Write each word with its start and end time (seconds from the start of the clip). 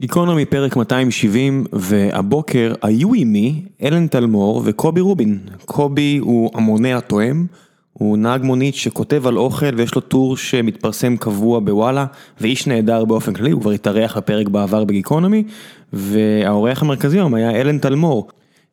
גיקונומי 0.00 0.44
פרק 0.44 0.76
270 0.76 1.64
והבוקר 1.72 2.74
היו 2.82 3.12
עימי 3.12 3.62
אלן 3.82 4.06
תלמור 4.06 4.62
וקובי 4.64 5.00
רובין. 5.00 5.38
קובי 5.64 6.18
הוא 6.22 6.50
המונה 6.54 6.96
התואם, 6.96 7.46
הוא 7.92 8.18
נהג 8.18 8.42
מונית 8.42 8.74
שכותב 8.74 9.26
על 9.26 9.38
אוכל 9.38 9.74
ויש 9.76 9.94
לו 9.94 10.00
טור 10.00 10.36
שמתפרסם 10.36 11.16
קבוע 11.16 11.60
בוואלה 11.60 12.06
ואיש 12.40 12.66
נהדר 12.66 13.04
באופן 13.04 13.32
כללי, 13.32 13.50
הוא 13.50 13.60
כבר 13.60 13.70
התארח 13.70 14.16
בפרק 14.16 14.48
בעבר 14.48 14.84
בגיקונומי 14.84 15.44
והאורח 15.92 16.82
המרכזי 16.82 17.16
היום 17.16 17.34
היה 17.34 17.50
אלן 17.50 17.78
תלמור. 17.78 18.28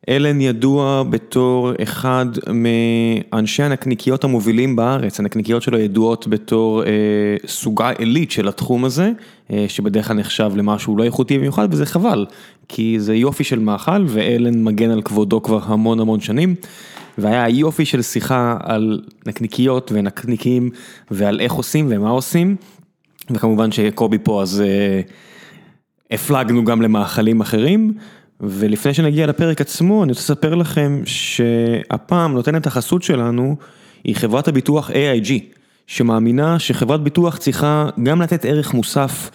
אלן 0.08 0.40
ידוע 0.40 1.02
בתור 1.10 1.72
אחד 1.82 2.26
מאנשי 2.52 3.62
הנקניקיות 3.62 4.24
המובילים 4.24 4.76
בארץ, 4.76 5.20
הנקניקיות 5.20 5.62
שלו 5.62 5.78
ידועות 5.78 6.28
בתור 6.28 6.82
סוגה 7.46 7.90
עילית 7.90 8.30
של 8.30 8.48
התחום 8.48 8.84
הזה, 8.84 9.12
שבדרך 9.68 10.08
כלל 10.08 10.16
נחשב 10.16 10.52
למשהו 10.56 10.96
לא 10.96 11.04
איכותי 11.04 11.38
במיוחד 11.38 11.68
וזה 11.70 11.86
חבל, 11.86 12.26
כי 12.68 13.00
זה 13.00 13.14
יופי 13.14 13.44
של 13.44 13.58
מאכל 13.58 14.04
ואלן 14.08 14.64
מגן 14.64 14.90
על 14.90 15.02
כבודו 15.02 15.42
כבר 15.42 15.60
המון 15.64 16.00
המון 16.00 16.20
שנים, 16.20 16.54
והיה 17.18 17.48
יופי 17.48 17.84
של 17.84 18.02
שיחה 18.02 18.56
על 18.62 19.02
נקניקיות 19.26 19.92
ונקניקים 19.94 20.70
ועל 21.10 21.40
איך 21.40 21.52
עושים 21.52 21.86
ומה 21.90 22.10
עושים, 22.10 22.56
וכמובן 23.30 23.72
שקובי 23.72 24.18
פה 24.18 24.42
אז 24.42 24.62
הפלגנו 26.10 26.64
גם 26.64 26.82
למאכלים 26.82 27.40
אחרים. 27.40 27.94
ולפני 28.40 28.94
שנגיע 28.94 29.26
לפרק 29.26 29.60
עצמו, 29.60 30.04
אני 30.04 30.12
רוצה 30.12 30.22
לספר 30.22 30.54
לכם 30.54 31.02
שהפעם 31.04 32.32
נותנת 32.32 32.66
החסות 32.66 33.02
שלנו 33.02 33.56
היא 34.04 34.16
חברת 34.16 34.48
הביטוח 34.48 34.90
AIG, 34.90 35.32
שמאמינה 35.86 36.58
שחברת 36.58 37.02
ביטוח 37.02 37.36
צריכה 37.36 37.88
גם 38.02 38.22
לתת 38.22 38.44
ערך 38.44 38.74
מוסף 38.74 39.30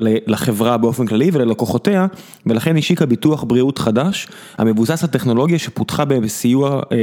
לחברה 0.00 0.76
באופן 0.76 1.06
כללי 1.06 1.30
וללקוחותיה, 1.32 2.06
ולכן 2.46 2.76
השיקה 2.76 3.06
ביטוח 3.06 3.44
בריאות 3.44 3.78
חדש, 3.78 4.28
המבוסס 4.58 5.02
על 5.02 5.10
טכנולוגיה 5.10 5.58
שפותחה 5.58 6.04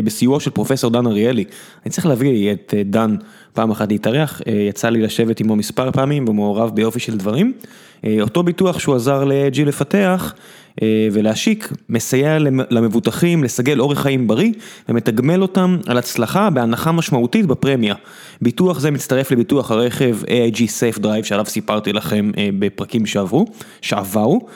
בסיוע 0.03 0.39
של 0.39 0.51
פרופסור 0.51 0.91
דן 0.91 1.07
אריאלי. 1.07 1.43
אני 1.85 1.91
צריך 1.91 2.05
להביא 2.07 2.51
את 2.51 2.73
דן 2.85 3.15
פעם 3.53 3.71
אחת 3.71 3.91
להתארח, 3.91 4.41
יצא 4.69 4.89
לי 4.89 5.01
לשבת 5.01 5.39
עמו 5.39 5.55
מספר 5.55 5.91
פעמים 5.91 6.27
ומעורב 6.29 6.75
ביופי 6.75 6.99
של 6.99 7.17
דברים. 7.17 7.53
אותו 8.21 8.43
ביטוח 8.43 8.79
שהוא 8.79 8.95
עזר 8.95 9.23
ל-AIG 9.23 9.61
לפתח 9.65 10.33
ולהשיק, 11.11 11.73
מסייע 11.89 12.37
למבוטחים 12.69 13.43
לסגל 13.43 13.79
אורח 13.79 14.01
חיים 14.01 14.27
בריא 14.27 14.51
ומתגמל 14.89 15.41
אותם 15.41 15.77
על 15.87 15.97
הצלחה 15.97 16.49
בהנחה 16.49 16.91
משמעותית 16.91 17.45
בפרמיה. 17.45 17.95
ביטוח 18.41 18.79
זה 18.79 18.91
מצטרף 18.91 19.31
לביטוח 19.31 19.71
הרכב 19.71 20.17
AIG 20.23 20.57
Safe 20.57 20.99
Drive 20.99 21.23
שעליו 21.23 21.45
סיפרתי 21.45 21.93
לכם 21.93 22.31
בפרקים 22.59 23.05
שעברו, 23.05 23.45
שעברו, 23.81 24.47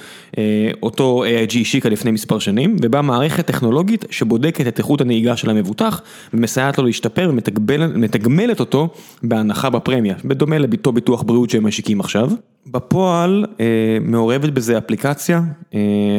אותו 0.84 1.24
AIG 1.26 1.62
השיקה 1.62 1.90
לפני 1.90 2.12
מספר 2.12 2.40
שנים, 2.40 2.76
ובה 2.82 3.02
מערכת 3.02 3.46
טכנולוגית 3.46 4.06
שבודקת 4.10 4.68
את 4.68 4.80
איכות 4.80 5.02
הנהיגה 5.02 5.38
של 5.38 5.50
המבוטח 5.50 6.02
ומסייעת 6.34 6.78
לו 6.78 6.86
להשתפר 6.86 7.32
ומתגמלת 7.32 8.60
אותו 8.60 8.90
בהנחה 9.24 9.70
בפרמיה, 9.70 10.16
בדומה 10.26 10.58
לאותו 10.58 10.92
ביטוח 10.92 11.24
בריאות 11.24 11.50
שהם 11.50 11.68
משיקים 11.68 12.00
עכשיו. 12.00 12.32
בפועל 12.72 13.46
מעורבת 14.02 14.50
בזה 14.50 14.78
אפליקציה 14.78 15.42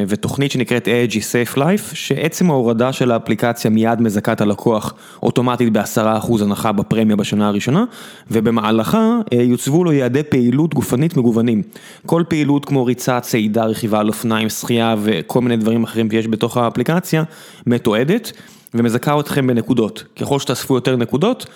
ותוכנית 0.09 0.51
שנקראת 0.51 0.89
AIG 0.89 1.13
Safe 1.13 1.57
Life, 1.57 1.95
שעצם 1.95 2.51
ההורדה 2.51 2.93
של 2.93 3.11
האפליקציה 3.11 3.71
מיד 3.71 4.01
מזכה 4.01 4.33
את 4.33 4.41
הלקוח 4.41 4.95
אוטומטית 5.23 5.73
בעשרה 5.73 6.19
אחוז 6.19 6.43
הנחה 6.43 6.73
בפרמיה 6.73 7.17
בשנה 7.17 7.49
הראשונה, 7.49 7.85
ובמהלכה 8.31 9.19
יוצבו 9.33 9.85
לו 9.85 9.93
יעדי 9.93 10.23
פעילות 10.23 10.75
גופנית 10.75 11.17
מגוונים. 11.17 11.63
כל 12.07 12.23
פעילות 12.29 12.65
כמו 12.65 12.85
ריצה, 12.85 13.21
צעידה, 13.21 13.65
רכיבה 13.65 13.99
על 14.07 14.09
אופניים, 14.09 14.49
שחייה 14.49 14.95
וכל 15.03 15.41
מיני 15.41 15.57
דברים 15.57 15.85
אחרים 15.85 16.11
שיש 16.11 16.29
בתוך 16.29 16.57
האפליקציה, 16.57 17.23
מתועדת. 17.67 18.33
ומזכה 18.75 19.21
אתכם 19.21 19.47
בנקודות, 19.47 20.05
ככל 20.21 20.39
שתאספו 20.39 20.75
יותר 20.75 20.97
נקודות, 20.97 21.47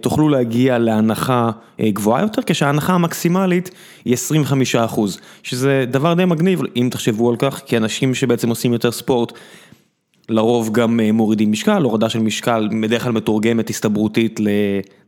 תוכלו 0.00 0.28
להגיע 0.28 0.78
להנחה 0.78 1.50
גבוהה 1.80 2.22
יותר, 2.22 2.42
כשההנחה 2.46 2.92
המקסימלית 2.92 3.70
היא 4.04 4.16
25%, 4.94 5.00
שזה 5.42 5.84
דבר 5.90 6.14
די 6.14 6.24
מגניב 6.24 6.60
אם 6.76 6.88
תחשבו 6.90 7.30
על 7.30 7.36
כך, 7.36 7.60
כי 7.66 7.76
אנשים 7.76 8.14
שבעצם 8.14 8.48
עושים 8.48 8.72
יותר 8.72 8.92
ספורט, 8.92 9.32
לרוב 10.28 10.72
גם 10.72 11.00
מורידים 11.12 11.52
משקל, 11.52 11.82
הורדה 11.82 12.08
של 12.08 12.18
משקל 12.18 12.68
בדרך 12.82 13.02
כלל 13.02 13.12
מתורגמת 13.12 13.70
הסתברותית 13.70 14.40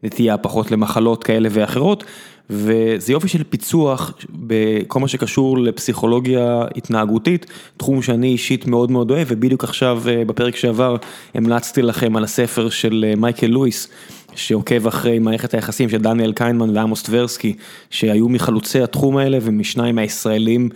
לנטייה 0.03 0.37
פחות 0.37 0.71
למחלות 0.71 1.25
כאלה 1.25 1.49
ואחרות, 1.53 2.05
וזה 2.51 3.13
יופי 3.13 3.29
של 3.29 3.43
פיצוח 3.45 4.15
בכל 4.31 5.01
מה 5.01 5.09
שקשור 5.09 5.59
לפסיכולוגיה 5.59 6.65
התנהגותית, 6.77 7.47
תחום 7.77 8.03
שאני 8.03 8.27
אישית 8.27 8.67
מאוד 8.67 8.91
מאוד 8.91 9.11
אוהב, 9.11 9.27
ובדיוק 9.31 9.65
עכשיו 9.65 10.03
בפרק 10.27 10.57
שעבר 10.57 10.97
המלצתי 11.35 11.83
לכם 11.83 12.17
על 12.17 12.25
הספר 12.25 12.69
של 12.69 13.13
מייקל 13.17 13.47
לואיס, 13.47 13.89
שעוקב 14.35 14.87
אחרי 14.87 15.19
מערכת 15.19 15.55
היחסים 15.55 15.89
של 15.89 15.99
דניאל 15.99 16.33
קיינמן 16.33 16.77
ועמוס 16.77 17.03
טברסקי, 17.03 17.57
שהיו 17.91 18.29
מחלוצי 18.29 18.83
התחום 18.83 19.17
האלה 19.17 19.39
ומשניים 19.43 19.95
מהישראלים 19.95 20.69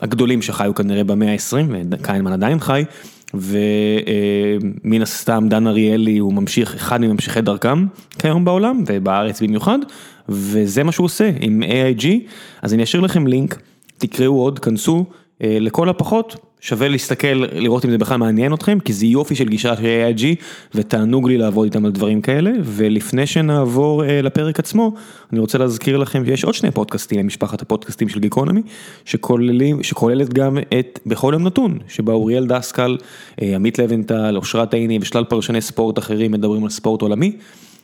הגדולים 0.00 0.42
שחיו 0.42 0.74
כנראה 0.74 1.04
במאה 1.04 1.32
ה-20, 1.32 1.74
וקיינמן 1.90 2.32
עדיין 2.32 2.60
חי. 2.60 2.84
ומן 3.34 5.02
הסתם 5.02 5.46
דן 5.50 5.66
אריאלי 5.66 6.18
הוא 6.18 6.32
ממשיך, 6.32 6.74
אחד 6.74 7.00
מממשיכי 7.00 7.40
דרכם 7.40 7.86
כיום 8.18 8.44
בעולם 8.44 8.84
ובארץ 8.86 9.42
במיוחד, 9.42 9.78
וזה 10.28 10.84
מה 10.84 10.92
שהוא 10.92 11.04
עושה 11.04 11.30
עם 11.40 11.62
AIG, 11.62 12.06
אז 12.62 12.74
אני 12.74 12.82
אשאיר 12.82 13.02
לכם 13.02 13.26
לינק, 13.26 13.62
תקראו 13.98 14.42
עוד, 14.42 14.58
כנסו, 14.58 15.04
לכל 15.40 15.88
הפחות 15.88 16.49
שווה 16.60 16.88
להסתכל, 16.88 17.44
לראות 17.52 17.84
אם 17.84 17.90
זה 17.90 17.98
בכלל 17.98 18.16
מעניין 18.16 18.54
אתכם, 18.54 18.78
כי 18.80 18.92
זה 18.92 19.06
יופי 19.06 19.34
של 19.34 19.48
גישה 19.48 19.76
של 19.76 19.82
AIG, 19.82 20.24
ותענוג 20.74 21.28
לי 21.28 21.38
לעבוד 21.38 21.64
איתם 21.64 21.84
על 21.84 21.92
דברים 21.92 22.20
כאלה, 22.20 22.50
ולפני 22.64 23.26
שנעבור 23.26 24.02
לפרק 24.06 24.58
עצמו, 24.58 24.94
אני 25.32 25.40
רוצה 25.40 25.58
להזכיר 25.58 25.96
לכם 25.96 26.24
שיש 26.24 26.44
עוד 26.44 26.54
שני 26.54 26.70
פודקאסטים 26.70 27.18
למשפחת 27.18 27.62
הפודקאסטים 27.62 28.08
של 28.08 28.20
גיקונומי, 28.20 28.62
שכוללת 29.82 30.32
גם 30.32 30.58
את 30.78 31.00
בכל 31.06 31.30
יום 31.32 31.46
נתון, 31.46 31.78
שבה 31.88 32.12
אוריאל 32.12 32.46
דסקל, 32.46 32.96
עמית 33.40 33.78
לבנטל, 33.78 34.36
אושרת 34.36 34.74
עיני 34.74 34.98
ושלל 35.02 35.24
פרשני 35.24 35.60
ספורט 35.60 35.98
אחרים 35.98 36.32
מדברים 36.32 36.64
על 36.64 36.70
ספורט 36.70 37.02
עולמי. 37.02 37.32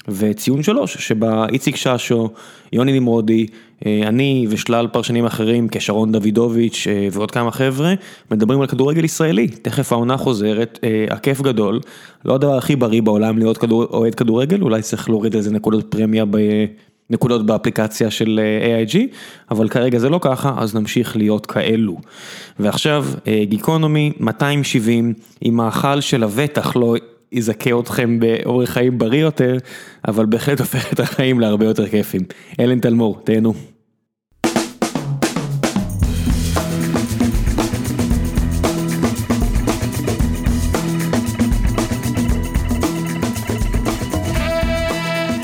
וציון 0.08 0.62
שלוש, 0.62 0.96
שבה 0.96 1.46
איציק 1.52 1.76
ששו, 1.76 2.30
יוני 2.72 3.00
נמרודי, 3.00 3.46
אני 3.84 4.46
ושלל 4.50 4.86
פרשנים 4.92 5.26
אחרים 5.26 5.68
כשרון 5.68 6.12
דוידוביץ' 6.12 6.86
ועוד 7.12 7.30
כמה 7.30 7.50
חבר'ה, 7.50 7.94
מדברים 8.30 8.60
על 8.60 8.66
כדורגל 8.66 9.04
ישראלי, 9.04 9.48
תכף 9.48 9.92
העונה 9.92 10.16
חוזרת, 10.16 10.78
הכיף 11.10 11.40
גדול, 11.40 11.80
לא 12.24 12.34
הדבר 12.34 12.56
הכי 12.56 12.76
בריא 12.76 13.02
בעולם 13.02 13.38
להיות 13.38 13.64
אוהד 13.70 14.14
כדורגל, 14.14 14.62
אולי 14.62 14.82
צריך 14.82 15.08
להוריד 15.08 15.34
איזה 15.34 15.50
נקודות 15.50 15.86
פרמיה, 15.90 16.24
נקודות 17.10 17.46
באפליקציה 17.46 18.10
של 18.10 18.40
AIG, 18.62 18.96
אבל 19.50 19.68
כרגע 19.68 19.98
זה 19.98 20.08
לא 20.08 20.18
ככה, 20.22 20.54
אז 20.58 20.74
נמשיך 20.74 21.16
להיות 21.16 21.46
כאלו. 21.46 21.96
ועכשיו, 22.58 23.06
גיקונומי 23.42 24.12
270, 24.20 25.14
עם 25.40 25.56
מאכל 25.56 26.00
שלבטח 26.00 26.76
לא... 26.76 26.96
יזכה 27.32 27.70
אתכם 27.80 28.20
באורח 28.20 28.70
חיים 28.70 28.98
בריא 28.98 29.20
יותר, 29.20 29.56
אבל 30.08 30.26
בהחלט 30.26 30.60
הופך 30.60 30.92
את 30.92 31.00
החיים 31.00 31.40
להרבה 31.40 31.64
יותר 31.64 31.88
כיפים. 31.88 32.22
אלן 32.60 32.80
תלמור, 32.80 33.20
תהנו. 33.24 33.54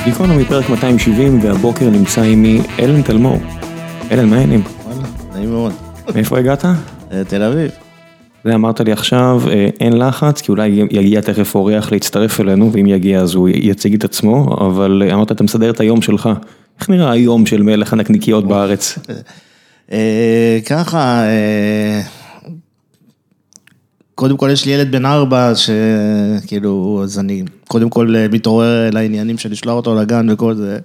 גיקונומי 0.05 0.45
פרק 0.45 0.69
270 0.69 1.39
והבוקר 1.43 1.91
נמצא 1.91 2.21
עימי 2.21 2.61
אלן 2.79 3.03
תלמור. 3.03 3.39
אלן, 4.11 4.31
מה 4.31 4.37
העניינים? 4.37 4.63
וואלה, 4.85 5.09
נעים 5.35 5.51
מאוד. 5.51 5.73
מאיפה 6.15 6.39
הגעת? 6.39 6.65
תל 7.29 7.43
אביב. 7.43 7.92
זה 8.45 8.55
אמרת 8.55 8.81
לי 8.81 8.93
עכשיו, 8.93 9.43
אין 9.81 9.99
לחץ, 9.99 10.41
כי 10.41 10.53
אולי 10.53 10.69
יגיע 10.91 11.21
תכף 11.21 11.55
אורח 11.55 11.93
להצטרף 11.93 12.41
אלינו, 12.41 12.73
ואם 12.73 12.87
יגיע 12.87 13.21
אז 13.21 13.35
הוא 13.35 13.49
יציג 13.49 13.95
את 13.95 14.05
עצמו, 14.05 14.57
אבל 14.61 15.03
אמרת, 15.13 15.33
אתה 15.33 15.45
מסדר 15.45 15.71
את 15.71 15.81
היום 15.81 16.03
שלך. 16.03 16.29
איך 16.81 16.91
נראה 16.91 17.11
היום 17.11 17.47
של 17.47 17.63
מלך 17.63 17.93
הנקניקיות 17.93 18.49
בארץ? 18.49 18.99
ככה, 20.71 21.25
קודם 24.15 24.37
כל 24.37 24.49
יש 24.53 24.67
לי 24.67 24.73
ילד 24.73 24.93
בן 24.93 25.07
ארבע, 25.07 25.53
שכאילו, 25.55 27.01
אז 27.05 27.19
אני 27.19 27.43
קודם 27.69 27.91
כל 27.91 28.15
מתעורר 28.33 28.91
לעניינים 28.93 29.39
של 29.39 29.51
לשלוח 29.51 29.77
אותו 29.77 29.95
לגן 29.95 30.27
וכל 30.31 30.55
זה. 30.55 30.79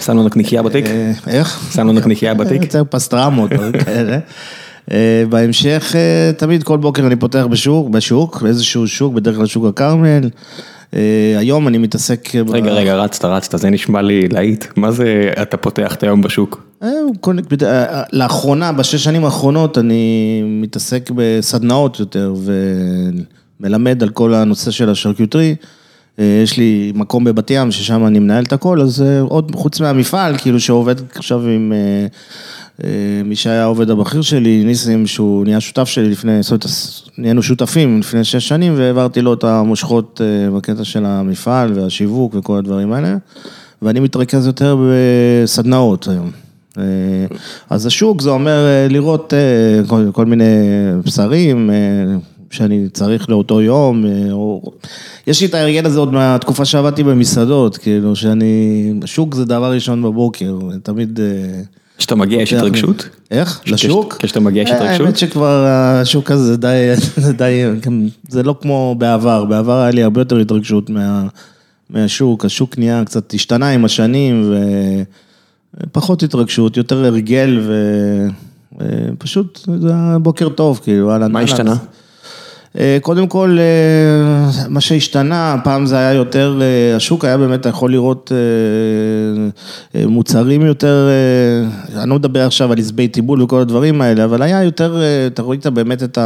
שם 0.00 0.16
לו 0.16 0.22
נקניקייה 0.22 0.62
בתיק? 0.62 0.84
איך? 1.26 1.72
שם 1.74 1.86
לו 1.86 1.92
נקניקייה 1.92 2.34
בתיק? 2.34 2.62
יוצר 2.64 2.82
פסטרמות, 2.90 3.50
כאלה. 3.84 4.18
בהמשך, 5.28 5.94
תמיד 6.36 6.62
כל 6.62 6.76
בוקר 6.78 7.06
אני 7.06 7.16
פותח 7.16 7.46
בשוק, 7.50 7.88
בשוק, 7.88 8.42
באיזשהו 8.42 8.88
שוק, 8.88 9.14
בדרך 9.14 9.36
כלל 9.36 9.46
שוק 9.46 9.64
הכרמל. 9.64 10.28
היום 11.38 11.68
אני 11.68 11.78
מתעסק... 11.78 12.28
רגע, 12.48 12.72
רגע, 12.72 12.94
רצת, 12.94 13.24
רצת, 13.24 13.58
זה 13.58 13.70
נשמע 13.70 14.02
לי 14.02 14.28
להיט. 14.28 14.64
מה 14.76 14.92
זה 14.92 15.32
אתה 15.42 15.56
פותח 15.56 15.94
את 15.94 16.02
היום 16.02 16.22
בשוק? 16.22 16.62
אה, 16.82 16.88
אה, 17.62 18.02
לאחרונה, 18.12 18.72
בשש 18.72 19.04
שנים 19.04 19.24
האחרונות, 19.24 19.78
אני 19.78 20.42
מתעסק 20.46 21.10
בסדנאות 21.14 22.00
יותר 22.00 22.34
ומלמד 23.60 24.02
על 24.02 24.08
כל 24.08 24.34
הנושא 24.34 24.70
של 24.70 24.90
השרקיוטרי. 24.90 25.54
אה, 26.18 26.40
יש 26.42 26.56
לי 26.56 26.92
מקום 26.94 27.24
בבת 27.24 27.50
ים 27.50 27.70
ששם 27.70 28.06
אני 28.06 28.18
מנהל 28.18 28.44
את 28.44 28.52
הכל, 28.52 28.80
אז 28.80 29.02
אה, 29.02 29.20
עוד 29.20 29.54
חוץ 29.54 29.80
מהמפעל, 29.80 30.38
כאילו 30.38 30.60
שעובד 30.60 30.94
עכשיו 31.14 31.46
עם 31.46 31.72
אה, 31.72 31.78
אה, 31.78 32.06
מי 33.24 33.36
שהיה 33.36 33.62
העובד 33.62 33.90
הבכיר 33.90 34.22
שלי, 34.22 34.64
ניסים, 34.64 35.06
שהוא 35.06 35.44
נהיה 35.44 35.60
שותף 35.60 35.88
שלי 35.88 36.08
לפני, 36.08 36.42
זאת 36.42 36.50
אומרת, 36.50 36.66
נהיינו 37.18 37.42
שותפים 37.42 38.00
לפני 38.00 38.24
שש 38.24 38.48
שנים 38.48 38.74
והעברתי 38.76 39.20
לו 39.20 39.34
את 39.34 39.44
המושכות 39.44 40.20
אה, 40.24 40.50
בקטע 40.50 40.84
של 40.84 41.04
המפעל 41.04 41.72
והשיווק 41.72 42.34
וכל 42.34 42.58
הדברים 42.58 42.92
האלה, 42.92 43.16
ואני 43.82 44.00
מתרכז 44.00 44.46
יותר 44.46 44.76
בסדנאות 44.90 46.08
היום. 46.08 46.30
אה, 46.78 46.84
אז 47.70 47.86
השוק 47.86 48.20
זה 48.20 48.30
אומר 48.30 48.66
אה, 48.66 48.86
לראות 48.90 49.34
אה, 49.34 49.88
כל, 49.88 50.10
כל 50.12 50.26
מיני 50.26 50.44
בשרים 51.04 51.70
אה, 51.70 51.76
שאני 52.50 52.88
צריך 52.92 53.30
לאותו 53.30 53.60
יום, 53.60 54.04
אה, 54.06 54.32
או... 54.32 54.72
יש 55.26 55.40
לי 55.40 55.46
את 55.46 55.54
ההרגל 55.54 55.86
הזה 55.86 55.98
עוד 55.98 56.12
מהתקופה 56.12 56.64
שעבדתי 56.64 57.02
במסעדות, 57.02 57.76
כאילו 57.76 58.16
שאני, 58.16 58.92
השוק 59.02 59.34
זה 59.34 59.44
דבר 59.44 59.72
ראשון 59.72 60.02
בבוקר, 60.02 60.58
תמיד... 60.82 61.20
כשאתה 62.00 62.14
מגיע 62.14 62.42
יש 62.42 62.52
התרגשות? 62.52 63.08
איך? 63.30 63.60
לשוק? 63.66 64.16
כשאתה 64.22 64.40
מגיע 64.40 64.62
יש 64.62 64.70
אה, 64.70 64.76
התרגשות? 64.76 65.00
האמת 65.06 65.16
שכבר 65.16 65.66
השוק 65.66 66.30
הזה 66.30 66.44
זה 66.44 66.56
די, 66.56 66.90
זה 67.26 67.32
די, 67.32 67.62
זה 68.28 68.42
לא 68.42 68.54
כמו 68.62 68.94
בעבר, 68.98 69.44
בעבר 69.44 69.80
היה 69.80 69.90
לי 69.90 70.02
הרבה 70.02 70.20
יותר 70.20 70.36
התרגשות 70.38 70.90
מה, 70.90 71.26
מהשוק, 71.90 72.44
השוק 72.44 72.78
נהיה 72.78 73.04
קצת 73.04 73.34
השתנה 73.34 73.68
עם 73.68 73.84
השנים 73.84 74.54
ופחות 75.86 76.22
התרגשות, 76.22 76.76
יותר 76.76 77.04
הרגל 77.04 77.60
ופשוט 78.76 79.60
זה 79.80 79.88
היה 79.88 80.18
בוקר 80.18 80.48
טוב, 80.48 80.80
כאילו, 80.82 81.12
אהלן. 81.12 81.32
מה. 81.32 81.40
השתנה? 81.40 81.74
אה, 82.78 82.98
קודם 83.02 83.26
כל, 83.26 83.58
אה, 83.60 84.50
מה 84.68 84.80
שהשתנה, 84.80 85.56
פעם 85.64 85.86
זה 85.86 85.98
היה 85.98 86.12
יותר, 86.12 86.58
אה, 86.62 86.96
השוק 86.96 87.24
היה 87.24 87.36
באמת, 87.38 87.60
אתה 87.60 87.68
יכול 87.68 87.92
לראות 87.92 88.32
מוצרים 89.94 90.66
יותר, 90.66 91.08
אני 91.96 92.10
לא 92.10 92.16
מדבר 92.16 92.46
עכשיו 92.46 92.72
על 92.72 92.78
עזבי 92.78 93.08
טיבול 93.08 93.42
וכל 93.42 93.60
הדברים 93.60 94.00
האלה, 94.00 94.24
אבל 94.24 94.42
היה 94.42 94.62
יותר, 94.62 94.96
אתה 95.26 95.42
ראית 95.42 95.66
באמת 95.66 96.02
את 96.02 96.18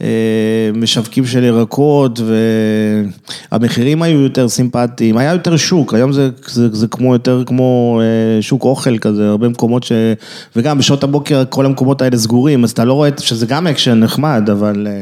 המשווקים 0.00 1.26
של 1.26 1.44
ירקות 1.44 2.20
והמחירים 3.52 4.02
היו 4.02 4.20
יותר 4.20 4.48
סימפטיים, 4.48 5.16
היה 5.16 5.32
יותר 5.32 5.56
שוק, 5.56 5.94
היום 5.94 6.12
זה, 6.12 6.30
זה, 6.46 6.68
זה 6.72 6.86
כמו 6.88 7.12
יותר 7.12 7.42
כמו 7.46 8.00
אה, 8.02 8.42
שוק 8.42 8.64
אוכל 8.64 8.98
כזה, 8.98 9.28
הרבה 9.28 9.48
מקומות 9.48 9.82
ש... 9.82 9.92
וגם 10.56 10.78
בשעות 10.78 11.04
הבוקר 11.04 11.42
כל 11.48 11.66
המקומות 11.66 12.02
האלה 12.02 12.16
סגורים, 12.16 12.64
אז 12.64 12.70
אתה 12.70 12.84
לא 12.84 12.92
רואה, 12.92 13.10
שזה 13.18 13.46
גם 13.46 13.66
אקשן 13.66 14.00
נחמד, 14.00 14.48
אבל 14.52 14.86
אה, 14.90 15.00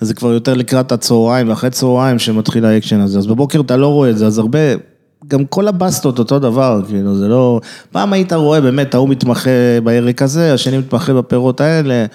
זה 0.00 0.14
כבר 0.14 0.32
יותר 0.32 0.54
לקראת 0.54 0.92
הצהריים 0.92 1.48
ואחרי 1.48 1.70
צהריים 1.70 2.18
שמתחיל 2.18 2.64
האקשן 2.64 3.00
הזה, 3.00 3.18
אז 3.18 3.26
בבוקר 3.26 3.60
אתה 3.60 3.76
לא 3.76 3.86
רואה 3.86 4.10
את 4.10 4.18
זה, 4.18 4.26
אז 4.26 4.38
הרבה... 4.38 4.95
גם 5.28 5.44
כל 5.44 5.68
הבסטות 5.68 6.18
אותו 6.18 6.38
דבר, 6.38 6.80
כאילו, 6.88 7.14
זה 7.14 7.28
לא... 7.28 7.60
פעם 7.92 8.12
היית 8.12 8.32
רואה 8.32 8.60
באמת, 8.60 8.94
ההוא 8.94 9.08
מתמחה 9.08 9.50
בירק 9.84 10.22
הזה, 10.22 10.54
השני 10.54 10.78
מתמחה 10.78 11.14
בפירות 11.14 11.60
האלה. 11.60 12.06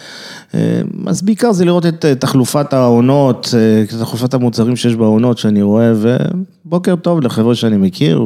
אה, 0.56 0.82
אז 1.08 1.22
בעיקר 1.22 1.52
זה 1.52 1.66
לראות 1.66 1.86
את 1.86 2.06
אה, 2.06 2.16
תחלופת 2.16 2.74
העונות, 2.74 3.54
אה, 3.58 4.00
תחלופת 4.00 4.34
המוצרים 4.34 4.76
שיש 4.76 4.96
בעונות 4.96 5.38
שאני 5.38 5.62
רואה, 5.62 5.92
ובוקר 5.96 6.96
טוב 6.96 7.22
לחבר'ה 7.22 7.56
שאני 7.56 7.78
מכיר. 7.78 8.24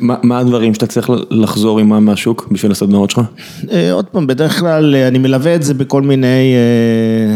מה 0.00 0.38
הדברים 0.38 0.74
שאתה 0.74 0.86
צריך 0.86 1.10
לחזור 1.30 1.78
עימם 1.78 2.04
מהשוק 2.04 2.48
בשביל 2.50 2.72
הסדנאות 2.72 3.10
שלך? 3.10 3.20
אה, 3.72 3.92
עוד 3.92 4.04
פעם, 4.04 4.26
בדרך 4.26 4.60
כלל 4.60 4.94
אה, 4.94 5.08
אני 5.08 5.18
מלווה 5.18 5.54
את 5.54 5.62
זה 5.62 5.74
בכל 5.74 6.02
מיני, 6.02 6.54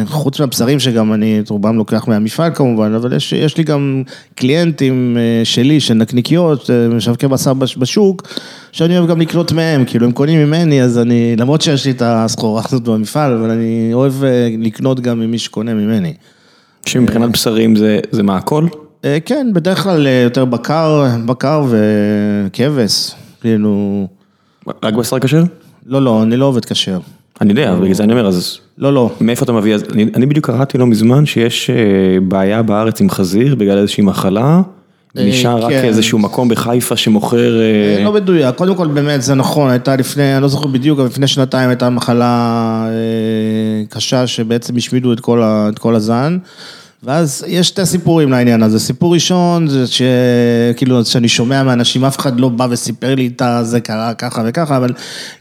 אה, 0.00 0.06
חוץ 0.06 0.40
מהבשרים 0.40 0.80
שגם 0.80 1.12
אני 1.12 1.40
את 1.40 1.48
רובם 1.50 1.76
לוקח 1.76 2.08
מהמפעל 2.08 2.50
כמובן, 2.54 2.94
אבל 2.94 3.12
יש, 3.12 3.32
יש 3.32 3.56
לי 3.56 3.64
גם 3.64 4.02
קליינטים 4.34 5.16
שלי, 5.44 5.80
של 5.80 5.94
נקניקיות, 5.94 6.70
משווקי 6.90 7.28
בשר 7.28 7.54
בש- 7.54 7.76
בשוק, 7.76 8.22
שאני 8.72 8.98
אוהב 8.98 9.10
גם 9.10 9.20
לקנות 9.20 9.52
מהם, 9.52 9.84
כאילו 9.84 10.06
הם 10.06 10.12
קונים 10.12 10.46
ממני, 10.46 10.82
אז 10.82 10.98
אני, 10.98 11.36
למרות 11.36 11.60
שיש 11.60 11.84
לי 11.84 11.90
את 11.90 12.02
הסחורה 12.04 12.62
הזאת 12.68 12.82
במפעל, 12.82 13.32
אבל 13.32 13.50
אני 13.50 13.90
אוהב 13.92 14.12
לקנות 14.58 15.00
גם 15.00 15.20
ממי 15.20 15.38
שקונה 15.38 15.74
ממני. 15.74 16.14
שמבחינת 16.86 17.30
בשרים 17.30 17.76
זה 17.76 17.98
זה 18.10 18.22
מה 18.22 18.36
הכל? 18.36 18.66
אה, 19.04 19.18
כן, 19.24 19.50
בדרך 19.52 19.82
כלל 19.82 20.06
אה, 20.06 20.20
יותר 20.24 20.44
בקר, 20.44 21.06
בקר 21.26 21.64
וכבש, 21.70 23.10
כאילו, 23.40 24.06
רק 24.82 24.94
בשר 24.94 25.18
כשר? 25.18 25.42
לא, 25.86 26.02
לא, 26.02 26.22
אני 26.22 26.36
לא 26.36 26.44
עובד 26.44 26.64
כשר. 26.64 26.98
אני 27.40 27.50
יודע, 27.50 27.74
בגלל 27.74 27.94
זה 27.94 28.02
אני 28.04 28.12
אומר, 28.12 28.26
אז 28.26 28.58
לא, 28.78 28.92
לא. 28.92 29.10
מאיפה 29.20 29.44
אתה 29.44 29.52
מביא? 29.52 29.74
אז 29.74 29.84
אני 29.92 30.06
אני 30.14 30.26
בדיוק 30.26 30.46
קראתי 30.46 30.78
לא 30.78 30.86
מזמן 30.86 31.26
שיש 31.26 31.70
אה, 31.70 31.76
בעיה 32.28 32.62
בארץ 32.62 33.00
עם 33.00 33.10
חזיר 33.10 33.54
בגלל 33.54 33.78
איזושהי 33.78 34.02
מחלה. 34.02 34.62
נשאר 35.16 35.58
רק 35.58 35.70
כן. 35.70 35.84
איזשהו 35.84 36.18
מקום 36.18 36.48
בחיפה 36.48 36.96
שמוכר... 36.96 37.60
לא 38.04 38.12
מדויק, 38.12 38.54
קודם 38.54 38.74
כל 38.74 38.86
באמת 38.86 39.22
זה 39.22 39.34
נכון, 39.34 39.70
הייתה 39.70 39.96
לפני, 39.96 40.34
אני 40.34 40.42
לא 40.42 40.48
זוכר 40.48 40.66
בדיוק, 40.66 40.98
אבל 40.98 41.08
לפני 41.08 41.26
שנתיים 41.26 41.68
הייתה 41.68 41.90
מחלה 41.90 42.86
קשה 43.88 44.26
שבעצם 44.26 44.76
השמידו 44.76 45.12
את 45.12 45.78
כל 45.78 45.94
הזן. 45.94 46.38
ואז 47.04 47.44
יש 47.48 47.68
שתי 47.68 47.86
סיפורים 47.86 48.30
לעניין 48.30 48.62
הזה, 48.62 48.80
סיפור 48.80 49.14
ראשון 49.14 49.68
זה 49.68 49.84
שכאילו 49.86 51.04
שאני 51.04 51.28
שומע 51.28 51.62
מאנשים, 51.62 52.04
אף 52.04 52.18
אחד 52.18 52.40
לא 52.40 52.48
בא 52.48 52.66
וסיפר 52.70 53.14
לי 53.14 53.26
את 53.26 53.42
זה 53.62 53.80
קרה 53.80 54.14
ככה 54.14 54.42
וככה, 54.46 54.76
אבל 54.76 54.92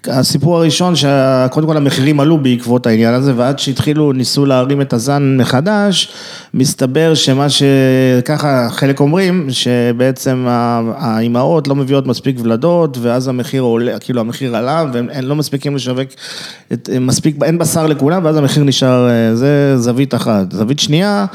הסיפור 0.08 0.58
הראשון 0.58 0.94
שקודם 0.96 1.68
כל 1.68 1.78
המחירים 1.78 2.20
עלו 2.20 2.38
בעקבות 2.38 2.88
העניין 2.88 3.14
הזה 3.14 3.34
ועד 3.36 3.60
שהתחילו, 3.60 4.14
ניסו 4.14 4.46
להרים 4.46 4.82
את 4.82 4.94
הזן 4.94 5.38
מחדש, 5.40 6.14
מסתבר 6.54 7.14
שמה 7.14 7.48
שככה 7.50 8.68
חלק 8.72 9.00
אומרים, 9.00 9.48
שבעצם 9.50 10.46
האימהות 10.98 11.68
לא 11.68 11.76
מביאות 11.76 12.08
מספיק 12.08 12.36
ולדות 12.40 12.98
ואז 13.02 13.28
המחיר 13.28 13.62
עולה, 13.62 14.00
כאילו 14.00 14.22
המחיר 14.22 14.56
עלה 14.56 14.86
והם 14.94 15.08
הם 15.14 15.26
לא 15.26 15.36
מספיקים 15.36 15.76
לשווק, 15.76 16.10
את, 16.74 16.90
מספיק, 17.02 17.44
אין 17.44 17.58
בשר 17.58 17.88
לכולם 17.88 18.26
ואז 18.26 18.38
המחיר 18.38 18.64
נשאר, 18.64 19.10
אה, 19.10 19.36
זה 19.36 19.78
זווית 19.78 20.16
אחת. 20.16 20.52
זווית 20.52 20.80
שנייה, 20.80 21.26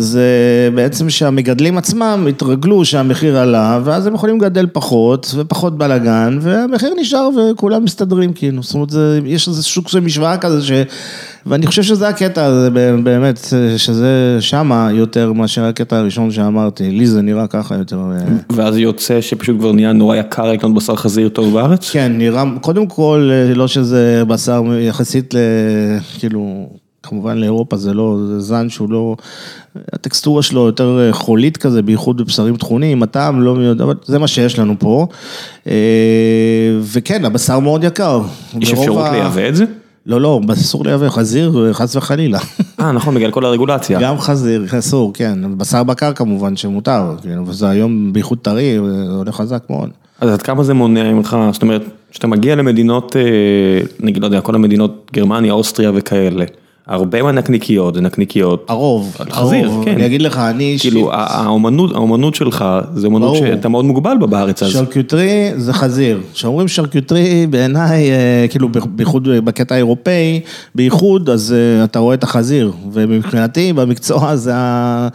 זה 0.00 0.28
בעצם 0.74 1.10
שהמגדלים 1.10 1.78
עצמם 1.78 2.26
התרגלו 2.28 2.84
שהמחיר 2.84 3.38
עלה, 3.38 3.80
ואז 3.84 4.06
הם 4.06 4.14
יכולים 4.14 4.36
לגדל 4.36 4.66
פחות 4.72 5.34
ופחות 5.36 5.78
בלאגן, 5.78 6.38
והמחיר 6.40 6.94
נשאר 7.00 7.28
וכולם 7.52 7.84
מסתדרים 7.84 8.32
כאילו, 8.32 8.62
זאת 8.62 8.74
אומרת, 8.74 8.90
זה, 8.90 9.20
יש 9.24 9.48
איזה 9.48 9.62
שוק 9.62 9.88
של 9.88 10.00
משוואה 10.00 10.36
כזה, 10.36 10.62
ש... 10.62 10.72
ואני 11.46 11.66
חושב 11.66 11.82
שזה 11.82 12.08
הקטע, 12.08 12.50
זה 12.52 12.70
באמת, 13.02 13.46
שזה 13.76 14.36
שמה 14.40 14.88
יותר 14.92 15.32
מאשר 15.32 15.64
הקטע 15.64 15.96
הראשון 15.96 16.30
שאמרתי, 16.30 16.90
לי 16.90 17.06
זה 17.06 17.22
נראה 17.22 17.46
ככה 17.46 17.74
יותר. 17.74 17.96
אה, 17.96 18.34
ואז 18.52 18.76
יוצא 18.76 19.20
שפשוט 19.20 19.58
כבר 19.58 19.72
נהיה 19.72 19.92
נורא 19.92 20.16
יקר 20.16 20.52
לקנות 20.52 20.74
בשר 20.74 20.96
חזיר 20.96 21.28
טוב 21.28 21.54
בארץ? 21.54 21.90
כן, 21.90 22.12
נראה, 22.18 22.44
קודם 22.60 22.86
כל, 22.86 23.30
אה, 23.32 23.54
לא 23.54 23.68
שזה 23.68 24.22
בשר 24.28 24.62
יחסית 24.80 25.34
ל... 25.34 25.38
כאילו, 26.18 26.70
כמובן 27.02 27.38
לאירופה 27.38 27.76
זה 27.76 27.94
לא, 27.94 28.16
זה 28.26 28.40
זן 28.40 28.68
שהוא 28.68 28.90
לא, 28.90 29.16
הטקסטורה 29.92 30.42
שלו 30.42 30.66
יותר 30.66 30.98
אה, 31.00 31.12
חולית 31.12 31.56
כזה, 31.56 31.82
בייחוד 31.82 32.16
בבשרים 32.16 32.56
טחונים, 32.56 33.02
הטעם 33.02 33.40
לא 33.40 33.54
מי 33.56 33.64
יודע, 33.64 33.84
אבל 33.84 33.94
זה 34.04 34.18
מה 34.18 34.26
שיש 34.28 34.58
לנו 34.58 34.74
פה. 34.78 35.06
אה, 35.66 35.72
וכן, 36.82 37.24
הבשר 37.24 37.58
מאוד 37.58 37.84
יקר. 37.84 38.20
יש 38.60 38.72
אפשרות 38.72 39.04
ה- 39.06 39.12
לייבא 39.12 39.48
את 39.48 39.56
זה? 39.56 39.64
לא, 40.06 40.20
לא, 40.20 40.40
אסור 40.52 40.84
לייבא 40.84 41.08
חזיר, 41.08 41.68
חס 41.72 41.96
וחלילה. 41.96 42.38
אה, 42.80 42.92
נכון, 42.92 43.14
בגלל 43.14 43.30
כל 43.30 43.44
הרגולציה. 43.44 44.00
גם 44.00 44.18
חזיר, 44.18 44.66
אסור, 44.78 45.12
כן. 45.14 45.38
בשר 45.58 45.82
בקר 45.82 46.12
כמובן 46.12 46.56
שמותר, 46.56 47.14
כאילו, 47.22 47.46
וזה 47.46 47.68
היום 47.68 48.12
בייחוד 48.12 48.38
טרי, 48.42 48.76
זה 49.06 49.14
הולך 49.14 49.34
חזק 49.36 49.62
מאוד. 49.70 49.90
אז 50.20 50.30
עד 50.30 50.42
כמה 50.42 50.64
זה 50.64 50.74
מונע 50.74 51.12
ממך, 51.12 51.36
זאת 51.52 51.62
אומרת, 51.62 51.82
כשאתה 52.10 52.26
מגיע 52.26 52.54
למדינות, 52.56 53.16
אה, 53.16 53.22
נגיד, 54.00 54.22
לא 54.22 54.26
יודע, 54.26 54.40
כל 54.40 54.54
המדינות, 54.54 55.10
גרמניה, 55.14 55.52
אוסטריה 55.52 55.90
וכאלה, 55.94 56.44
הרבה 56.86 57.22
מהנקניקיות 57.22 57.94
זה 57.94 58.00
נקניקיות. 58.00 58.66
הרוב, 58.68 59.16
חזיר, 59.30 59.66
הרוב, 59.66 59.84
כן. 59.84 59.90
אני 59.90 60.06
אגיד 60.06 60.22
לך, 60.22 60.38
אני 60.38 60.64
אישית, 60.64 60.92
כאילו, 60.92 61.10
האומנות, 61.12 61.94
האומנות 61.94 62.34
שלך, 62.34 62.64
זה 62.94 63.06
אומנות 63.06 63.32
ברור. 63.32 63.46
שאתה 63.46 63.68
מאוד 63.68 63.84
מוגבל 63.84 64.16
בה 64.20 64.26
בארץ, 64.26 64.62
אז 64.62 64.72
שרקיוטרי 64.72 65.50
זה 65.56 65.72
חזיר. 65.72 66.20
כשאומרים 66.32 66.68
שרקיוטרי, 66.68 67.46
בעיניי, 67.50 68.10
אה, 68.10 68.46
כאילו 68.50 68.68
בייחוד 68.86 69.28
בקטע 69.44 69.74
האירופאי, 69.74 70.40
בייחוד, 70.74 71.30
אז 71.30 71.54
אה, 71.56 71.84
אתה 71.84 71.98
רואה 71.98 72.14
את 72.14 72.22
החזיר. 72.22 72.72
ומבחינתי, 72.92 73.72
במקצוע 73.72 74.36
זה, 74.36 74.52
אה, 74.54 75.08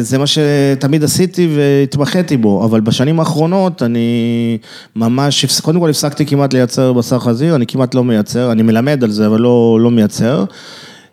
זה 0.00 0.18
מה 0.18 0.24
שתמיד 0.26 1.04
עשיתי 1.04 1.48
והתמחיתי 1.56 2.36
בו. 2.36 2.64
אבל 2.64 2.80
בשנים 2.80 3.20
האחרונות 3.20 3.82
אני 3.82 4.58
ממש, 4.96 5.60
קודם 5.60 5.80
כל 5.80 5.90
הפסקתי 5.90 6.26
כמעט 6.26 6.54
לייצר 6.54 6.92
בשר 6.92 7.18
חזיר, 7.18 7.54
אני 7.54 7.66
כמעט 7.66 7.94
לא 7.94 8.04
מייצר, 8.04 8.52
אני 8.52 8.62
מלמד 8.62 9.04
על 9.04 9.10
זה, 9.10 9.26
אבל 9.26 9.40
לא, 9.40 9.78
לא 9.80 9.90
מייצר. 9.90 10.44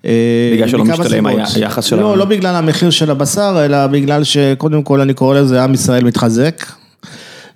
אה, 0.05 0.11
בגלל 0.53 0.67
שלא 0.67 0.85
משתלם 0.85 1.25
היחס 1.25 1.85
של 1.85 1.95
לא, 1.95 2.17
לא 2.17 2.25
בגלל 2.25 2.55
המחיר 2.55 2.89
של 2.89 3.11
הבשר, 3.11 3.61
אלא 3.65 3.87
בגלל 3.87 4.23
שקודם 4.23 4.83
כל 4.83 5.01
אני 5.01 5.13
קורא 5.13 5.39
לזה 5.39 5.63
עם 5.63 5.73
ישראל 5.73 6.03
מתחזק. 6.03 6.65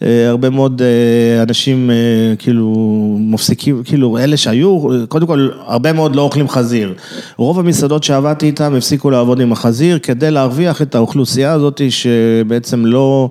אה, 0.02 0.30
הרבה 0.30 0.50
מאוד 0.50 0.82
אה, 0.82 1.44
אנשים 1.44 1.90
כאילו 2.40 2.74
מפסיקים, 3.20 3.82
כאילו 3.86 4.18
אלה 4.18 4.38
שהיו, 4.38 4.84
קודם 5.08 5.28
כל 5.28 5.50
הרבה 5.66 5.94
מאוד 5.94 6.16
לא 6.16 6.22
אוכלים 6.22 6.50
חזיר. 6.50 6.94
רוב 7.38 7.60
המסעדות 7.60 8.04
שעבדתי 8.04 8.46
איתם 8.46 8.76
הפסיקו 8.76 9.10
לעבוד 9.10 9.40
עם 9.40 9.52
החזיר 9.52 10.00
כדי 10.00 10.32
להרוויח 10.32 10.82
את 10.82 10.96
האוכלוסייה 10.96 11.52
הזאת 11.52 11.82
שבעצם 11.90 12.86
לא, 12.86 13.30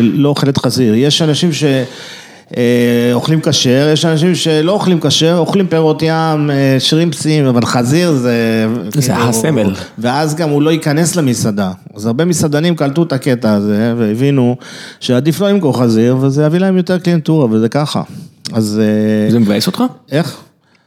לא 0.00 0.28
אוכלת 0.28 0.58
חזיר. 0.58 0.94
יש 0.94 1.22
אנשים 1.22 1.52
ש... 1.52 1.64
אה, 2.56 3.10
אוכלים 3.12 3.40
כשר, 3.40 3.90
יש 3.92 4.04
אנשים 4.04 4.34
שלא 4.34 4.72
אוכלים 4.72 5.00
כשר, 5.00 5.36
אוכלים 5.38 5.66
פירות 5.66 6.02
ים, 6.02 6.50
אה, 6.50 6.76
שרימפסים, 6.78 7.46
אבל 7.46 7.64
חזיר 7.66 8.12
זה... 8.12 8.66
זה 8.94 9.12
כאילו, 9.12 9.28
הסמל. 9.28 9.74
ואז 9.98 10.34
גם 10.34 10.50
הוא 10.50 10.62
לא 10.62 10.70
ייכנס 10.70 11.16
למסעדה. 11.16 11.72
אז 11.94 12.06
הרבה 12.06 12.24
מסעדנים 12.24 12.76
קלטו 12.76 13.02
את 13.02 13.12
הקטע 13.12 13.52
הזה 13.52 13.94
והבינו 13.96 14.56
שעדיף 15.00 15.40
לא 15.40 15.50
למכור 15.50 15.78
חזיר, 15.78 16.16
וזה 16.20 16.44
יביא 16.44 16.58
להם 16.58 16.76
יותר 16.76 16.98
קליינטורה, 16.98 17.46
וזה 17.50 17.68
ככה. 17.68 18.02
אז... 18.52 18.80
אה, 18.82 19.30
זה 19.30 19.38
מבאס 19.38 19.66
אותך? 19.66 19.82
איך? 20.12 20.36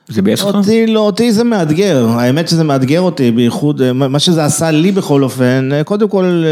זה 0.08 0.22
מבאס 0.22 0.42
אותך? 0.42 0.56
אותי 0.56 0.88
לא, 0.88 1.00
אותי 1.00 1.32
זה 1.32 1.44
מאתגר, 1.44 2.08
האמת 2.10 2.48
שזה 2.48 2.64
מאתגר 2.64 3.02
אותי, 3.02 3.32
בייחוד, 3.32 3.92
מה 3.92 4.20
שזה 4.20 4.46
עשה 4.46 4.72
לי 4.72 4.92
בכל 4.92 5.24
אופן, 5.24 5.70
קודם 5.86 6.10
כל, 6.10 6.44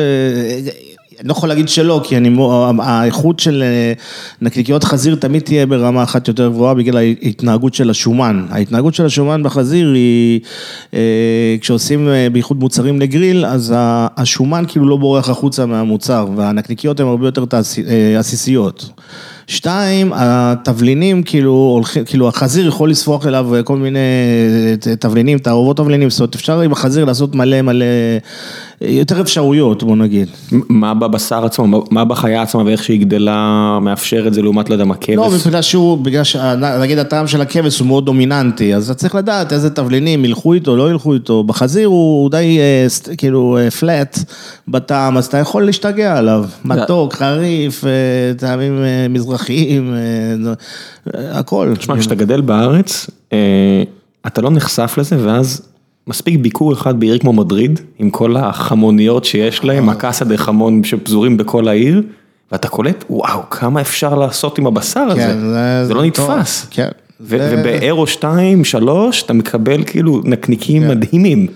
לא 1.23 1.31
יכול 1.31 1.49
להגיד 1.49 1.69
שלא, 1.69 2.01
כי 2.03 2.17
אני, 2.17 2.37
האיכות 2.79 3.39
של 3.39 3.63
אה, 3.63 3.93
נקניקיות 4.41 4.83
חזיר 4.83 5.15
תמיד 5.15 5.41
תהיה 5.41 5.65
ברמה 5.65 6.03
אחת 6.03 6.27
יותר 6.27 6.49
גבוהה 6.49 6.73
בגלל 6.73 6.97
ההתנהגות 6.97 7.73
של 7.73 7.89
השומן. 7.89 8.45
ההתנהגות 8.49 8.93
של 8.93 9.05
השומן 9.05 9.43
בחזיר 9.43 9.91
היא, 9.93 10.39
אה, 10.93 11.55
כשעושים 11.61 12.09
אה, 12.09 12.27
בייחוד 12.31 12.59
מוצרים 12.59 12.99
לגריל, 12.99 13.45
אז 13.45 13.73
השומן 14.17 14.63
כאילו 14.67 14.89
לא 14.89 14.97
בורח 14.97 15.29
החוצה 15.29 15.65
מהמוצר, 15.65 16.27
והנקניקיות 16.35 16.99
הן 16.99 17.07
הרבה 17.07 17.27
יותר 17.27 17.45
עסיסיות. 18.19 18.89
שתיים, 19.47 20.11
התבלינים, 20.15 21.23
כאילו, 21.23 21.51
הולכים, 21.51 22.05
כאילו 22.05 22.27
החזיר 22.27 22.67
יכול 22.67 22.89
לספוח 22.89 23.27
אליו 23.27 23.49
כל 23.63 23.77
מיני 23.77 23.99
תבלינים, 24.99 25.37
תערובות 25.37 25.77
תבלינים, 25.77 26.09
זאת 26.09 26.19
אומרת, 26.19 26.35
אפשר 26.35 26.61
עם 26.61 26.71
החזיר 26.71 27.05
לעשות 27.05 27.35
מלא 27.35 27.61
מלא, 27.61 27.85
יותר 28.81 29.21
אפשרויות, 29.21 29.83
בוא 29.83 29.95
נגיד. 29.95 30.27
מה 30.69 30.93
בבשר 30.93 31.45
עצמו, 31.45 31.83
מה 31.91 32.05
בחיה 32.05 32.41
עצמה 32.41 32.63
ואיך 32.65 32.83
שהיא 32.83 33.01
גדלה 33.01 33.79
מאפשר 33.81 34.27
את 34.27 34.33
זה 34.33 34.41
לעומת, 34.41 34.69
לא 34.69 34.75
יודע 34.75 34.85
מה, 34.85 34.95
כבש? 34.95 35.15
לא, 35.15 35.31
מבחינה 35.31 35.61
שהוא, 35.61 35.97
בגלל 35.97 36.23
שנגיד 36.23 36.97
הטעם 36.97 37.27
של 37.27 37.41
הכבש 37.41 37.79
הוא 37.79 37.87
מאוד 37.87 38.05
דומיננטי, 38.05 38.75
אז 38.75 38.89
אתה 38.89 38.99
צריך 38.99 39.15
לדעת 39.15 39.53
איזה 39.53 39.69
תבלינים 39.69 40.25
ילכו 40.25 40.53
איתו, 40.53 40.75
לא 40.75 40.91
ילכו 40.91 41.13
איתו. 41.13 41.43
בחזיר 41.43 41.87
הוא 41.87 42.29
די 42.29 42.59
אה, 42.59 43.15
כאילו 43.17 43.57
פלט 43.79 44.17
אה, 44.17 44.23
בטעם, 44.67 45.17
אז 45.17 45.25
אתה 45.25 45.37
יכול 45.37 45.65
להשתגע 45.65 46.17
עליו. 46.17 46.45
מתוק, 46.65 47.13
חריף, 47.13 47.85
אה, 47.85 47.89
טעמים 48.37 48.83
מזרחיים, 49.09 49.95
הכל. 51.15 51.73
תשמע, 51.77 51.97
כשאתה 51.97 52.15
גדל 52.15 52.41
בארץ, 52.41 53.09
אתה 54.27 54.41
לא 54.41 54.49
נחשף 54.49 54.95
לזה, 54.97 55.15
ואז 55.25 55.70
מספיק 56.07 56.39
ביקור 56.39 56.73
אחד 56.73 56.99
בעיר 56.99 57.17
כמו 57.17 57.33
מדריד, 57.33 57.79
עם 57.99 58.09
כל 58.09 58.37
החמוניות 58.37 59.25
שיש 59.25 59.63
להם, 59.63 59.89
הקאסה 59.89 60.25
דה 60.25 60.37
חמון 60.37 60.83
שפזורים 60.83 61.37
בכל 61.37 61.67
העיר, 61.67 62.03
ואתה 62.51 62.67
קולט, 62.67 63.03
וואו, 63.09 63.49
כמה 63.49 63.81
אפשר 63.81 64.15
לעשות 64.15 64.57
עם 64.57 64.67
הבשר 64.67 64.99
הזה, 64.99 65.21
כן, 65.21 65.39
זה, 65.39 65.85
זה 65.85 65.93
לא 65.93 66.05
נתפס. 66.05 66.67
כן. 66.69 66.87
ובאירו 67.21 68.07
2, 68.07 68.65
3, 68.65 69.23
אתה 69.23 69.33
מקבל 69.33 69.83
כאילו 69.83 70.21
נקניקים 70.25 70.81
כן. 70.81 70.87
מדהימים. 70.87 71.47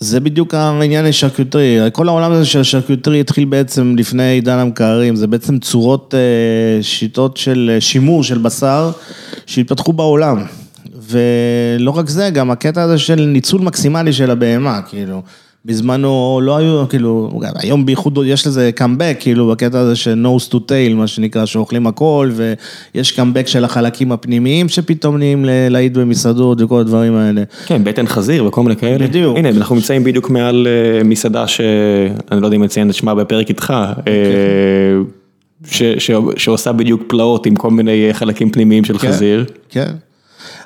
זה 0.00 0.20
בדיוק 0.20 0.54
העניין 0.54 1.06
השרקוטרי, 1.06 1.78
כל 1.92 2.08
העולם 2.08 2.32
הזה 2.32 2.44
של 2.46 2.60
השרקוטרי 2.60 3.20
התחיל 3.20 3.44
בעצם 3.44 3.94
לפני 3.98 4.22
עידן 4.22 4.58
המקררים, 4.58 5.16
זה 5.16 5.26
בעצם 5.26 5.58
צורות, 5.58 6.14
אה, 6.14 6.82
שיטות 6.82 7.36
של 7.36 7.76
שימור 7.80 8.24
של 8.24 8.38
בשר 8.38 8.90
שהתפתחו 9.46 9.92
בעולם. 9.92 10.44
ולא 11.10 11.90
רק 11.90 12.08
זה, 12.08 12.30
גם 12.30 12.50
הקטע 12.50 12.82
הזה 12.82 12.98
של 12.98 13.20
ניצול 13.20 13.60
מקסימלי 13.60 14.12
של 14.12 14.30
הבהמה, 14.30 14.80
כאילו. 14.88 15.22
בזמנו 15.64 16.40
לא 16.42 16.56
היו, 16.56 16.88
כאילו, 16.88 17.40
היום 17.54 17.86
בייחוד 17.86 18.18
יש 18.26 18.46
לזה 18.46 18.70
קאמבק, 18.74 19.16
כאילו, 19.20 19.48
בקטע 19.48 19.78
הזה 19.78 19.96
של 19.96 20.26
nose 20.26 20.52
to 20.52 20.56
tail, 20.56 20.94
מה 20.94 21.06
שנקרא, 21.06 21.46
שאוכלים 21.46 21.86
הכל, 21.86 22.30
ויש 22.94 23.12
קאמבק 23.12 23.46
של 23.46 23.64
החלקים 23.64 24.12
הפנימיים 24.12 24.68
שפתאום 24.68 25.16
נהיים 25.16 25.44
להיט 25.70 25.92
במסעדות 25.92 26.60
וכל 26.60 26.80
הדברים 26.80 27.16
האלה. 27.16 27.42
כן, 27.66 27.84
בטן 27.84 28.06
חזיר 28.06 28.44
וכל 28.44 28.62
מיני 28.62 28.76
כאלה. 28.76 29.06
בדיוק. 29.06 29.38
הנה, 29.38 29.48
אנחנו 29.48 29.74
נמצאים 29.74 30.04
בדיוק 30.04 30.30
מעל 30.30 30.66
אה, 30.66 31.04
מסעדה 31.04 31.46
שאני 31.46 32.40
לא 32.40 32.46
יודע 32.46 32.56
אם 32.56 32.64
אציין 32.64 32.90
את 32.90 32.94
שמה 32.94 33.14
בפרק 33.14 33.48
איתך. 33.48 33.74
אה, 34.06 34.12
ש, 35.66 35.82
ש, 35.82 36.10
שעושה 36.36 36.72
בדיוק 36.72 37.02
פלאות 37.06 37.46
עם 37.46 37.56
כל 37.56 37.70
מיני 37.70 38.08
חלקים 38.12 38.50
פנימיים 38.50 38.84
של 38.84 38.98
כן, 38.98 39.08
חזיר. 39.08 39.44
כן. 39.68 39.90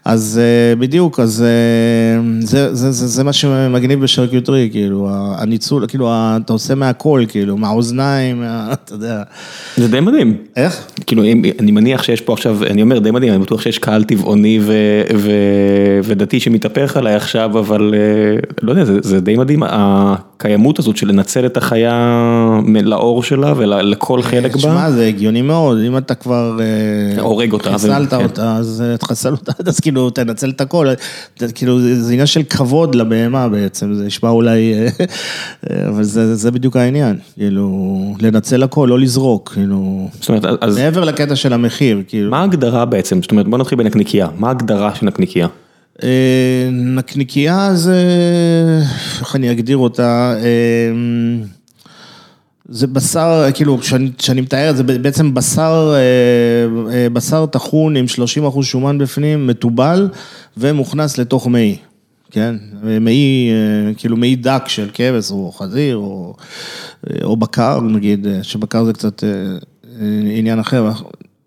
אז 0.05 0.41
אה, 0.43 0.77
בדיוק, 0.77 1.21
אז 1.21 1.43
אה, 1.43 2.23
זה, 2.41 2.75
זה, 2.75 2.91
זה, 2.93 3.07
זה 3.07 3.25
מה 3.25 3.33
שמגניב 3.33 4.01
בשרקיוטרי, 4.01 4.69
כאילו, 4.73 5.09
הניצול, 5.13 5.87
כאילו, 5.87 6.11
אתה 6.13 6.53
עושה 6.53 6.75
מהכל, 6.75 7.25
כאילו, 7.29 7.57
מהאוזניים, 7.57 8.41
מה, 8.41 8.69
אתה 8.73 8.95
יודע. 8.95 9.23
זה 9.77 9.89
די 9.89 10.01
מדהים. 10.01 10.37
איך? 10.57 10.87
כאילו, 11.07 11.23
אני 11.61 11.73
מניח 11.73 12.03
שיש 12.03 12.21
פה 12.21 12.33
עכשיו, 12.33 12.65
אני 12.65 12.83
אומר 12.83 12.99
די 12.99 13.11
מדהים, 13.11 13.33
אני 13.33 13.43
בטוח 13.43 13.61
שיש 13.61 13.79
קהל 13.79 14.05
טבעוני 14.05 14.59
ו, 14.63 14.73
ו, 15.17 15.31
ודתי 16.05 16.41
שמתהפך 16.41 16.97
עליי 16.97 17.15
עכשיו, 17.15 17.59
אבל 17.59 17.95
אה, 17.95 18.39
לא 18.63 18.73
יודע, 18.73 18.85
זה, 18.85 18.99
זה 19.03 19.21
די 19.21 19.37
מדהים, 19.37 19.63
הקיימות 19.67 20.79
הזאת 20.79 20.97
של 20.97 21.09
לנצל 21.09 21.47
את 21.47 21.57
החיה 21.57 22.21
לאור 22.83 23.23
שלה 23.23 23.53
ולכל 23.57 24.23
חלק 24.23 24.53
בה. 24.53 24.59
תשמע, 24.59 24.91
זה 24.91 25.07
הגיוני 25.07 25.43
מאוד, 25.43 25.79
אם 25.87 25.97
אתה 25.97 26.15
כבר... 26.15 26.59
הורג 27.19 27.53
אותה. 27.53 27.73
חיסלת 27.73 28.13
ו... 28.13 28.17
אותה, 28.17 28.43
כן. 28.43 28.49
אז 28.49 28.85
תחסל 28.99 29.33
אותה, 29.33 29.53
אז 29.71 29.81
כאילו... 29.81 29.94
כאילו, 29.95 30.11
תנצל 30.11 30.51
את 30.51 30.61
הכל, 30.61 30.89
כאילו, 31.55 31.81
זה 31.81 32.13
עניין 32.13 32.27
של 32.27 32.43
כבוד 32.43 32.95
לבהמה 32.95 33.49
בעצם, 33.49 33.95
זה 33.95 34.05
נשמע 34.05 34.29
אולי, 34.29 34.75
אבל 35.89 36.03
זה, 36.03 36.35
זה 36.35 36.51
בדיוק 36.51 36.77
העניין, 36.77 37.17
כאילו, 37.35 38.15
לנצל 38.21 38.63
הכל, 38.63 38.87
לא 38.91 38.99
לזרוק, 38.99 39.53
כאילו, 39.55 40.09
זאת 40.21 40.29
אומרת, 40.29 40.45
אז... 40.61 40.79
מעבר 40.79 41.05
לקטע 41.05 41.37
של 41.37 41.53
המחיר, 41.53 42.03
כאילו. 42.09 42.31
מה 42.31 42.41
ההגדרה 42.41 42.85
בעצם? 42.85 43.23
זאת 43.23 43.31
אומרת, 43.31 43.49
בוא 43.49 43.59
נתחיל 43.59 43.79
בנקניקייה, 43.79 44.29
מה 44.39 44.49
ההגדרה 44.49 44.95
של 44.95 45.07
נקניקייה? 45.07 45.49
אה, 46.03 46.69
נקניקייה 46.73 47.75
זה, 47.75 47.97
איך 49.21 49.37
אני 49.37 49.51
אגדיר 49.51 49.77
אותה? 49.77 50.35
זה 52.69 52.87
בשר, 52.87 53.45
כאילו, 53.55 53.79
כשאני 54.19 54.41
מתאר 54.41 54.71
את 54.71 54.77
זה, 54.77 54.83
בעצם 54.83 55.35
בשר, 55.35 55.95
אה, 55.95 56.93
אה, 56.93 57.11
בשר 57.11 57.47
טחון 57.47 57.97
עם 57.97 58.09
30 58.09 58.47
אחוז 58.47 58.67
שומן 58.67 58.99
בפנים, 58.99 59.47
מתובל 59.47 60.09
ומוכנס 60.57 61.19
לתוך 61.19 61.47
מעי, 61.47 61.77
כן? 62.31 62.57
מעי, 63.01 63.51
אה, 63.51 63.95
כאילו 63.95 64.17
מעי 64.17 64.37
דק 64.37 64.63
של 64.67 64.91
כבש 64.93 65.31
או 65.31 65.53
חזיר 65.53 65.97
או, 65.97 66.35
או 67.23 67.37
בקר, 67.37 67.81
נגיד, 67.81 68.27
שבקר 68.43 68.85
זה 68.85 68.93
קצת 68.93 69.25
עניין 70.37 70.59
אחר, 70.59 70.91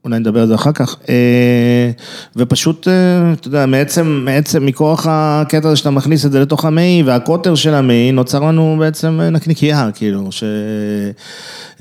אולי 0.08 0.20
נדבר 0.20 0.42
על 0.42 0.48
זה 0.48 0.56
אחר 0.56 0.72
כך, 0.72 0.96
אה, 1.10 1.92
ופשוט, 2.36 2.88
אה, 2.88 3.34
אתה 3.34 3.48
יודע, 3.48 3.66
מעצם, 3.66 4.22
מעצם, 4.26 4.66
מכוח 4.66 5.08
הקטע 5.10 5.68
הזה 5.68 5.78
שאתה 5.78 5.90
מכניס 5.90 6.26
את 6.26 6.32
זה 6.32 6.40
לתוך 6.40 6.66
המעי, 6.66 7.04
והקוטר 7.06 7.56
של 7.56 7.74
המעי, 7.74 8.12
נוצר 8.12 8.40
לנו 8.40 8.76
בעצם 8.80 9.20
נקניקייה, 9.32 9.90
כאילו, 9.96 10.32
ש... 10.32 10.44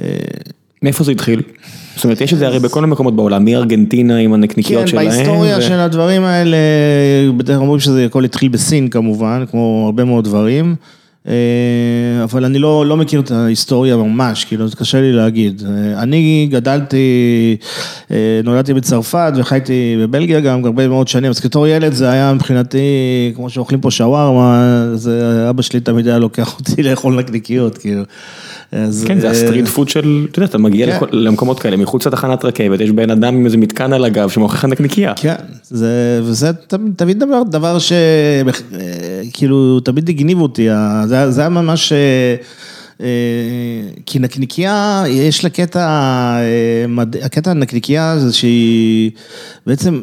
אה, 0.01 0.07
מאיפה 0.83 1.05
זה 1.05 1.13
התחיל? 1.13 1.43
זאת 1.97 2.05
אומרת, 2.05 2.21
יש 2.21 2.33
את 2.33 2.39
זה 2.39 2.47
הרי 2.47 2.59
בכל 2.59 2.85
המקומות 2.85 3.17
בעולם, 3.17 3.45
מארגנטינה 3.45 4.17
עם 4.17 4.33
הנקניקיות 4.33 4.83
כן, 4.83 4.87
שלהם. 4.87 5.11
כן, 5.11 5.17
בהיסטוריה 5.17 5.59
ו... 5.59 5.63
של 5.63 5.79
הדברים 5.81 6.23
האלה, 6.23 6.57
בדרך 7.37 7.57
כלל 7.57 7.63
אומרים 7.63 7.81
שזה 7.81 8.05
הכל 8.05 8.25
התחיל 8.25 8.49
בסין 8.49 8.89
כמובן, 8.89 9.45
כמו 9.51 9.83
הרבה 9.87 10.05
מאוד 10.05 10.25
דברים. 10.25 10.75
אה, 11.29 11.35
אבל 12.23 12.45
אני 12.45 12.59
לא, 12.59 12.87
לא 12.87 12.97
מכיר 12.97 13.21
את 13.21 13.31
ההיסטוריה 13.31 13.97
ממש, 13.97 14.45
כאילו, 14.45 14.69
זה 14.69 14.77
קשה 14.77 15.01
לי 15.01 15.13
להגיד. 15.13 15.63
אה, 15.67 16.03
אני 16.03 16.49
גדלתי, 16.51 17.57
אה, 18.11 18.41
נולדתי 18.45 18.75
בצרפת 18.75 19.33
וחייתי 19.37 19.97
בבלגיה 20.01 20.41
גם 20.41 20.65
הרבה 20.65 20.89
מאוד 20.89 21.09
שנים, 21.09 21.31
אז 21.31 21.41
בתור 21.41 21.67
ילד 21.67 21.93
זה 21.93 22.11
היה 22.11 22.33
מבחינתי, 22.33 22.79
כמו 23.35 23.51
שאוכלים 23.51 23.81
פה 23.81 23.91
שווארמה, 23.91 24.85
אבא 25.51 25.63
שלי 25.63 25.81
תמיד 25.81 26.09
היה 26.09 26.19
לוקח 26.19 26.59
אותי 26.59 26.83
לאכול 26.83 27.15
נקניקיות, 27.15 27.79
כאילו. 27.79 28.03
אז... 28.73 29.05
כן, 29.07 29.21
זה 29.21 29.31
ה 29.31 29.36
street 29.36 29.67
food 29.67 29.89
של, 29.89 30.27
אתה 30.31 30.39
יודע, 30.39 30.49
אתה 30.49 30.59
מגיע 30.59 31.01
כן. 31.01 31.07
למקומות 31.13 31.61
כאלה, 31.61 31.77
מחוץ 31.77 32.07
לתחנת 32.07 32.45
רכבת, 32.45 32.81
יש 32.81 32.91
בן 32.91 33.11
אדם 33.11 33.35
עם 33.35 33.45
איזה 33.45 33.57
מתקן 33.57 33.93
על 33.93 34.05
הגב 34.05 34.29
שמוכר 34.29 34.57
לך 34.57 34.65
נקניקייה. 34.65 35.13
כן, 35.17 35.35
זה, 35.63 36.21
וזה 36.25 36.53
תמיד 36.97 37.19
דבר, 37.19 37.43
דבר 37.43 37.79
שכאילו 39.29 39.81
תמיד 39.81 40.09
הגניב 40.09 40.41
אותי, 40.41 40.69
זה, 41.07 41.31
זה 41.31 41.41
היה 41.41 41.51
ממש... 41.51 41.93
אה, 43.01 43.07
כי 44.07 44.19
נקניקייה, 44.19 45.05
יש 45.09 45.45
לה 45.45 45.51
קטע, 45.51 45.81
אה, 45.81 47.05
הקטע 47.23 47.51
הנקניקייה 47.51 48.19
זה 48.19 48.33
שהיא 48.33 49.11
בעצם 49.67 50.03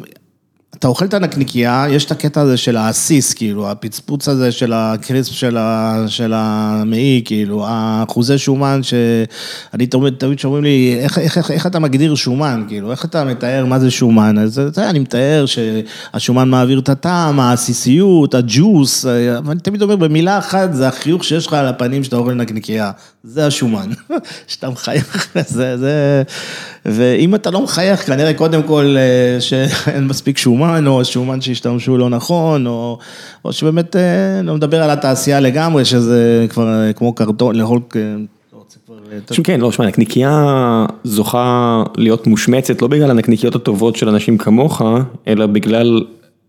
אתה 0.84 0.88
אוכל 0.90 1.04
את 1.04 1.14
הנקניקייה, 1.14 1.86
יש 1.90 2.04
את 2.04 2.10
הקטע 2.10 2.40
הזה 2.40 2.56
של 2.56 2.76
העסיס, 2.76 3.34
כאילו, 3.34 3.70
הפצפוץ 3.70 4.28
הזה 4.28 4.52
של 4.52 4.72
הקריספ 4.72 5.32
של, 5.32 5.56
ה, 5.56 6.04
של 6.06 6.32
המעי, 6.36 7.22
כאילו, 7.24 7.66
האחוזי 7.66 8.38
שומן, 8.38 8.80
שאני 8.82 9.86
תמיד, 9.86 10.14
תמיד 10.14 10.38
שאומרים 10.38 10.64
לי, 10.64 10.96
איך, 11.00 11.18
איך, 11.18 11.38
איך, 11.38 11.50
איך 11.50 11.66
אתה 11.66 11.78
מגדיר 11.78 12.14
שומן, 12.14 12.64
כאילו, 12.68 12.90
איך 12.90 13.04
אתה 13.04 13.24
מתאר 13.24 13.66
מה 13.66 13.78
זה 13.78 13.90
שומן? 13.90 14.38
אז 14.38 14.60
זה, 14.72 14.90
אני 14.90 14.98
מתאר 14.98 15.44
שהשומן 15.46 16.48
מעביר 16.48 16.78
את 16.78 16.88
הטעם, 16.88 17.40
העסיסיות, 17.40 18.34
הג'וס, 18.34 19.04
ואני 19.44 19.60
תמיד 19.60 19.82
אומר, 19.82 19.96
במילה 19.96 20.38
אחת, 20.38 20.72
זה 20.72 20.88
החיוך 20.88 21.24
שיש 21.24 21.46
לך 21.46 21.52
על 21.52 21.66
הפנים 21.66 22.04
שאתה 22.04 22.16
אוכל 22.16 22.34
נקניקייה, 22.34 22.90
זה 23.26 23.46
השומן, 23.46 23.90
שאתה 24.46 24.70
מחייך, 24.70 25.28
זה, 25.46 25.76
זה... 25.76 26.22
ואם 26.86 27.34
אתה 27.34 27.50
לא 27.50 27.62
מחייך, 27.62 28.06
כנראה 28.06 28.34
קודם 28.34 28.62
כל 28.62 28.96
אה, 28.98 29.40
שאין 29.40 30.06
מספיק 30.06 30.38
שומן, 30.38 30.86
או 30.86 31.04
שומן 31.04 31.40
שהשתמשו 31.40 31.98
לא 31.98 32.10
נכון, 32.10 32.66
או, 32.66 32.98
או 33.44 33.52
שבאמת 33.52 33.96
אה, 33.96 34.42
לא 34.42 34.54
מדבר 34.54 34.82
על 34.82 34.90
התעשייה 34.90 35.40
לגמרי, 35.40 35.84
שזה 35.84 36.46
כבר 36.48 36.68
אה, 36.68 36.92
כמו 36.92 37.12
קרטון, 37.12 37.54
לאכול... 37.56 37.80
כן, 39.44 39.60
לא, 39.60 39.72
שמע, 39.72 39.86
נקניקייה 39.86 40.86
זוכה 41.04 41.82
להיות 41.96 42.26
מושמצת 42.26 42.82
לא 42.82 42.88
בגלל 42.88 43.10
הנקניקיות 43.10 43.54
הטובות 43.54 43.96
של 43.96 44.08
אנשים 44.08 44.38
כמוך, 44.38 44.82
אלא 45.28 45.46
בגלל, 45.46 46.04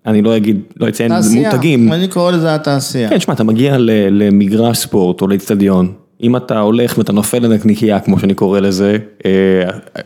אני 0.06 0.22
לא 0.22 0.38
אגיד, 0.38 0.60
לא 0.78 0.90
אציין 0.90 1.12
מותגים. 1.12 1.80
תעשייה, 1.80 1.96
אני 1.96 2.08
קורא 2.08 2.32
לזה 2.32 2.56
התעשייה. 2.56 3.10
כן, 3.10 3.20
שמע, 3.20 3.34
אתה 3.34 3.44
מגיע 3.44 3.76
למגרש 4.10 4.78
ספורט 4.78 5.22
או 5.22 5.28
לאצטדיון. 5.28 6.05
אם 6.24 6.36
אתה 6.36 6.60
הולך 6.60 6.98
ואתה 6.98 7.14
נופל 7.14 7.40
לנקניקייה, 7.40 8.00
כמו 8.00 8.20
שאני 8.20 8.34
קורא 8.34 8.60
לזה, 8.60 8.98
אה, 9.26 9.32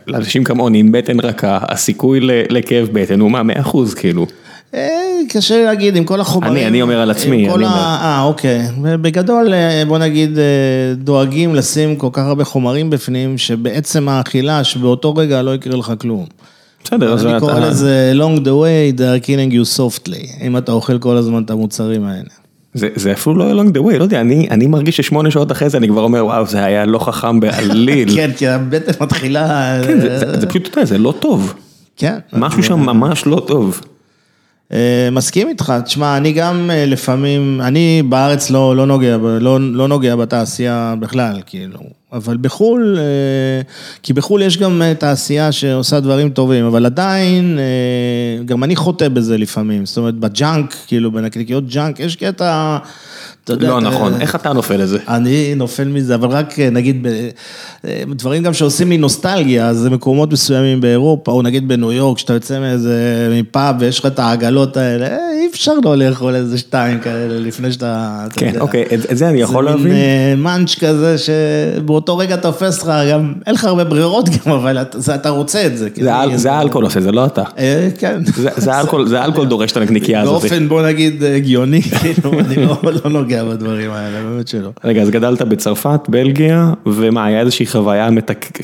לאנשים 0.06 0.44
כמוני 0.44 0.78
עם 0.78 0.92
בטן 0.92 1.20
רכה, 1.20 1.58
הסיכוי 1.62 2.20
לכאב 2.50 2.88
בטן 2.92 3.20
הוא 3.20 3.30
מה, 3.30 3.42
100 3.42 3.60
אחוז 3.60 3.94
כאילו. 3.94 4.26
אה, 4.74 4.88
קשה 5.28 5.64
להגיד, 5.64 5.96
עם 5.96 6.04
כל 6.04 6.20
החומרים. 6.20 6.52
אני, 6.52 6.66
אני 6.66 6.82
אומר 6.82 7.00
על 7.00 7.10
עצמי. 7.10 7.48
אה, 7.48 8.22
אוקיי. 8.22 8.68
בגדול, 8.82 9.52
בוא 9.88 9.98
נגיד, 9.98 10.38
דואגים 10.94 11.54
לשים 11.54 11.96
כל 11.96 12.08
כך 12.12 12.22
הרבה 12.22 12.44
חומרים 12.44 12.90
בפנים, 12.90 13.38
שבעצם 13.38 14.08
האכילה, 14.08 14.64
שבאותו 14.64 15.14
רגע 15.14 15.42
לא 15.42 15.54
יקרה 15.54 15.76
לך 15.76 15.92
כלום. 15.98 16.26
בסדר, 16.84 17.12
אז. 17.12 17.26
אני 17.26 17.40
קורא 17.40 17.58
לזה 17.58 18.12
long 18.14 18.38
the 18.40 18.48
way, 18.48 18.98
they 18.98 19.00
are 19.00 19.26
killing 19.26 19.52
you 19.52 19.78
softly, 19.78 20.42
אם 20.42 20.56
אתה 20.56 20.72
אוכל 20.72 20.98
כל 20.98 21.16
הזמן 21.16 21.42
את 21.42 21.50
המוצרים 21.50 22.04
האלה. 22.04 22.39
זה 22.74 22.88
זה 22.94 23.12
אפילו 23.12 23.34
לא 23.36 23.52
along 23.52 23.68
the 23.68 23.78
way, 23.78 23.98
לא 23.98 24.02
יודע, 24.02 24.20
אני 24.20 24.48
אני 24.50 24.66
מרגיש 24.66 24.96
ששמונה 24.96 25.30
שעות 25.30 25.52
אחרי 25.52 25.68
זה 25.68 25.78
אני 25.78 25.88
כבר 25.88 26.02
אומר 26.02 26.26
וואו 26.26 26.46
זה 26.46 26.64
היה 26.64 26.84
לא 26.84 26.98
חכם 26.98 27.40
בעליל. 27.40 28.14
כן, 28.16 28.30
כי 28.36 28.48
הבטן 28.48 28.92
מתחילה... 29.04 29.76
כן, 29.86 30.00
זה 30.00 30.18
זה, 30.18 30.40
זה 30.40 30.46
פשוט, 30.46 30.66
אתה 30.66 30.78
יודע, 30.78 30.84
זה 30.84 30.98
לא 30.98 31.14
טוב. 31.20 31.54
כן. 31.96 32.18
משהו 32.32 32.62
שם 32.62 32.80
ממש 32.80 33.26
לא 33.26 33.44
טוב. 33.46 33.80
מסכים 35.12 35.48
איתך, 35.48 35.72
תשמע, 35.84 36.16
אני 36.16 36.32
גם 36.32 36.70
לפעמים, 36.74 37.60
אני 37.60 38.02
בארץ 38.08 38.50
לא 38.50 38.76
לא 38.76 38.86
נוגע 38.86 39.16
לא 39.16 39.60
לא 39.60 39.88
נוגע 39.88 40.16
בתעשייה 40.16 40.94
בכלל, 41.00 41.40
כאילו, 41.46 41.80
אבל 42.12 42.36
בחו"ל, 42.40 42.98
כי 44.02 44.12
בחו"ל 44.12 44.42
יש 44.42 44.58
גם 44.58 44.82
תעשייה 44.98 45.52
שעושה 45.52 46.00
דברים 46.00 46.30
טובים, 46.30 46.64
אבל 46.64 46.86
עדיין, 46.86 47.58
גם 48.44 48.64
אני 48.64 48.76
חוטא 48.76 49.08
בזה 49.08 49.38
לפעמים, 49.38 49.86
זאת 49.86 49.98
אומרת, 49.98 50.14
ב 50.14 50.24
junk, 50.24 50.76
כאילו, 50.86 51.12
בנקניקיות 51.12 51.68
junk, 51.68 52.00
יש 52.00 52.16
קטע... 52.16 52.78
אתה 53.44 53.52
יודע, 53.52 53.68
לא 53.68 53.80
נכון, 53.80 54.20
איך 54.20 54.34
אתה 54.34 54.52
נופל 54.52 54.76
לזה? 54.76 54.98
אני 55.08 55.54
נופל 55.56 55.88
מזה, 55.88 56.14
אבל 56.14 56.28
רק 56.28 56.58
נגיד, 56.58 57.06
דברים 58.08 58.42
גם 58.42 58.54
שעושים 58.54 58.90
לי 58.90 58.98
נוסטלגיה, 58.98 59.74
זה 59.74 59.90
מקומות 59.90 60.32
מסוימים 60.32 60.80
באירופה, 60.80 61.32
או 61.32 61.42
נגיד 61.42 61.68
בניו 61.68 61.92
יורק, 61.92 62.18
שאתה 62.18 62.32
יוצא 62.32 62.60
מאיזה 62.60 63.28
מפאב 63.40 63.76
ויש 63.78 63.98
לך 63.98 64.06
את 64.06 64.18
העגלות 64.18 64.76
האלה, 64.76 65.06
אי 65.40 65.46
אפשר 65.50 65.72
לא 65.84 65.96
לאכול 65.96 66.34
איזה 66.34 66.58
שתיים 66.58 67.00
כאלה 67.00 67.40
לפני 67.40 67.72
שאתה... 67.72 68.24
כן, 68.32 68.52
אוקיי, 68.60 68.84
את 69.12 69.16
זה 69.18 69.28
אני 69.28 69.40
יכול 69.40 69.64
להבין. 69.64 69.82
זה 69.82 69.88
מין 69.88 70.42
מאנץ' 70.42 70.74
כזה 70.74 71.16
שבאותו 71.18 72.16
רגע 72.16 72.36
תופס 72.36 72.82
לך, 72.82 72.92
גם 73.10 73.32
אין 73.46 73.54
לך 73.54 73.64
הרבה 73.64 73.84
ברירות 73.84 74.28
גם, 74.28 74.52
אבל 74.60 74.78
אתה 75.14 75.28
רוצה 75.28 75.66
את 75.66 75.78
זה. 75.78 75.88
זה 76.34 76.52
האלכוהול 76.52 76.84
עושה, 76.84 77.00
זה 77.00 77.12
לא 77.12 77.26
אתה. 77.26 77.42
כן. 77.98 78.20
זה 79.06 79.20
האלכוהול 79.20 79.48
דורש 79.48 79.72
את 79.72 79.76
הנקניקייה 79.76 80.20
הזאת. 80.20 80.42
באופן, 80.42 80.68
בוא 80.68 80.82
נגיד, 80.82 81.24
הגיוני, 81.24 81.82
כאילו, 82.00 82.40
אני 82.40 82.56
לא 83.04 83.10
נוגע 83.10 83.29
בדברים 83.38 83.90
האלה, 83.90 84.22
באמת 84.22 84.48
שלא. 84.48 84.70
רגע, 84.84 85.02
אז 85.02 85.10
גדלת 85.10 85.42
בצרפת, 85.42 86.00
בלגיה, 86.08 86.72
ומה, 86.86 87.24
היה 87.24 87.40
איזושהי 87.40 87.66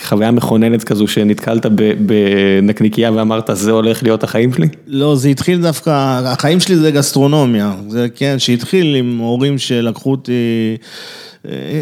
חוויה 0.03 0.31
מכוננת 0.31 0.85
כזו 0.85 1.09
שנתקלת 1.09 1.67
בנקניקייה 1.99 3.13
ואמרת, 3.13 3.51
זה 3.53 3.71
הולך 3.71 4.03
להיות 4.03 4.25
החיים 4.25 4.53
שלי? 4.53 4.69
לא, 4.87 5.17
זה 5.17 5.29
התחיל 5.29 5.63
דווקא, 5.63 6.21
החיים 6.25 6.61
שלי 6.61 6.77
זה 6.77 6.91
גסטרונומיה, 6.91 7.73
זה 7.89 8.07
כן, 8.15 8.35
שהתחיל 8.39 8.95
עם 8.97 9.19
הורים 9.19 9.59
שלקחו 9.59 10.11
אותי... 10.11 10.77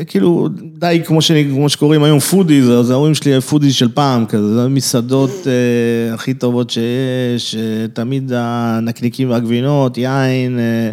כאילו, 0.07 0.49
די 0.79 1.01
כמו, 1.05 1.23
שאני, 1.23 1.45
כמו 1.51 1.69
שקוראים 1.69 2.03
היום 2.03 2.19
foodies, 2.19 2.71
אז 2.71 2.91
ההורים 2.91 3.15
שלי 3.15 3.41
foodies 3.41 3.75
של 3.75 3.89
פעם 3.89 4.27
כזה, 4.27 4.55
זה 4.55 4.63
המסעדות 4.63 5.31
אה, 5.47 6.15
הכי 6.15 6.35
טובות 6.35 6.71
שיש, 6.71 7.57
תמיד 7.93 8.33
הנקניקים 8.35 9.31
והגבינות, 9.31 9.99
יין, 9.99 10.59
אה, 10.59 10.91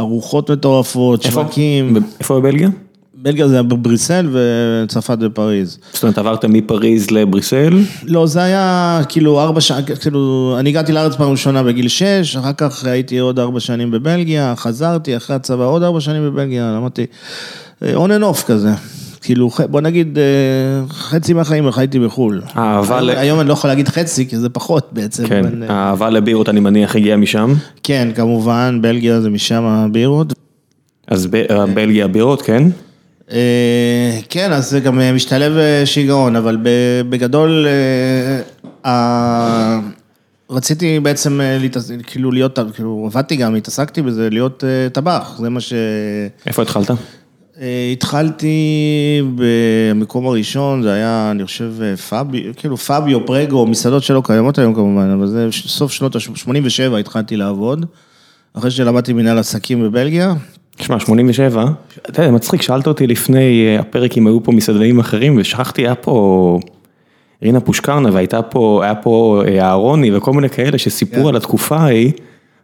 ארוחות 0.00 0.50
מטורפות, 0.50 1.22
שווקים. 1.22 1.96
איפה 2.20 2.40
בבלגיה? 2.40 2.68
בלגיה 3.22 3.48
זה 3.48 3.54
היה 3.54 3.62
בבריסל 3.62 4.28
וצרפת 4.32 5.18
בפריז. 5.18 5.78
זאת 5.92 6.02
אומרת, 6.02 6.18
עברת 6.18 6.44
מפריז 6.44 7.10
לבריסל? 7.10 7.78
לא, 8.04 8.26
זה 8.26 8.42
היה 8.42 9.00
כאילו 9.08 9.40
ארבע 9.40 9.60
שנים, 9.60 9.84
כאילו, 10.00 10.56
אני 10.58 10.70
הגעתי 10.70 10.92
לארץ 10.92 11.16
פעם 11.16 11.30
ראשונה 11.30 11.62
בגיל 11.62 11.88
שש, 11.88 12.36
אחר 12.36 12.52
כך 12.52 12.84
הייתי 12.84 13.18
עוד 13.18 13.38
ארבע 13.38 13.60
שנים 13.60 13.90
בבלגיה, 13.90 14.54
חזרתי 14.56 15.16
אחרי 15.16 15.36
הצבא 15.36 15.64
עוד 15.64 15.82
ארבע 15.82 16.00
שנים 16.00 16.24
בבלגיה, 16.24 16.72
למדתי 16.76 17.06
on 17.94 18.10
and 18.10 18.22
off 18.22 18.44
כזה. 18.44 18.70
כאילו, 19.22 19.50
בוא 19.70 19.80
נגיד, 19.80 20.18
חצי 20.90 21.32
מהחיים 21.32 21.70
חייתי 21.70 21.98
בחו"ל. 21.98 22.42
היום 23.06 23.40
אני 23.40 23.48
לא 23.48 23.52
יכול 23.52 23.70
להגיד 23.70 23.88
חצי, 23.88 24.26
כי 24.26 24.36
זה 24.36 24.48
פחות 24.48 24.88
בעצם. 24.92 25.26
כן, 25.26 25.62
האהבה 25.68 26.10
לבירות 26.10 26.48
אני 26.48 26.60
מניח 26.60 26.96
הגיעה 26.96 27.16
משם? 27.16 27.54
כן, 27.82 28.08
כמובן, 28.14 28.78
בלגיה 28.82 29.20
זה 29.20 29.30
משם 29.30 29.64
הבירות. 29.64 30.32
אז 31.08 31.26
בלגיה 31.74 32.08
בירות, 32.08 32.42
כן? 32.42 32.62
כן, 34.28 34.52
אז 34.52 34.70
זה 34.70 34.80
גם 34.80 35.00
משתלב 35.14 35.52
שיגעון, 35.84 36.36
אבל 36.36 36.58
בגדול, 37.08 37.66
רציתי 40.50 41.00
בעצם 41.00 41.40
כאילו 42.06 42.32
להיות, 42.32 42.58
כאילו 42.74 43.08
עבדתי 43.10 43.36
גם, 43.36 43.54
התעסקתי 43.54 44.02
בזה, 44.02 44.30
להיות 44.30 44.64
טבח, 44.92 45.36
זה 45.38 45.48
מה 45.48 45.60
ש... 45.60 45.72
איפה 46.46 46.62
התחלת? 46.62 46.90
התחלתי 47.92 48.56
במקום 49.34 50.26
הראשון, 50.26 50.82
זה 50.82 50.92
היה, 50.92 51.28
אני 51.30 51.44
חושב, 51.44 51.72
פאביו, 52.08 52.42
כאילו 52.56 52.76
פאביו, 52.76 53.26
פרגו, 53.26 53.66
מסעדות 53.66 54.02
שלא 54.02 54.22
קיימות 54.24 54.58
היום 54.58 54.74
כמובן, 54.74 55.10
אבל 55.10 55.26
זה 55.26 55.48
סוף 55.52 55.92
שנות 55.92 56.16
ה-87 56.16 56.98
התחלתי 57.00 57.36
לעבוד, 57.36 57.86
אחרי 58.54 58.70
שלמדתי 58.70 59.12
מנהל 59.12 59.38
עסקים 59.38 59.82
בבלגיה. 59.82 60.34
תשמע, 60.76 61.00
87, 61.00 61.64
אתה 62.08 62.22
יודע, 62.22 62.32
מצחיק, 62.32 62.62
שאלת 62.62 62.86
אותי 62.86 63.06
לפני 63.06 63.76
הפרק 63.78 64.18
אם 64.18 64.26
היו 64.26 64.42
פה 64.44 64.52
מסעדנים 64.52 64.98
אחרים, 64.98 65.36
ושכחתי, 65.38 65.82
היה 65.82 65.94
פה 65.94 66.58
רינה 67.42 67.60
פושקרנה, 67.60 68.08
והייתה 68.12 68.42
פה, 68.42 68.80
היה 68.84 68.94
פה 68.94 69.42
אהרוני 69.58 70.16
וכל 70.16 70.32
מיני 70.32 70.48
כאלה 70.48 70.78
שסיפרו 70.78 71.28
על 71.28 71.36
התקופה 71.36 71.76
ההיא. 71.76 72.12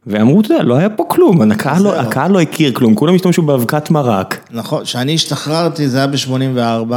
ואמרו, 0.07 0.41
אתה 0.41 0.55
יודע, 0.55 0.65
לא 0.65 0.77
היה 0.77 0.89
פה 0.91 1.05
כלום, 1.09 1.53
הקהל 1.53 2.31
לא 2.33 2.41
הכיר 2.41 2.73
כלום, 2.73 2.95
כולם 2.95 3.15
השתמשו 3.15 3.43
באבקת 3.43 3.91
מרק. 3.91 4.49
נכון, 4.51 4.85
כשאני 4.85 5.15
השתחררתי 5.15 5.89
זה 5.89 5.99
היה 5.99 6.07
ב-84, 6.07 6.93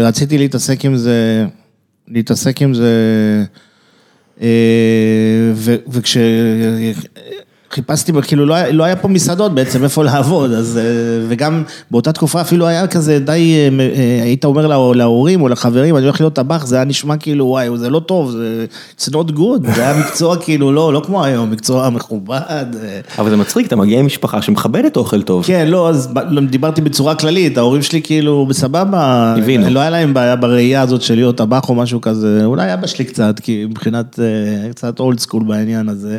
ורציתי 0.00 0.38
להתעסק 0.38 0.84
עם 0.84 0.96
זה, 0.96 1.46
להתעסק 2.08 2.62
עם 2.62 2.74
זה, 2.74 3.44
וכש... 5.88 6.16
חיפשתי, 7.72 8.12
כאילו 8.22 8.46
לא 8.46 8.68
לא 8.68 8.84
היה 8.84 8.96
פה 8.96 9.08
מסעדות 9.08 9.54
בעצם, 9.54 9.84
איפה 9.84 10.04
לעבוד, 10.12 10.52
אז 10.52 10.80
וגם 11.28 11.62
באותה 11.90 12.12
תקופה 12.12 12.40
אפילו 12.40 12.66
היה 12.66 12.86
כזה 12.86 13.18
די, 13.18 13.54
היית 14.22 14.44
אומר 14.44 14.66
להורים 14.94 15.42
או 15.42 15.48
לחברים, 15.48 15.96
אני 15.96 16.04
הולך 16.04 16.20
להיות 16.20 16.34
טבח, 16.34 16.66
זה 16.66 16.76
היה 16.76 16.84
נשמע 16.84 17.16
כאילו 17.16 17.46
וואי, 17.46 17.68
זה 17.76 17.90
לא 17.90 18.00
טוב, 18.00 18.30
זה 18.30 18.66
it's 18.98 19.10
not 19.10 19.30
good, 19.30 19.74
זה 19.74 19.82
היה 19.88 20.00
מקצוע 20.00 20.36
כאילו 20.44 20.72
לא 20.72 20.92
לא 20.92 21.02
כמו 21.06 21.24
היום, 21.24 21.50
מקצוע 21.50 21.90
מכובד. 21.90 22.66
אבל 23.18 23.30
זה 23.30 23.36
מצחיק, 23.36 23.66
אתה 23.66 23.76
מגיע 23.76 23.98
עם 23.98 24.06
משפחה 24.06 24.42
שמכבדת 24.42 24.96
אוכל 24.96 25.22
טוב. 25.22 25.44
כן, 25.46 25.68
לא, 25.68 25.88
אז 25.88 26.14
דיברתי 26.50 26.80
בצורה 26.80 27.14
כללית, 27.14 27.58
ההורים 27.58 27.82
שלי 27.82 28.02
כאילו 28.02 28.46
בסבבה, 28.46 29.34
הבינו. 29.38 29.70
לא 29.70 29.80
היה 29.80 29.90
להם 29.90 30.14
בעיה 30.14 30.36
בראייה 30.36 30.82
הזאת 30.82 31.02
של 31.02 31.14
להיות 31.14 31.36
טבח 31.36 31.68
או 31.68 31.74
משהו 31.74 32.00
כזה, 32.00 32.44
אולי 32.44 32.74
אבא 32.74 32.86
שלי 32.86 33.04
קצת, 33.04 33.40
כי 33.40 33.64
מבחינת 33.68 34.18
קצת 34.70 35.00
אולד 35.00 35.18
סקול 35.18 35.42
בעניין 35.42 35.88
הזה, 35.88 36.18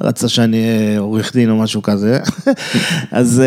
רצה 0.00 0.28
שאני 0.28 0.47
אהיה 0.54 0.98
עורך 0.98 1.32
דין 1.32 1.50
או 1.50 1.56
משהו 1.56 1.82
כזה, 1.82 2.18
אז 3.10 3.42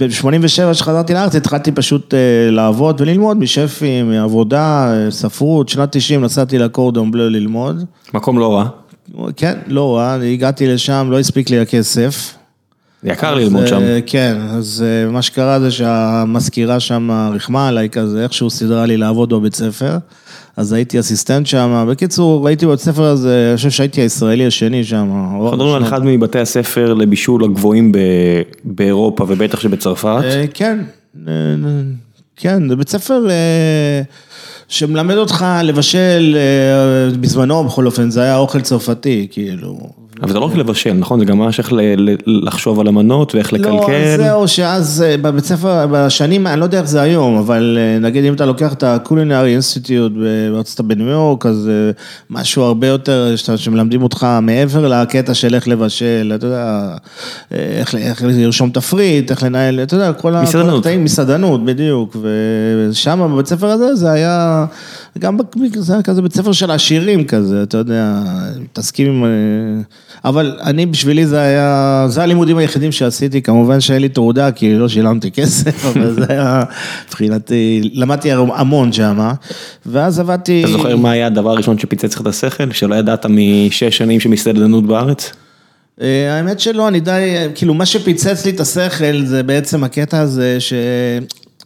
ב-87 0.00 0.74
שחזרתי 0.74 1.14
לארץ 1.14 1.34
התחלתי 1.34 1.72
פשוט 1.72 2.14
לעבוד 2.50 3.00
וללמוד 3.00 3.36
משפים, 3.36 4.10
מעבודה, 4.10 4.92
ספרות, 5.10 5.68
שנת 5.68 5.92
90 5.92 6.24
נסעתי 6.24 6.58
לקורדון 6.58 7.10
בלו 7.10 7.28
ללמוד. 7.28 7.84
מקום 8.14 8.38
לא 8.38 8.54
רע. 8.54 8.68
כן, 9.36 9.54
לא 9.66 9.96
רע, 9.96 10.12
הגעתי 10.12 10.66
לשם, 10.66 11.08
לא 11.10 11.18
הספיק 11.18 11.50
לי 11.50 11.60
הכסף. 11.60 12.34
יקר 13.04 13.34
ללמוד 13.34 13.66
שם. 13.66 13.82
אה, 13.82 13.98
כן, 14.06 14.36
אז 14.50 14.84
אה, 14.86 15.10
מה 15.10 15.22
שקרה 15.22 15.60
זה 15.60 15.70
שהמזכירה 15.70 16.80
שם 16.80 17.28
ריחמה 17.32 17.68
עליי 17.68 17.88
כזה, 17.90 18.22
איכשהו 18.22 18.50
סידרה 18.50 18.86
לי 18.86 18.96
לעבוד 18.96 19.30
בבית 19.34 19.54
ספר. 19.54 19.98
אז 20.58 20.72
הייתי 20.72 21.00
אסיסטנט 21.00 21.46
שם. 21.46 21.86
בקיצור, 21.90 22.48
הייתי 22.48 22.66
בבית 22.66 22.78
ספר 22.80 23.02
הזה, 23.02 23.46
אני 23.48 23.56
חושב 23.56 23.70
שהייתי 23.70 24.00
הישראלי 24.00 24.46
השני 24.46 24.84
שם. 24.84 25.10
אנחנו 25.34 25.52
מדברים 25.52 25.74
על 25.74 25.82
אחד 25.82 26.04
מבתי 26.04 26.38
הספר 26.38 26.94
לבישול 26.94 27.44
הגבוהים 27.44 27.92
באירופה 28.64 29.24
ובטח 29.28 29.60
שבצרפת. 29.60 30.20
אה, 30.24 30.44
כן, 30.54 30.78
אה, 31.28 31.32
כן, 32.36 32.68
זה 32.68 32.76
בית 32.76 32.88
ספר 32.88 33.30
אה, 33.30 34.02
שמלמד 34.68 35.16
אותך 35.16 35.46
לבשל, 35.64 36.36
בזמנו 37.20 37.64
בכל 37.64 37.86
אופן, 37.86 38.10
זה 38.10 38.22
היה 38.22 38.36
אוכל 38.36 38.60
צרפתי, 38.60 39.26
כאילו. 39.30 39.78
אבל 40.22 40.32
זה 40.32 40.38
לא 40.38 40.44
רק 40.44 40.54
לבשל, 40.54 40.92
נכון? 40.92 41.18
זה 41.18 41.24
גם 41.24 41.38
ממש 41.38 41.58
איך 41.58 41.72
לחשוב 42.26 42.80
על 42.80 42.88
המנות 42.88 43.34
ואיך 43.34 43.52
לא, 43.52 43.58
לקלקל. 43.58 44.16
זהו, 44.16 44.48
שאז 44.48 45.04
אה, 45.06 45.16
בבית 45.16 45.44
ספר, 45.44 45.86
בשנים, 45.90 46.46
אני 46.46 46.60
לא 46.60 46.64
יודע 46.64 46.78
איך 46.78 46.86
זה 46.86 47.00
היום, 47.00 47.36
אבל 47.36 47.78
אה, 47.80 47.98
נגיד 47.98 48.24
אם 48.24 48.34
אתה 48.34 48.46
לוקח 48.46 48.72
את 48.72 48.82
ה-Culinary 48.82 49.60
Institute 49.60 50.18
בארצות 50.52 50.80
הברית 50.80 50.98
בניו 50.98 51.10
יורק, 51.10 51.46
אז 51.46 51.68
אה, 51.68 51.90
משהו 52.30 52.62
הרבה 52.62 52.86
יותר, 52.86 53.36
שמלמדים 53.36 54.02
אותך 54.02 54.26
מעבר 54.42 54.88
לקטע 54.88 55.34
של 55.34 55.54
איך 55.54 55.68
לבשל, 55.68 56.32
אתה 56.34 56.46
יודע, 56.46 56.88
איך, 57.52 57.94
איך 57.94 58.22
לרשום 58.24 58.70
תפריט, 58.70 59.30
איך 59.30 59.42
לנהל, 59.42 59.80
אתה 59.82 59.94
יודע, 59.94 60.12
כל 60.12 60.32
מסעדנות. 60.32 60.78
הקטעים, 60.78 61.04
מסעדנות, 61.04 61.64
בדיוק, 61.64 62.16
ושם 62.22 63.28
בבית 63.32 63.46
ספר 63.46 63.66
הזה, 63.66 63.94
זה 63.94 64.10
היה, 64.10 64.66
גם 65.18 65.38
זה 65.78 65.92
היה 65.92 66.02
כזה 66.02 66.22
בית 66.22 66.34
ספר 66.34 66.52
של 66.52 66.70
עשירים 66.70 67.24
כזה, 67.24 67.62
אתה 67.62 67.78
יודע, 67.78 68.22
מתעסקים 68.60 69.06
עם... 69.06 69.24
אה, 69.24 69.30
אבל 70.24 70.58
אני, 70.62 70.86
בשבילי 70.86 71.26
זה 71.26 71.40
היה, 71.40 72.06
זה 72.08 72.22
הלימודים 72.22 72.56
היחידים 72.56 72.92
שעשיתי, 72.92 73.42
כמובן 73.42 73.80
שאין 73.80 74.02
לי 74.02 74.08
תעודה, 74.08 74.52
כי 74.52 74.74
לא 74.74 74.88
שילמתי 74.88 75.30
כסף, 75.30 75.84
אבל 75.88 76.12
זה 76.12 76.24
היה, 76.28 76.62
מבחינתי, 77.08 77.90
למדתי 77.92 78.32
המון 78.32 78.92
שם, 78.92 79.30
ואז 79.86 80.20
עבדתי... 80.20 80.64
אתה 80.64 80.72
זוכר 80.72 80.96
מה 80.96 81.10
היה 81.10 81.26
הדבר 81.26 81.50
הראשון 81.50 81.78
שפיצץ 81.78 82.14
לך 82.14 82.20
את 82.20 82.26
השכל? 82.26 82.72
שלא 82.72 82.94
ידעת 82.94 83.26
משש 83.26 83.98
שנים 83.98 84.20
של 84.20 84.28
מסעדנות 84.28 84.86
בארץ? 84.86 85.32
אה, 86.00 86.36
האמת 86.36 86.60
שלא, 86.60 86.88
אני 86.88 87.00
די, 87.00 87.36
כאילו 87.54 87.74
מה 87.74 87.86
שפיצץ 87.86 88.46
לי 88.46 88.52
את 88.52 88.60
השכל 88.60 89.24
זה 89.24 89.42
בעצם 89.42 89.84
הקטע 89.84 90.20
הזה 90.20 90.56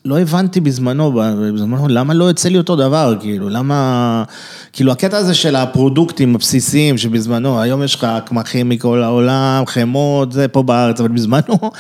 שלא 0.05 0.21
הבנתי 0.21 0.61
בזמנו, 0.61 1.13
בזמנו, 1.55 1.89
למה 1.89 2.15
לא 2.15 2.25
יוצא 2.25 2.49
לי 2.49 2.59
אותו 2.59 2.77
דבר, 2.77 3.15
כאילו, 3.21 3.49
למה, 3.49 4.25
כאילו 4.73 4.93
הקטע 4.93 5.17
הזה 5.17 5.35
של 5.35 5.57
הפרודוקטים 5.57 6.35
הבסיסיים 6.35 6.99
שבזמנו, 6.99 7.61
היום 7.61 7.83
יש 7.83 7.95
לך 7.95 8.07
קמחים 8.25 8.69
מכל 8.69 9.03
העולם, 9.03 9.63
חמאות, 9.67 10.33
זה 10.33 10.49
פה 10.49 10.63
בארץ, 10.63 11.01
אבל 11.01 11.09
בזמנו, 11.09 11.59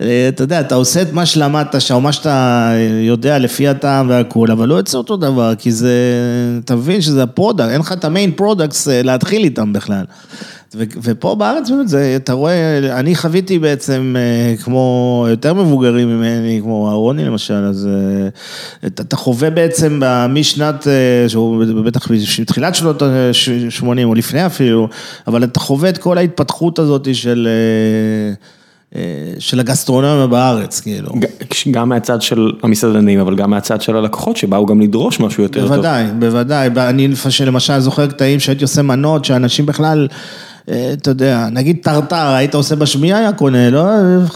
אה, 0.00 0.28
אתה 0.28 0.42
יודע, 0.42 0.60
אתה 0.60 0.74
עושה 0.74 1.02
את 1.02 1.12
מה 1.12 1.26
שלמדת 1.26 1.80
שם, 1.80 2.02
מה 2.02 2.12
שאתה 2.12 2.72
יודע 3.02 3.38
לפי 3.38 3.68
הטעם 3.68 4.08
והכול, 4.08 4.50
אבל 4.50 4.68
לא 4.68 4.74
יוצא 4.74 4.98
אותו 4.98 5.16
דבר, 5.16 5.54
כי 5.54 5.72
זה, 5.72 5.94
אתה 6.64 6.76
מבין 6.76 7.00
שזה 7.00 7.22
ה 7.22 7.27
product, 7.27 7.68
אין 7.68 7.80
לך 7.80 7.92
את 7.92 8.04
ה 8.04 8.10
main 8.10 8.32
products 8.32 8.88
אה, 8.88 9.02
להתחיל 9.02 9.44
איתם 9.44 9.72
בכלל. 9.72 10.04
ופה 10.76 11.34
בארץ 11.34 11.70
באמת, 11.70 11.88
זה, 11.88 12.12
אתה 12.16 12.32
רואה, 12.32 12.78
אני 13.00 13.14
חוויתי 13.14 13.58
בעצם 13.58 14.16
אה, 14.18 14.56
כמו 14.56 15.26
יותר 15.30 15.54
מבוגרים 15.54 16.08
ממני, 16.08 16.58
כמו 16.62 16.88
אהרוני 16.88 17.24
למשל, 17.24 17.54
אז 17.54 17.88
אה, 17.88 18.28
אתה, 18.86 19.02
אתה 19.02 19.16
חווה 19.16 19.50
בעצם 19.50 20.00
משנת, 20.28 20.88
אה, 20.88 21.28
שהוא 21.28 21.64
בטח 21.84 22.08
בתחילת 22.40 22.74
שנות 22.74 23.02
ה-80 23.02 24.04
או 24.04 24.14
לפני 24.14 24.46
אפילו, 24.46 24.88
אבל 25.26 25.44
אתה 25.44 25.60
חווה 25.60 25.88
את 25.88 25.98
כל 25.98 26.18
ההתפתחות 26.18 26.78
הזאת 26.78 27.14
של... 27.14 27.48
של 29.38 29.60
הגסטרונומיה 29.60 30.26
בארץ, 30.26 30.80
כאילו. 30.80 31.08
גם 31.70 31.88
מהצד 31.88 32.22
של 32.22 32.52
המסעדנים, 32.62 33.20
אבל 33.20 33.36
גם 33.36 33.50
מהצד 33.50 33.82
של 33.82 33.96
הלקוחות 33.96 34.36
שבאו 34.36 34.66
גם 34.66 34.80
לדרוש 34.80 35.20
משהו 35.20 35.42
יותר 35.42 35.60
טוב. 35.60 35.68
בוודאי, 35.68 36.04
בוודאי. 36.18 36.68
אני 36.76 37.08
למשל 37.46 37.78
זוכר 37.80 38.06
קטעים 38.06 38.40
שהייתי 38.40 38.64
עושה 38.64 38.82
מנות, 38.82 39.24
שאנשים 39.24 39.66
בכלל, 39.66 40.08
אתה 40.92 41.10
יודע, 41.10 41.48
נגיד 41.52 41.76
טרטר, 41.82 42.34
היית 42.34 42.54
עושה 42.54 42.76
בשמיעה, 42.76 43.18
היה 43.18 43.32
קונה, 43.32 43.70
לא? 43.70 43.84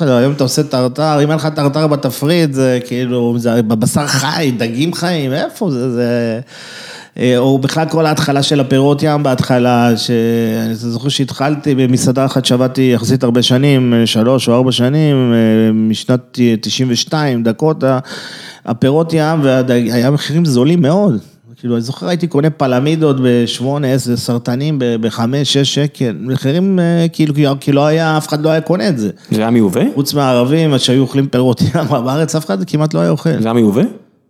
היום 0.00 0.32
אתה 0.32 0.44
עושה 0.44 0.62
טרטר, 0.62 1.22
אם 1.22 1.30
אין 1.30 1.38
לך 1.38 1.46
טרטר 1.46 1.86
בתפריט, 1.86 2.52
זה 2.52 2.78
כאילו, 2.86 3.34
זה 3.38 3.62
בבשר 3.62 4.06
חי, 4.06 4.52
דגים 4.58 4.94
חיים, 4.94 5.32
איפה 5.32 5.70
זה? 5.70 5.90
זה... 5.90 6.40
אה, 7.18 7.38
או 7.38 7.58
בכלל 7.58 7.88
כל 7.88 8.06
ההתחלה 8.06 8.42
של 8.42 8.60
הפירות 8.60 9.02
ים 9.02 9.22
בהתחלה, 9.22 9.96
שאני 9.96 10.74
זוכר 10.74 11.08
שהתחלתי 11.08 11.74
במסעדה 11.74 12.24
אחת 12.24 12.44
שעבדתי 12.44 12.90
יחסית 12.94 13.22
הרבה 13.22 13.42
שנים, 13.42 13.94
אה, 13.94 14.06
שלוש 14.06 14.48
או 14.48 14.54
ארבע 14.54 14.72
שנים, 14.72 15.32
אה, 15.32 15.72
משנת 15.72 16.38
92, 16.60 17.42
דקוטה, 17.42 17.98
הפירות 18.66 19.12
ים, 19.12 19.40
והיה 19.42 20.10
מחירים 20.10 20.44
זולים 20.44 20.82
מאוד. 20.82 21.31
כאילו, 21.62 21.74
אני 21.74 21.82
זוכר 21.82 22.08
הייתי 22.08 22.26
קונה 22.26 22.50
פלמידות 22.50 23.16
בשמונה, 23.22 23.92
עשר 23.92 24.16
סרטנים, 24.16 24.78
בחמש, 24.80 25.52
שש 25.52 25.74
שקל, 25.74 26.16
מחירים 26.20 26.78
אה, 26.78 27.06
כאילו, 27.12 27.34
כי 27.60 27.72
לא 27.72 27.86
היה, 27.86 28.18
אף 28.18 28.28
אחד 28.28 28.42
לא 28.42 28.48
היה 28.48 28.60
קונה 28.60 28.88
את 28.88 28.98
זה. 28.98 29.10
זה 29.30 29.40
היה 29.40 29.50
מיובא? 29.50 29.82
חוץ 29.94 30.14
מהערבים, 30.14 30.78
שהיו 30.78 31.02
אוכלים 31.02 31.26
פירות 31.28 31.60
ים, 31.60 31.68
בארץ 31.90 32.34
אף 32.34 32.46
אחד 32.46 32.64
כמעט 32.64 32.94
לא 32.94 33.00
היה 33.00 33.10
אוכל. 33.10 33.30
זה 33.40 33.44
היה 33.48 33.52
מיובא? 33.52 33.82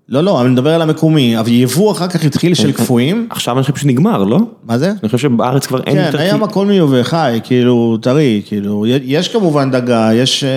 לא, 0.08 0.20
לא, 0.20 0.40
אני 0.40 0.48
מדבר 0.48 0.74
על 0.74 0.82
המקומי, 0.82 1.38
אבל 1.38 1.48
יבוא 1.48 1.92
אחר 1.92 2.08
כך 2.08 2.24
התחיל 2.24 2.54
של 2.54 2.72
קפואים. 2.72 3.26
עכשיו 3.30 3.54
אני 3.54 3.62
חושב 3.62 3.76
שנגמר, 3.76 4.24
לא? 4.24 4.38
מה 4.64 4.78
זה? 4.78 4.90
אני 4.90 5.08
חושב 5.08 5.18
שבארץ 5.18 5.66
כבר 5.66 5.80
אין 5.86 5.96
כן, 5.96 6.06
יותר... 6.06 6.20
היום 6.20 6.42
הכל 6.42 6.66
מיובא 6.66 7.02
חי, 7.02 7.40
כאילו, 7.44 7.96
טרי, 8.02 8.42
כאילו, 8.46 8.84
יש 8.86 9.28
כמובן 9.28 9.70
דגה, 9.70 10.10
יש 10.14 10.44
אה, 10.44 10.48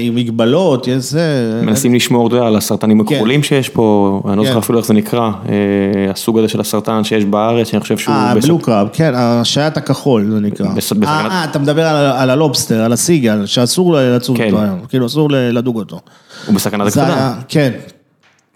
עם 0.00 0.14
מגבלות, 0.14 0.86
יש 0.88 1.04
זה. 1.04 1.60
מנסים 1.62 1.94
לשמור, 1.94 2.26
אתה 2.26 2.36
יודע, 2.36 2.46
על 2.46 2.56
הסרטנים 2.56 3.00
הכחולים 3.00 3.42
שיש 3.42 3.68
פה, 3.68 4.20
אני 4.28 4.36
לא 4.36 4.42
כן. 4.42 4.48
זוכר 4.48 4.58
אפילו 4.58 4.78
איך 4.78 4.86
זה 4.86 4.94
נקרא, 4.94 5.30
אה, 5.48 6.10
הסוג 6.10 6.38
הזה 6.38 6.48
של 6.48 6.60
הסרטן 6.60 7.04
שיש 7.04 7.24
בארץ, 7.24 7.68
שאני 7.70 7.80
חושב 7.80 7.98
שהוא... 7.98 8.14
אה. 8.14 8.34
בלו 8.42 8.58
קראב, 8.58 8.88
כן, 8.92 9.12
השעיית 9.16 9.76
הכחול 9.76 10.30
זה 10.30 10.40
נקרא. 10.40 10.66
אה, 11.06 11.26
אה, 11.26 11.44
אתה 11.44 11.58
מדבר 11.58 11.86
על- 11.86 12.30
הלובסטר, 12.30 12.80
על 12.84 12.92
הסיגל, 12.92 13.46
שאסור 13.46 13.94
לצוד 13.94 14.36
כן. 14.36 14.46
אותו 14.46 14.60
היום, 14.62 14.78
כאילו, 14.88 15.06
אסור 15.06 15.28
לדוג 15.30 15.76
אותו. 15.76 16.00
הוא 16.46 16.54
בסכנת 16.54 16.86
הכחדה. 16.86 17.34
כן. 17.48 17.70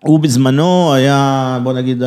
הוא 0.03 0.21
בזמנו 0.21 0.95
היה, 0.95 1.59
בוא 1.63 1.73
נגיד, 1.73 2.03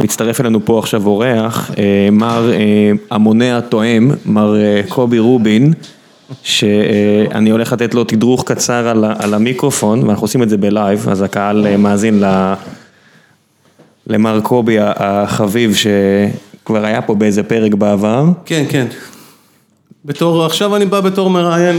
מצטרף 0.00 0.40
אלינו 0.40 0.64
פה 0.64 0.78
עכשיו 0.78 1.06
אורח, 1.06 1.70
אה, 1.78 2.08
מר 2.12 2.52
אה, 2.52 2.58
המונה 3.10 3.58
התואם, 3.58 4.10
מר 4.26 4.56
אה, 4.56 4.80
קובי 4.88 5.18
רובין, 5.18 5.72
שאני 6.42 7.50
הולך 7.50 7.72
לתת 7.72 7.94
לו 7.94 8.04
תדרוך 8.04 8.44
קצר 8.46 8.88
על 8.88 9.04
על 9.18 9.34
המיקרופון, 9.34 10.02
ואנחנו 10.04 10.24
עושים 10.24 10.42
את 10.42 10.48
זה 10.48 10.56
בלייב, 10.56 11.08
אז 11.08 11.22
הקהל 11.22 11.76
מאזין 11.76 12.20
ל- 12.24 12.54
למר 14.06 14.40
קובי 14.40 14.76
החביב, 14.80 15.74
שכבר 15.74 16.84
היה 16.84 17.02
פה 17.02 17.14
באיזה 17.14 17.42
פרק 17.42 17.74
בעבר. 17.74 18.24
כן, 18.44 18.64
כן. 18.68 18.86
בתור, 20.04 20.44
עכשיו 20.44 20.76
אני 20.76 20.86
בא 20.86 21.00
בתור 21.00 21.30
מראיין 21.30 21.78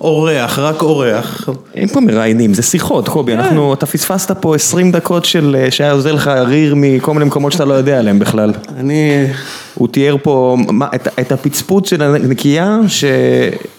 אורח, 0.00 0.58
רק 0.58 0.82
אורח. 0.82 1.48
אין 1.74 1.88
פה 1.88 2.00
מראיינים, 2.00 2.54
זה 2.54 2.62
שיחות, 2.62 3.08
קובי, 3.08 3.34
אנחנו, 3.34 3.74
אתה 3.74 3.86
פספסת 3.86 4.36
פה 4.40 4.54
20 4.54 4.92
דקות 4.92 5.24
של, 5.24 5.56
אה, 5.58 5.70
שהיה 5.70 5.92
עוזר 5.92 6.12
לך 6.12 6.28
ריר 6.46 6.74
מכל 6.76 7.12
מיני 7.12 7.24
מקומות 7.24 7.52
שאתה 7.52 7.64
לא 7.64 7.74
יודע 7.74 7.98
עליהם 7.98 8.18
בכלל. 8.18 8.52
אני, 8.76 9.26
הוא 9.74 9.88
תיאר 9.88 10.16
פה 10.22 10.56
מה, 10.68 10.88
את, 10.94 11.08
את 11.20 11.32
הפצפוץ 11.32 11.90
של 11.90 12.02
הנקייה 12.02 12.78
ש, 12.88 13.04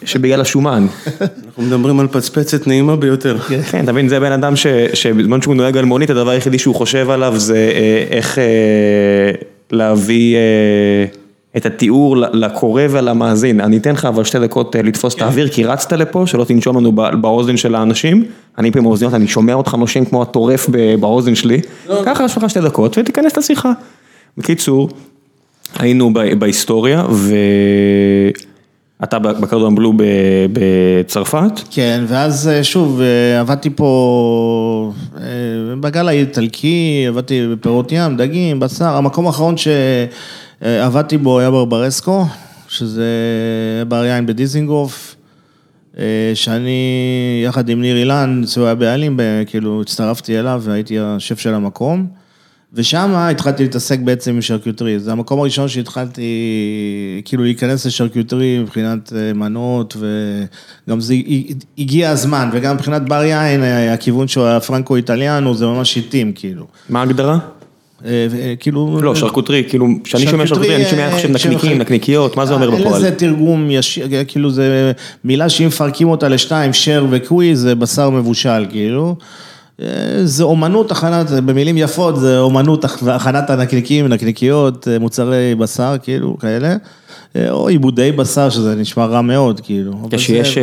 שבגלל 0.05 0.41
השומן. 0.41 0.87
אנחנו 1.45 1.63
מדברים 1.63 1.99
על 1.99 2.07
פצפצת 2.07 2.67
נעימה 2.67 2.95
ביותר. 2.95 3.37
כן, 3.39 3.83
אתה 3.83 3.91
מבין, 3.91 4.09
זה 4.09 4.19
בן 4.19 4.31
אדם 4.31 4.55
ש, 4.55 4.67
שבזמן 4.93 5.41
שהוא 5.41 5.55
נוהג 5.55 5.77
על 5.77 5.85
מונית, 5.85 6.09
הדבר 6.09 6.29
היחידי 6.29 6.59
שהוא 6.59 6.75
חושב 6.75 7.09
עליו 7.09 7.33
זה 7.37 7.71
אה, 7.75 8.17
איך 8.17 8.39
אה, 8.39 8.43
להביא 9.71 10.35
אה, 10.35 11.05
את 11.57 11.65
התיאור 11.65 12.17
לקורא 12.17 12.81
ולמאזין. 12.89 13.61
אני 13.61 13.77
אתן 13.77 13.91
לך 13.91 14.05
אבל 14.05 14.23
שתי 14.23 14.39
דקות 14.39 14.75
אה, 14.75 14.81
לתפוס 14.81 15.15
את 15.15 15.21
האוויר, 15.21 15.49
כי 15.49 15.63
רצת 15.63 15.93
לפה, 15.93 16.23
שלא 16.27 16.43
תנשום 16.43 16.77
לנו 16.77 16.91
באוזן 16.91 17.57
של 17.57 17.75
האנשים. 17.75 18.23
אני 18.57 18.71
פה 18.71 18.79
עם 18.79 18.85
האוזניות, 18.85 19.13
אני 19.13 19.27
שומע 19.27 19.53
אותך 19.53 19.73
נושם 19.73 20.05
כמו 20.05 20.21
הטורף 20.21 20.69
באוזן 20.99 21.35
שלי. 21.35 21.61
ככה 22.05 22.23
יש 22.23 22.37
לך 22.37 22.49
שתי 22.49 22.61
דקות 22.61 22.97
ותיכנס 22.97 23.37
לשיחה. 23.37 23.71
בקיצור, 24.37 24.89
היינו 25.79 26.13
בהיסטוריה, 26.39 27.03
ואתה 28.99 29.19
בקרדון 29.19 29.75
בלו 29.75 29.93
בצרפת. 30.53 31.59
כן, 31.71 32.03
ואז 32.07 32.47
אה, 32.47 32.63
שוב, 32.63 33.01
אה, 33.01 33.39
עבדתי 33.39 33.69
פה 33.75 34.91
בגל 35.79 36.07
האיטלקי, 36.07 37.05
עבדתי 37.07 37.47
בפירות 37.51 37.91
ים, 37.91 38.17
דגים, 38.17 38.59
בשר, 38.59 38.85
המקום 38.85 39.27
האחרון 39.27 39.55
שעבדתי 40.63 41.17
בו 41.17 41.39
היה 41.39 41.51
ברברסקו, 41.51 42.25
שזה 42.67 43.05
בר 43.87 44.05
יין 44.05 44.25
בדיזינגוף, 44.25 45.15
אה, 45.97 46.31
שאני 46.33 47.41
יחד 47.45 47.69
עם 47.69 47.81
ניר 47.81 47.97
אילן, 47.97 48.41
שהוא 48.47 48.65
היה 48.65 48.75
בעלים, 48.75 49.19
כאילו 49.45 49.81
הצטרפתי 49.81 50.39
אליו 50.39 50.61
והייתי 50.65 50.99
השף 50.99 51.39
של 51.39 51.53
המקום. 51.53 52.07
ושם 52.75 53.11
התחלתי 53.15 53.63
להתעסק 53.63 53.99
בעצם 53.99 54.31
עם 54.31 54.41
שרקיוטרי, 54.41 54.99
זה 54.99 55.11
המקום 55.11 55.39
הראשון 55.39 55.67
שהתחלתי 55.67 56.21
כאילו 57.25 57.43
להיכנס 57.43 57.85
לשרקיוטרי 57.85 58.59
מבחינת 58.59 59.13
אה, 59.15 59.33
מנות, 59.33 59.97
וגם 60.87 60.99
זה 60.99 61.15
הגיע 61.77 62.09
הזמן, 62.09 62.49
וגם 62.53 62.75
מבחינת 62.75 63.01
בר 63.01 63.23
יין, 63.23 63.63
אה, 63.63 63.93
הכיוון 63.93 64.27
שהוא 64.27 64.45
הפרנקו 64.45 64.95
איטליאנו, 64.95 65.55
זה 65.55 65.65
ממש 65.65 65.97
התאים, 65.97 66.33
כאילו. 66.33 66.67
מה 66.89 66.99
ההגדרה? 66.99 67.39
אה, 68.05 68.27
כאילו... 68.59 68.99
לא, 69.01 69.15
שרקוטרי, 69.15 69.63
כאילו, 69.69 69.87
כשאני 70.03 70.27
שומע 70.27 70.47
שרקוטרי, 70.47 70.75
אני 70.75 70.85
שומע 70.85 71.07
עכשיו 71.07 71.29
נקניקים, 71.29 71.77
נקניקיות, 71.77 72.37
מה 72.37 72.45
זה 72.45 72.53
אומר 72.53 72.69
בפועל? 72.69 72.83
אין 72.83 72.93
לזה 72.95 73.11
תרגום 73.11 73.71
ישיר, 73.71 74.07
כאילו 74.27 74.51
זה 74.51 74.91
מילה 75.23 75.49
שאם 75.49 75.67
מפרקים 75.67 76.09
אותה 76.09 76.27
לשתיים, 76.27 76.73
שר 76.73 77.05
וקווי, 77.09 77.55
זה 77.55 77.75
בשר 77.75 78.09
מבושל, 78.09 78.65
כאילו. 78.69 79.15
זה 80.23 80.43
אומנות 80.43 80.91
הכנת, 80.91 81.31
במילים 81.31 81.77
יפות, 81.77 82.19
זה 82.19 82.39
אומנות 82.39 82.85
הכנת 82.85 83.49
הנקניקים, 83.49 84.07
נקניקיות, 84.07 84.87
מוצרי 84.99 85.55
בשר, 85.55 85.95
כאילו, 86.03 86.37
כאלה. 86.37 86.75
או 87.49 87.67
עיבודי 87.67 88.11
בשר, 88.11 88.49
שזה 88.49 88.75
נשמע 88.75 89.05
רע 89.05 89.21
מאוד, 89.21 89.59
כאילו. 89.59 89.93
כשיש... 90.11 90.57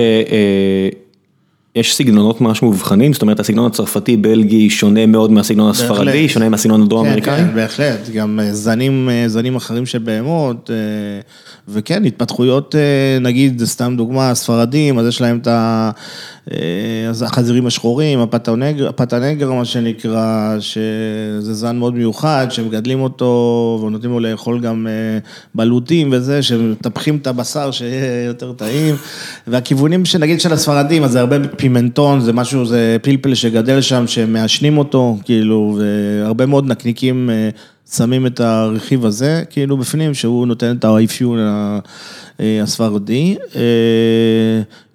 יש 1.77 1.95
סגנונות 1.95 2.41
ממש 2.41 2.63
מובחנים, 2.63 3.13
זאת 3.13 3.23
אומרת 3.23 3.41
הסגנון 3.41 3.67
הצרפתי 3.67 4.17
בלגי 4.17 4.71
שונה 4.71 5.07
מאוד 5.07 5.33
מהסגנון 5.33 5.71
הספרדי, 5.71 6.29
שונה 6.29 6.49
מהסגנון 6.49 6.83
הדרום 6.83 7.07
אמריקאי? 7.07 7.37
כן, 7.37 7.47
כן, 7.47 7.55
בהחלט, 7.55 8.11
גם 8.15 8.41
זנים, 8.53 9.09
זנים 9.27 9.57
אחרים 9.57 9.87
של 9.87 9.99
בהמות, 9.99 10.71
וכן, 11.69 12.05
התפתחויות, 12.05 12.75
נגיד, 13.21 13.65
סתם 13.65 13.95
דוגמה, 13.97 14.31
הספרדים, 14.31 14.99
אז 14.99 15.07
יש 15.07 15.21
להם 15.21 15.39
את 15.39 15.47
ה... 15.47 15.91
אז 17.11 17.23
החזירים 17.23 17.67
השחורים, 17.67 18.19
הפטנגר, 18.89 19.53
מה 19.53 19.65
שנקרא, 19.65 20.57
שזה 20.61 21.55
זן 21.55 21.77
מאוד 21.77 21.95
מיוחד, 21.95 22.47
שמגדלים 22.51 23.01
אותו 23.01 23.83
ונותנים 23.87 24.11
לו 24.11 24.21
לאכול 24.21 24.61
גם 24.61 24.87
בלוטים 25.55 26.09
וזה, 26.13 26.43
שמטפחים 26.43 27.17
את 27.17 27.27
הבשר 27.27 27.71
שיהיה 27.71 28.25
יותר 28.25 28.53
טעים, 28.53 28.95
והכיוונים 29.47 30.05
שנגיד 30.05 30.41
של 30.41 30.53
הספרדים, 30.53 31.05
אז 31.05 31.11
זה 31.11 31.21
הרבה 31.21 31.37
פימנטון, 31.57 32.21
זה 32.21 32.33
משהו, 32.33 32.67
זה 32.67 32.97
פלפל 33.03 33.35
שגדל 33.35 33.81
שם, 33.81 34.07
שמעשנים 34.07 34.79
אותו, 34.79 35.19
כאילו, 35.25 35.79
והרבה 35.79 36.47
מאוד 36.47 36.67
נקניקים 36.67 37.31
שמים 37.97 38.27
את 38.27 38.41
הרכיב 38.41 39.07
הזה, 39.07 39.43
כאילו, 39.51 39.77
בפנים, 39.77 40.15
שהוא 40.15 40.47
נותן 40.47 40.77
את 40.79 40.85
האפיון 40.85 41.39
הספרדי. 42.63 43.37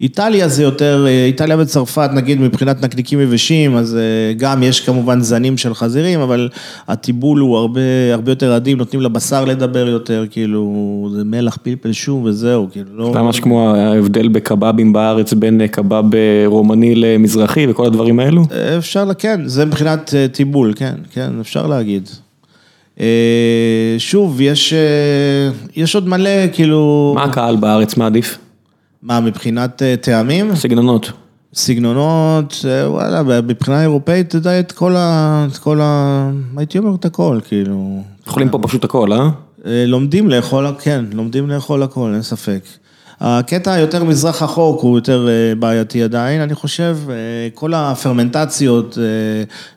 איטליה 0.01 0.47
זה 0.47 0.63
יותר, 0.63 1.05
איטליה 1.25 1.57
וצרפת, 1.59 2.09
נגיד, 2.13 2.41
מבחינת 2.41 2.83
נקניקים 2.83 3.21
יבשים, 3.21 3.75
אז 3.75 3.97
גם 4.37 4.63
יש 4.63 4.79
כמובן 4.79 5.21
זנים 5.21 5.57
של 5.57 5.73
חזירים, 5.73 6.19
אבל 6.19 6.49
הטיבול 6.87 7.39
הוא 7.39 7.57
הרבה, 7.57 7.81
הרבה 8.13 8.31
יותר 8.31 8.53
עדין, 8.53 8.77
נותנים 8.77 9.01
לבשר 9.01 9.45
לדבר 9.45 9.87
יותר, 9.87 10.25
כאילו, 10.29 11.09
זה 11.15 11.23
מלח, 11.23 11.57
פלפל, 11.63 11.91
שום 11.91 12.23
וזהו, 12.23 12.67
כאילו, 12.71 12.89
לא... 12.93 13.11
זה 13.13 13.21
ממש 13.21 13.39
כמו 13.39 13.75
ההבדל 13.75 14.27
בקבבים 14.27 14.93
בארץ 14.93 15.33
בין 15.33 15.67
קבב 15.67 16.03
רומני 16.45 16.95
למזרחי 16.95 17.67
וכל 17.67 17.85
הדברים 17.85 18.19
האלו? 18.19 18.43
אפשר, 18.77 19.13
כן, 19.17 19.41
זה 19.45 19.65
מבחינת 19.65 20.13
טיבול, 20.31 20.73
כן, 20.75 20.95
כן, 21.13 21.31
אפשר 21.41 21.67
להגיד. 21.67 22.09
שוב, 23.97 24.41
יש, 24.41 24.73
יש 25.75 25.95
עוד 25.95 26.07
מלא, 26.07 26.47
כאילו... 26.53 27.11
מה 27.15 27.23
הקהל 27.23 27.55
בארץ 27.55 27.97
מעדיף? 27.97 28.37
מה, 29.03 29.19
מבחינת 29.19 29.81
טעמים? 30.01 30.55
סגנונות. 30.55 31.11
סגנונות, 31.53 32.65
וואלה, 32.85 33.41
מבחינה 33.41 33.81
אירופאית, 33.81 34.27
אתה 34.27 34.37
יודע, 34.37 34.59
את 34.59 34.71
כל 34.71 34.95
ה... 34.95 35.45
את 35.51 35.57
כל 35.57 35.79
ה... 35.81 36.31
הייתי 36.57 36.77
אומר 36.77 36.95
את 36.95 37.05
הכל, 37.05 37.39
כאילו. 37.47 38.03
אוכלים 38.27 38.49
פה 38.49 38.59
פשוט 38.61 38.83
הכל, 38.83 39.13
אה? 39.13 39.29
לומדים 39.65 40.29
לאכול, 40.29 40.67
כן, 40.79 41.05
לומדים 41.13 41.49
לאכול 41.49 41.83
הכל, 41.83 42.11
אין 42.13 42.21
ספק. 42.21 42.63
הקטע 43.19 43.73
היותר 43.73 44.03
מזרח 44.03 44.41
החוק 44.41 44.81
הוא 44.81 44.97
יותר 44.97 45.27
בעייתי 45.59 46.03
עדיין, 46.03 46.41
אני 46.41 46.55
חושב, 46.55 46.97
כל 47.53 47.73
הפרמנטציות, 47.73 48.97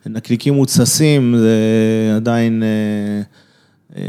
נקניקים 0.06 0.54
מוצסים, 0.54 1.34
זה 1.38 2.16
עדיין, 2.16 2.62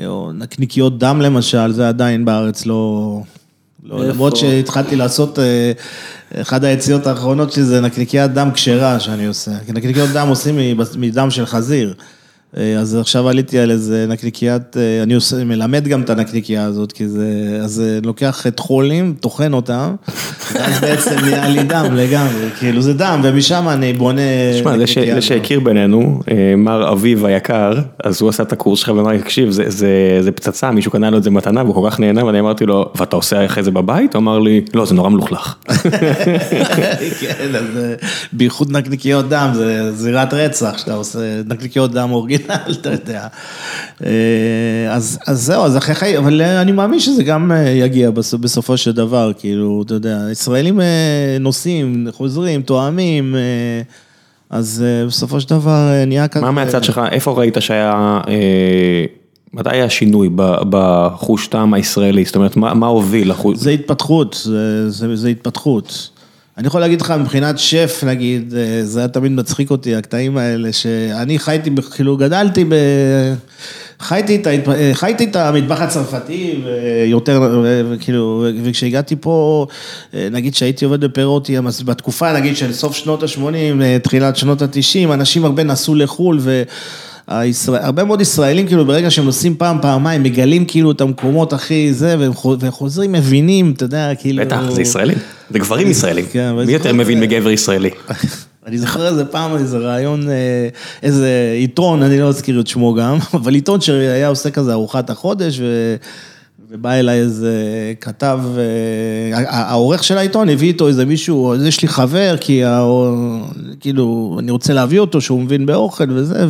או 0.06 0.32
נקניקיות 0.34 1.00
דם 1.00 1.22
למשל, 1.22 1.72
זה 1.72 1.88
עדיין 1.88 2.26
בארץ 2.26 2.65
לא, 2.65 3.22
לא 3.84 4.06
למרות 4.06 4.36
שהתחלתי 4.36 4.96
לעשות, 4.96 5.39
אחת 6.41 6.63
היציאות 6.63 7.08
האחרונות 7.08 7.52
שלי 7.52 7.63
זה 7.63 7.82
נקניקיית 7.82 8.34
דם 8.34 8.50
כשרה 8.54 9.00
שאני 9.00 9.26
עושה, 9.26 9.52
כי 9.65 9.72
נקניקיות 9.72 10.10
דם 10.10 10.28
עושים 10.28 10.60
מדם 10.98 11.32
של 11.32 11.46
חזיר. 11.46 11.94
אז 12.80 12.96
עכשיו 12.96 13.30
עליתי 13.30 13.60
על 13.60 13.72
איזה 13.72 14.06
נקניקיית, 14.10 14.78
אני 15.04 15.14
עושה, 15.14 15.44
מלמד 15.44 15.88
גם 15.88 16.02
את 16.02 16.10
הנקניקייה 16.10 16.66
הזאת, 16.66 16.92
כי 16.92 17.08
זה, 17.08 17.60
אז 17.64 17.84
לוקח 18.04 18.48
את 18.48 18.60
חולים, 18.60 19.16
טוחן 19.20 19.54
אותם, 19.54 19.96
ואז 20.54 20.80
בעצם 20.82 21.16
נהיה 21.22 21.48
לי 21.48 21.64
דם 21.64 21.86
לגמרי, 21.96 22.50
כאילו 22.60 22.82
זה 22.82 22.94
דם, 22.94 23.22
ומשם 23.24 23.66
אני 23.70 23.94
בונה. 23.94 24.22
תשמע, 24.54 24.78
זה 25.14 25.22
שהכיר 25.22 25.60
בינינו, 25.60 26.22
מר 26.58 26.92
אביב 26.92 27.26
היקר, 27.26 27.74
אז 28.04 28.22
הוא 28.22 28.30
עשה 28.30 28.44
את 28.44 28.54
הקורס 28.54 28.80
שלך 28.80 28.90
ואמר, 28.90 29.18
תקשיב, 29.18 29.50
זה 30.22 30.32
פצצה, 30.36 30.72
מישהו 30.72 30.92
קנה 30.92 31.10
לו 31.10 31.18
את 31.18 31.24
זה 31.24 31.30
מתנה, 31.30 31.64
והוא 31.64 31.76
כל 31.76 31.90
כך 31.90 32.00
נהנה, 32.00 32.26
ואני 32.26 32.40
אמרתי 32.40 32.66
לו, 32.66 32.92
ואתה 32.96 33.16
עושה 33.16 33.46
אחרי 33.46 33.64
זה 33.64 33.72
בבית? 33.72 34.14
הוא 34.14 34.20
אמר 34.20 34.40
לי, 34.40 34.62
לא, 34.74 34.86
זה 34.86 34.94
נורא 34.94 35.10
מלוכלך. 35.10 35.56
כן, 37.20 37.56
אז 37.56 37.66
בייחוד 38.34 38.72
נקניקיות 38.72 39.30
דם, 39.30 39.50
זה 39.54 39.92
זירת 39.96 40.34
רצח, 40.34 40.78
שאתה 40.78 40.94
עושה 40.94 41.20
נקניקיות 41.46 41.92
דם 41.92 42.10
אורגינל. 42.49 42.73
אתה 42.82 42.89
יודע. 42.91 43.27
אז 44.88 45.19
זהו, 45.32 45.63
אז 45.63 45.77
אחרי 45.77 45.95
חיים, 45.95 46.17
אבל 46.17 46.41
אני 46.41 46.71
מאמין 46.71 46.99
שזה 46.99 47.23
גם 47.23 47.51
יגיע 47.75 48.12
בסופו 48.12 48.77
של 48.77 48.91
דבר, 48.91 49.32
כאילו, 49.39 49.84
אתה 49.86 49.93
יודע, 49.93 50.19
ישראלים 50.32 50.80
נוסעים, 51.39 52.08
חוזרים, 52.12 52.62
תואמים, 52.62 53.36
אז 54.49 54.84
בסופו 55.08 55.41
של 55.41 55.49
דבר 55.49 55.89
נהיה 56.08 56.27
כזה. 56.27 56.45
מה 56.45 56.51
מהצד 56.51 56.84
שלך, 56.84 57.01
איפה 57.12 57.32
ראית 57.32 57.58
שהיה, 57.60 58.21
מתי 59.54 59.69
היה 59.71 59.89
שינוי 59.89 60.30
בחוש 60.69 61.47
טעם 61.47 61.73
הישראלי, 61.73 62.25
זאת 62.25 62.36
אומרת, 62.36 62.58
מה 62.58 62.88
הוביל 62.88 63.30
לחוש? 63.30 63.58
זה 63.58 63.69
התפתחות, 63.69 64.47
זה 64.88 65.27
התפתחות. 65.27 66.10
אני 66.58 66.68
יכול 66.68 66.82
להגיד 66.82 67.02
לך, 67.02 67.12
מבחינת 67.12 67.60
שף, 67.60 68.04
נגיד, 68.08 68.54
זה 68.84 69.00
היה 69.00 69.08
תמיד 69.08 69.32
מצחיק 69.32 69.72
אותי, 69.72 69.96
הקטעים 69.96 70.38
האלה, 70.38 70.74
שאני 70.74 71.40
חייתי, 71.40 71.70
כאילו, 71.96 72.18
גדלתי 72.18 72.66
ב... 72.66 72.74
חייתי 74.00 74.36
את, 74.36 74.48
חייתי 74.94 75.24
את 75.24 75.36
המטבח 75.36 75.82
הצרפתי, 75.82 76.62
ויותר, 76.66 77.64
וכאילו, 77.92 78.46
וכשהגעתי 78.64 79.16
פה, 79.20 79.68
נגיד 80.14 80.56
שהייתי 80.56 80.86
עובד 80.86 81.02
בפירוטי, 81.02 81.56
בתקופה, 81.86 82.34
נגיד, 82.34 82.58
של 82.58 82.74
סוף 82.74 82.96
שנות 82.96 83.24
ה-80, 83.24 84.00
תחילת 84.04 84.36
שנות 84.36 84.62
ה-90, 84.62 85.14
אנשים 85.14 85.46
הרבה 85.46 85.64
נסעו 85.64 85.96
לחו"ל, 85.96 86.38
ו... 86.42 86.64
הרבה 87.67 88.03
מאוד 88.03 88.21
ישראלים, 88.21 88.67
כאילו, 88.67 88.86
ברגע 88.86 89.12
שהם 89.12 89.25
נוסעים 89.25 89.55
פעם, 89.55 89.77
פעמיים, 89.81 90.23
מגלים 90.23 90.65
כאילו 90.65 90.91
את 90.91 91.01
המקומות 91.01 91.53
הכי 91.53 91.93
זה, 91.93 92.15
והם 92.19 92.34
חוזרים, 92.71 93.12
מבינים, 93.12 93.73
אתה 93.77 93.86
יודע, 93.86 94.12
כאילו... 94.15 94.45
בטח, 94.45 94.69
זה 94.69 94.81
ישראלים, 94.81 95.17
זה 95.49 95.60
גברים 95.60 95.91
ישראלים, 95.91 96.25
מי 96.65 96.71
יותר 96.73 96.93
מבין 96.93 97.19
מגבר 97.19 97.49
ישראלי? 97.49 97.89
אני 98.67 98.77
זוכר 98.77 99.07
איזה 99.07 99.25
פעם, 99.25 99.55
איזה 99.55 99.77
רעיון, 99.77 100.27
איזה 101.03 101.55
עיתון, 101.57 102.03
אני 102.03 102.19
לא 102.19 102.27
אזכיר 102.27 102.60
את 102.60 102.67
שמו 102.67 102.93
גם, 102.93 103.17
אבל 103.34 103.53
עיתון 103.53 103.81
שהיה 103.81 104.27
עושה 104.27 104.51
כזה 104.51 104.73
ארוחת 104.73 105.10
החודש, 105.10 105.60
ו... 105.60 105.95
ובא 106.73 106.91
אליי 106.91 107.19
איזה 107.19 107.53
כתב, 108.01 108.39
העורך 109.34 110.03
של 110.03 110.17
העיתון 110.17 110.49
הביא 110.49 110.67
איתו 110.67 110.88
איזה 110.88 111.05
מישהו, 111.05 111.53
יש 111.67 111.81
לי 111.81 111.88
חבר, 111.88 112.36
כי 112.39 112.63
כאילו, 113.79 114.36
אני 114.39 114.51
רוצה 114.51 114.73
להביא 114.73 114.99
אותו, 114.99 115.21
שהוא 115.21 115.41
מבין 115.41 115.65
באוכל 115.65 116.03
וזה, 116.10 116.45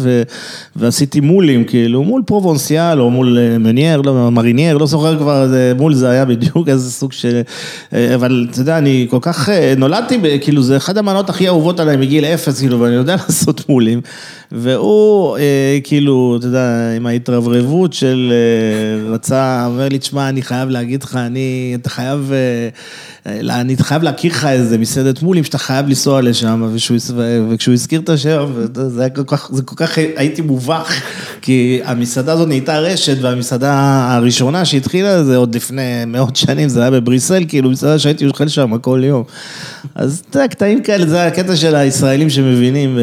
ועשיתי 0.75 1.19
מולים, 1.19 1.63
כאילו, 1.63 2.03
מול 2.03 2.21
פרובונסיאל, 2.25 3.01
או 3.01 3.09
מול 3.09 3.57
מניאר, 3.57 4.01
לא, 4.01 4.31
מריניאר, 4.31 4.77
לא 4.77 4.85
זוכר 4.85 5.17
כבר, 5.17 5.47
מול 5.77 5.93
זה 5.93 6.09
היה 6.09 6.25
בדיוק 6.25 6.67
איזה 6.67 6.91
סוג 6.91 7.11
של, 7.11 7.41
אבל 7.91 8.47
אתה 8.51 8.61
יודע, 8.61 8.77
אני 8.77 9.07
כל 9.09 9.19
כך, 9.21 9.49
נולדתי, 9.77 10.19
כאילו, 10.41 10.63
זה 10.63 10.77
אחד 10.77 10.97
המנות 10.97 11.29
הכי 11.29 11.47
אהובות 11.47 11.79
עליי 11.79 11.97
מגיל 11.97 12.25
אפס, 12.25 12.59
כאילו, 12.59 12.79
ואני 12.79 12.95
יודע 12.95 13.15
לעשות 13.27 13.69
מולים, 13.69 14.01
והוא, 14.51 15.37
כאילו, 15.83 16.35
אתה 16.39 16.47
יודע, 16.47 16.91
עם 16.95 17.05
ההתרברבות 17.05 17.93
של 17.93 18.33
רצה, 19.09 19.65
אומר 19.65 19.89
לי, 19.89 19.99
תשמע, 19.99 20.29
אני 20.29 20.41
חייב 20.41 20.69
להגיד 20.69 21.03
לך, 21.03 21.15
אני, 21.15 21.77
אתה 21.81 21.89
חייב, 21.89 22.31
אני 23.25 23.77
חייב 23.77 24.03
להכיר 24.03 24.31
לך 24.31 24.45
איזה 24.45 24.77
מסעדת 24.77 25.21
מולים 25.21 25.43
שאתה 25.43 25.57
חייב 25.57 25.87
לנסוע 25.87 26.21
לשם, 26.21 26.69
וכשהוא 27.49 27.73
הזכיר 27.73 28.01
את 28.01 28.09
השם, 28.09 28.45
זה 28.87 29.01
היה 29.01 29.09
כל 29.09 29.23
כך, 29.27 29.49
זה 29.53 29.61
כל 29.61 29.75
כך, 29.75 29.97
הייתי 30.15 30.41
מובך, 30.41 31.01
כי 31.41 31.81
המסעדה 31.83 32.33
הזאת 32.33 32.47
נהייתה 32.47 32.79
רשת, 32.79 33.17
והמסעדה 33.21 33.73
הראשונה 34.15 34.65
שהתחילה, 34.65 35.23
זה 35.23 35.37
עוד 35.37 35.55
לפני 35.55 36.05
מאות 36.07 36.35
שנים, 36.35 36.69
זה 36.69 36.81
היה 36.81 36.91
בבריסל, 36.91 37.43
כאילו, 37.47 37.69
מסעדה 37.69 37.99
שהייתי 37.99 38.27
אוכל 38.27 38.47
שם 38.47 38.77
כל 38.77 39.01
יום. 39.03 39.23
אז 39.95 40.23
אתה 40.29 40.39
יודע, 40.39 40.47
קטעים 40.47 40.83
כאלה, 40.83 41.05
זה 41.05 41.25
הקטע 41.25 41.55
של 41.55 41.75
הישראלים 41.75 42.29
שמבינים. 42.29 42.99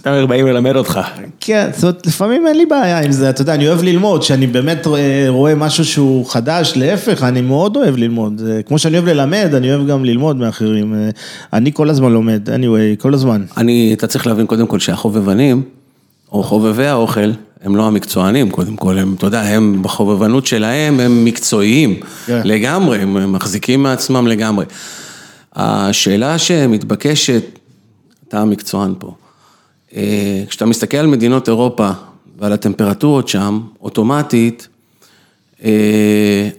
אתה 0.00 0.10
אומר, 0.10 0.26
באים 0.26 0.46
ללמד 0.46 0.76
אותך. 0.76 1.00
כן, 1.40 1.70
זאת 1.74 1.82
אומרת, 1.82 2.06
לפעמים 2.06 2.46
אין 2.46 2.56
לי 2.56 2.66
בעיה 2.66 3.00
עם 3.00 3.12
זה, 3.12 3.30
אתה 3.30 3.42
יודע, 3.42 3.54
אני 3.54 3.68
אוהב 3.68 3.82
ללמוד, 3.82 4.22
שאני 4.22 4.46
באמת 4.46 4.86
רואה, 5.28 5.54
משהו 5.54 5.84
שהוא 5.84 6.30
חדש, 6.30 6.72
להפך, 6.76 7.22
אני 7.22 7.40
מאוד 7.40 7.76
אוהב 7.76 7.96
ללמוד. 7.96 8.42
כמו 8.66 8.78
שאני 8.78 8.98
אוהב 8.98 9.08
ללמד, 9.08 9.43
אני 9.52 9.74
אוהב 9.74 9.86
גם 9.86 10.04
ללמוד 10.04 10.36
מאחרים. 10.36 10.94
אה, 10.94 11.10
אני 11.52 11.72
כל 11.72 11.90
הזמן 11.90 12.12
לומד, 12.12 12.48
anyway, 12.48 13.00
כל 13.02 13.14
הזמן. 13.14 13.44
אני, 13.56 13.94
אתה 13.94 14.06
צריך 14.06 14.26
להבין 14.26 14.46
קודם 14.46 14.66
כל 14.66 14.78
שהחובבנים, 14.78 15.62
או 16.32 16.42
חובבי 16.42 16.86
האוכל, 16.86 17.30
הם 17.62 17.76
לא 17.76 17.86
המקצוענים 17.86 18.50
קודם 18.50 18.76
כל, 18.76 18.98
הם, 18.98 19.14
אתה 19.18 19.26
יודע, 19.26 19.40
הם 19.40 19.82
בחובבנות 19.82 20.46
שלהם, 20.46 21.00
הם 21.00 21.24
מקצועיים 21.24 22.00
כן. 22.26 22.40
לגמרי, 22.44 22.98
הם 22.98 23.32
מחזיקים 23.32 23.82
מעצמם 23.82 24.26
לגמרי. 24.26 24.64
השאלה 25.54 26.38
שמתבקשת, 26.38 27.42
אתה 28.28 28.40
המקצוען 28.40 28.94
פה, 28.98 29.14
אה, 29.96 30.42
כשאתה 30.48 30.66
מסתכל 30.66 30.96
על 30.96 31.06
מדינות 31.06 31.48
אירופה 31.48 31.90
ועל 32.38 32.52
הטמפרטורות 32.52 33.28
שם, 33.28 33.60
אוטומטית, 33.80 34.68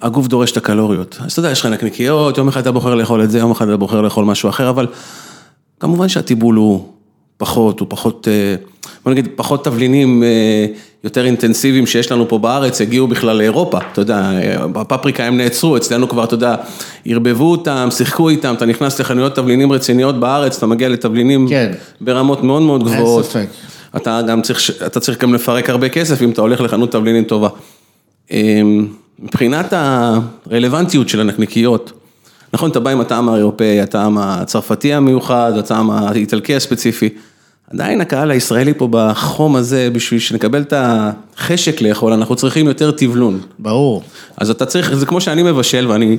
הגוף 0.01 0.27
דורש 0.27 0.51
את 0.51 0.57
הקלוריות. 0.57 1.17
אז 1.25 1.31
אתה 1.31 1.39
יודע, 1.39 1.51
יש 1.51 1.59
לך 1.59 1.65
נקניקיות, 1.65 2.37
יום 2.37 2.47
אחד 2.47 2.61
אתה 2.61 2.71
בוחר 2.71 2.95
לאכול 2.95 3.23
את 3.23 3.31
זה, 3.31 3.39
יום 3.39 3.51
אחד 3.51 3.67
אתה 3.67 3.77
בוחר 3.77 4.01
לאכול 4.01 4.25
משהו 4.25 4.49
אחר, 4.49 4.69
אבל 4.69 4.87
כמובן 5.79 6.09
שהטיבול 6.09 6.55
הוא 6.55 6.87
פחות, 7.37 7.79
הוא 7.79 7.87
פחות, 7.89 8.27
אה, 8.27 8.55
בוא 9.03 9.11
נגיד, 9.11 9.27
פחות 9.35 9.63
תבלינים 9.63 10.23
אה, 10.23 10.65
יותר 11.03 11.25
אינטנסיביים 11.25 11.87
שיש 11.87 12.11
לנו 12.11 12.29
פה 12.29 12.37
בארץ, 12.37 12.81
הגיעו 12.81 13.07
בכלל 13.07 13.37
לאירופה, 13.37 13.79
אתה 13.91 14.01
יודע, 14.01 14.17
אה, 14.17 14.67
בפפריקה 14.67 15.23
הם 15.23 15.37
נעצרו, 15.37 15.77
אצלנו 15.77 16.09
כבר, 16.09 16.23
אתה 16.23 16.33
יודע, 16.33 16.55
ערבבו 17.05 17.51
אותם, 17.51 17.87
שיחקו 17.91 18.29
איתם, 18.29 18.53
אתה 18.57 18.65
נכנס 18.65 18.99
לחנויות 18.99 19.35
תבלינים 19.35 19.71
רציניות 19.71 20.19
בארץ, 20.19 20.57
אתה 20.57 20.65
מגיע 20.65 20.89
לתבלינים 20.89 21.47
כן. 21.49 21.71
ברמות 22.01 22.43
מאוד 22.43 22.61
מאוד 22.61 22.87
אין 22.87 22.97
גבוהות. 22.97 23.25
ספק. 23.25 23.47
אתה 23.97 24.21
גם 24.27 24.41
צריך, 24.41 24.71
אתה 24.85 24.99
צריך 24.99 25.21
גם 25.21 25.33
לפרק 25.33 25.69
הרבה 25.69 25.89
כסף 25.89 26.21
אם 26.21 26.29
אתה 26.29 26.41
הולך 26.41 26.61
לחנות 26.61 26.91
תבלינים 26.91 27.23
טובה. 27.23 27.49
אמ, 28.31 28.87
מבחינת 29.19 29.73
הרלוונטיות 29.73 31.09
של 31.09 31.19
הנקניקיות, 31.19 31.91
נכון, 32.53 32.71
אתה 32.71 32.79
בא 32.79 32.91
עם 32.91 33.01
הטעם 33.01 33.29
האירופאי, 33.29 33.81
הטעם 33.81 34.17
הצרפתי 34.17 34.93
המיוחד, 34.93 35.53
הטעם 35.57 35.91
האיטלקי 35.91 36.55
הספציפי, 36.55 37.09
עדיין 37.73 38.01
הקהל 38.01 38.31
הישראלי 38.31 38.73
פה 38.73 38.87
בחום 38.91 39.55
הזה, 39.55 39.89
בשביל 39.93 40.19
שנקבל 40.19 40.61
את 40.61 40.73
החשק 40.77 41.81
לאכול, 41.81 42.13
אנחנו 42.13 42.35
צריכים 42.35 42.67
יותר 42.67 42.91
טבלון. 42.91 43.39
ברור. 43.59 44.03
אז 44.37 44.49
אתה 44.49 44.65
צריך, 44.65 44.95
זה 44.95 45.05
כמו 45.05 45.21
שאני 45.21 45.43
מבשל 45.43 45.87
ואני, 45.87 46.17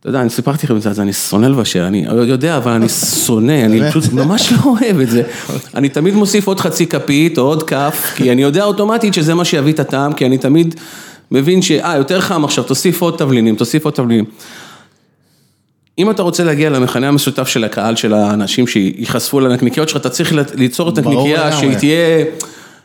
אתה 0.00 0.08
יודע, 0.08 0.20
אני 0.20 0.30
סיפרתי 0.30 0.66
לכם 0.66 0.76
את 0.76 0.82
זה, 0.82 0.90
אז 0.90 1.00
אני 1.00 1.12
שונא 1.12 1.46
לבשל, 1.46 1.80
אני 1.80 2.06
יודע, 2.26 2.56
אבל 2.56 2.72
אני 2.72 2.88
שונא, 2.88 3.64
אני 3.64 3.80
פשוט 3.90 4.12
ממש 4.12 4.52
לא 4.52 4.58
אוהב 4.64 5.00
את 5.00 5.10
זה. 5.10 5.22
אני 5.74 5.88
תמיד 5.88 6.14
מוסיף 6.14 6.46
עוד 6.46 6.60
חצי 6.60 6.86
כפית 6.86 7.38
או 7.38 7.42
עוד 7.42 7.62
כף, 7.62 8.12
כי 8.16 8.32
אני 8.32 8.42
יודע 8.42 8.64
אוטומטית 8.64 9.14
שזה 9.14 9.34
מה 9.34 9.44
שיביא 9.44 9.72
את 9.72 9.80
הטעם, 9.80 10.12
כי 10.12 10.26
אני 10.26 10.38
תמיד 10.38 10.74
מבין 11.30 11.62
ש... 11.62 11.70
אה, 11.70 11.96
יותר 11.96 12.20
חם 12.20 12.44
עכשיו, 12.44 12.64
תוסיף 12.64 13.02
עוד 13.02 13.14
תבלינים, 13.18 13.56
תוסיף 13.56 13.84
עוד 13.84 13.94
תבלינים. 13.94 14.24
אם 15.98 16.10
אתה 16.10 16.22
רוצה 16.22 16.44
להגיע 16.44 16.70
למכנה 16.70 17.08
המשותף 17.08 17.48
של 17.48 17.64
הקהל, 17.64 17.96
של 17.96 18.14
האנשים 18.14 18.66
שייחשפו 18.66 19.40
לנקניקיות 19.40 19.88
שלך, 19.88 20.00
אתה 20.00 20.08
צריך 20.08 20.32
ליצור 20.54 20.88
את 20.88 20.98
הנקניקייה. 20.98 21.52
שהיא 21.52 21.74
תהיה... 21.74 22.24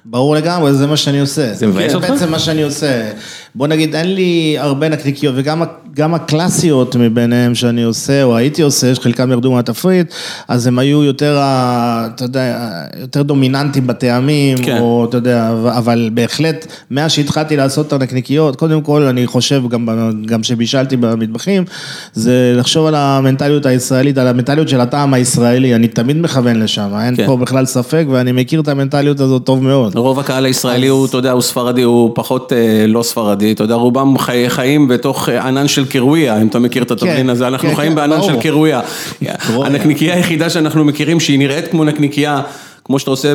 ברור 0.05 0.35
לגמרי, 0.35 0.73
זה 0.73 0.87
מה 0.87 0.97
שאני 0.97 1.19
עושה. 1.19 1.53
זה 1.53 1.67
מבאס 1.67 1.91
כן, 1.91 1.95
אותך? 1.95 2.09
בעצם 2.09 2.31
מה 2.31 2.39
שאני 2.39 2.63
עושה. 2.63 3.11
בוא 3.55 3.67
נגיד, 3.67 3.95
אין 3.95 4.15
לי 4.15 4.55
הרבה 4.59 4.89
נקניקיות, 4.89 5.35
וגם 5.37 5.63
גם 5.95 6.13
הקלאסיות 6.13 6.95
מביניהם 6.95 7.55
שאני 7.55 7.83
עושה, 7.83 8.23
או 8.23 8.37
הייתי 8.37 8.61
עושה, 8.61 8.95
שחלקם 8.95 9.31
ירדו 9.31 9.51
מהתפריט, 9.51 10.13
אז 10.47 10.67
הם 10.67 10.79
היו 10.79 11.03
יותר, 11.03 11.37
אתה 11.39 12.25
יודע, 12.25 12.69
יותר 13.01 13.21
דומיננטיים 13.21 13.87
בטעמים, 13.87 14.57
כן. 14.57 14.77
או 14.77 15.05
אתה 15.09 15.17
יודע, 15.17 15.49
אבל 15.77 16.09
בהחלט, 16.13 16.67
מאז 16.91 17.11
שהתחלתי 17.11 17.55
לעשות 17.55 17.87
את 17.87 17.93
הנקניקיות, 17.93 18.55
קודם 18.55 18.81
כל, 18.81 19.01
אני 19.01 19.27
חושב, 19.27 19.63
גם, 19.69 19.87
גם 20.25 20.43
שבישלתי 20.43 20.97
במטבחים, 20.97 21.63
זה 22.13 22.53
לחשוב 22.55 22.85
על 22.85 22.95
המנטליות 22.95 23.65
הישראלית, 23.65 24.17
על 24.17 24.27
המנטליות 24.27 24.69
של 24.69 24.81
הטעם 24.81 25.13
הישראלי, 25.13 25.75
אני 25.75 25.87
תמיד 25.87 26.17
מכוון 26.17 26.59
לשם, 26.59 26.89
אין 27.01 27.15
כן. 27.15 27.25
פה 27.25 27.37
בכלל 27.37 27.65
ספק, 27.65 28.05
ואני 28.09 28.31
מכיר 28.31 28.61
את 28.61 28.67
המנטליות 28.67 29.19
הזאת 29.19 29.43
טוב 29.43 29.63
מאוד. 29.63 29.95
רוב 29.95 30.19
הקהל 30.19 30.45
הישראלי 30.45 30.87
הוא, 30.87 31.05
אתה 31.05 31.17
יודע, 31.17 31.31
הוא 31.31 31.41
ספרדי, 31.41 31.81
הוא 31.81 32.11
פחות 32.15 32.53
אה, 32.53 32.87
לא 32.87 33.03
ספרדי, 33.03 33.51
אתה 33.51 33.63
יודע, 33.63 33.75
רובם 33.75 34.17
חי, 34.17 34.49
חיים 34.49 34.87
בתוך 34.87 35.29
אה, 35.29 35.47
ענן 35.47 35.67
של 35.67 35.84
קירוויה, 35.85 36.41
אם 36.41 36.47
אתה 36.47 36.59
מכיר 36.59 36.83
את 36.83 36.91
התבלין 36.91 37.17
כן, 37.17 37.29
הזה, 37.29 37.47
אנחנו 37.47 37.69
כן, 37.69 37.75
חיים 37.75 37.91
כן, 37.91 37.95
בענן. 37.95 38.21
של. 38.21 38.41
קירוויה. 38.41 38.81
הנקניקייה 39.47 40.15
היחידה 40.15 40.49
שאנחנו 40.49 40.85
מכירים 40.85 41.19
שהיא 41.19 41.39
נראית 41.39 41.67
כמו 41.67 41.83
נקניקייה, 41.83 42.41
כמו 42.85 42.99
שאתה 42.99 43.11
עושה 43.11 43.33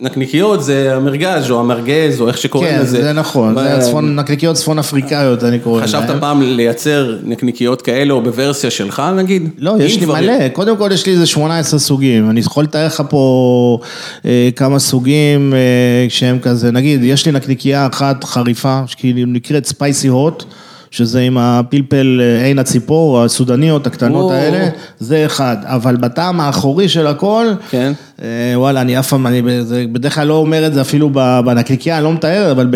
בנקניקיות, 0.00 0.62
זה 0.62 0.96
המרגז' 0.96 1.50
או 1.50 1.60
המרגז, 1.60 2.20
או 2.20 2.28
איך 2.28 2.38
שקוראים 2.38 2.70
כן, 2.70 2.80
לזה. 2.80 3.02
זה 3.02 3.12
נכון, 3.12 3.54
זה 3.54 3.76
הצפון, 3.76 4.16
נקניקיות 4.16 4.56
צפון 4.56 4.78
אפריקאיות, 4.78 5.44
אני 5.44 5.58
קורא 5.58 5.78
להן. 5.78 5.88
חשבת 5.88 6.20
פעם 6.20 6.42
לייצר 6.42 7.16
נקניקיות 7.24 7.82
כאלה, 7.82 8.14
או 8.14 8.22
בוורסיה 8.22 8.70
שלך 8.70 9.02
נגיד? 9.16 9.48
לא, 9.58 9.74
יש 9.78 9.96
לי 9.96 10.04
דברים. 10.04 10.24
מלא, 10.24 10.48
קודם 10.48 10.76
כל 10.76 10.90
יש 10.92 11.06
לי 11.06 11.12
איזה 11.12 11.26
18 11.26 11.80
סוגים, 11.80 12.30
אני 12.30 12.40
יכול 12.40 12.64
לתאר 12.64 12.86
לך 12.86 13.02
פה 13.08 13.78
אה, 14.24 14.48
כמה 14.56 14.78
סוגים 14.78 15.54
אה, 15.54 16.06
שהם 16.08 16.38
כזה, 16.38 16.70
נגיד, 16.70 17.04
יש 17.04 17.26
לי 17.26 17.32
נקניקייה 17.32 17.86
אחת 17.86 18.24
חריפה, 18.24 18.80
שכאילו 18.86 19.26
נקראת 19.26 19.66
ספייסי 19.66 20.08
הוט, 20.08 20.44
שזה 20.90 21.20
עם 21.20 21.38
הפלפל 21.38 22.20
אה, 22.22 22.44
עין 22.44 22.58
הציפור, 22.58 23.22
הסודניות 23.22 23.86
הקטנות 23.86 24.22
או. 24.30 24.32
האלה, 24.32 24.68
זה 24.98 25.26
אחד, 25.26 25.56
אבל 25.62 25.96
בטעם 25.96 26.40
האחורי 26.40 26.88
של 26.88 27.06
הכל, 27.06 27.46
כן. 27.70 27.92
אה, 28.22 28.28
וואלה, 28.54 28.80
אני 28.80 28.98
אף 28.98 29.08
פעם, 29.08 29.26
אני 29.26 29.42
זה- 29.64 29.84
בדרך 29.92 30.14
כלל 30.14 30.26
לא 30.26 30.34
אומר 30.34 30.66
את 30.66 30.74
זה 30.74 30.80
אפילו 30.80 31.10
בנקניקייה, 31.44 31.96
אני 31.96 32.04
לא 32.04 32.12
מתאר, 32.12 32.52
אבל 32.52 32.66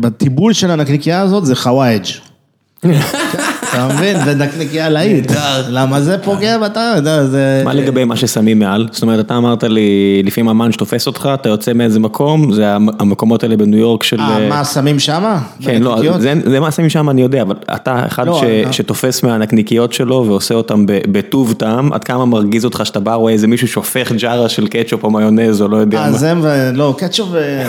בטיבול 0.00 0.52
של 0.52 0.70
הנקניקייה 0.70 1.20
הזאת 1.20 1.46
זה 1.46 1.56
חוואג'. 1.56 2.04
אתה 3.70 3.88
מבין? 3.94 4.24
זה 4.24 4.34
נקניקייה 4.34 4.88
להיט. 4.88 5.32
למה 5.68 6.00
זה 6.00 6.18
פוגע 6.18 6.58
בטעם, 6.58 6.68
אתה 6.92 6.98
יודע, 6.98 7.24
זה... 7.26 7.62
מה 7.64 7.74
לגבי 7.74 8.04
מה 8.04 8.16
ששמים 8.16 8.58
מעל? 8.58 8.88
זאת 8.92 9.02
אומרת, 9.02 9.26
אתה 9.26 9.36
אמרת 9.36 9.64
לי, 9.64 10.22
לפעמים 10.24 10.48
המן 10.48 10.72
שתופס 10.72 11.06
אותך, 11.06 11.28
אתה 11.34 11.48
יוצא 11.48 11.72
מאיזה 11.72 12.00
מקום, 12.00 12.52
זה 12.52 12.74
המ- 12.74 12.88
המקומות 12.98 13.42
האלה 13.42 13.56
בניו 13.56 13.78
יורק 13.78 14.02
של... 14.02 14.20
אה, 14.20 14.48
מה 14.48 14.64
שמים 14.64 14.98
שמה? 14.98 15.38
כן, 15.62 15.82
לא? 15.82 16.18
זה, 16.18 16.60
מה 16.60 16.70
שמים 16.70 16.88
שם 16.90 17.10
אני 17.10 17.22
יודע, 17.22 17.42
אבל 17.42 17.54
אתה 17.74 18.06
אחד 18.06 18.26
לא, 18.26 18.42
אה. 18.44 18.72
שתופס 18.72 19.22
מהנקניקיות 19.22 19.92
שלו 19.92 20.24
ועושה 20.28 20.54
אותם 20.54 20.84
בטוב 20.86 21.54
טעם, 21.58 21.92
עד 21.92 22.04
כמה 22.04 22.26
מרגיז 22.26 22.64
אותך 22.64 22.80
שאתה 22.84 23.00
בא, 23.00 23.14
רואה 23.14 23.32
איזה 23.32 23.46
מישהו 23.46 23.68
שופך 23.68 24.12
ג'ארה 24.12 24.48
של 24.48 24.66
קטשופ 24.66 25.04
או 25.04 25.10
מיונז 25.10 25.62
או 25.62 25.68
לא 25.68 25.76
יודע 25.76 25.98
אה, 25.98 26.10
מה. 26.10 26.18
זה, 26.18 26.32
ו- 26.42 26.70
לא, 26.74 26.94
קטשופ, 26.98 27.28
אה, 27.34 27.64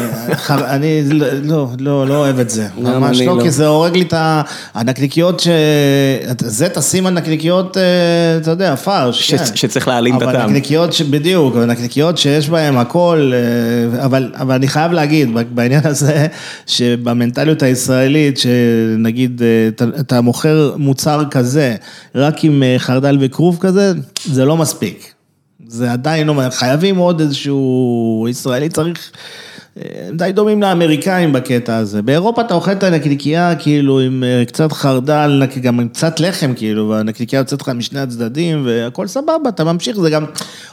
אני 0.76 1.04
לא, 1.44 1.68
לא, 1.80 2.08
לא 2.08 2.16
אוהב 2.16 2.40
את 2.40 2.50
זה, 2.50 2.68
ממש 2.78 3.22
לא. 3.22 3.40
כי 3.44 3.52
זה 3.52 3.68
הורג 3.68 3.96
לי 3.98 4.02
את 4.02 4.14
הנקניקיות, 4.76 5.40
ש... 5.40 5.48
זה 6.40 6.70
תשים 6.70 7.06
על 7.06 7.14
נקניקיות, 7.14 7.78
אה, 7.78 7.84
אתה 8.42 8.52
יודע, 8.52 8.76
פרש, 8.76 9.32
ש- 9.32 9.34
כן. 9.34 9.56
שצריך 9.56 9.88
להעלים 9.88 10.18
את 10.18 10.22
אבל 10.22 10.36
הטעם. 10.36 10.50
נקניקיות, 10.50 10.94
ש- 10.94 11.02
בדיוק, 11.02 11.56
אבל 11.56 11.66
נקניקיות 11.66 12.18
שיש 12.18 12.50
בהן 12.50 12.78
הכל, 12.78 13.32
אה, 13.34 14.06
אבל, 14.06 14.32
אבל 14.36 14.56
אני 14.56 14.68
חייב 14.68 14.92
להגיד, 14.92 15.30
בעניין 15.52 15.82
הזה, 15.88 16.28
שבמנטליות 16.68 17.64
הישראלית, 17.64 18.38
שנגיד, 18.38 19.42
אה, 19.44 19.68
אתה, 19.68 19.86
אתה 20.00 20.22
מוכר 20.22 20.74
מוצר 20.78 21.24
כזה, 21.32 21.76
רק 22.16 22.44
עם 22.44 22.64
אה, 22.64 22.76
חרדל 22.78 23.18
וכרוב 23.22 23.58
כזה, 23.62 23.92
זה 24.26 24.46
לא 24.46 24.58
מספיק. 24.58 25.14
זה 25.68 25.92
עדיין 25.92 26.28
לא, 26.28 26.42
חייבים 26.52 26.98
עוד 26.98 27.20
איזשהו, 27.22 28.28
ישראלי 28.30 28.70
צריך, 28.70 29.12
אה, 29.14 29.20
הם 30.08 30.18
די 30.18 30.32
דומים 30.32 30.62
לאמריקאים 30.62 31.34
בקטע 31.34 31.78
הזה. 31.78 32.02
באירופה 32.02 32.42
אתה 32.42 32.54
אוכל 32.54 32.72
את 32.72 32.84
הנקניקייה 32.84 33.56
כאילו 33.56 34.00
עם 34.00 34.24
אה, 34.24 34.44
קצת 34.46 34.72
חרדל, 34.72 35.44
גם 35.62 35.80
עם 35.80 35.88
קצת 35.88 36.20
לחם 36.20 36.54
כאילו, 36.56 36.90
והנקניקייה 36.90 37.40
יוצאת 37.40 37.62
לך 37.62 37.70
משני 37.70 38.00
הצדדים 38.00 38.66
והכל 38.66 39.08
סבבה, 39.08 39.50
אתה 39.50 39.64
ממשיך, 39.64 40.00
זה 40.00 40.10
גם 40.10 40.26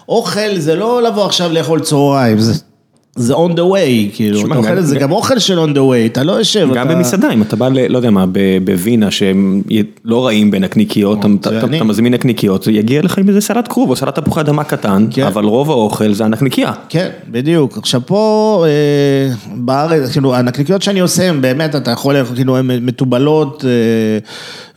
אוכל, 0.08 0.58
זה 0.58 0.74
לא 0.74 1.02
לבוא 1.02 1.26
עכשיו 1.26 1.52
לאכול 1.52 1.80
צהריים, 1.80 2.38
זה... 2.38 2.75
זה 3.16 3.34
on 3.34 3.50
the 3.50 3.72
way, 3.72 4.14
כאילו, 4.14 4.46
אתה 4.46 4.56
אוכל 4.56 4.78
את 4.78 4.86
זה, 4.86 4.98
גם- 4.98 5.12
אוכל 5.12 5.38
של 5.38 5.58
on 5.58 5.76
the 5.76 5.78
way, 5.78 6.12
אתה 6.12 6.22
לא 6.22 6.32
יושב, 6.32 6.68
גם 6.74 6.86
אתה... 6.86 6.94
במסעדה, 6.96 7.30
אם 7.32 7.42
אתה 7.42 7.56
בא, 7.56 7.68
ל- 7.68 7.92
לא 7.92 7.98
יודע 7.98 8.10
מה, 8.10 8.24
בווינה 8.64 9.10
שהם 9.10 9.62
לא 10.04 10.26
רעים 10.26 10.50
בנקניקיות, 10.50 11.18
אתה- 11.20 11.28
אתה 11.58 11.66
אני. 11.66 11.76
אתה 11.76 11.84
מזמין 11.84 12.14
נקניקיות, 12.14 12.62
זה 12.62 12.72
יגיע 12.72 13.02
לך 13.02 13.18
עם 13.18 13.28
איזה 13.28 13.40
סלט 13.40 13.68
כרוב 13.68 13.90
או 13.90 13.96
סלט 13.96 14.18
תפוחי 14.18 14.40
אדמה 14.40 14.64
קטן, 14.64 15.06
כן. 15.10 15.22
אבל 15.26 15.44
רוב 15.44 15.70
האוכל 15.70 16.12
זה 16.12 16.24
הנקניקייה. 16.24 16.72
כן, 16.88 17.08
בדיוק. 17.30 17.78
עכשיו 17.78 18.00
פה 18.06 18.64
אה, 18.68 19.34
בארץ, 19.56 20.12
כאילו, 20.12 20.34
הנקניקיות 20.34 20.82
שאני 20.82 21.00
עושה, 21.00 21.28
הם 21.28 21.40
באמת, 21.40 21.74
אתה 21.76 21.90
יכול, 21.90 22.14
כאילו, 22.34 22.56
הן 22.56 22.70
מתובלות, 22.82 23.64
אה, 23.64 23.70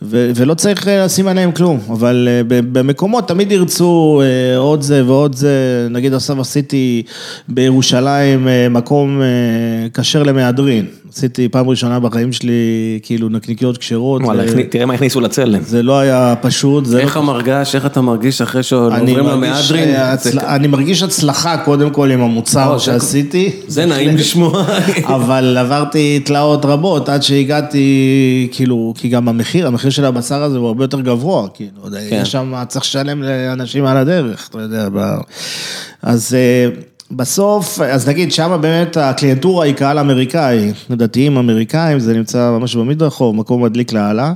ו- 0.02 0.30
ולא 0.34 0.54
צריך 0.54 0.88
אה, 0.88 1.04
לשים 1.04 1.28
עליהן 1.28 1.52
כלום, 1.52 1.78
אבל 1.90 2.28
אה, 2.30 2.40
במקומות 2.72 3.28
תמיד 3.28 3.52
ירצו 3.52 4.22
אה, 4.24 4.58
עוד 4.58 4.82
זה 4.82 5.02
ועוד 5.06 5.34
זה, 5.34 5.50
נגיד 5.90 6.14
עכשיו 6.14 6.40
עשיתי 6.40 7.02
בירושלים 7.48 8.29
עם 8.34 8.48
אה, 8.48 8.68
מקום 8.68 9.20
אה, 9.22 9.26
כשר 9.94 10.22
למהדרין. 10.22 10.86
עשיתי 11.12 11.48
פעם 11.48 11.68
ראשונה 11.68 12.00
בחיים 12.00 12.32
שלי, 12.32 12.52
כאילו, 13.02 13.28
נקניקיות 13.28 13.78
כשרות. 13.78 14.22
וואלה, 14.22 14.44
תראה 14.70 14.86
מה 14.86 14.94
הכניסו 14.94 15.20
לצלם. 15.20 15.62
זה 15.62 15.82
לא 15.82 15.98
היה 15.98 16.34
פשוט. 16.40 16.84
איך 16.98 17.16
המרגש, 17.16 17.74
איך 17.74 17.86
אתה 17.86 18.00
מרגיש 18.00 18.42
אחרי 18.42 18.58
אני 18.58 18.62
שעוברים 18.64 19.04
מרגיש, 19.24 19.70
למהדרין? 19.70 19.88
אה, 19.94 20.16
זה- 20.16 20.54
אני 20.54 20.66
מרגיש 20.68 21.02
הצלחה 21.02 21.56
קודם 21.64 21.90
כל 21.90 22.10
עם 22.10 22.20
המוצר 22.20 22.78
שעשיתי. 22.78 23.50
זה 23.68 23.86
נעים 23.86 24.16
לשמוע. 24.16 24.64
אבל 25.16 25.56
עברתי 25.58 26.20
תלאות 26.24 26.64
רבות 26.64 27.08
עד 27.08 27.22
שהגעתי, 27.22 28.48
כאילו, 28.52 28.94
כי 28.96 29.08
גם 29.08 29.28
המחיר, 29.28 29.66
המחיר 29.66 29.90
של 29.90 30.04
הבשר 30.04 30.42
הזה 30.42 30.58
הוא 30.58 30.66
הרבה 30.66 30.84
יותר 30.84 31.00
גבוה, 31.00 31.48
כאילו, 31.54 31.70
כן. 32.10 32.20
יש 32.22 32.32
שם, 32.32 32.54
צריך 32.68 32.84
לשלם 32.84 33.22
לאנשים 33.22 33.84
על 33.86 33.96
הדרך, 33.96 34.48
אתה 34.50 34.58
יודע. 34.58 34.88
אז 36.02 36.36
בסוף, 37.12 37.80
אז 37.80 38.08
נגיד, 38.08 38.32
שם 38.32 38.58
באמת 38.60 38.96
הקליינטורה 38.96 39.64
היא 39.64 39.74
קהל 39.74 39.98
אמריקאי, 39.98 40.72
דתיים 40.90 41.36
אמריקאים, 41.36 41.98
זה 41.98 42.14
נמצא 42.14 42.50
ממש 42.50 42.76
במדרחוב, 42.76 43.36
מקום 43.36 43.64
מדליק 43.64 43.92
לאללה. 43.92 44.32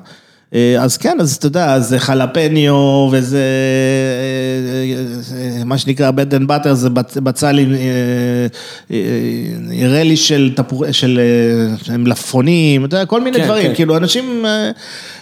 אה, 0.55 0.77
אז 0.83 0.97
כן, 0.97 1.17
אז 1.21 1.35
אתה 1.35 1.47
יודע, 1.47 1.81
זה 1.81 1.99
חלפיניו 1.99 2.75
וזה, 3.13 3.39
אה, 3.39 4.95
אה, 5.59 5.65
מה 5.65 5.79
שנקרא 5.79 6.11
bread 6.11 6.35
and 6.35 6.49
butter, 6.49 6.75
זה 6.75 6.89
בצ- 6.89 7.21
בצל 7.21 7.59
עם 7.59 7.73
relish 9.89 10.17
של 10.17 10.53
תפור... 10.57 10.93
של 10.93 11.21
מלפפונים, 11.99 12.85
אתה 12.85 12.97
יודע, 12.97 13.07
כל 13.07 13.21
מיני 13.21 13.39
כן, 13.39 13.45
דברים, 13.45 13.69
כן. 13.69 13.75
כאילו, 13.75 13.97
אנשים 13.97 14.45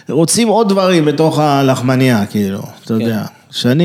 רוצים 0.09 0.47
עוד 0.47 0.69
דברים 0.69 1.05
בתוך 1.05 1.39
הלחמניה, 1.39 2.25
כאילו, 2.25 2.61
אתה 2.85 2.93
יודע. 2.93 3.21
שאני, 3.53 3.83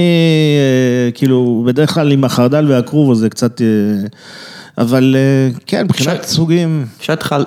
אה, 0.58 1.10
כאילו, 1.12 1.62
בדרך 1.66 1.94
כלל 1.94 2.12
עם 2.12 2.24
החרדל 2.24 2.66
והכרוב 2.68 3.14
זה 3.14 3.30
קצת... 3.30 3.62
אה, 3.62 3.66
אבל 4.78 5.16
אה, 5.18 5.58
כן, 5.66 5.84
מבחינת 5.84 6.24
סוגים, 6.24 6.86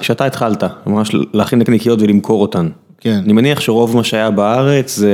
כשאתה 0.01 0.25
התחלת 0.25 0.63
ממש 0.87 1.11
להכין 1.33 1.59
נקניקיות 1.59 2.01
ולמכור 2.01 2.41
אותן, 2.41 2.69
כן. 2.99 3.21
אני 3.25 3.33
מניח 3.33 3.59
שרוב 3.59 3.95
מה 3.95 4.03
שהיה 4.03 4.31
בארץ 4.31 4.95
זה 4.95 5.13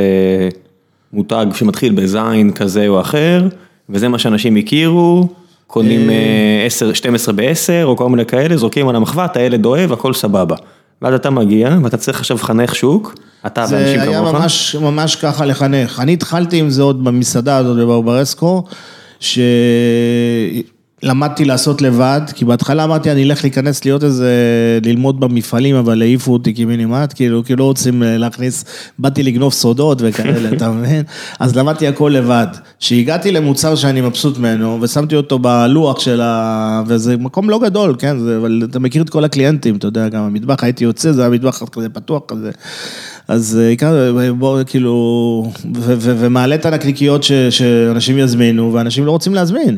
מותג 1.13 1.45
שמתחיל 1.53 1.93
בזין 1.93 2.51
כזה 2.51 2.87
או 2.87 3.01
אחר, 3.01 3.47
וזה 3.89 4.07
מה 4.07 4.19
שאנשים 4.19 4.55
הכירו, 4.55 5.27
קונים 5.67 6.09
אה, 6.09 6.63
10, 6.65 6.93
12 6.93 7.33
ב-10 7.33 7.83
או 7.83 7.97
כל 7.97 8.09
מיני 8.09 8.25
כאלה, 8.25 8.57
זורקים 8.57 8.87
על 8.89 8.95
המחבת, 8.95 9.37
הילד 9.37 9.65
אוהב, 9.65 9.91
הכל 9.91 10.13
סבבה. 10.13 10.55
ואז 11.01 11.13
אתה 11.13 11.29
מגיע 11.29 11.77
ואתה 11.83 11.97
צריך 11.97 12.19
עכשיו 12.19 12.37
לחנך 12.37 12.75
שוק, 12.75 13.15
אתה 13.45 13.65
זה 13.65 13.75
ואנשים 13.75 13.99
היה 13.99 14.19
כמוך. 14.19 14.35
ממש, 14.35 14.75
ממש 14.75 15.15
ככה 15.15 15.45
לחנך. 15.45 15.99
אני 15.99 16.13
התחלתי 16.13 16.59
עם 16.59 16.69
זה 16.69 16.81
עוד 16.81 17.03
במסעדה 17.03 17.57
הזאת 17.57 17.77
בברברסקו, 17.77 18.63
שלמדתי 21.01 21.45
לעשות 21.45 21.81
לבד, 21.81 22.21
כי 22.35 22.45
בהתחלה 22.45 22.83
אמרתי, 22.83 23.11
אני 23.11 23.23
אלך 23.23 23.43
להיכנס 23.43 23.85
להיות 23.85 24.03
איזה, 24.03 24.31
ללמוד 24.85 25.19
במפעלים, 25.19 25.75
אבל 25.75 26.01
העיפו 26.01 26.33
אותי 26.33 26.53
קיבינימט, 26.53 27.13
כאילו, 27.15 27.43
כי 27.43 27.55
לא 27.55 27.63
רוצים 27.63 28.03
אה, 28.03 28.17
להכניס, 28.17 28.65
באתי 28.99 29.23
לגנוב 29.23 29.53
סודות 29.53 29.97
וכאלה, 30.01 30.49
אתה 30.57 30.71
מבין? 30.71 31.03
אז 31.39 31.55
למדתי 31.55 31.87
הכל 31.87 32.11
לבד. 32.15 32.47
כשהגעתי 32.79 33.31
למוצר 33.31 33.75
שאני 33.75 34.01
מבסוט 34.01 34.37
ממנו, 34.37 34.77
ושמתי 34.81 35.15
אותו 35.15 35.39
בלוח 35.39 35.99
של 35.99 36.21
ה... 36.21 36.83
וזה 36.87 37.17
מקום 37.17 37.49
לא 37.49 37.59
גדול, 37.59 37.95
כן? 37.99 38.19
זה, 38.19 38.37
אבל 38.37 38.61
אתה 38.69 38.79
מכיר 38.79 39.01
את 39.01 39.09
כל 39.09 39.25
הקליינטים, 39.25 39.75
אתה 39.75 39.87
יודע, 39.87 40.09
גם 40.09 40.23
המטבח, 40.23 40.63
הייתי 40.63 40.83
יוצא, 40.83 41.11
זה 41.11 41.21
היה 41.21 41.29
מטבח 41.29 41.63
כזה 41.71 41.89
פתוח 41.89 42.21
כזה. 42.27 42.51
אז 43.27 43.59
אה, 43.61 43.69
עיקר, 43.69 44.13
בוא, 44.37 44.63
כאילו, 44.63 45.51
ומעלה 45.73 46.55
את 46.55 46.65
הנקניקיות 46.65 47.23
שאנשים 47.49 48.17
יזמינו, 48.17 48.73
ואנשים 48.73 49.05
לא 49.05 49.11
רוצים 49.11 49.33
להזמין. 49.33 49.77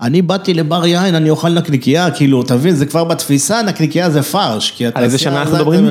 אני 0.00 0.22
באתי 0.22 0.54
לבר 0.54 0.86
יין, 0.86 1.14
אני 1.14 1.30
אוכל 1.30 1.48
נקניקייה, 1.48 2.10
כאילו, 2.10 2.42
תבין, 2.42 2.74
זה 2.74 2.86
כבר 2.86 3.04
בתפיסה, 3.04 3.62
נקניקייה 3.62 4.10
זה 4.10 4.22
פרש. 4.22 4.70
כי 4.70 4.86
על 4.94 5.04
איזה 5.04 5.18
שנה 5.18 5.40
אנחנו 5.42 5.56
מדברים? 5.56 5.88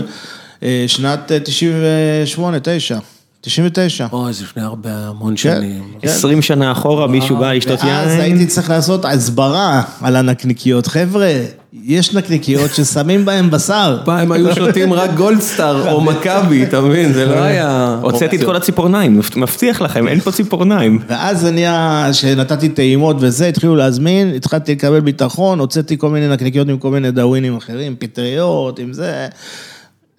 אה, 0.63 0.83
שנת 0.87 1.31
אה, 1.31 1.39
98, 1.39 2.57
9, 2.61 2.97
99. 3.41 4.07
אוי, 4.11 4.33
זה 4.33 4.43
לפני 4.43 4.63
הרבה, 4.63 4.89
המון 5.07 5.33
כן. 5.33 5.37
שנים. 5.37 5.83
20 6.01 6.41
שנה 6.41 6.71
אחורה 6.71 7.07
מישהו 7.07 7.37
בא 7.37 7.53
לשתות 7.53 7.79
ואז 7.83 8.11
יין. 8.11 8.21
הייתי 8.21 8.45
צריך 8.45 8.69
לעשות 8.69 9.05
הסברה 9.05 9.81
על 10.01 10.15
הנקניקיות. 10.15 10.87
חבר'ה, 10.87 11.41
יש 11.83 12.13
נקניקיות 12.13 12.73
ששמים 12.75 13.25
בהן 13.25 13.49
בשר. 13.49 13.97
פעם 14.05 14.31
היו 14.31 14.55
שותים 14.55 14.93
רק 14.93 15.09
גולדסטאר 15.13 15.91
או 15.91 16.01
מכבי, 16.11 16.63
אתה 16.63 16.81
מבין? 16.81 17.13
זה 17.13 17.25
לא 17.25 17.35
היה... 17.35 17.99
הוצאתי 18.01 18.35
את 18.35 18.43
כל 18.43 18.55
הציפורניים, 18.55 19.21
מבטיח 19.35 19.81
לכם, 19.81 20.07
אין 20.07 20.19
פה 20.19 20.31
ציפורניים. 20.31 20.99
ואז 21.07 21.41
זה 21.41 21.51
נהיה, 21.51 22.09
שנתתי 22.13 22.69
טעימות 22.69 23.15
וזה, 23.19 23.47
התחילו 23.47 23.75
להזמין, 23.75 24.33
התחלתי 24.35 24.71
לקבל 24.71 24.99
ביטחון, 24.99 25.59
הוצאתי 25.59 25.97
כל 25.97 26.09
מיני 26.09 26.27
נקניקיות 26.27 26.69
עם 26.69 26.77
כל 26.77 26.89
מיני 26.89 27.11
דאווינים 27.11 27.57
אחרים, 27.57 27.95
פטריות, 27.99 28.79
עם 28.79 28.93
זה, 28.93 29.27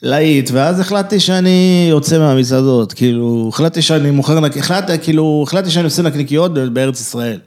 להיט, 0.02 0.50
ואז 0.52 0.80
החלטתי 0.80 1.20
שאני 1.20 1.86
יוצא 1.90 2.18
מהמסעדות, 2.18 2.92
כאילו, 2.92 3.50
החלטתי 3.52 3.82
שאני 3.82 4.10
מוכר, 4.10 4.40
נק- 4.40 4.56
החלטתי, 4.56 4.98
כאילו, 5.02 5.44
החלטתי 5.46 5.70
שאני 5.70 5.84
עושה 5.84 6.02
נקניקיות 6.02 6.54
בארץ 6.54 7.00
ישראל. 7.00 7.38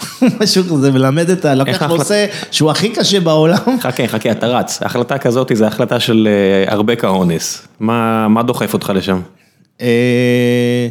משהו 0.40 0.64
כזה, 0.64 0.90
מלמד 0.92 1.30
את 1.30 1.44
ה... 1.44 1.52
איך 1.52 1.60
לקח 1.60 1.82
ההחלט- 1.82 1.98
נושא 1.98 2.26
שהוא 2.50 2.70
הכי 2.70 2.88
קשה 2.88 3.20
בעולם. 3.20 3.58
חכה, 3.80 4.06
חכה, 4.06 4.30
אתה 4.30 4.46
רץ. 4.46 4.82
החלטה 4.82 5.18
כזאת 5.18 5.52
זה 5.54 5.66
החלטה 5.66 6.00
של 6.00 6.28
אה, 6.66 6.72
הרבה 6.72 6.96
כאונס. 6.96 7.68
מה 7.80 8.42
דוחף 8.46 8.72
אותך 8.74 8.92
לשם? 8.94 9.20
אה, 9.80 10.88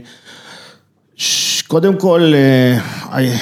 קודם 1.68 1.95
כל, 1.95 2.34
אה, 2.36 2.78
אה, 3.14 3.36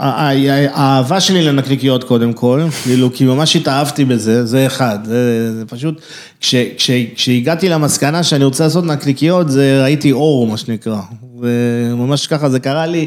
אה, 0.00 0.30
אה, 0.30 0.66
האהבה 0.72 1.20
שלי 1.20 1.42
לנקניקיות 1.44 2.04
קודם 2.04 2.32
כל, 2.32 2.62
כאילו, 2.82 3.12
כי 3.12 3.24
ממש 3.24 3.56
התאהבתי 3.56 4.04
בזה, 4.04 4.46
זה 4.46 4.66
אחד, 4.66 4.98
זה, 5.04 5.52
פשוט, 5.68 6.00
כש, 6.40 6.54
כש, 6.78 6.90
כשהגעתי 7.14 7.68
למסקנה 7.68 8.22
שאני 8.22 8.44
רוצה 8.44 8.64
לעשות 8.64 8.84
נקניקיות, 8.84 9.50
זה 9.50 9.82
ראיתי 9.82 10.12
אור, 10.12 10.46
מה 10.46 10.56
שנקרא, 10.56 10.98
וממש 11.40 12.26
ככה 12.26 12.48
זה 12.50 12.60
קרה 12.60 12.86
לי, 12.86 13.06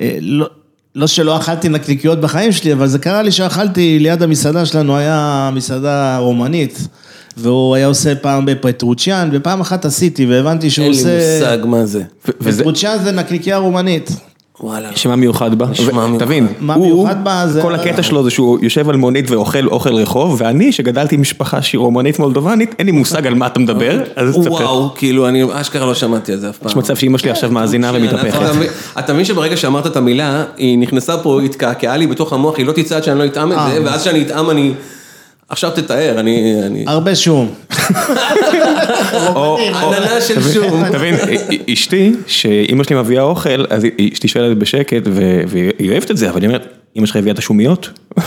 אה, 0.00 0.18
לא... 0.96 1.00
לא 1.00 1.06
שלא 1.06 1.36
אכלתי 1.36 1.68
נקניקיות 1.68 2.20
בחיים 2.20 2.52
שלי, 2.52 2.72
אבל 2.72 2.86
זה 2.86 2.98
קרה 2.98 3.22
לי 3.22 3.32
שאכלתי 3.32 3.98
ליד 3.98 4.22
המסעדה 4.22 4.66
שלנו, 4.66 4.96
היה 4.96 5.50
מסעדה 5.52 6.18
רומנית, 6.18 6.88
והוא 7.36 7.74
היה 7.74 7.86
עושה 7.86 8.14
פעם 8.14 8.46
בפטרוצ'יאן, 8.46 9.28
ופעם 9.32 9.60
אחת 9.60 9.84
עשיתי, 9.84 10.26
והבנתי 10.26 10.70
שהוא 10.70 10.84
אין 10.84 10.92
לי 10.92 10.98
עושה... 10.98 11.38
מושג 11.40 11.58
מה 11.66 11.86
זה. 11.86 12.02
פטרוצ'יאן 12.22 12.98
זה 13.04 13.12
נקניקייה 13.12 13.56
רומנית. 13.56 14.10
וואלה. 14.60 14.88
יש 14.92 15.06
מה 15.06 15.16
מיוחד 15.16 15.54
בה? 15.58 15.66
תבין, 16.18 16.46
מה 16.60 16.74
הוא- 16.74 16.86
מיוחד 16.86 17.24
בה 17.24 17.42
זה- 17.48 17.62
כל 17.62 17.74
הקטע 17.74 18.02
שלו 18.02 18.24
זה 18.24 18.30
שהוא 18.30 18.58
יושב 18.62 18.88
על 18.90 18.96
מונית 18.96 19.30
ואוכל 19.30 19.66
אוכל 19.66 19.94
רחוב, 19.94 20.36
ואני 20.38 20.72
שגדלתי 20.72 21.14
עם 21.14 21.20
משפחה 21.20 21.62
שהיא 21.62 21.78
רומנית 21.78 22.18
מולדובנית, 22.18 22.74
אין 22.78 22.86
לי 22.86 22.92
מושג 22.92 23.26
על 23.26 23.34
מה 23.34 23.46
אתה 23.46 23.60
מדבר, 23.60 24.00
אז 24.16 24.36
תספר. 24.36 24.50
וואו, 24.50 24.90
כאילו, 24.94 25.28
אני 25.28 25.44
אשכרה 25.52 25.86
לא 25.86 25.94
שמעתי 25.94 26.32
על 26.32 26.38
זה 26.38 26.48
אף 26.50 26.58
פעם. 26.58 26.68
יש 26.70 26.76
מצב 26.76 26.96
שאימא 26.96 27.18
שלי 27.18 27.30
עכשיו 27.30 27.50
מאזינה 27.50 27.90
אתה 27.90 27.98
ומתהפכת. 27.98 28.38
אתה 28.98 29.12
מבין 29.12 29.24
שברגע 29.24 29.56
שאמרת 29.56 29.86
את 29.86 29.96
המילה, 29.96 30.44
היא 30.56 30.78
נכנסה 30.78 31.16
פה, 31.18 31.40
התקעקעה 31.42 31.96
לי 31.96 32.06
בתוך 32.06 32.32
המוח, 32.32 32.56
היא 32.58 32.66
לא 32.66 32.72
תצא 32.72 32.96
עד 32.96 33.04
שאני 33.04 33.18
לא 33.18 33.24
אטעם 33.24 33.52
את 33.52 33.56
אה. 33.58 33.70
זה, 33.74 33.80
ואז 33.84 34.02
שאני 34.04 34.22
אטעם 34.22 34.50
אני... 34.50 34.72
עכשיו 35.48 35.70
תתאר, 35.70 36.16
אני... 36.20 36.54
אני- 36.66 36.84
הרבה 36.86 37.14
שום. 37.14 37.50
עננה 39.82 40.20
של 40.20 40.42
שום. 40.52 40.84
תבין, 40.92 41.14
אשתי, 41.72 42.12
שאימא 42.26 42.84
שלי 42.84 42.96
מביאה 42.96 43.22
אוכל, 43.22 43.64
אז 43.70 43.84
היא- 43.84 44.12
אשתי 44.12 44.28
שואלת 44.28 44.58
בשקט, 44.58 45.02
ו- 45.06 45.40
והיא 45.48 45.90
אוהבת 45.90 46.10
את 46.10 46.16
זה, 46.16 46.30
אבל 46.30 46.40
היא 46.40 46.48
אומרת, 46.48 46.66
אמא 46.96 47.06
שלך 47.06 47.16
הביאה 47.16 47.32
את 47.34 47.38
השומיות? 47.38 47.88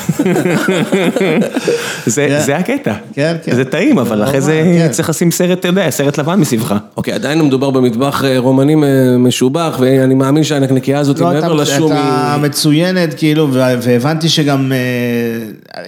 זה 2.06 2.26
כן. 2.30 2.40
זה 2.46 2.56
הקטע. 2.58 2.94
כן, 3.14 3.36
כן. 3.44 3.56
זה 3.56 3.66
טעים, 3.66 3.98
אבל 4.00 4.24
אחרי 4.24 4.42
זה 4.42 4.62
כן. 4.78 4.88
צריך 4.92 5.10
לשים 5.10 5.32
סרט, 5.32 5.60
אתה 5.60 5.68
יודע, 5.68 5.90
סרט 5.90 6.18
לבן 6.18 6.40
מסביבך. 6.40 6.76
אוקיי, 6.98 7.14
עדיין 7.14 7.42
מדובר 7.42 7.70
במטבח 7.70 8.24
אה, 8.26 8.38
רומני 8.40 8.74
אה, 8.76 8.80
משובח, 9.18 9.78
ואני 9.80 10.16
מאמין 10.16 10.44
שהנקניקייה 10.44 11.00
הזאת, 11.00 11.20
לא, 11.20 11.26
מעבר 11.28 11.40
אתה- 11.54 11.62
לשום, 11.62 11.92
אתה 11.92 12.34
היא... 12.36 12.42
מצוינת, 12.42 13.14
כאילו, 13.14 13.48
ו- 13.52 13.60
והבנתי 13.82 14.30
שגם, 14.30 14.72
אה, 14.72 14.78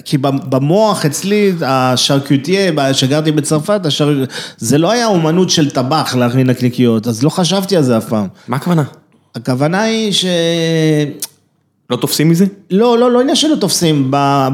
כי 0.05 0.17
במוח 0.21 1.05
אצלי, 1.05 1.53
השרקוטיה, 1.65 2.93
שגרתי 2.93 3.31
בצרפת, 3.31 3.85
השר- 3.85 4.23
זה 4.57 4.77
לא 4.77 4.91
היה 4.91 5.07
אומנות 5.07 5.49
של 5.49 5.69
טבח 5.69 6.15
להכין 6.15 6.49
נקניקיות, 6.49 7.07
אז 7.07 7.23
לא 7.23 7.29
חשבתי 7.29 7.77
על 7.77 7.83
זה 7.83 7.97
אף 7.97 8.09
פעם. 8.09 8.27
מה 8.47 8.55
הכוונה? 8.57 8.83
הכוונה 9.35 9.81
היא 9.81 10.11
ש... 10.11 10.25
לא 11.89 11.95
תופסים 11.95 12.29
מזה? 12.29 12.45
לא, 12.71 12.97
לא, 12.97 13.11
לא 13.11 13.21
עניין 13.21 13.35
שלא 13.35 13.55
תופסים, 13.55 14.07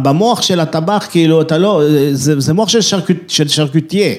במוח 0.03 0.41
של 0.41 0.59
הטבח, 0.59 1.07
כאילו, 1.11 1.41
אתה 1.41 1.57
לא, 1.57 1.81
זה, 2.11 2.39
זה 2.39 2.53
מוח 2.53 2.69
של, 2.69 2.81
שרקוט, 2.81 3.17
של 3.27 3.47
שרקוטיה, 3.47 4.13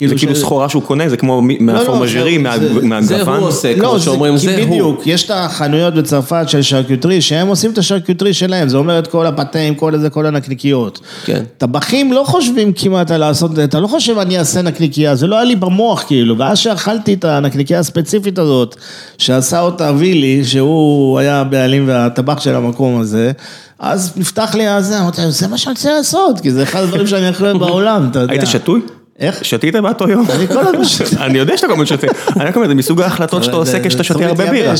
זה 0.00 0.14
כאילו 0.14 0.36
סחורה 0.36 0.68
שהוא 0.68 0.82
קונה, 0.82 1.08
זה 1.08 1.16
כמו 1.16 1.42
מ- 1.42 1.66
מהפורמז'רי, 1.66 2.32
זה- 2.32 2.38
מה- 2.38 2.58
זה- 2.58 2.68
מהגוון. 2.82 3.02
זה 3.02 3.22
הוא 3.22 3.48
עושה, 3.48 3.76
לא, 3.76 3.88
כמו 3.88 4.00
שאומרים, 4.00 4.36
זה 4.36 4.56
הוא. 4.56 4.66
בדיוק, 4.70 5.02
יש 5.06 5.24
את 5.24 5.30
החנויות 5.34 5.94
בצרפת 5.94 6.44
של 6.48 6.62
שרקיוטרי, 6.62 7.20
שהם 7.20 7.46
עושים 7.48 7.70
את 7.70 7.78
השרקיוטרי 7.78 8.34
שלהם, 8.34 8.68
זה 8.68 8.76
אומר 8.76 8.98
את 8.98 9.06
כל 9.06 9.26
הפטים, 9.26 9.74
כל 9.74 9.94
הזה, 9.94 10.10
כל 10.10 10.26
הנקניקיות. 10.26 11.00
כן. 11.24 11.42
טבחים 11.58 12.12
לא 12.12 12.22
חושבים 12.26 12.72
כמעט 12.72 13.10
על 13.10 13.20
לעשות 13.20 13.50
את 13.50 13.56
זה, 13.56 13.64
אתה 13.64 13.80
לא 13.80 13.86
חושב 13.86 14.18
אני 14.18 14.38
אעשה 14.38 14.62
נקניקייה, 14.62 15.14
זה 15.14 15.26
לא 15.26 15.36
היה 15.36 15.44
לי 15.44 15.56
במוח 15.56 16.04
כאילו, 16.06 16.38
ואז 16.38 16.58
שאכלתי 16.58 17.14
את 17.14 17.24
הנקניקייה 17.24 17.78
הספציפית 17.80 18.38
הזאת, 18.38 18.76
שעשה 19.18 19.60
אותה 19.60 19.92
וילי, 19.96 20.44
שהוא 20.44 21.18
היה 21.18 21.40
הבעלים 21.40 21.84
והטבח 21.88 22.40
של 22.40 22.54
המקום 22.54 23.00
הזה, 23.00 23.32
אז 23.78 24.12
נפתח 24.16 24.54
לי 24.54 24.66
הזה, 24.66 25.00
אמרתי, 25.00 25.20
זה 25.30 25.48
מה 25.48 25.58
שאני 25.58 25.72
רוצה 25.74 25.92
לעשות, 25.96 26.40
כי 26.40 26.50
זה 26.50 26.62
אחד 26.62 26.82
הדברים 26.82 27.06
שאני 27.06 27.26
הכי 27.28 27.42
אוהב 27.42 27.56
בעולם, 27.58 28.08
אתה 28.10 28.18
יודע. 28.18 28.32
היית 28.32 28.46
שתוי? 28.46 28.80
איך? 29.18 29.44
שתית 29.44 29.76
באותו 29.76 30.08
יום? 30.08 30.26
אני 30.30 30.46
כל 30.48 30.58
הזמן 30.58 30.84
שותה. 30.94 31.26
אני 31.26 31.38
יודע 31.38 31.56
שאתה 31.56 31.66
כל 31.66 31.72
הזמן 31.72 31.86
שותה. 31.86 32.06
אני 32.36 32.44
רק 32.44 32.56
אומר, 32.56 32.68
זה 32.68 32.74
מסוג 32.74 33.00
ההחלטות 33.00 33.44
שאתה 33.44 33.56
עושה 33.56 33.80
כשאתה 33.84 34.04
שותה 34.04 34.26
הרבה 34.26 34.50
בירה. 34.50 34.74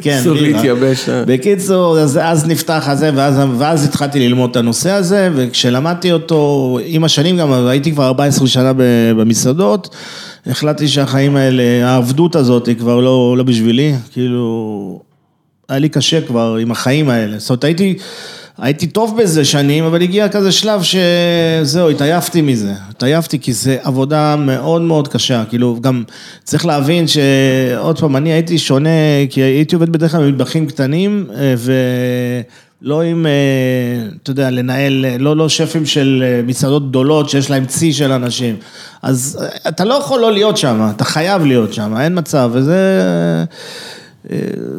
כן, 0.00 0.18
אסור 0.20 0.34
בירה. 0.34 0.48
להתייבש, 0.48 1.08
אה. 1.08 1.24
בקיצור, 1.24 1.98
אז, 1.98 2.18
אז 2.22 2.46
נפתח 2.46 2.84
הזה, 2.86 3.10
ואז, 3.14 3.34
ואז 3.58 3.84
התחלתי 3.84 4.28
ללמוד 4.28 4.50
את 4.50 4.56
הנושא 4.56 4.90
הזה, 4.90 5.30
וכשלמדתי 5.34 6.12
אותו, 6.12 6.78
עם 6.84 7.04
השנים 7.04 7.36
גם, 7.36 7.52
הייתי 7.52 7.92
כבר 7.92 8.04
14 8.06 8.46
שנה 8.46 8.72
במסעדות, 9.16 9.96
החלטתי 10.46 10.88
שהחיים 10.88 11.36
האלה, 11.36 11.62
העבדות 11.88 12.36
הזאת 12.36 12.66
היא 12.66 12.76
כבר 12.76 13.00
לא, 13.00 13.34
לא 13.38 13.42
בשבילי, 13.42 13.94
כאילו, 14.12 15.00
היה 15.68 15.78
לי 15.78 15.88
קשה 15.88 16.20
כבר 16.20 16.56
עם 16.60 16.70
החיים 16.70 17.08
האלה. 17.08 17.38
זאת 17.38 17.50
אומרת, 17.50 17.64
הייתי, 17.64 17.98
הייתי 18.58 18.86
טוב 18.86 19.20
בזה 19.22 19.44
שנים, 19.44 19.84
אבל 19.84 20.02
הגיע 20.02 20.28
כזה 20.28 20.52
שלב 20.52 20.82
שזהו, 20.82 21.90
התעייפתי 21.90 22.42
מזה. 22.42 22.72
התעייפתי 22.90 23.38
כי 23.38 23.52
זה 23.52 23.76
עבודה 23.82 24.36
מאוד 24.36 24.82
מאוד 24.82 25.08
קשה. 25.08 25.44
כאילו, 25.48 25.78
גם 25.80 26.02
צריך 26.44 26.66
להבין 26.66 27.04
שעוד 27.08 28.00
פעם, 28.00 28.16
אני 28.16 28.32
הייתי 28.32 28.58
שונה, 28.58 28.88
כי 29.30 29.40
הייתי 29.40 29.74
עובד 29.74 29.90
בדרך 29.90 30.12
כלל 30.12 30.30
במטבחים 30.30 30.66
קטנים, 30.66 31.26
אה, 31.34 31.54
ולא 32.82 33.02
עם, 33.02 33.26
אה, 33.26 34.06
אתה 34.22 34.30
יודע, 34.30 34.50
לנהל, 34.50 35.04
אה, 35.04 35.18
לא, 35.18 35.36
לא 35.36 35.48
שפים 35.48 35.86
של 35.86 36.24
מסעדות 36.46 36.88
גדולות 36.88 37.30
שיש 37.30 37.50
להם 37.50 37.66
צי 37.66 37.92
של 37.92 38.12
אנשים. 38.12 38.56
אז 39.02 39.46
אתה 39.68 39.84
לא 39.84 39.94
יכול 39.94 40.20
לא 40.20 40.32
להיות 40.32 40.56
שם, 40.56 40.90
אתה 40.96 41.04
חייב 41.04 41.44
להיות 41.44 41.72
שם, 41.72 41.96
אין 42.00 42.18
מצב, 42.18 42.50
וזה... 42.52 42.80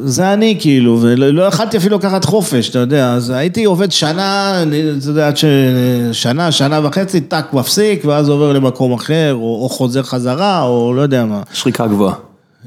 זה 0.05 0.33
אני 0.33 0.57
כאילו, 0.59 0.97
ולא 1.01 1.29
לא 1.29 1.43
יכלתי 1.43 1.77
אפילו 1.77 1.97
לקחת 1.97 2.25
חופש, 2.25 2.69
אתה 2.69 2.79
יודע, 2.79 3.13
אז 3.13 3.29
הייתי 3.29 3.63
עובד 3.63 3.91
שנה, 3.91 4.59
אני- 4.61 4.81
אתה 4.99 5.09
יודע, 5.09 5.27
עד 5.27 5.33
ששנה, 5.37 6.51
שנה 6.51 6.79
וחצי, 6.87 7.21
טאק, 7.21 7.53
מפסיק, 7.53 8.05
ואז 8.05 8.29
עובר 8.29 8.53
למקום 8.53 8.93
אחר, 8.93 9.33
או, 9.33 9.59
או 9.63 9.69
חוזר 9.69 10.03
חזרה, 10.03 10.63
או 10.63 10.93
לא 10.93 11.01
יודע 11.01 11.25
מה. 11.25 11.41
שחיקה 11.53 11.87
גבוהה. 11.87 12.13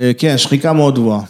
אה, 0.01 0.11
כן, 0.19 0.39
שחיקה 0.39 0.73
מאוד 0.73 0.95
גבוהה. 0.95 1.21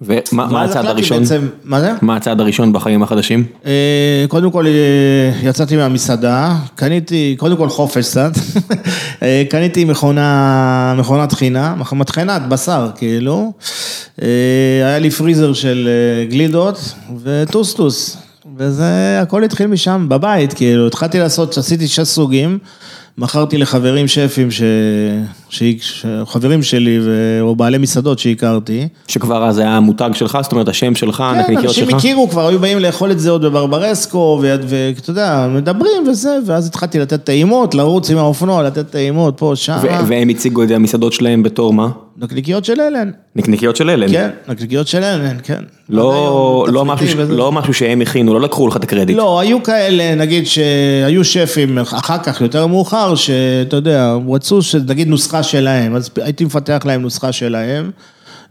ומה 0.00 0.62
הצעד 0.62 0.86
הראשון? 0.86 1.20
בעצם, 1.20 1.46
מה 1.64 1.80
זה? 1.80 1.92
מה 2.02 2.16
הצעד 2.16 2.40
הראשון 2.40 2.72
בחיים 2.72 3.02
החדשים? 3.02 3.44
אה, 3.66 4.24
קודם 4.28 4.50
כל 4.50 4.66
אה, 4.66 4.72
יצאתי 5.42 5.76
מהמסעדה, 5.76 6.56
קניתי, 6.74 7.34
קודם 7.38 7.56
כל 7.56 7.68
חופש 7.68 8.08
קצת, 8.08 8.32
אה, 9.22 9.42
קניתי 9.50 9.84
מכונה, 9.84 10.94
מכונת 10.98 11.30
טחינה, 11.30 11.74
מטחנת 11.92 12.48
בשר 12.48 12.90
כאילו, 12.96 13.52
היה 14.18 14.98
לי 14.98 15.10
פריזר 15.10 15.52
של 15.52 15.88
גלידות 16.30 16.94
וטוסטוס, 17.22 18.16
וזה 18.56 19.18
הכל 19.22 19.44
התחיל 19.44 19.66
משם, 19.66 20.06
בבית 20.08 20.52
כאילו, 20.52 20.86
התחלתי 20.86 21.18
לעשות, 21.18 21.58
עשיתי 21.58 21.88
שש 21.88 22.00
סוגים, 22.00 22.58
מכרתי 23.18 23.58
לחברים 23.58 24.08
שפים, 24.08 24.50
ש... 24.50 24.62
חברים 26.24 26.62
שלי 26.62 26.98
ו... 27.02 27.38
או 27.40 27.56
בעלי 27.56 27.78
מסעדות 27.78 28.18
שהכרתי. 28.18 28.88
שכבר 29.08 29.44
אז 29.44 29.58
היה 29.58 29.76
המותג 29.76 30.10
שלך, 30.14 30.38
זאת 30.42 30.52
אומרת 30.52 30.68
השם 30.68 30.94
שלך, 30.94 31.16
כן, 31.16 31.22
הנקניקיות 31.22 31.66
אנשים 31.66 31.84
שלך? 31.84 31.98
הכירו 31.98 32.28
כבר, 32.30 32.48
היו 32.48 32.58
באים 32.58 32.78
לאכול 32.78 33.10
את 33.10 33.20
זה 33.20 33.30
עוד 33.30 33.42
בברברסקו, 33.42 34.42
ואתה 34.42 35.10
יודע, 35.10 35.48
מדברים 35.50 36.08
וזה, 36.08 36.38
ואז 36.46 36.66
התחלתי 36.66 36.98
לתת 36.98 37.24
טעימות, 37.24 37.74
לרוץ 37.74 38.10
עם 38.10 38.18
האופנוע, 38.18 38.62
לתת 38.62 38.90
טעימות 38.90 39.34
פה, 39.38 39.52
שם. 39.54 39.78
ו- 39.82 40.08
והם 40.08 40.28
הציגו 40.28 40.62
את 40.62 40.70
המסעדות 40.70 41.12
שלהם 41.12 41.42
בתור 41.42 41.72
מה? 41.72 41.88
נקניקיות 42.18 42.64
של 42.64 42.80
אלן. 42.80 43.10
נקניקיות 43.36 43.76
של 43.76 43.90
אלן. 43.90 44.12
כן, 44.12 44.28
נקניקיות 44.48 44.88
של 44.88 45.02
אלן, 45.04 45.36
כן. 45.42 45.62
לא, 45.88 46.66
לא, 46.68 46.84
משהו, 46.84 47.06
וזה. 47.18 47.34
לא 47.36 47.52
משהו 47.52 47.74
שהם 47.74 48.00
הכינו, 48.00 48.34
לא 48.34 48.40
לקחו 48.40 48.68
לך 48.68 48.76
את 48.76 48.84
הקרדיט. 48.84 49.16
לא, 49.16 49.40
היו 49.40 49.62
כאלה, 49.62 50.14
נגיד 50.14 50.46
שהיו 50.46 51.24
שפים 51.24 51.78
אחר 51.78 52.18
כך, 52.18 52.40
יותר 52.40 52.66
מאוחר, 52.66 53.14
שאתה 53.14 53.76
יודע, 53.76 54.14
רצו 54.28 54.62
שנגיד 54.62 55.08
נוסחה 55.08 55.35
שלהם, 55.42 55.94
אז 55.94 56.10
הייתי 56.22 56.44
מפתח 56.44 56.82
להם 56.84 57.02
נוסחה 57.02 57.32
שלהם. 57.32 57.90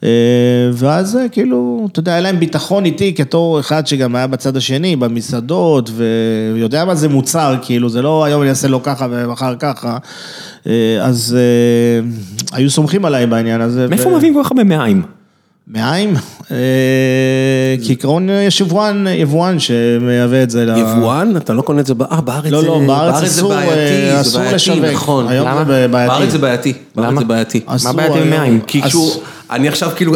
אה, 0.03 0.09
ואז 0.73 1.17
אה, 1.17 1.29
כאילו, 1.29 1.87
אתה 1.91 1.99
יודע, 1.99 2.11
היה 2.11 2.21
להם 2.21 2.39
ביטחון 2.39 2.85
איתי 2.85 3.13
כתור 3.13 3.59
אחד 3.59 3.87
שגם 3.87 4.15
היה 4.15 4.27
בצד 4.27 4.57
השני, 4.57 4.95
במסעדות, 4.95 5.89
ויודע 5.95 6.85
מה 6.85 6.95
זה 6.95 7.09
מוצר, 7.09 7.55
כאילו, 7.61 7.89
זה 7.89 8.01
לא 8.01 8.23
היום 8.25 8.41
אני 8.41 8.49
אעשה 8.49 8.67
לו 8.67 8.83
ככה 8.83 9.07
ומחר 9.11 9.55
ככה. 9.59 9.97
אה, 10.67 10.97
אז 11.01 11.37
היו 12.51 12.69
סומכים 12.69 13.05
עליי 13.05 13.27
בעניין 13.27 13.61
הזה. 13.61 13.87
מאיפה 13.89 14.09
ו- 14.09 14.17
מביאים 14.17 14.33
כל 14.33 14.43
כך 14.43 14.51
הרבה 14.51 14.63
מעיים? 14.63 15.01
מעיים? 15.67 16.13
אה, 16.51 16.57
כעיקרון 17.85 18.29
יש 18.29 18.61
יבואן, 18.61 19.05
יבואן 19.07 19.59
שמייבא 19.59 20.43
את 20.43 20.49
זה. 20.49 20.65
ל- 20.65 20.77
יבואן? 20.77 21.37
אתה 21.37 21.53
לא 21.53 21.61
קונה 21.61 21.81
את 21.81 21.85
זה, 21.85 21.93
אה, 22.11 22.21
בארץ 22.21 22.51
לא, 22.51 22.61
זה 22.61 22.67
לא, 22.67 22.81
בארץ 22.87 23.15
זה 23.19 23.25
אסור, 23.25 23.49
בעייתי, 23.53 23.75
אה, 24.09 24.21
בעייתי, 24.35 24.55
לשווק. 24.55 24.79
נכון. 24.93 25.27
היום 25.27 25.47
למה? 25.47 25.65
זה 25.65 25.87
בעייתי. 25.91 26.15
בארץ 26.17 26.31
זה 26.31 26.37
בעייתי, 26.37 26.73
בארץ 26.95 27.09
למה? 27.11 27.19
זה 27.21 27.25
בעייתי. 27.25 27.61
מה 27.85 27.93
בעייתי 27.93 28.21
עם. 28.21 28.29
מעיים? 28.29 28.61
כי 28.67 28.81
כשהוא, 28.81 29.11
אני 29.51 29.67
עכשיו 29.67 29.91
כאילו, 29.95 30.13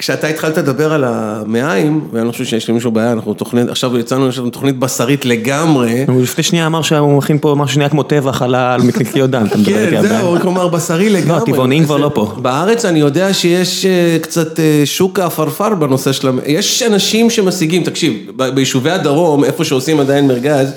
כשאתה 0.00 0.26
התחלת 0.26 0.58
לדבר 0.58 0.92
על 0.92 1.04
המעיים, 1.06 2.00
ואני 2.12 2.26
לא 2.26 2.32
חושב 2.32 2.44
שיש 2.44 2.70
למישהו 2.70 2.90
בעיה, 2.90 3.12
אנחנו 3.12 3.34
תוכנית, 3.34 3.68
עכשיו 3.68 3.98
יצאנו, 3.98 4.28
יש 4.28 4.38
לנו 4.38 4.50
תוכנית 4.50 4.78
בשרית 4.78 5.24
לגמרי. 5.24 6.04
הוא 6.08 6.22
לפני 6.22 6.44
שנייה 6.44 6.66
אמר 6.66 6.82
שהוא 6.82 7.18
מכין 7.18 7.38
פה 7.38 7.54
משהו 7.58 7.74
שנהיה 7.74 7.88
כמו 7.88 8.02
טבח 8.02 8.42
על 8.42 8.54
ה- 8.54 8.74
על 8.74 8.82
מקניקיות 8.82 9.30
דם, 9.30 9.44
אתה 9.48 9.58
מדבר 9.58 9.78
איתי 9.80 9.90
כן, 9.90 9.96
על 9.96 10.08
זהו, 10.08 10.28
בעיה. 10.30 10.40
כלומר 10.42 10.68
בשרי 10.68 11.08
לגמרי. 11.08 11.36
הטבעונים 11.36 11.84
כבר 11.84 11.96
זה- 11.96 12.02
לא 12.02 12.10
פה. 12.14 12.32
בארץ 12.42 12.84
אני 12.84 12.98
יודע 13.00 13.34
שיש 13.34 13.86
אה, 13.86 14.16
קצת 14.22 14.60
אה, 14.60 14.82
שוק 14.84 15.18
העפרפר 15.18 15.74
בנושא 15.74 16.12
של... 16.12 16.28
יש 16.46 16.82
אנשים 16.82 17.30
שמשיגים, 17.30 17.82
תקשיב, 17.84 18.12
ביישובי 18.54 18.90
הדרום, 18.90 19.44
איפה 19.44 19.64
שעושים 19.64 20.00
עדיין 20.00 20.26
מרכז, 20.26 20.72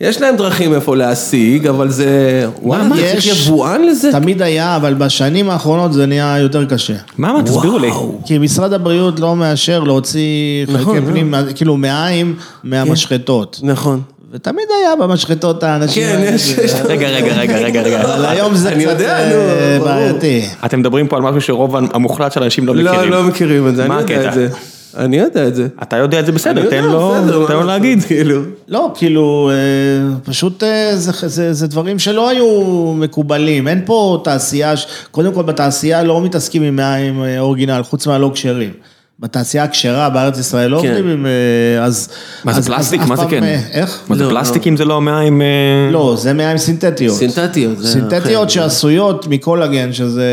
יש 0.00 0.20
להם 0.20 0.36
דרכים 0.36 0.74
איפה 0.74 0.96
להשיג, 0.96 1.66
אבל 1.66 1.90
זה... 1.90 2.06
וואלה, 2.62 2.84
מה, 2.84 2.96
צריך 2.96 3.26
יש- 3.26 3.46
יבואן 3.46 3.82
לזה? 3.82 4.12
תמיד 4.12 4.42
היה, 4.42 4.76
אבל 4.76 4.94
בשנים 4.94 5.50
האחרונות 5.50 5.92
זה 5.92 6.06
נהיה 6.06 6.38
יותר 6.38 6.64
קשה. 6.64 6.94
מה, 7.18 7.32
מה, 7.32 7.42
תסבירו 7.42 7.78
לי. 7.78 7.90
כי 8.26 8.38
משרד 8.38 8.72
הבריאות 8.72 9.20
לא 9.20 9.36
מאשר 9.36 9.80
להוציא 9.84 10.22
נכון, 10.68 10.78
חלקי 10.78 10.98
נכון. 11.00 11.10
פנים, 11.12 11.34
כאילו 11.54 11.76
מעיים 11.76 12.34
מהמשחטות. 12.64 13.60
נכון. 13.62 14.00
ותמיד 14.32 14.64
היה 14.82 14.96
במשחטות 14.96 15.62
האנשים 15.62 16.02
כן. 16.02 16.30
יש... 16.34 16.50
יש- 16.50 16.74
רגע, 16.84 17.08
רגע, 17.08 17.34
רגע, 17.36 17.56
רגע, 17.58 17.82
רגע. 17.82 18.02
אבל 18.02 18.24
היום 18.26 18.54
זה 18.54 18.70
קצת 18.80 19.00
אה. 19.00 19.78
בעייתי. 19.84 20.46
אתם 20.64 20.80
מדברים 20.80 21.06
פה 21.08 21.16
על 21.16 21.22
משהו 21.22 21.40
שרוב 21.40 21.76
המוחלט 21.76 22.32
של 22.32 22.42
האנשים 22.42 22.66
לא 22.66 22.74
מכירים. 22.74 23.10
לא, 23.10 23.22
לא 23.22 23.22
מכירים 23.22 23.68
את 23.68 23.76
זה, 23.76 23.88
מה 23.88 23.94
אני 24.00 24.12
יודע 24.12 24.14
הקטע? 24.28 24.28
את 24.28 24.34
זה. 24.34 24.48
אני 24.96 25.16
יודע 25.16 25.48
את 25.48 25.54
זה. 25.54 25.68
אתה 25.82 25.96
יודע 25.96 26.20
את 26.20 26.26
זה 26.26 26.32
בסדר, 26.32 26.70
תן 26.70 26.84
לו 26.84 27.14
תן 27.46 27.54
לו 27.54 27.62
להגיד. 27.62 28.02
כאילו. 28.02 28.42
לא, 28.68 28.92
כאילו, 28.94 29.50
אה, 29.52 30.16
פשוט 30.24 30.62
אה, 30.62 30.96
זה, 30.96 31.28
זה, 31.28 31.52
זה 31.52 31.66
דברים 31.66 31.98
שלא 31.98 32.28
היו 32.28 32.46
מקובלים, 32.96 33.68
אין 33.68 33.82
פה 33.86 34.20
תעשייה, 34.24 34.74
קודם 35.10 35.34
כל 35.34 35.42
בתעשייה 35.42 36.02
לא 36.02 36.20
מתעסקים 36.20 36.62
עם 36.62 36.76
מים 36.76 37.24
אה, 37.24 37.40
אורגינל, 37.40 37.82
חוץ 37.82 38.06
מהלא 38.06 38.30
כשרים. 38.34 38.70
בתעשייה 39.24 39.64
הכשרה 39.64 40.10
בארץ 40.10 40.38
ישראל 40.38 40.70
לא 40.70 40.78
כן. 40.82 40.88
עובדים 40.88 41.08
עם... 41.08 41.26
אה, 41.26 41.84
אז... 41.84 42.08
מה 42.44 42.52
זה 42.52 42.58
אז- 42.58 42.66
פלסטיק? 42.68 43.00
אז 43.02 43.08
מה 43.08 43.16
זה 43.16 43.22
כן? 43.30 43.42
אה, 43.44 43.60
איך? 43.72 44.00
מה 44.08 44.16
זה 44.16 44.24
לא, 44.24 44.30
פלסטיק 44.30 44.66
אם 44.66 44.76
זה 44.76 44.84
לא 44.84 45.00
מים? 45.00 45.42
אה, 45.42 45.46
לא, 45.92 46.14
זה 46.18 46.32
מים 46.32 46.58
סינתטיות. 46.58 47.16
סינתטיות. 47.16 47.78
סינתטיות. 47.84 48.50
שעשויות 48.50 49.26
מקולגן, 49.30 49.92
שזה... 49.92 50.24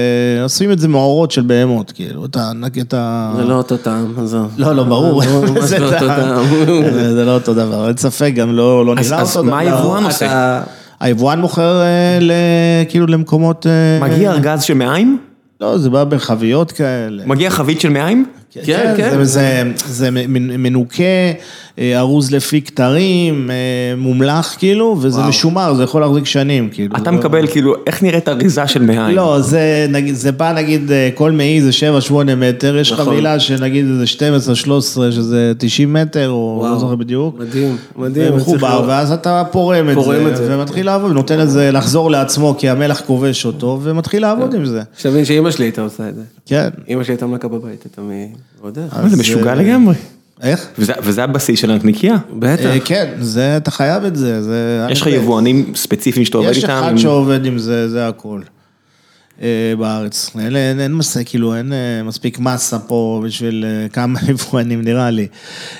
עושים 0.43 0.71
את 0.71 0.79
זה 0.79 0.87
מעורות 0.87 1.31
של 1.31 1.41
בהמות, 1.41 1.91
כאילו, 1.91 2.25
את 2.25 2.35
ה... 2.35 2.51
את 2.81 2.93
ה... 2.93 3.33
זה 3.37 3.43
לא 3.43 3.53
אותו 3.53 3.77
טעם, 3.77 4.13
עזוב. 4.23 4.51
לא, 4.57 4.75
לא, 4.75 4.83
ברור. 4.83 5.21
זה 5.61 5.79
לא 5.79 5.85
אותו 5.85 6.07
טעם. 6.07 6.19
טעם. 6.19 6.45
זה 7.13 7.25
לא 7.25 7.33
אותו 7.33 7.53
דבר, 7.53 7.87
אין 7.87 7.97
ספק, 7.97 8.31
גם 8.35 8.55
לא 8.55 8.85
לא 8.85 8.93
אז- 8.99 9.11
נראה 9.11 9.21
אז 9.21 9.29
אותו 9.29 9.41
דבר. 9.41 9.51
מה 9.51 9.59
היבואן 9.59 10.03
עושה? 10.03 10.25
אתה- 10.25 10.61
היבואן 10.99 11.39
מוכר 11.39 11.81
אה, 11.81 11.87
ל- 12.21 12.31
כאילו 12.89 13.07
למקומות... 13.07 13.67
אה, 13.67 14.07
מגיע 14.09 14.31
ארגז 14.31 14.61
של 14.63 14.73
מים? 14.73 15.17
לא, 15.61 15.77
זה 15.77 15.89
בא 15.89 16.03
בחביות 16.03 16.71
כאלה. 16.71 17.23
מגיע 17.25 17.49
חבית 17.49 17.81
של 17.81 17.89
מים? 17.89 18.25
כן, 18.51 18.93
כן. 18.97 19.23
זה, 19.23 19.23
זה, 19.23 19.63
זה 19.75 20.09
מנוקה, 20.11 21.03
ארוז 21.79 22.31
לפי 22.31 22.61
כתרים, 22.61 23.51
אה, 23.51 23.55
מומלח 23.97 24.55
כאילו, 24.59 24.97
וזה 25.01 25.21
משומר, 25.21 25.73
זה 25.73 25.83
יכול 25.83 26.01
להחזיק 26.01 26.25
שנים, 26.25 26.69
כאילו. 26.71 26.95
אתה 26.95 27.11
לא- 27.11 27.17
מקבל 27.17 27.47
כאילו, 27.47 27.73
איך 27.87 28.03
נראית 28.03 28.29
אריזה 28.29 28.67
של 28.67 28.81
מעיים? 28.81 29.15
לא, 29.15 29.37
זה, 29.41 29.85
נגיד, 29.89 30.15
זה 30.15 30.31
בא 30.31 30.53
נגיד, 30.53 30.91
אה, 30.91 31.09
כל 31.15 31.31
מעי 31.31 31.61
זה 31.61 31.69
7-8 31.71 32.35
מטר, 32.35 32.77
יש 32.77 32.91
נכון. 32.91 33.05
חבילה 33.05 33.39
שנגיד 33.39 33.85
איזה 33.85 34.03
12-13, 34.07 35.11
שזה 35.11 35.53
90 35.57 35.93
מטר, 35.93 36.29
או 36.29 36.67
לא 36.71 36.77
זוכר 36.77 36.95
בדיוק. 36.95 37.39
מדהים, 37.39 37.77
מדהים. 37.95 38.35
מחובר. 38.35 38.83
ואז 38.87 39.11
אתה 39.11 39.43
פורם 39.51 39.89
את 39.89 39.93
פורם 39.95 40.23
זה, 40.23 40.31
את 40.31 40.37
זה. 40.37 40.55
ומתחיל 40.57 40.85
לעבוד, 40.85 41.11
נותן 41.11 41.39
לזה 41.39 41.71
לחזור 41.71 42.11
לעצמו, 42.11 42.55
כי 42.57 42.69
המלח 42.69 43.01
כובש 43.05 43.45
אותו, 43.45 43.79
ומתחיל 43.83 44.21
לעבוד 44.21 44.53
עם 44.53 44.65
זה. 44.65 44.81
שתבין 44.97 45.25
שאימא 45.25 45.51
שלי 45.51 45.65
הייתה 45.65 45.81
עושה 45.81 46.09
את 46.09 46.15
זה. 46.15 46.21
כן. 46.45 46.69
אימא 46.87 47.03
שלי 47.03 47.13
הייתה 47.13 47.25
מלכה 47.25 47.47
בבית, 47.47 47.83
הייתה 47.83 48.01
מ... 48.01 48.11
זה 49.09 49.17
משוגע 49.17 49.49
אה, 49.49 49.55
לגמרי. 49.55 49.95
איך? 50.43 50.67
וזה- 50.79 50.93
וזה 51.03 51.23
הבסיס 51.23 51.59
של 51.59 51.71
הנקניקייה. 51.71 52.15
בטח. 52.39 52.65
אה, 52.65 52.77
כן, 52.85 53.09
זה, 53.19 53.57
אתה 53.57 53.71
חייב 53.71 54.05
את 54.05 54.15
זה, 54.15 54.41
זה... 54.43 54.87
יש 54.89 55.01
לך 55.01 55.07
יבואנים 55.07 55.71
ספציפיים 55.75 56.25
שאתה 56.25 56.37
עובד 56.37 56.51
יש 56.51 56.57
איתם? 56.57 56.69
אחד 56.83 56.97
שעובד 56.97 57.45
עם 57.45 57.57
זה, 57.57 57.89
זה 57.89 58.07
הכל. 58.07 58.41
אה, 59.41 59.47
בארץ. 59.79 60.31
אין, 60.39 60.55
אין, 60.55 60.79
אין 60.79 60.93
מסע, 60.93 61.23
כאילו, 61.23 61.55
אין 61.55 61.73
אה, 61.73 61.77
מספיק 62.03 62.39
מסה 62.39 62.79
פה 62.79 63.21
בשביל 63.25 63.65
אה, 63.67 63.89
כמה 63.89 64.19
יבואנים, 64.29 64.81
נראה 64.81 65.09
לי. 65.09 65.27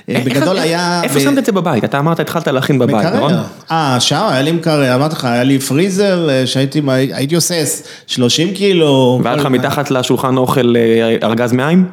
אה, 0.10 0.22
בגדול 0.26 0.56
איך- 0.58 0.66
היה... 0.66 1.02
איפה 1.04 1.20
ב- 1.20 1.22
שמת 1.22 1.38
את 1.38 1.46
זה 1.46 1.52
בבית? 1.52 1.84
אתה 1.84 2.00
אמרת, 2.00 2.20
התחלת 2.20 2.48
להכין 2.48 2.80
בבית, 2.80 3.06
נכון? 3.06 3.34
אה, 3.72 4.00
שם 4.00 4.28
היה 4.32 4.42
לי 4.42 4.52
מקרר, 4.52 4.96
אמרתי 4.96 5.16
לך, 5.16 5.26
היה 5.26 5.44
לי 5.44 5.60
פריזר, 5.60 6.30
אה, 6.30 6.48
שהייתי 6.48 6.82
הייתי 7.14 7.36
עושה 7.36 7.64
30 8.08 8.54
קילו. 8.54 9.22
והיה 9.24 9.36
לך 9.36 9.46
מתחת 9.46 9.92
לשולחן 9.92 10.38
אוכל 10.38 10.74
אה, 10.78 11.18
ארגז 11.24 11.52
מעיים? 11.54 11.86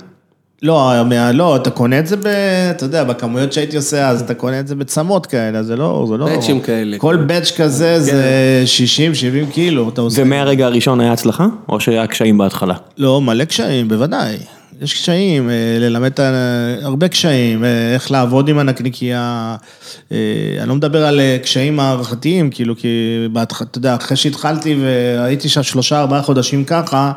לא, 0.62 0.92
מה- 1.06 1.32
לא, 1.32 1.56
אתה 1.56 1.70
קונה 1.70 1.98
את 1.98 2.06
זה 2.06 2.16
ב... 2.16 2.26
אתה 2.70 2.84
יודע, 2.84 3.04
בכמויות 3.04 3.52
שהייתי 3.52 3.76
עושה, 3.76 4.08
אז 4.08 4.20
אתה 4.20 4.34
קונה 4.34 4.60
את 4.60 4.68
זה 4.68 4.74
בצמות 4.74 5.26
כאלה, 5.26 5.62
זה 5.62 5.76
לא... 5.76 6.06
זה 6.08 6.16
לא... 6.16 6.26
באצ'ים 6.26 6.60
כאלה. 6.60 6.98
כל 6.98 7.16
באץ' 7.16 7.52
כזה 7.56 8.00
זה 8.00 8.64
60-70 9.48 9.52
קילו, 9.52 9.88
אתה 9.88 10.00
עושה... 10.00 10.22
ומהרגע 10.22 10.66
הראשון 10.66 11.00
היה 11.00 11.12
הצלחה? 11.12 11.46
או 11.68 11.80
שהיה 11.80 12.06
קשיים 12.06 12.38
בהתחלה? 12.38 12.74
לא, 12.98 13.20
מלא 13.20 13.44
קשיים, 13.44 13.88
בוודאי. 13.88 14.36
יש 14.80 14.94
קשיים, 14.94 15.50
אה, 15.50 15.54
ללמד. 15.80 16.12
הרבה 16.82 17.08
קשיים, 17.08 17.64
אה, 17.64 17.94
איך 17.94 18.10
לעבוד 18.10 18.48
עם 18.48 18.58
הנקניקייה. 18.58 19.56
אה, 20.12 20.16
אני 20.60 20.68
לא 20.68 20.74
מדבר 20.74 21.06
על 21.06 21.20
קשיים 21.42 21.76
מערכתיים, 21.76 22.50
כאילו, 22.50 22.76
כי. 22.76 22.88
אתה 23.42 23.78
יודע, 23.78 23.94
אחרי 23.94 24.16
שהתחלתי 24.16 24.76
והייתי 24.82 25.48
שם 25.48 25.62
שלושה, 25.62 26.00
ארבעה 26.00 26.22
חודשים 26.22 26.64
ככה, 26.64 27.12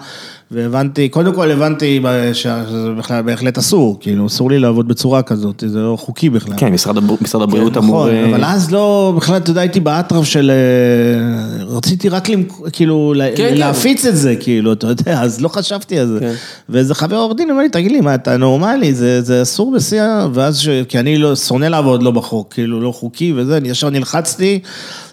והבנתי, 0.53 1.09
קודם 1.09 1.33
כל 1.33 1.51
הבנתי 1.51 2.01
שזה 2.33 2.63
בכלל 2.97 3.21
בהחלט 3.21 3.57
אסור, 3.57 3.97
כאילו, 3.99 4.27
אסור 4.27 4.49
לי 4.51 4.59
לעבוד 4.59 4.87
בצורה 4.87 5.21
כזאת, 5.21 5.63
זה 5.67 5.79
לא 5.79 5.95
חוקי 5.99 6.29
בכלל. 6.29 6.53
כן, 6.57 6.73
משרד 6.73 6.97
הבר- 6.97 7.15
משרד 7.21 7.41
הבריאות 7.41 7.73
כן, 7.73 7.79
אמור... 7.79 8.09
נכון, 8.09 8.33
אבל 8.33 8.43
אז 8.43 8.71
לא, 8.71 9.13
בכלל, 9.17 9.37
אתה 9.37 9.51
יודע, 9.51 9.61
הייתי 9.61 9.79
באטרף 9.79 10.25
של... 10.25 10.51
אה, 10.51 11.63
רציתי 11.65 12.09
רק 12.09 12.29
למכ- 12.29 12.69
כאילו, 12.71 13.13
לה- 13.15 13.35
כן. 13.35 13.53
להפיץ 13.57 14.05
את 14.05 14.17
זה, 14.17 14.35
כאילו, 14.39 14.73
אתה 14.73 14.87
יודע, 14.87 15.21
אז 15.21 15.41
לא 15.41 15.47
חשבתי 15.47 15.99
על 15.99 16.07
זה. 16.07 16.19
כן. 16.19 16.33
ואיזה 16.69 16.95
חבר 16.95 17.17
עורך 17.17 17.37
דין 17.37 17.49
אמר 17.49 17.61
לי, 17.61 17.69
תגיד 17.69 17.91
לי, 17.91 18.01
מה, 18.01 18.15
אתה 18.15 18.37
נורמלי? 18.37 18.93
זה 18.93 19.21
זה 19.21 19.41
אסור 19.41 19.71
בשיא. 19.75 20.03
ואז, 20.33 20.59
ש- 20.59 20.69
כי 20.89 20.99
אני 20.99 21.17
לא, 21.17 21.35
שונא 21.35 21.65
לעבוד 21.65 22.03
לא 22.03 22.11
בחוק, 22.11 22.53
כאילו, 22.53 22.81
לא 22.81 22.91
חוקי 22.91 23.33
וזה, 23.35 23.57
אני 23.57 23.69
ישר 23.69 23.89
נלחצתי. 23.89 24.59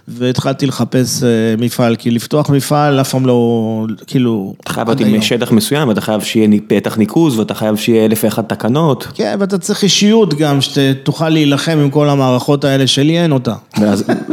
והתחלתי 0.09 0.67
לחפש 0.67 1.23
אה, 1.23 1.29
מפעל, 1.59 1.97
כי 1.97 2.11
לפתוח 2.11 2.51
מפעל 2.51 3.01
אף 3.01 3.11
פעם 3.11 3.27
לא, 3.27 3.87
כאילו... 4.07 4.55
אתה 4.61 4.73
חייב 4.73 4.89
להיות 4.89 5.01
עם. 5.01 5.23
שטח 5.23 5.53
מסוים, 5.53 5.89
ואתה 5.89 6.01
חייב 6.01 6.21
שיהיה 6.21 6.49
פתח 6.67 6.99
ניקוז, 6.99 7.39
ואתה 7.39 7.55
חייב 7.55 7.77
שיהיה 7.77 8.05
אלף 8.05 8.25
ואחת 8.25 8.49
תקנות. 8.49 9.07
כן, 9.15 9.37
ואתה 9.39 9.59
צריך 9.59 9.83
אישיות 9.83 10.35
גם, 10.35 10.61
שתוכל 10.61 11.29
להילחם 11.29 11.79
עם 11.83 11.91
כל 11.91 12.09
המערכות 12.09 12.65
האלה 12.65 12.87
שלי 12.87 13.19
אין 13.19 13.33
אותה. 13.33 13.55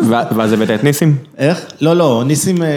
ואז- 0.10 0.54
הבאת 0.54 0.72
את 0.72 0.84
ניסים? 0.84 1.16
איך? 1.38 1.62
לא, 1.82 1.96
לא, 1.96 2.24
ניסים 2.26 2.64
אה, 2.64 2.68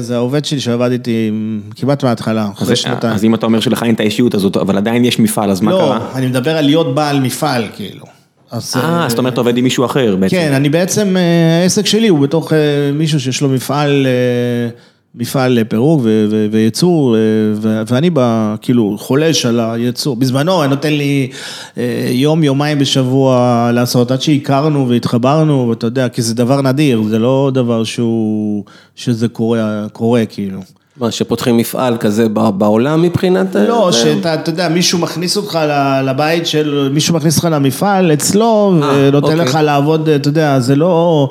זה 0.00 0.16
העובד 0.16 0.44
שלי 0.44 0.60
שעבד 0.60 0.90
איתי 0.90 1.30
כמעט 1.76 2.04
מההתחלה, 2.04 2.48
אחרי 2.54 2.76
שנתיים. 2.76 3.14
אז 3.14 3.24
אם 3.24 3.34
אתה 3.34 3.46
אומר 3.46 3.60
שלך 3.60 3.82
אין 3.82 3.94
את 3.94 4.00
האישיות 4.00 4.34
הזאת, 4.34 4.56
אבל 4.56 4.76
עדיין 4.76 5.04
יש 5.04 5.18
מפעל, 5.18 5.50
אז 5.50 5.60
מה 5.60 5.70
לא, 5.70 5.78
קרה? 5.78 5.98
אני 6.14 6.26
מדבר 6.26 6.56
על 6.56 6.64
להיות 6.64 6.94
בעל 6.94 7.20
מפעל, 7.20 7.64
כאילו. 7.76 8.15
אז, 8.50 8.74
אה, 8.76 9.06
זאת 9.08 9.18
אומרת, 9.18 9.32
אתה 9.32 9.40
עובד 9.40 9.56
עם 9.56 9.64
מישהו 9.64 9.84
אחר 9.84 10.16
בעצם. 10.16 10.36
כן, 10.36 10.52
אני 10.52 10.68
בעצם, 10.68 11.16
אה, 11.16 11.62
העסק 11.62 11.86
שלי 11.86 12.08
הוא 12.08 12.18
בתוך 12.18 12.52
אה, 12.52 12.58
מישהו 12.94 13.20
שיש 13.20 13.40
לו 13.40 13.48
מפעל, 13.48 14.06
אה, 14.06 14.68
מפעל 15.14 15.58
פירוק 15.68 16.00
ו- 16.04 16.26
ו- 16.30 16.46
וייצור, 16.50 17.16
אה, 17.16 17.20
ו- 17.54 17.82
ואני 17.86 18.10
ב- 18.12 18.54
כאילו 18.60 18.96
חולש 18.98 19.46
על 19.46 19.60
הייצור. 19.60 20.16
בזמנו, 20.16 20.60
היה 20.62 20.68
נותן 20.70 20.92
לי 20.92 21.30
אה, 21.78 22.08
יום, 22.10 22.44
יומיים 22.44 22.78
בשבוע 22.78 23.70
לעשות, 23.74 24.10
עד 24.10 24.22
שהכרנו 24.22 24.88
והתחברנו, 24.88 25.66
ואתה 25.68 25.86
יודע, 25.86 26.08
כי 26.08 26.22
זה 26.22 26.34
דבר 26.34 26.62
נדיר, 26.62 27.02
זה 27.08 27.18
לא 27.18 27.50
דבר 27.54 27.84
שהוא, 27.84 28.64
שזה 28.96 29.28
קורה, 29.28 29.86
קורה 29.92 30.26
כאילו. 30.26 30.60
מה, 31.00 31.10
שפותחים 31.10 31.56
מפעל 31.56 31.96
כזה 31.96 32.28
בעולם 32.28 33.02
מבחינת... 33.02 33.56
אה, 33.56 33.66
לא, 33.66 33.90
זה? 33.92 33.98
שאתה, 33.98 34.34
אתה 34.34 34.50
יודע, 34.50 34.68
מישהו 34.68 34.98
מכניס 34.98 35.36
אותך 35.36 35.58
לבית 36.04 36.46
של, 36.46 36.88
מישהו 36.92 37.14
מכניס 37.14 37.36
אותך 37.36 37.48
למפעל 37.50 38.12
אצלו, 38.12 38.74
אה, 38.82 39.08
ונותן 39.08 39.32
אוקיי. 39.32 39.36
לך 39.36 39.58
לעבוד, 39.62 40.08
אתה 40.08 40.28
יודע, 40.28 40.60
זה 40.60 40.76
לא... 40.76 41.28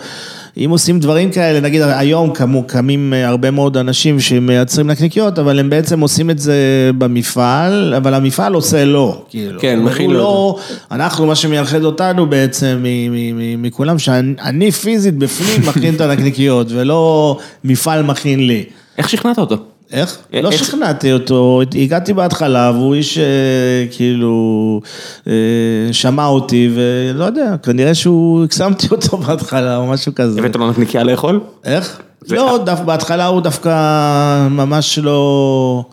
אם 0.58 0.70
עושים 0.70 1.00
דברים 1.00 1.32
כאלה, 1.32 1.60
נגיד 1.60 1.82
היום 1.82 2.34
קמו, 2.34 2.64
קמים 2.68 3.14
אה, 3.14 3.28
הרבה 3.28 3.52
מאוד 3.52 3.78
אנשים 3.78 4.20
שמייצרים 4.20 4.88
נקניקיות, 4.88 5.40
אבל 5.40 5.60
הם 5.60 5.70
בעצם 5.70 6.00
עושים 6.00 6.30
את 6.30 6.40
זה 6.40 6.92
במפעל, 6.98 7.94
אבל 7.98 8.14
המפעל 8.14 8.54
עושה 8.54 8.86
לא, 8.86 9.22
כאילו. 9.30 9.60
כן, 9.60 9.80
מכין 9.84 10.12
לא, 10.12 10.58
אנחנו, 10.92 11.26
מה 11.26 11.36
שמייחד 11.36 11.84
אותנו 11.84 12.26
בעצם 12.26 12.86
מכולם, 13.58 14.00
שאני 14.00 14.72
פיזית 14.72 15.18
בפנים 15.18 15.62
מכין 15.70 15.96
את 15.96 16.02
הנקניקיות, 16.02 16.68
ולא 16.70 17.38
מפעל 17.64 18.04
מכין 18.04 18.48
לי. 18.48 18.64
איך 18.98 19.10
שכנעת 19.10 19.40
אותו? 19.40 19.56
איך? 19.92 20.18
אה, 20.34 20.42
לא 20.42 20.52
איך- 20.52 20.64
שכנעתי 20.66 21.14
אותו, 21.14 21.62
הגעתי 21.82 22.14
בהתחלה 22.14 22.72
והוא 22.76 22.94
איש 22.96 23.18
אה, 23.18 23.24
כאילו 23.92 24.82
אה, 25.28 25.34
שמע 25.92 26.26
אותי 26.26 26.70
ולא 26.76 27.26
יודע, 27.26 27.56
כנראה 27.64 27.96
שהוא, 27.96 28.44
הקסמתי 28.44 28.88
אותו 28.92 29.18
בהתחלה 29.28 29.78
או 29.78 29.86
משהו 29.88 30.12
כזה. 30.16 30.40
הבאת 30.40 30.56
לו 30.56 30.70
נקניקייה 30.72 31.04
לאכול? 31.04 31.40
איך? 31.66 32.00
זה- 32.26 32.36
לא, 32.36 32.60
דף, 32.66 32.80
בהתחלה 32.86 33.26
הוא 33.28 33.42
דווקא 33.42 33.70
ממש 34.50 35.00
לא... 35.00 35.84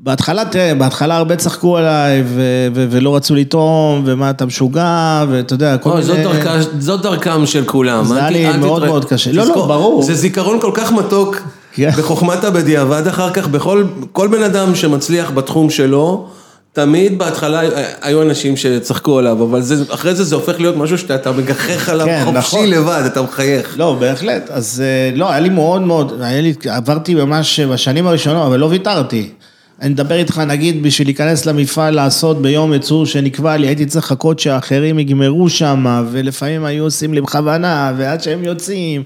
בהתחלה, 0.00 0.44
תראה, 0.44 0.74
בהתחלה 0.74 1.16
הרבה 1.16 1.36
צחקו 1.36 1.76
עליי 1.76 2.22
ו- 2.26 2.40
ו- 2.74 2.86
ולא 2.90 3.16
רצו 3.16 3.34
לטעום, 3.34 4.02
ומה 4.06 4.30
אתה 4.30 4.46
משוגע, 4.46 5.24
ואתה 5.28 5.54
יודע, 5.54 5.76
כל 5.78 5.90
אוי, 5.90 6.02
זאת 6.02 6.16
מיני... 6.18 6.28
דרכה- 6.32 6.58
זאת 6.78 7.02
דרכם 7.02 7.46
של 7.46 7.64
כולם. 7.64 8.04
זה 8.04 8.18
היה 8.26 8.30
לי 8.30 8.56
מאוד. 8.58 8.84
מאוד 8.86 9.04
קשה. 9.04 9.32
לא, 9.32 9.46
לא, 9.46 9.54
ברור. 9.66 10.02
זה 10.02 10.14
זיכרון 10.14 10.60
כל 10.60 10.70
כך 10.74 10.92
מתוק. 10.92 11.36
בחוכמת 11.78 12.44
הבדיעבד 12.44 13.06
אחר 13.06 13.30
כך, 13.30 13.48
בכל 13.48 13.84
כל 14.12 14.28
בן 14.28 14.42
אדם 14.42 14.74
שמצליח 14.74 15.30
בתחום 15.30 15.70
שלו, 15.70 16.28
תמיד 16.72 17.18
בהתחלה 17.18 17.60
היו 18.02 18.22
אנשים 18.22 18.56
שצחקו 18.56 19.18
עליו, 19.18 19.42
אבל 19.42 19.62
זה, 19.62 19.94
אחרי 19.94 20.14
זה 20.14 20.24
זה 20.24 20.34
הופך 20.34 20.60
להיות 20.60 20.76
משהו 20.76 20.98
שאתה 20.98 21.32
מגחך 21.32 21.88
עליו 21.88 22.06
כן, 22.06 22.22
חופשי 22.24 22.56
נכון. 22.56 22.68
לבד, 22.68 23.02
אתה 23.06 23.22
מחייך. 23.22 23.74
לא, 23.78 23.96
בהחלט. 24.00 24.50
אז 24.50 24.82
אה, 24.84 25.16
לא, 25.16 25.30
היה 25.30 25.40
לי 25.40 25.48
מאוד 25.48 25.82
מאוד, 25.82 26.22
עברתי 26.68 27.14
ממש 27.14 27.60
בשנים 27.60 28.06
הראשונות, 28.06 28.46
אבל 28.46 28.58
לא 28.58 28.66
ויתרתי. 28.66 29.30
אני 29.82 29.88
מדבר 29.90 30.14
איתך, 30.14 30.42
נגיד, 30.46 30.82
בשביל 30.82 31.08
להיכנס 31.08 31.46
למפעל 31.46 31.94
לעשות 31.94 32.42
ביום 32.42 32.72
ייצור 32.72 33.06
שנקבע 33.06 33.56
לי, 33.56 33.66
הייתי 33.66 33.86
צריך 33.86 34.04
לחכות 34.04 34.38
שהאחרים 34.38 34.98
יגמרו 34.98 35.48
שם, 35.48 36.04
ולפעמים 36.10 36.64
היו 36.64 36.84
עושים 36.84 37.14
לי 37.14 37.20
בכוונה, 37.20 37.92
ועד 37.96 38.22
שהם 38.22 38.44
יוצאים, 38.44 39.02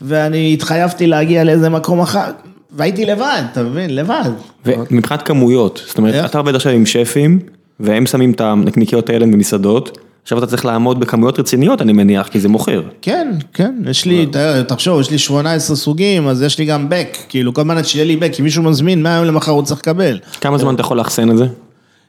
ואני 0.00 0.54
התחייבתי 0.54 1.06
להגיע 1.06 1.44
לאיזה 1.44 1.68
מקום 1.68 2.00
אחר, 2.00 2.30
והייתי 2.70 3.04
לבד, 3.04 3.42
אתה 3.52 3.62
מבין? 3.62 3.94
לבד. 3.94 4.30
ומבחינת 4.66 5.22
כמויות, 5.22 5.82
זאת 5.86 5.98
אומרת, 5.98 6.14
איך? 6.14 6.26
אתה 6.26 6.38
עובד 6.38 6.54
עכשיו 6.54 6.72
עם 6.72 6.86
שפים, 6.86 7.38
והם 7.80 8.06
שמים 8.06 8.30
את 8.30 8.40
הנקניקיות 8.40 9.10
האלה 9.10 9.26
במסעדות, 9.26 9.98
עכשיו 10.22 10.38
אתה 10.38 10.46
צריך 10.46 10.64
לעמוד 10.64 11.00
בכמויות 11.00 11.38
רציניות, 11.38 11.82
אני 11.82 11.92
מניח, 11.92 12.28
כי 12.28 12.40
זה 12.40 12.48
מוכר. 12.48 12.82
כן, 13.02 13.32
כן, 13.52 13.74
יש 13.86 14.04
לי, 14.04 14.26
תחשוב, 14.68 15.00
יש 15.00 15.10
לי 15.10 15.18
18 15.18 15.76
סוגים, 15.76 16.28
אז 16.28 16.42
יש 16.42 16.58
לי 16.58 16.64
גם 16.64 16.88
בק, 16.88 17.16
כאילו, 17.28 17.54
כל 17.54 17.60
הזמן 17.60 17.84
שיהיה 17.84 18.04
לי 18.04 18.16
בק, 18.16 18.32
אם 18.38 18.44
מישהו 18.44 18.62
מזמין, 18.62 19.02
מהיום 19.02 19.24
למחר 19.24 19.52
הוא 19.52 19.62
צריך 19.62 19.80
לקבל. 19.80 20.18
כמה 20.40 20.58
זמן 20.58 20.74
אתה 20.74 20.80
יכול 20.80 20.96
לאחסן 20.96 21.30
את 21.30 21.36
זה? 21.36 21.46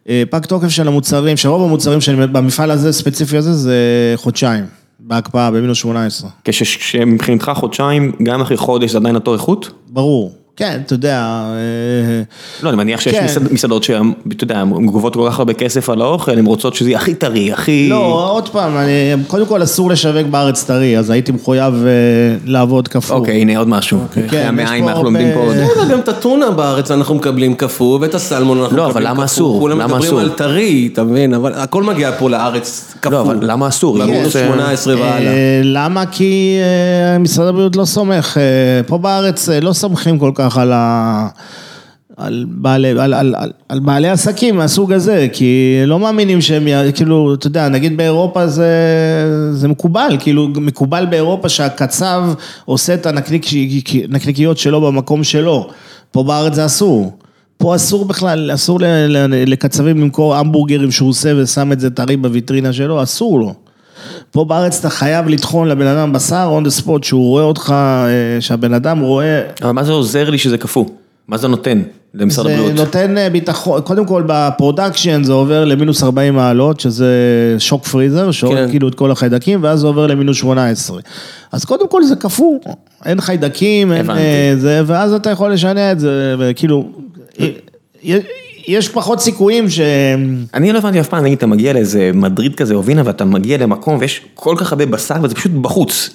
אה, 0.10 0.24
פג 0.30 0.46
תוקף 0.46 0.68
של 0.68 0.88
המוצרים, 0.88 1.38
שרוב 1.38 1.64
המוצרים 1.64 2.02
שאני, 2.02 2.28
במפעל 2.28 2.72
הזה, 2.72 2.94
ספציפי 2.94 3.38
הזה, 3.38 3.54
זה 3.54 3.78
חודשיים, 4.16 4.66
בהקפאה, 5.00 5.52
במינוס 5.52 5.78
18. 5.78 6.30
כשמבחינתך 6.44 7.52
חודשיים, 7.56 8.12
גם 8.24 8.42
אחרי 8.42 8.58
חודש 8.58 8.92
זה 8.92 8.98
עדיין 8.98 9.16
אותו 9.16 9.34
איכות? 9.34 9.72
ברור. 9.90 10.43
כן, 10.58 10.82
אתה 10.86 10.94
יודע... 10.94 11.20
אה, 11.54 12.22
לא, 12.64 12.70
אני 12.70 12.78
מניח 12.78 13.00
שיש 13.02 13.16
כן. 13.16 13.26
מסעד- 13.26 13.54
מסעדות 13.54 13.84
שהן, 13.84 14.14
אתה 14.32 14.44
יודע, 14.44 14.60
הן 14.60 14.86
גובות 14.86 15.14
כל 15.14 15.28
כך 15.32 15.40
הרבה 15.40 15.54
כסף 15.54 15.90
על 15.90 16.02
האוכל, 16.02 16.32
הן 16.38 16.46
רוצות 16.46 16.76
שזה 16.76 16.90
יהיה 16.90 16.98
הכי 17.00 17.14
טרי, 17.16 17.52
הכי... 17.54 17.88
לא, 17.90 18.30
עוד 18.32 18.50
פעם, 18.50 18.78
אני, 18.78 18.92
קודם 19.28 19.46
כל 19.46 19.64
אסור 19.64 19.90
לשווק 19.90 20.28
בארץ 20.28 20.64
טרי, 20.64 20.98
אז 20.98 21.10
הייתי 21.10 21.32
מחויב 21.32 21.74
אה, 21.74 21.90
לעבוד 22.46 22.88
כפול. 22.88 23.18
אוקיי, 23.18 23.42
הנה 23.42 23.58
עוד 23.58 23.68
משהו. 23.68 24.00
אחרי 24.12 24.30
כן, 24.30 24.46
המאה 24.48 24.64
יש 24.64 24.72
אם 24.72 24.84
פה 24.84 24.90
אנחנו 24.90 25.04
לומדים 25.04 25.28
פה 25.34 25.40
עוד... 25.40 25.56
בסדר, 25.56 25.92
גם 25.92 26.00
את 26.00 26.08
הטונה 26.08 26.52
בארץ 26.52 26.92
אנחנו 26.92 27.16
מקבלים 27.16 27.54
קפוא, 27.56 27.98
ואת 28.02 28.16
הסלמון 28.16 28.60
אנחנו 28.62 28.78
לא, 28.78 28.84
מקבלים 28.90 29.08
אבל 29.08 29.12
קפוא. 29.12 29.18
למה 29.18 29.26
אסור? 29.26 29.60
כולם 29.60 29.78
מדברים? 29.78 30.18
על 30.18 30.30
טרי, 30.30 30.90
אתה 30.94 31.04
מבין? 31.04 31.34
אבל 31.34 31.54
הכל 31.56 31.84
מגיע 31.84 32.12
פה 32.20 32.30
לארץ 32.30 32.94
קפוא. 33.00 33.12
לא, 33.18 33.22
אבל 33.22 33.38
למה 33.42 33.68
אסור? 33.68 33.98
במינוס 34.00 34.26
רוצה- 34.26 34.46
18 34.48 34.94
והלאה. 34.96 35.12
אה, 35.34 35.62
למה? 35.64 36.06
כי 36.06 36.58
משרד 37.20 37.48
הבריאות 37.48 37.76
לא 37.76 37.86
סומך, 37.86 38.38
פה 38.88 38.98
בארץ 38.98 39.50
לא 39.50 39.74
סומכים 39.74 40.20
כל 40.20 40.32
כך 40.36 40.43
על 40.58 40.72
ה... 40.74 41.28
על 42.18 42.46
בעלי, 42.48 42.90
על, 42.90 43.14
על, 43.14 43.36
על, 43.38 43.52
על 43.70 43.80
בעלי 43.80 44.10
עסקים 44.10 44.56
מהסוג 44.56 44.94
הזה, 44.94 45.28
כי 45.34 45.76
לא 45.86 46.00
מאמינים 46.00 46.42
שהם, 46.42 46.68
כאילו, 46.96 47.34
אתה 47.34 47.48
יודע, 47.48 47.70
נגיד 47.70 47.98
באירופה 47.98 48.48
זה, 48.48 48.72
זה 49.52 49.68
מקובל, 49.68 50.18
כאילו, 50.20 50.48
מקובל 50.48 51.06
באירופה 51.06 51.50
שהקצב 51.50 52.24
עושה 52.66 52.94
את 52.94 53.06
הנקניק, 53.06 53.46
הנקניקיות 54.10 54.58
שלו 54.58 54.82
במקום 54.82 55.24
שלו, 55.24 55.70
פה 56.12 56.24
בארץ 56.24 56.54
זה 56.54 56.66
אסור. 56.66 57.18
פה 57.58 57.76
אסור 57.76 58.06
בכלל, 58.06 58.52
אסור 58.54 58.80
לקצבים 59.48 60.02
למכור 60.02 60.36
המבורגרים 60.36 60.92
שהוא 60.92 61.10
עושה 61.10 61.34
ושם 61.38 61.72
את 61.72 61.80
זה 61.80 61.90
טרי 61.90 62.18
בוויטרינה 62.18 62.74
שלו, 62.74 63.04
אסור 63.04 63.40
לו. 63.40 63.54
פה 64.32 64.46
בארץ 64.46 64.80
אתה 64.80 64.90
חייב 64.90 65.28
לטחון 65.28 65.68
לבן 65.68 65.88
אדם 65.88 66.14
בשר 66.14 66.60
on 66.60 66.68
the 66.68 66.82
spot, 66.82 67.04
שהוא 67.06 67.30
רואה 67.30 67.44
אותך, 67.44 67.74
אה, 67.78 68.42
שהבן 68.42 68.74
אדם 68.74 69.00
רואה... 69.00 69.42
אבל 69.62 69.72
מה 69.72 69.84
זה 69.84 69.92
עוזר 69.92 70.30
לי 70.30 70.38
שזה 70.38 70.58
קפוא? 70.58 70.86
מה 71.28 71.38
זה 71.38 71.48
נותן 71.48 71.82
למשרד 72.14 72.48
זה 72.48 72.54
הבריאות? 72.54 72.76
נותן 72.76 73.18
אה, 73.18 73.30
ביטחון, 73.30 73.82
קודם 73.82 74.06
כל 74.06 74.24
ב 74.28 74.37
production 74.37 75.24
זה 75.24 75.34
עובר 75.34 75.66
למינוס 75.66 76.04
40 76.04 76.36
מעלות, 76.36 76.80
שזה 76.80 77.16
shock 77.60 77.84
freezer, 77.84 78.32
שהורג 78.32 78.58
כן. 78.58 78.70
כאילו 78.70 78.88
את 78.88 78.96
כל 78.96 79.12
החיידקים, 79.12 79.64
ואז 79.64 79.80
זה 79.80 79.88
עובר 79.88 80.08
למינוס 80.08 80.38
18. 80.38 81.00
אז 81.52 81.66
קודם 81.66 81.88
כל 81.88 82.04
זה 82.04 82.16
קפוא, 82.16 82.60
אין 83.06 83.22
חיידקים, 83.22 83.92
אין. 83.92 84.10
אה, 84.10 84.54
זה, 84.58 84.82
ואז 84.86 85.14
אתה 85.14 85.30
יכול 85.30 85.54
לשנע 85.54 85.92
את 85.92 86.00
זה, 86.00 86.36
וכאילו, 86.40 86.90
יש 88.68 88.90
פחות 88.90 89.20
סיכויים 89.20 89.70
ש... 89.70 89.80
אני 90.54 90.72
לא 90.72 90.78
הבנתי 90.78 91.00
אף 91.00 91.08
פעם, 91.08 91.24
נגיד 91.24 91.38
אתה 91.38 91.48
מגיע 91.48 91.74
לאיזה 91.74 92.12
מדריד 92.14 92.56
כזה 92.56 92.74
או 92.74 92.84
וינה 92.84 93.02
ואתה 93.06 93.26
מגיע 93.26 93.58
למקום 93.58 93.98
ויש 94.00 94.22
כל 94.34 94.56
כך 94.58 94.72
הרבה 94.72 94.86
בשר 94.86 95.16
וזה 95.24 95.36
פשוט 95.36 95.52
בחוץ. 95.52 96.10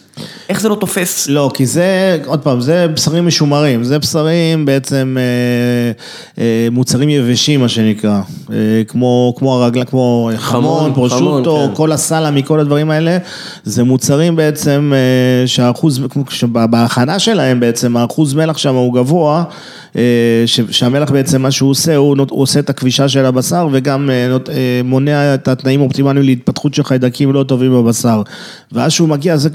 איך 0.49 0.61
זה 0.61 0.69
לא 0.69 0.75
תופס? 0.75 1.29
לא, 1.29 1.51
כי 1.55 1.67
זה, 1.67 2.19
עוד 2.27 2.41
פעם, 2.41 2.61
זה 2.61 2.89
בשרים 2.89 3.27
משומרים, 3.27 3.85
זה 3.85 3.99
בשרים 3.99 4.65
בעצם 4.65 5.17
אה, 5.19 6.43
אה, 6.43 6.69
מוצרים 6.71 7.09
יבשים, 7.09 7.61
מה 7.61 7.69
שנקרא, 7.69 8.21
אה, 8.53 8.57
כמו, 8.89 9.35
כמו 9.39 9.55
הרגלה, 9.55 9.85
כמו 9.85 10.31
חמון, 10.37 10.95
פרושוטו, 10.95 11.67
כן. 11.69 11.75
כל 11.75 11.93
הסלמי, 11.93 12.43
כל 12.45 12.61
הדברים 12.61 12.91
האלה, 12.91 13.19
זה 13.65 13.85
מוצרים 13.85 14.37
בעצם 14.37 14.93
אה, 14.95 15.47
שהאחוז, 15.47 16.01
כמו 16.11 16.25
שבהכנה 16.29 17.19
שלהם 17.19 17.61
בעצם, 17.61 17.97
האחוז 17.97 18.35
מלח 18.35 18.59
שם 18.59 18.75
הוא 18.75 18.95
גבוה, 18.95 19.45
שהמלח 20.47 21.11
בעצם 21.11 21.43
מה 21.43 21.51
שהוא 21.51 21.71
עושה, 21.71 21.97
הוא, 21.97 22.17
הוא 22.31 22.43
עושה 22.43 22.61
את 22.61 22.71
הכבישה 22.71 23.09
של 23.09 23.27
הבשר 23.27 23.69
וגם 23.73 24.11
אה, 24.11 24.37
אה, 24.49 24.81
מונע 24.85 25.35
את 25.35 25.49
התנאים 25.49 25.81
האופטימליים 25.81 26.27
להתפתחות 26.27 26.75
של 26.75 26.83
חיידקים 26.83 27.33
לא 27.33 27.43
טובים 27.43 27.73
בבשר. 27.73 28.23
ואז 28.73 28.93
שהוא 28.93 29.09
מגיע, 29.09 29.37
זה 29.37 29.49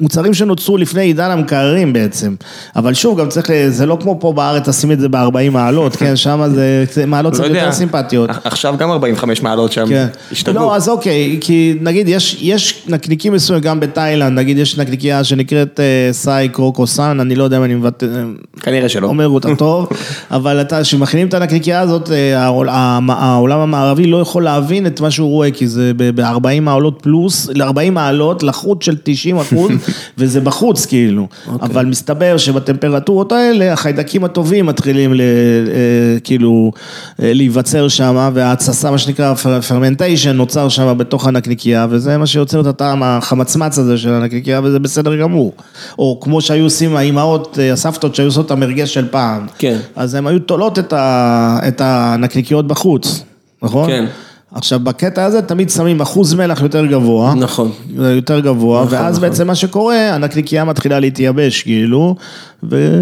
מוצרים 0.00 0.34
שנוצרו 0.34 0.76
לפני 0.76 1.02
עידן 1.02 1.30
המקררים 1.30 1.92
בעצם, 1.92 2.34
אבל 2.76 2.94
שוב, 2.94 3.20
גם 3.20 3.28
צריך, 3.28 3.50
זה 3.68 3.86
לא 3.86 3.98
כמו 4.00 4.20
פה 4.20 4.32
בארץ 4.32 4.68
לשים 4.68 4.92
את 4.92 5.00
זה 5.00 5.08
ב-40 5.08 5.50
מעלות, 5.50 5.96
כן, 6.00 6.16
שם 6.16 6.42
זה 6.90 7.06
מעלות 7.06 7.32
לא 7.32 7.38
קצת 7.38 7.48
יודע. 7.48 7.58
יותר 7.58 7.72
סימפטיות. 7.72 8.30
עכשיו 8.44 8.74
גם 8.78 8.90
45 8.90 9.42
מעלות 9.42 9.72
שם, 9.72 9.86
כן. 9.88 10.06
השתגעו. 10.32 10.54
לא, 10.54 10.76
אז 10.76 10.88
אוקיי, 10.88 11.38
כי 11.40 11.78
נגיד 11.80 12.08
יש, 12.08 12.38
יש 12.40 12.82
נקניקים 12.88 13.32
מסוימים 13.32 13.64
גם 13.64 13.80
בתאילנד, 13.80 14.38
נגיד 14.38 14.58
יש 14.58 14.78
נקניקייה 14.78 15.24
שנקראת 15.24 15.80
אה, 15.80 16.12
סאי 16.12 16.48
קרוקוסן, 16.48 17.20
אני 17.20 17.34
לא 17.34 17.44
יודע 17.44 17.56
אם 17.56 17.64
אני 17.64 17.74
מבטא, 17.74 18.06
כנראה 18.60 18.88
שלא. 18.88 19.06
אומר 19.06 19.28
אותה 19.28 19.56
טוב, 19.64 19.88
אבל 20.30 20.64
כשמכינים 20.82 21.28
את 21.28 21.34
הנקניקייה 21.34 21.80
הזאת, 21.80 22.10
אה, 22.10 22.42
העולם 22.42 23.60
המערבי 23.60 24.06
לא 24.06 24.16
יכול 24.16 24.44
להבין 24.44 24.86
את 24.86 25.00
מה 25.00 25.10
שהוא 25.10 25.28
רואה, 25.28 25.50
כי 25.50 25.68
זה 25.68 25.92
ב-40 25.96 26.60
מעלות 26.60 26.98
פלוס, 27.02 27.48
ל-40 27.54 27.90
מעלות, 27.90 28.42
לחות 28.42 28.82
של 28.82 28.96
90 29.04 29.36
אחוז, 29.36 29.70
וזה 30.18 30.40
בחוץ 30.40 30.86
כאילו. 30.86 31.28
אבל 31.60 31.86
מסתבר 31.86 32.36
שבטמפרטורות 32.36 33.32
האלה, 33.32 33.72
החיידקים 33.72 34.24
הטובים 34.24 34.66
מתחילים 34.66 35.14
ל, 35.14 35.20
אה, 35.20 36.20
כאילו 36.24 36.72
אה, 37.22 37.32
להיווצר 37.34 37.88
שם, 37.88 38.30
וההתססה, 38.34 38.90
מה 38.90 38.98
שנקרא 38.98 39.34
פרמנטיישן, 39.68 40.36
נוצר 40.36 40.68
שם 40.68 40.94
בתוך 40.98 41.26
הנקניקייה, 41.26 41.86
וזה 41.90 42.18
מה 42.18 42.26
שיוצר 42.26 42.60
את 42.60 42.66
הטעם 42.66 43.02
החמצמץ 43.02 43.78
הזה 43.78 43.98
של 43.98 44.12
הנקניקייה, 44.12 44.60
וזה 44.64 44.78
בסדר 44.78 45.16
גמור. 45.16 45.52
או 45.98 46.20
כמו 46.20 46.40
שהיו 46.40 46.64
עושים 46.64 46.96
האימהות, 46.96 47.58
אה, 47.58 47.72
הסבתות 47.72 48.14
שהיו 48.14 48.28
עושות 48.28 48.46
את 48.46 48.50
המרגש 48.50 48.94
של 48.94 49.08
פעם. 49.08 49.46
כן. 49.58 49.78
אז 49.96 50.14
הן 50.14 50.26
היו 50.26 50.38
תולות 50.38 50.78
את, 50.78 50.92
ה, 50.92 51.58
את 51.68 51.80
הנקניקיות 51.84 52.66
בחוץ, 52.66 53.22
נכון? 53.62 53.88
כן. 53.90 54.04
עכשיו, 54.54 54.80
בקטע 54.80 55.24
הזה 55.24 55.42
תמיד 55.42 55.70
שמים 55.70 56.00
אחוז 56.00 56.34
מלח 56.34 56.62
יותר 56.62 56.86
גבוה. 56.86 57.34
נכון. 57.34 57.70
יותר 57.98 58.40
גבוה, 58.40 58.84
נכון, 58.84 58.98
ואז 58.98 59.16
נכון. 59.16 59.28
בעצם 59.28 59.46
מה 59.46 59.54
שקורה, 59.54 60.14
הנקניקייה 60.14 60.64
מתחילה 60.64 61.00
להתייבש, 61.00 61.62
כאילו, 61.62 62.16
ו... 62.70 63.00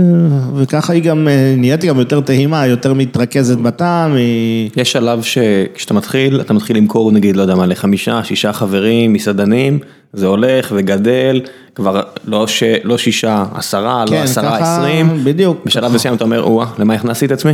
וככה 0.57 0.93
היא 0.93 1.03
גם, 1.03 1.29
אה, 1.29 1.55
נהיית 1.59 1.85
גם 1.85 1.99
יותר 1.99 2.21
טעימה, 2.21 2.67
יותר 2.67 2.95
מתרכזת 2.95 3.59
בטעם, 3.59 4.15
היא... 4.15 4.71
יש 4.77 4.93
שלב 4.93 5.23
שכשאתה 5.23 5.95
מתחיל, 5.95 6.41
אתה 6.41 6.55
מתחיל 6.55 6.77
למכור 6.77 7.13
נגיד, 7.13 7.37
לא 7.37 7.43
יודע 7.43 7.55
מה, 7.55 7.67
לחמישה, 7.67 8.25
שישה 8.25 8.53
חברים, 8.53 9.13
מסעדנים, 9.13 9.79
זה 10.13 10.27
הולך 10.27 10.73
וגדל, 10.77 11.41
כבר 11.75 12.01
לא, 12.25 12.47
ש... 12.47 12.63
לא 12.85 12.99
שישה, 12.99 13.45
עשרה, 13.55 14.05
כן, 14.09 14.15
לא 14.15 14.19
עשרה, 14.19 14.59
ככה, 14.59 14.77
עשרים. 14.77 15.25
בדיוק. 15.25 15.59
בשלב 15.67 15.95
מסוים 15.95 16.15
אתה 16.15 16.25
אומר, 16.25 16.43
או 16.43 16.65
למה 16.79 16.95
הכנסתי 16.95 17.27
את 17.27 17.31
עצמי? 17.31 17.53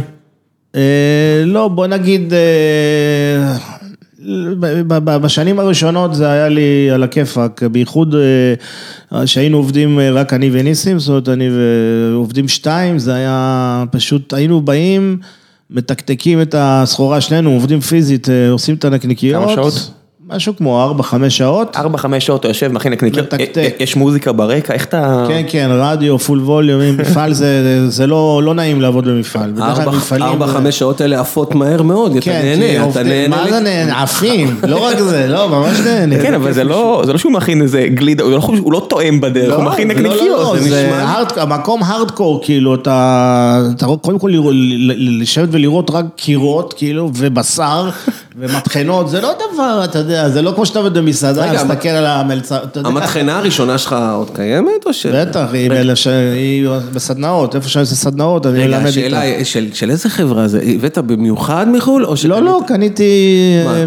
אה, 0.76 1.42
לא, 1.44 1.68
בוא 1.68 1.86
נגיד, 1.86 2.32
אה, 2.34 3.57
בשנים 5.04 5.58
הראשונות 5.58 6.14
זה 6.14 6.30
היה 6.30 6.48
לי 6.48 6.90
על 6.90 7.02
הכיפאק, 7.02 7.62
בייחוד 7.62 8.14
אה, 9.12 9.26
שהיינו 9.26 9.56
עובדים 9.56 10.00
אה, 10.00 10.10
רק 10.10 10.32
אני 10.32 10.50
וניסים, 10.52 10.98
זאת 10.98 11.08
אומרת, 11.08 11.28
אני 11.28 11.48
ועובדים 11.50 12.48
שתיים, 12.48 12.98
זה 12.98 13.14
היה 13.14 13.84
פשוט, 13.90 14.34
היינו 14.34 14.60
באים, 14.60 15.18
מתקתקים 15.70 16.42
את 16.42 16.54
הסחורה, 16.58 17.20
שנינו 17.20 17.50
עובדים 17.50 17.80
פיזית, 17.80 18.28
אה, 18.28 18.50
עושים 18.50 18.74
את 18.74 18.84
הנקניקיות. 18.84 19.44
כמה 19.44 19.54
שעות? 19.54 19.90
משהו 20.32 20.56
כמו 20.56 20.82
ארבע, 20.82 21.02
חמש 21.02 21.38
שעות. 21.38 21.76
ארבע, 21.76 21.98
חמש 21.98 22.26
שעות 22.26 22.40
אתה 22.40 22.48
יושב, 22.48 22.72
מכין 22.72 22.92
נקניקיות, 22.92 23.34
מתקתק. 23.34 23.74
יש 23.80 23.96
מוזיקה 23.96 24.32
ברקע, 24.32 24.72
איך 24.74 24.84
אתה... 24.84 25.24
כן, 25.28 25.42
כן, 25.48 25.68
רדיו, 25.72 26.18
פול 26.18 26.40
ווליום, 26.40 26.80
מפעל 27.00 27.32
זה, 27.32 27.50
זה 27.90 28.06
לא, 28.06 28.40
לא 28.44 28.54
נעים 28.54 28.80
לעבוד 28.80 29.08
במפעל. 29.08 29.50
בדרך 29.50 29.74
כלל 29.74 29.84
ארבע, 29.84 29.96
מפעלים- 29.96 30.26
ארבע, 30.26 30.46
חמש 30.46 30.78
שעות 30.78 31.00
האלה 31.00 31.20
עפות 31.20 31.54
מהר 31.54 31.82
מאוד, 31.82 32.12
אתה 32.12 32.20
כן, 32.20 32.40
נהנה, 32.44 32.90
אתה 32.90 33.02
נהנה. 33.02 33.36
מה 33.36 33.50
זה 33.50 33.60
נהנה? 33.60 34.02
עפים, 34.02 34.56
לא 34.68 34.84
רק 34.84 34.98
זה, 34.98 35.26
לא, 35.28 35.48
ממש 35.48 35.80
נהנה. 35.80 36.22
כן, 36.22 36.34
אבל 36.34 36.52
זה 36.52 36.64
לא, 36.64 37.02
זה 37.06 37.12
לא 37.12 37.18
שהוא 37.18 37.32
מכין 37.32 37.62
איזה 37.62 37.86
גלידה, 37.94 38.24
הוא 38.24 38.32
לא, 38.32 38.40
הוא 38.62 38.72
לא 38.72 38.86
טועם 38.88 39.20
בדרך, 39.20 39.56
הוא 39.56 39.64
מכין 39.64 39.88
לא, 39.88 39.94
לא, 39.94 40.00
נקניקיות, 40.00 40.58
זה 40.58 40.64
נשמע... 40.66 41.22
המקום 41.36 41.82
הארדקור, 41.82 42.40
כאילו, 42.44 42.74
אתה, 42.74 43.62
קודם 44.00 44.18
כל 44.18 44.30
לשבת 44.96 45.48
ולראות 45.52 45.90
רק 45.90 46.04
קירות, 46.16 46.74
כאילו, 46.76 47.10
ובשר, 47.14 47.90
ומטחנות, 48.41 49.09
זה 49.11 49.20
לא 49.20 49.28
דבר, 49.55 49.80
אתה 49.84 49.99
יודע, 49.99 50.28
זה 50.28 50.43
לא 50.43 50.53
כמו 50.55 50.66
שאתה 50.66 50.78
עובד 50.78 50.99
במסעדה, 50.99 51.43
רגע, 51.43 51.53
להסתכל 51.53 51.89
על 51.89 52.07
המלצר, 52.07 52.59
אתה 52.64 52.78
יודע. 52.80 52.89
המטחנה 52.89 53.39
הראשונה 53.39 53.78
שלך 53.78 53.97
עוד 54.14 54.30
קיימת 54.34 54.86
או 54.86 54.93
ש... 54.93 55.07
בטח, 55.07 55.47
היא 55.53 55.70
בלש- 55.70 56.07
היא 56.34 56.68
בסדנאות, 56.93 57.55
איפה 57.57 57.68
שאני 57.68 57.80
עושה 57.80 57.95
סדנאות, 57.95 58.47
אני 58.47 58.59
רגע, 58.59 58.66
מלמד 58.76 58.86
השאלה 58.89 59.22
איתה. 59.22 59.36
היא, 59.36 59.45
של, 59.45 59.66
של 59.74 59.91
איזה 59.91 60.09
חברה 60.09 60.49
זה? 60.49 60.61
הבאת 60.74 60.99
במיוחד 60.99 61.66
מחו"ל 61.72 62.05
או 62.05 62.14
לא, 62.28 62.43
לא, 62.43 62.61
קניתי? 62.66 63.12
אה, 63.66 63.84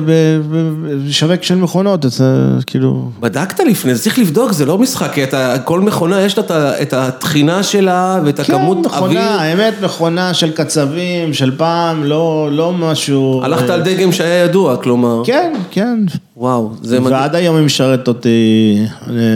בשווק 1.07 1.43
של 1.43 1.55
מכונות, 1.55 2.05
אז 2.05 2.21
אה, 2.21 2.27
כאילו... 2.67 3.09
בדקת 3.19 3.59
לפני, 3.59 3.95
זה 3.95 4.01
צריך 4.03 4.19
לבדוק, 4.19 4.51
זה 4.51 4.65
לא 4.65 4.77
משחק, 4.77 5.11
כי 5.13 5.21
כל 5.65 5.79
מכונה 5.79 6.21
יש 6.21 6.37
לה 6.37 6.43
את 6.43 6.51
ה- 6.51 6.81
את 6.81 6.93
הטחינה 6.93 7.63
שלה 7.63 8.19
ואת 8.25 8.39
הכמות 8.39 8.77
כן, 8.77 8.93
אוויר. 8.93 9.19
מכונה, 9.19 9.41
האמת, 9.41 9.73
מכונה 9.83 10.33
של 10.33 10.51
קצבים, 10.51 11.33
של 11.33 11.51
פעם, 11.57 12.03
לא, 12.03 12.49
לא 12.51 12.73
משהו... 12.73 13.41
הלכת 13.43 13.69
אה, 13.69 13.73
על 13.75 13.81
דגם 13.81 14.11
שהיה 14.11 14.40
ידוע, 14.41 14.77
כלומר. 14.77 15.21
כן, 15.25 15.53
כן. 15.71 15.99
וואו, 16.37 16.71
זה 16.81 16.99
מדהים. 16.99 17.15
ועד 17.15 17.35
היום 17.35 17.55
היא 17.55 17.65
משרתת 17.65 18.07
אותי 18.07 18.77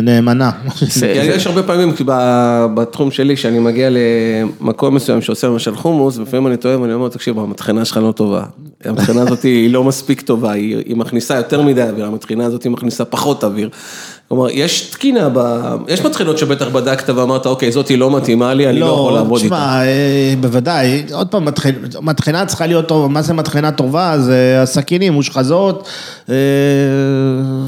נאמנה. 0.04 0.52
יש 1.02 1.48
הרבה 1.48 1.64
פעמים 1.64 1.94
בתחום 2.76 3.12
שלי, 3.12 3.36
שאני 3.36 3.60
מגיע 3.60 3.90
למקום 3.90 4.96
מסוים 4.96 5.22
שעושה 5.22 5.48
למשל 5.48 5.76
חומוס, 5.76 6.18
לפעמים 6.18 6.48
אני 6.48 6.58
טועה 6.58 6.82
ואני 6.82 6.94
אומר, 6.94 7.10
תקשיב, 7.10 7.40
המטחנה 7.40 7.86
שלך 7.86 7.98
לא 7.98 8.12
טובה. 8.12 8.44
המטחנה 8.86 9.22
הזאת 9.22 9.44
היא 9.44 9.74
לא 9.74 9.84
מספיק 9.84 10.22
טובה, 10.22 10.52
היא 10.52 10.78
היא 10.86 10.96
מכניסה 10.98 11.36
יותר 11.36 11.62
מדי 11.62 11.84
אוויר, 11.84 12.06
המטחנה 12.06 12.46
הזאת 12.46 12.64
היא 12.64 12.72
מכניסה 12.72 13.06
פחות 13.06 13.44
אוויר. 13.44 13.70
כלומר, 14.28 14.48
יש 14.52 14.82
תקינה, 14.82 15.30
ב... 15.34 15.40
יש 15.88 16.02
מטחנות 16.02 16.38
שבטח 16.38 16.68
בדקת 16.68 17.10
ואמרת, 17.10 17.46
אוקיי, 17.46 17.72
זאתי 17.72 17.98
לא 17.98 18.12
מתאימה 18.12 18.54
לי, 18.54 18.70
אני 18.70 18.80
לא 18.80 18.86
יכול 18.86 19.14
לעבוד 19.14 19.42
איתה. 19.42 19.56
תשמע, 19.56 19.84
אה, 19.86 20.34
בוודאי, 20.40 21.04
עוד 21.14 21.28
פעם, 21.28 21.48
מטחנ- 21.48 21.72
מטחנה 22.02 22.46
צריכה 22.46 22.68
להיות 22.68 22.88
טובה, 22.88 23.08
מה 23.08 23.22
זה 23.22 23.34
מטחנה 23.34 23.72
טובה? 23.72 24.16
זה 24.20 24.60
הסכינים, 24.62 25.14
מושחזות, 25.14 25.88
אה, 26.30 26.36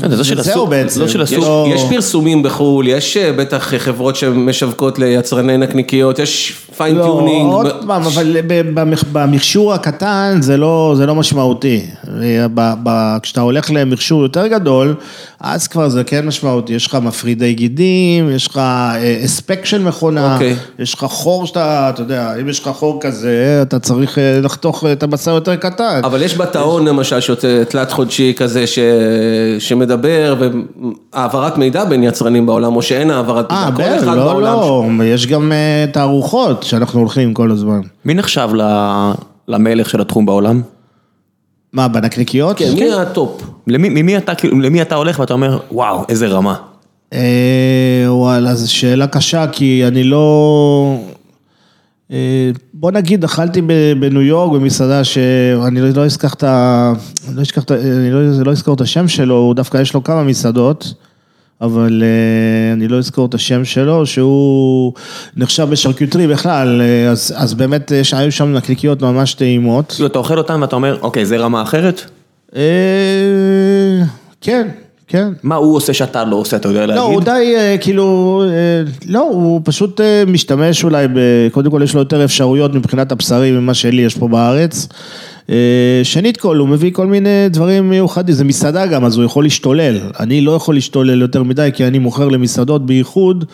זה 0.10 0.24
של 0.24 0.40
וזהו 0.40 0.54
הסוג- 0.54 0.70
בעצם. 0.70 1.02
לא 1.02 1.08
של 1.08 1.22
הסוג- 1.22 1.38
יש, 1.38 1.44
לא- 1.44 1.68
יש 1.76 1.82
פרסומים 1.90 2.44
בחו"ל, 2.44 2.88
יש 2.88 3.18
אה, 3.18 3.34
בטח 3.34 3.74
חברות 3.78 4.16
שמשווקות 4.16 5.00
ליצרני 5.00 5.58
נקניקיות, 5.58 6.20
יש 6.20 6.58
fine-tuning. 6.78 7.52
לא, 7.52 7.56
עוד 7.56 7.86
פעם, 7.88 8.02
אבל 8.02 8.36
במכשור 9.12 9.74
הקטן 9.74 10.38
זה 10.42 10.58
לא, 10.58 10.94
זה 10.98 11.06
לא 11.06 11.16
משמעותי. 11.16 11.86
ב- 12.54 12.74
ב- 12.84 13.18
כשאתה 13.22 13.42
הולך 13.42 13.72
למכשור 13.74 14.22
יותר 14.22 14.48
גדול, 14.48 14.96
אז 15.40 15.68
כבר 15.68 15.90
זה 15.90 16.04
כן 16.04 16.26
משמעותי. 16.28 16.74
יש 16.74 16.88
לך 16.88 16.98
מפרידי 17.02 17.54
גידים, 17.54 18.30
יש 18.30 18.48
לך 18.48 18.58
אה, 18.58 19.18
הספק 19.24 19.66
של 19.66 19.82
מכונה, 19.82 20.34
אוקיי. 20.34 20.56
יש 20.80 20.94
לך 20.94 21.04
חור 21.04 21.46
שאתה, 21.46 21.90
אתה 21.90 22.02
יודע, 22.02 22.34
אם 22.42 22.50
יש 22.50 22.60
לך 22.60 22.68
חור 22.68 22.98
כזה, 23.02 23.60
אתה 23.62 23.80
צריך 23.80 24.18
אה, 24.18 24.40
לחתוך 24.44 24.84
את 24.92 25.04
הבשר 25.04 25.32
יותר 25.32 25.56
קטן. 25.56 26.02
אבל 26.04 26.22
יש 26.22 26.38
בטעון 26.38 26.88
למשל 26.88 27.20
שיוצא 27.20 27.64
תלת 27.70 27.92
חודשי 27.92 28.34
כזה 28.38 28.68
ש... 28.68 28.80
שמדבר 29.60 30.36
והעברת 31.14 31.58
מידע 31.58 31.86
בין 31.86 32.04
יצרנים 32.04 32.46
בעולם 32.46 32.76
או 32.76 32.82
שאין 32.82 33.12
העברת 33.12 33.52
אה, 33.52 33.70
מידע, 33.70 33.90
כל 33.90 33.96
בטח, 33.96 34.04
אחד 34.04 34.18
לא, 34.18 34.24
בעולם. 34.24 35.00
לא, 35.00 35.04
יש 35.06 35.28
גם 35.28 35.52
אה, 35.52 35.86
תערוכות 35.92 36.64
שאנחנו 36.68 37.00
הולכים 37.00 37.34
כל 37.34 37.52
הזמן. 37.52 37.80
מי 38.06 38.14
נחשב 38.14 38.50
ל- 38.54 39.12
למלך 39.48 39.90
של 39.90 40.02
התחום 40.02 40.26
בעולם? 40.26 40.62
מה, 41.74 41.88
בנקניקיות? 41.88 42.58
כן, 42.58 42.74
מי 42.74 42.94
ה 42.94 43.03
top? 43.03 43.42
למי, 43.68 43.90
ממי 43.90 44.18
אתה, 44.18 44.36
כאילו, 44.36 44.60
למי 44.60 44.82
אתה 44.82 44.96
הולך 44.96 45.20
ואתה 45.20 45.34
אומר, 45.34 45.60
וואו, 45.72 46.04
איזה 46.10 46.28
רמה. 46.28 46.56
אה, 47.14 48.06
וואלה, 48.08 48.56
זו 48.56 48.74
שאלה 48.74 49.08
קשה, 49.08 49.46
כי 49.52 49.88
אני 49.88 50.04
לא... 50.04 50.98
אה, 52.12 52.52
בוא 52.74 52.92
נגיד, 52.92 53.24
אכלתי 53.24 53.62
ב- 53.62 53.94
בניו 54.00 54.22
יורק 54.22 54.52
במסעדה 54.52 55.04
שאני 55.04 55.82
לא 55.82 55.90
לא 55.90 56.06
אזכח 56.06 56.34
את 56.34 56.44
ה... 56.44 56.94
לא 57.34 57.42
אשכח 57.42 57.64
את 57.64 57.72
ה... 57.72 57.76
אני 57.76 58.12
לא, 58.12 58.46
לא 58.46 58.52
אזכור 58.52 58.74
את 58.76 58.82
השם 58.82 59.08
שלו, 59.08 59.36
הוא 59.36 59.54
דווקא 59.56 59.78
יש 59.78 59.94
לו 59.94 60.04
כמה 60.04 60.24
מסעדות, 60.24 60.94
אבל 61.62 62.04
אה, 62.04 62.74
אני 62.74 62.88
לא 62.88 62.98
אזכור 62.98 63.26
את 63.26 63.34
השם 63.34 63.66
שלו, 63.66 64.06
שהוא 64.06 64.94
נחשב 65.38 65.68
בשרקיוטרי 65.70 66.28
בכלל, 66.28 66.82
אה, 66.82 67.10
אז, 67.12 67.34
אז 67.38 67.54
באמת 67.54 67.92
יש- 67.92 68.14
היו 68.14 68.32
שם 68.32 68.54
נקניקיות 68.54 69.02
ממש 69.02 69.34
טעימות. 69.34 69.92
כאילו, 69.96 70.08
אתה 70.08 70.20
אוכל 70.20 70.38
אותם 70.38 70.60
ואתה 70.62 70.76
אומר, 70.76 70.98
אוקיי, 71.02 71.26
זה 71.26 71.38
רמה 71.38 71.62
אחרת? 71.62 72.02
אה, 72.56 72.62
כן, 74.42 74.68
כן. 75.08 75.28
מה 75.44 75.56
הוא 75.56 75.76
עושה 75.76 75.94
שאתה 75.94 76.24
לא 76.26 76.36
עושה, 76.36 76.58
אתה 76.58 76.68
יודע 76.68 76.80
להגיד? 76.86 76.96
לא, 76.96 77.02
הוא 77.08 77.22
די, 77.22 77.54
אה, 77.58 77.76
כאילו, 77.82 78.44
אה, 78.50 78.52
לא, 79.08 79.20
הוא 79.32 79.62
פשוט 79.64 80.02
אה, 80.02 80.24
משתמש 80.28 80.84
אולי, 80.84 81.08
ב- 81.08 81.48
קודם 81.52 81.72
כל 81.72 81.82
יש 81.84 81.94
לו 81.94 82.00
יותר 82.02 82.24
אפשרויות 82.24 82.74
מבחינת 82.74 83.12
הבשרים 83.12 83.56
ממה 83.58 83.74
שלי 83.74 84.02
יש 84.02 84.16
פה 84.16 84.28
בארץ. 84.28 84.88
אה, 85.50 86.00
שנית 86.04 86.38
כל, 86.38 86.58
הוא 86.58 86.68
מביא 86.68 86.92
כל 86.92 87.08
מיני 87.08 87.50
דברים 87.50 87.90
מיוחדים, 87.90 88.36
זה 88.36 88.44
מסעדה 88.44 88.86
גם, 88.86 89.06
אז 89.06 89.18
הוא 89.18 89.26
יכול 89.26 89.44
להשתולל. 89.44 89.98
אני 90.20 90.42
לא 90.42 90.52
יכול 90.52 90.76
להשתולל 90.76 91.22
יותר 91.22 91.44
מדי, 91.44 91.70
כי 91.74 91.88
אני 91.88 92.00
מוכר 92.00 92.28
למסעדות 92.28 92.86
בייחוד, 92.86 93.46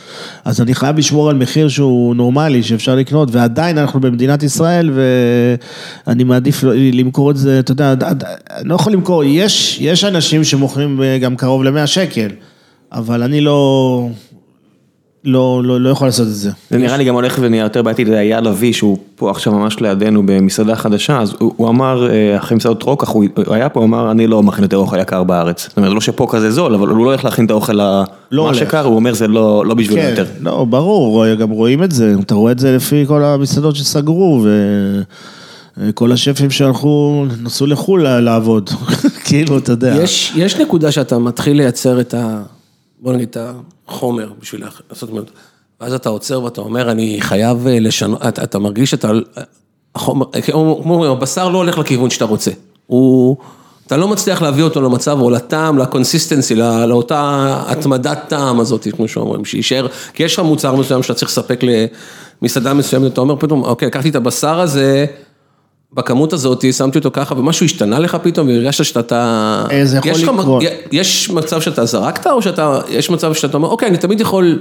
אז 0.46 0.62
אני 0.62 0.76
חייב 0.76 0.98
לשמור 0.98 1.30
על 1.30 1.36
מחיר 1.36 1.68
שהוא 1.68 2.16
נורמלי, 2.16 2.64
שאפשר 2.64 2.96
לקנות, 2.96 3.30
ועדיין 3.32 3.78
אנחנו 3.78 4.00
במדינת 4.00 4.44
ישראל, 4.44 4.91
ואני 6.08 6.24
מעדיף 6.24 6.64
לא- 6.64 6.74
למכור 6.76 7.32
את 7.32 7.38
זה, 7.38 7.60
אתה 7.60 7.72
יודע, 7.72 7.94
אני 8.52 8.70
לא 8.70 8.76
יכול 8.76 8.94
למכור, 8.94 9.24
יש, 9.24 9.78
יש 9.82 10.04
אנשים 10.04 10.44
שמוכרים 10.44 11.04
אה, 11.04 11.18
גם 11.18 11.36
קרוב 11.36 11.64
ל-100 11.64 11.88
שקל, 11.88 12.28
אבל 12.91 13.24
אני 13.24 13.41
לא, 13.41 14.10
לא, 15.26 15.61
לא, 15.65 15.82
לא 15.82 15.89
יכול 15.89 16.07
לעשות 16.07 16.28
את 16.28 16.34
זה. 16.34 16.51
זה 16.69 16.78
נראה 16.78 16.97
לי 16.97 17.03
גם 17.03 17.13
הולך 17.15 17.38
ונהיה 17.41 17.63
יותר 17.63 17.82
בעייתי, 17.82 18.05
זה 18.05 18.19
היה 18.19 18.41
לביא 18.41 18.74
שהוא 18.74 18.97
פה 19.15 19.32
עכשיו 19.32 19.53
ממש 19.53 19.80
לידינו 19.80 20.24
במסעדה 20.26 20.76
חדשה, 20.76 21.19
אז 21.21 21.34
הוא, 21.39 21.53
הוא 21.57 21.69
אמר, 21.69 22.09
אה, 22.09 22.38
אחרי 22.38 22.57
מסעדות 22.57 22.84
רוקח, 22.84 23.09
הוא, 23.09 23.26
הוא 23.45 23.55
היה 23.55 23.69
פה, 23.69 23.80
הוא 23.80 23.88
אמר, 23.88 24.11
אני 24.11 24.28
לא 24.28 24.43
מכין 24.43 24.63
יותר 24.63 24.78
אוכל 24.78 24.99
יקר 24.99 25.24
בארץ. 25.24 25.67
זאת 25.67 25.78
אומרת, 25.78 25.93
לא 25.93 26.01
שפה 26.01 26.28
כזה 26.30 26.51
זול, 26.51 26.74
אבל 26.76 26.88
הוא 26.88 26.97
לא 26.97 27.03
הולך 27.03 27.24
להכין 27.26 27.45
את 27.45 27.51
האוכל 27.51 27.80
ה- 27.80 28.03
לא 28.32 28.43
מה 28.43 28.49
הולך. 28.49 28.59
שקר, 28.59 28.86
הוא 28.86 28.95
אומר, 28.95 29.13
זה 29.13 29.28
לא, 29.28 29.65
לא 29.65 29.74
בשבילו 29.74 30.01
כן, 30.01 30.09
יותר. 30.09 30.26
לא, 30.41 30.65
ברור, 30.69 31.34
גם 31.36 31.49
רואים 31.49 31.84
את 31.84 31.91
זה, 31.91 32.15
אתה 32.26 32.36
רואה 32.36 32.51
את 32.51 32.59
זה 32.59 32.76
לפי 32.76 33.03
כל 33.07 33.24
המסעדות 33.24 33.76
שסגרו, 33.76 34.45
וכל 35.78 36.11
השפים 36.11 36.51
שהלכו, 36.51 37.26
נסעו 37.43 37.67
לחו"ל 37.67 38.03
לעבוד, 38.19 38.69
כאילו, 39.26 39.57
אתה 39.57 39.71
יודע. 39.71 39.95
יש, 40.03 40.34
יש 40.36 40.55
נקודה 40.57 40.91
שאתה 40.91 41.19
מתחיל 41.19 41.57
לייצר 41.57 41.99
את 41.99 42.13
ה... 42.13 42.41
בוא 43.04 43.14
נגיד 43.14 43.28
את 43.30 43.38
החומר 43.88 44.32
בשביל 44.41 44.64
לעשות 44.89 45.10
מאוד. 45.10 45.30
ואז 45.82 45.93
אתה 45.93 46.10
עוצר 46.10 46.43
ואתה 46.43 46.62
אומר, 46.62 46.91
אני 46.91 47.18
חייב 47.22 47.68
אה, 47.68 47.80
לשנות, 47.80 48.22
אתה, 48.28 48.43
אתה 48.43 48.60
מרגיש 48.60 48.91
שאתה... 48.91 49.12
החומר, 49.95 50.26
כמו 50.45 50.82
אומרים, 50.86 51.12
הבשר 51.12 51.49
לא 51.49 51.58
הולך 51.58 51.78
לכיוון 51.78 52.10
שאתה 52.10 52.26
רוצה. 52.26 52.51
הוא... 52.88 53.38
אתה 53.88 53.97
לא 53.97 54.08
מצליח 54.08 54.41
להביא 54.41 54.64
אותו 54.64 54.82
למצב 54.82 55.20
או 55.20 55.30
לטעם, 55.30 55.78
לקונסיסטנסי, 55.78 56.56
לא- 56.56 56.86
לאותה 56.86 57.64
התמדת 57.68 58.20
טעם 58.28 58.60
הזאת, 58.60 58.88
כמו 58.91 59.08
שאומרים, 59.08 59.45
שיישאר, 59.45 59.88
כי 60.14 60.24
יש 60.24 60.34
לך 60.34 60.39
מוצר 60.39 60.76
מסוים 60.76 61.04
שאתה 61.04 61.14
צריך 61.14 61.32
לספק 61.32 61.60
למסעדה 62.41 62.74
מסוימת, 62.74 63.14
אתה 63.14 63.22
אומר 63.22 63.36
פתאום, 63.36 63.64
אוקיי, 63.64 63.88
לקחתי 63.88 64.10
את 64.10 64.16
הבשר 64.16 64.60
הזה, 64.60 65.06
בכמות 65.94 66.34
הזאת, 66.34 66.66
שמתי 66.74 66.98
אותו 66.98 67.10
ככה, 67.14 67.36
ומשהו 67.38 67.66
השתנה 67.66 68.00
לך 68.00 68.18
פתאום, 68.24 68.48
והרגשת 68.48 68.86
שאתה... 68.86 69.66
אה, 69.72 69.86
זה 69.86 69.98
יכול 69.98 70.12
יש 70.12 70.24
לקרות. 70.24 70.64
יש 70.91 71.30
מצב 71.30 71.62
שאתה 71.62 71.86
זרקת, 71.86 72.28
או 72.28 72.41
שאתה, 72.41 72.80
יש 72.89 73.10
מצב 73.10 73.34
שאתה 73.34 73.58
אומר, 73.58 73.68
אוקיי, 73.68 73.89
אני 73.89 73.98
תמיד 73.98 74.22
יכול... 74.22 74.60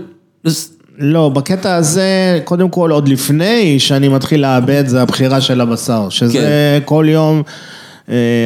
לא, 0.98 1.28
בקטע 1.28 1.74
הזה, 1.74 2.40
קודם 2.44 2.68
כל, 2.68 2.90
עוד 2.90 3.08
לפני 3.08 3.78
שאני 3.78 4.08
מתחיל 4.08 4.40
לאבד, 4.40 4.86
זה 4.86 5.02
הבחירה 5.02 5.40
של 5.40 5.60
הבשר, 5.60 6.08
שזה 6.08 6.32
כן. 6.32 6.80
כל 6.84 7.06
יום, 7.08 7.42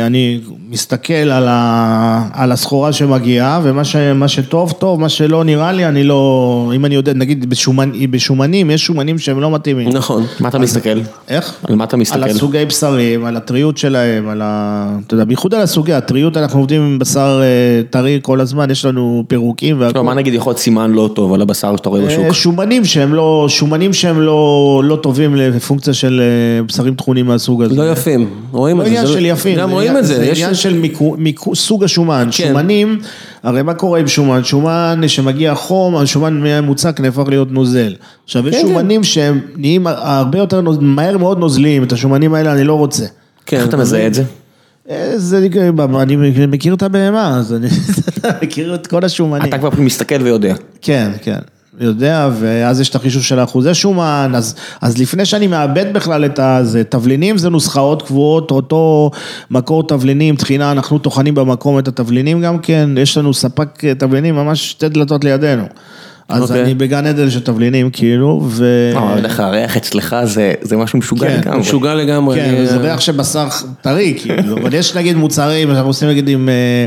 אני 0.06 0.40
מסתכל 0.70 1.12
על, 1.14 1.46
ה, 1.48 2.28
על 2.32 2.52
הסחורה 2.52 2.92
שמגיעה, 2.92 3.60
ומה 3.62 3.84
ש, 3.84 3.96
מה 3.96 4.28
שטוב, 4.28 4.72
טוב, 4.72 5.00
מה 5.00 5.08
שלא 5.08 5.44
נראה 5.44 5.72
לי, 5.72 5.86
אני 5.86 6.04
לא, 6.04 6.72
אם 6.76 6.84
אני 6.84 6.94
יודע, 6.94 7.12
נגיד 7.12 7.50
בשומן, 7.50 7.90
בשומנים, 8.10 8.70
יש 8.70 8.86
שומנים 8.86 9.18
שהם 9.18 9.40
לא 9.40 9.50
מתאימים. 9.50 9.88
נכון. 9.88 10.24
מה 10.40 10.48
אתה 10.48 10.58
מסתכל? 10.58 10.98
איך? 11.28 11.54
על 11.68 11.74
מה 11.74 11.84
אתה 11.84 11.96
מסתכל? 11.96 12.22
על 12.22 12.30
הסוגי 12.30 12.64
בשרים, 12.64 13.24
על 13.24 13.36
הטריות 13.36 13.78
שלהם, 13.78 14.28
על 14.28 14.42
ה... 14.44 14.88
אתה 15.06 15.14
יודע, 15.14 15.24
בייחוד 15.24 15.54
על 15.54 15.60
הסוגי, 15.60 15.92
הטריות, 15.92 16.36
אנחנו 16.36 16.58
עובדים 16.60 16.82
עם 16.82 16.98
בשר 16.98 17.40
אה, 17.42 17.82
טרי 17.90 18.18
כל 18.22 18.40
הזמן, 18.40 18.70
יש 18.70 18.84
לנו 18.84 19.24
פירוקים 19.28 19.80
והכל. 19.80 19.98
לא, 19.98 20.04
מה 20.04 20.14
נגיד 20.14 20.34
יכול 20.34 20.50
להיות 20.50 20.58
סימן 20.60 20.90
לא 20.90 21.10
טוב 21.14 21.32
על 21.32 21.42
הבשר 21.42 21.76
שאתה 21.76 21.88
רואה 21.88 22.00
אה, 22.00 22.06
בשוק? 22.06 22.32
שומנים 22.32 22.84
שהם 22.84 23.14
לא, 23.14 23.46
שומנים 23.48 23.92
שהם 23.92 24.20
לא, 24.20 24.82
לא 24.84 24.96
טובים 24.96 25.34
לפונקציה 25.36 25.94
של 25.94 26.20
אה, 26.20 26.62
בשרים 26.62 26.94
טחונים 26.94 27.26
מהסוג 27.26 27.62
הזה. 27.62 27.76
לא 27.76 27.92
יפים, 27.92 28.30
רואים 28.52 28.76
לא 28.76 28.82
את 28.82 28.86
זה. 28.86 28.92
עניין 28.92 29.06
זה 29.06 29.12
של 29.12 29.26
יפים, 29.26 29.45
גם 29.54 29.68
זה 29.68 29.74
רואים 29.74 29.96
את 29.96 30.04
זה. 30.06 30.16
זה 30.16 30.26
יש- 30.26 30.38
עניין 30.38 30.54
של 30.54 30.82
סוג 31.54 31.84
השומן, 31.84 32.28
כן. 32.32 32.48
שומנים, 32.48 32.98
הרי 33.42 33.62
מה 33.62 33.74
קורה 33.74 33.98
עם 34.00 34.08
שומן? 34.08 34.44
שומן 34.44 35.00
שמגיע 35.06 35.54
חום, 35.54 35.96
השומן 35.96 36.40
מהמוצק 36.40 37.00
נהפך 37.00 37.22
להיות 37.28 37.52
נוזל. 37.52 37.94
עכשיו 38.24 38.48
יש 38.48 38.54
כן, 38.54 38.60
שומנים 38.60 39.04
שהם 39.04 39.40
נהיים 39.56 39.86
הרבה 39.86 40.38
יותר, 40.38 40.60
מהר 40.80 41.18
מאוד 41.18 41.38
נוזליים, 41.38 41.82
את 41.82 41.92
השומנים 41.92 42.34
האלה 42.34 42.52
אני 42.52 42.64
לא 42.64 42.74
רוצה. 42.74 43.04
כן, 43.46 43.56
איך 43.56 43.68
אתה 43.68 43.76
מזהה 43.76 44.06
את 44.06 44.14
זה? 44.14 44.22
אה, 44.90 45.12
זה, 45.16 45.48
אני 46.00 46.16
מכיר 46.46 46.74
את 46.74 46.82
הבהמה, 46.82 47.36
אז 47.38 47.52
אני 47.54 47.66
מכיר 48.42 48.74
את 48.74 48.86
כל 48.86 49.04
השומנים. 49.04 49.48
אתה 49.48 49.58
כבר 49.58 49.70
מסתכל 49.78 50.22
ויודע. 50.22 50.54
כן, 50.82 51.10
כן, 51.22 51.38
יודע, 51.80 52.28
ואז 52.40 52.80
יש 52.80 52.88
את 52.88 52.94
החישוב 52.94 53.22
של 53.22 53.38
האחוזי 53.38 53.74
שומן, 53.74 54.32
אז, 54.36 54.54
אז 54.80 54.98
לפני 54.98 55.24
שאני 55.24 55.46
מאבד 55.46 55.92
בכלל 55.92 56.24
את 56.24 56.38
הזה, 56.38 56.84
תבלינים 56.84 57.38
זה 57.38 57.50
נוסחאות 57.50 58.02
קבועות, 58.02 58.50
אותו 58.50 59.10
מקור 59.50 59.86
תבלינים, 59.86 60.36
תחינה, 60.36 60.72
אנחנו 60.72 60.98
טוחנים 60.98 61.34
במקום 61.34 61.78
את 61.78 61.88
התבלינים 61.88 62.40
גם 62.40 62.58
כן, 62.58 62.90
יש 62.98 63.18
לנו 63.18 63.34
ספק 63.34 63.84
תבלינים 63.98 64.34
ממש 64.34 64.70
שתי 64.70 64.88
דלתות 64.88 65.24
לידינו. 65.24 65.64
אז 66.28 66.42
אוקיי. 66.42 66.62
אני 66.62 66.74
בגן 66.74 67.06
עדן 67.06 67.30
של 67.30 67.40
תבלינים, 67.40 67.90
כאילו, 67.90 68.40
ו... 68.48 68.90
לא, 68.94 69.12
אבל 69.12 69.24
איך 69.24 69.40
הריח 69.40 69.76
אצלך 69.76 70.16
זה 70.24 70.54
זה 70.62 70.76
משהו 70.76 70.98
משוגע 70.98 71.28
כן, 71.28 71.36
לגמרי. 71.40 71.58
משוגע 71.60 71.94
לגמרי. 71.94 72.36
כן, 72.40 72.48
אני- 72.48 72.62
וזה 72.62 72.76
ריח 72.76 73.00
של 73.00 73.12
בשר 73.12 73.48
טרי, 73.82 74.14
כאילו, 74.18 74.56
אבל 74.58 74.74
יש 74.74 74.96
נגיד 74.96 75.16
מוצרים, 75.16 75.70
אנחנו 75.70 75.86
עושים 75.88 76.08
נגיד 76.08 76.28
עם, 76.28 76.48
אה, 76.48 76.86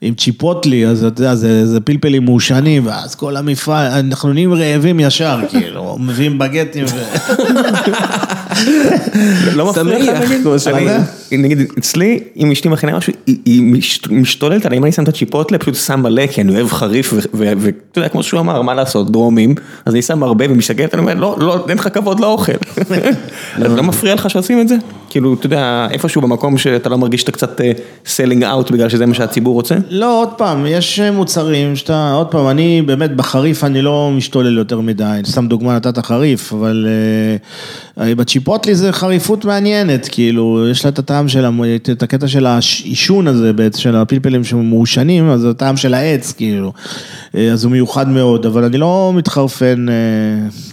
עם 0.00 0.14
צ'יפוטלי, 0.14 0.86
אז 0.86 1.04
אתה 1.04 1.20
יודע, 1.22 1.34
זה, 1.34 1.66
זה 1.66 1.80
פלפלים 1.80 2.24
מעושנים, 2.24 2.86
ואז 2.86 3.14
כל 3.14 3.36
המפעל, 3.36 3.86
אנחנו 3.92 4.32
נהיים 4.32 4.54
רעבים 4.54 5.00
ישר, 5.00 5.38
כאילו, 5.50 5.96
מביאים 6.00 6.38
בגטים 6.38 6.84
ו... 6.84 6.98
לא 9.56 9.70
מפריע 9.70 9.84
לך 10.12 10.30
נגיד? 10.30 10.46
נגיד, 11.32 11.58
אצלי, 11.78 12.20
אם 12.36 12.50
אשתי 12.50 12.68
מכינה 12.68 12.96
משהו, 12.96 13.12
היא- 13.26 13.36
היא 13.44 13.62
מש- 13.62 14.00
משתוללת 14.10 14.66
עליי, 14.66 14.78
אם 14.78 14.84
אני 14.84 14.92
שם 14.92 15.02
את 15.02 15.08
הצ'יפוטלה, 15.08 15.58
פשוט 15.58 15.74
שם 15.74 16.00
מלא, 16.02 16.26
כי 16.26 16.40
אני 16.40 16.54
אוהב 16.54 16.68
חריף, 16.68 17.12
ו- 17.12 17.26
ו- 17.34 17.52
ואתה 17.58 17.68
יודע, 17.98 18.08
כמו 18.08 18.22
שהוא 18.22 18.40
אמר, 18.40 18.62
מה 18.62 18.74
לעשות, 18.74 19.12
דרומים, 19.12 19.54
אז 19.86 19.94
אני 19.94 20.02
שם 20.02 20.22
הרבה 20.22 20.44
ומשתגעת, 20.50 20.94
אני 20.94 21.02
אומר, 21.02 21.14
לא, 21.14 21.36
לא, 21.40 21.64
אין 21.68 21.78
לך 21.78 21.88
כבוד 21.94 22.20
לאוכל. 22.20 22.52
אז 23.56 23.72
לא 23.72 23.82
מפריע 23.82 24.14
לך 24.14 24.30
שעושים 24.30 24.60
את 24.60 24.68
זה? 24.68 24.76
כאילו, 25.10 25.34
אתה 25.34 25.46
יודע, 25.46 25.86
איפשהו 25.90 26.22
במקום 26.22 26.58
שאתה 26.58 26.88
לא 26.88 26.98
מרגיש 26.98 27.20
שאתה 27.20 27.32
קצת 27.32 27.60
selling 28.06 28.44
out, 28.44 28.70
בגלל 28.70 28.88
שזה 28.88 29.06
מה 29.06 29.14
שהציבור 29.14 29.54
רוצה? 29.54 29.74
לא, 29.90 30.20
עוד 30.20 30.28
פעם, 30.28 30.66
יש 30.66 31.00
מוצרים 31.00 31.76
שאתה, 31.76 32.12
עוד 32.12 32.26
פעם, 32.26 32.48
אני 32.48 32.82
באמת 32.82 33.16
בחריף 33.16 33.64
אני 33.64 33.82
לא 33.82 34.10
משתולל 34.16 34.58
יותר 34.58 34.80
מדי, 34.80 35.20
סתם 35.24 35.46
דוגמה 35.48 35.76
נתת 35.76 35.98
חריף, 36.06 36.52
אבל 36.52 36.86
אה, 38.00 38.14
בצ'יפוטלי 38.14 38.74
זה 38.74 38.92
חריפות 38.92 39.44
מעניינת, 39.44 40.08
כאילו, 40.12 40.66
יש 40.70 40.84
לה 40.84 40.90
את 40.90 40.98
הטעם 40.98 41.28
של, 41.28 41.44
את 41.92 42.02
הקטע 42.02 42.28
של 42.28 42.46
העישון 42.46 43.26
הזה 43.26 43.52
בעצם, 43.52 43.78
של 43.78 43.96
הפלפלים 43.96 44.44
שמעושנים, 44.44 45.30
אז 45.30 45.40
זה 45.40 45.50
הטעם 45.50 45.76
של 45.76 45.94
העץ, 45.94 46.32
כאילו, 46.32 46.72
אה, 47.34 47.52
אז 47.52 47.64
הוא 47.64 47.72
מיוחד 47.72 48.08
מאוד, 48.08 48.46
אבל 48.46 48.64
אני 48.64 48.78
לא 48.78 49.12
מתחרפן, 49.14 49.86
אה, 49.88 49.94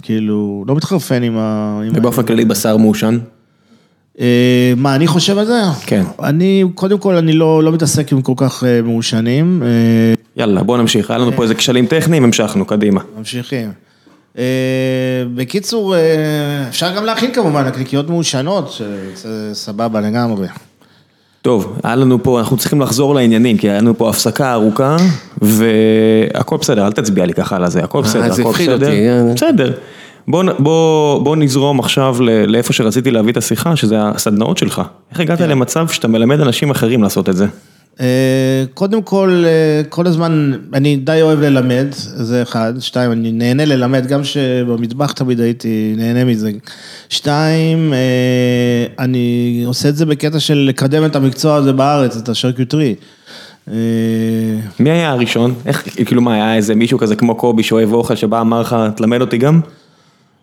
כאילו, 0.02 0.64
לא 0.68 0.74
מתחרפן. 0.74 1.22
עם 1.22 1.36
ה- 1.38 1.80
ובאופן 1.94 2.22
כללי 2.22 2.44
בשר 2.44 2.76
מעושן? 2.76 3.18
אה, 4.20 4.72
מה, 4.76 4.94
אני 4.94 5.06
חושב 5.06 5.38
על 5.38 5.46
זה? 5.46 5.60
כן. 5.86 6.02
אני, 6.22 6.64
קודם 6.74 6.98
כל, 6.98 7.14
אני 7.16 7.32
לא, 7.32 7.62
לא 7.64 7.72
מתעסק 7.72 8.12
עם 8.12 8.22
כל 8.22 8.32
כך 8.36 8.64
אה, 8.64 8.82
מעושנים. 8.82 9.62
אה, 9.62 9.68
יאללה, 10.36 10.62
בוא 10.62 10.78
נמשיך, 10.78 11.10
היה 11.10 11.18
לנו 11.18 11.32
פה 11.32 11.42
איזה 11.42 11.54
כשלים 11.54 11.86
טכניים, 11.86 12.24
המשכנו, 12.24 12.64
קדימה. 12.64 13.00
ממשיכים. 13.18 13.72
בקיצור, 15.34 15.94
אפשר 16.68 16.96
גם 16.96 17.04
להכין 17.04 17.32
כמובן 17.32 17.66
נקניקיות 17.66 18.10
מעושנות, 18.10 18.72
שזה 18.72 19.50
סבבה 19.52 20.00
לגמרי. 20.00 20.48
טוב, 21.42 21.78
היה 21.84 21.96
לנו 21.96 22.22
פה, 22.22 22.40
אנחנו 22.40 22.56
צריכים 22.56 22.80
לחזור 22.80 23.14
לעניינים, 23.14 23.56
כי 23.58 23.70
היה 23.70 23.80
לנו 23.80 23.98
פה 23.98 24.10
הפסקה 24.10 24.52
ארוכה, 24.52 24.96
והכל 25.42 26.56
בסדר, 26.56 26.86
אל 26.86 26.92
תצביע 26.92 27.26
לי 27.26 27.34
ככה 27.34 27.56
על 27.56 27.64
הזה, 27.64 27.84
הכל 27.84 28.02
בסדר, 28.02 28.32
זה 28.32 28.42
הכל 28.42 28.50
הפחיד 28.50 28.70
בסדר. 28.70 28.86
אותי. 28.86 29.34
בסדר. 29.34 29.72
בוא, 30.28 30.44
בוא, 30.58 31.22
בוא 31.24 31.36
נזרום 31.36 31.80
עכשיו 31.80 32.16
לאיפה 32.46 32.72
שרציתי 32.72 33.10
להביא 33.10 33.32
את 33.32 33.36
השיחה, 33.36 33.76
שזה 33.76 33.96
הסדנאות 34.02 34.58
שלך. 34.58 34.82
איך 35.10 35.20
הגעת. 35.20 35.40
למצב 35.40 35.88
שאתה 35.88 36.08
מלמד 36.08 36.40
אנשים 36.40 36.70
אחרים 36.70 37.02
לעשות 37.02 37.28
את 37.28 37.36
זה? 37.36 37.46
אה, 38.00 38.64
קודם 38.74 39.02
כל, 39.02 39.44
אה, 39.46 39.82
כל 39.88 40.06
הזמן, 40.06 40.52
אני 40.74 40.96
די 40.96 41.22
אוהב 41.22 41.40
ללמד, 41.40 41.86
זה 41.92 42.42
אחד. 42.42 42.74
שתיים, 42.80 43.12
אני 43.12 43.32
נהנה 43.32 43.64
ללמד, 43.64 44.06
גם 44.06 44.24
שבמטבח 44.24 45.12
תמיד 45.12 45.40
הייתי 45.40 45.94
נהנה 45.96 46.24
מזה. 46.24 46.50
שתיים, 47.08 47.92
אה, 47.92 49.04
אני 49.04 49.62
עושה 49.66 49.88
את 49.88 49.96
זה 49.96 50.06
בקטע 50.06 50.40
של 50.40 50.64
לקדם 50.68 51.04
את 51.04 51.16
המקצוע 51.16 51.54
הזה 51.54 51.72
בארץ, 51.72 52.16
את 52.16 52.28
השרקיוטרי. 52.28 52.94
אה, 53.70 53.74
מי 54.80 54.90
היה 54.90 55.10
הראשון? 55.10 55.54
איך, 55.66 55.88
כאילו 56.06 56.22
מה, 56.22 56.34
היה 56.34 56.54
איזה 56.54 56.74
מישהו 56.74 56.98
כזה 56.98 57.16
כמו 57.16 57.34
קובי 57.34 57.62
שאוהב 57.62 57.92
אוכל 57.92 58.14
שבא 58.14 58.40
אמר 58.40 58.60
לך, 58.60 58.76
תלמד 58.96 59.20
אותי 59.20 59.38
גם? 59.38 59.60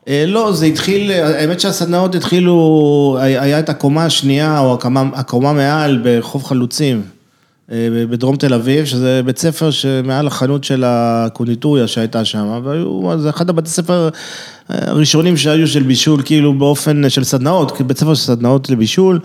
אה, 0.07 0.25
לא, 0.27 0.51
זה 0.51 0.65
התחיל, 0.65 1.11
האמת 1.11 1.59
שהסדנאות 1.59 2.15
התחילו, 2.15 3.17
היה 3.21 3.59
את 3.59 3.69
הקומה 3.69 4.05
השנייה, 4.05 4.59
או 4.59 4.73
הקומה, 4.73 5.03
הקומה 5.13 5.53
מעל 5.53 5.97
ברחוב 5.97 6.43
חלוצים, 6.43 7.01
אה, 7.71 7.87
בדרום 8.09 8.35
תל 8.35 8.53
אביב, 8.53 8.85
שזה 8.85 9.21
בית 9.25 9.37
ספר 9.37 9.71
שמעל 9.71 10.27
החנות 10.27 10.63
של 10.63 10.83
הקונדיטוריה 10.87 11.87
שהייתה 11.87 12.25
שם, 12.25 12.61
והיו, 12.63 13.19
זה 13.19 13.29
אחד 13.29 13.49
הבתי 13.49 13.69
ספר 13.69 14.09
הראשונים 14.69 15.37
שהיו 15.37 15.67
של 15.67 15.83
בישול, 15.83 16.21
כאילו 16.25 16.53
באופן 16.53 17.09
של 17.09 17.23
סדנאות, 17.23 17.81
בית 17.81 17.97
ספר 17.97 18.13
של 18.13 18.21
סדנאות 18.21 18.69
לבישול, 18.69 19.19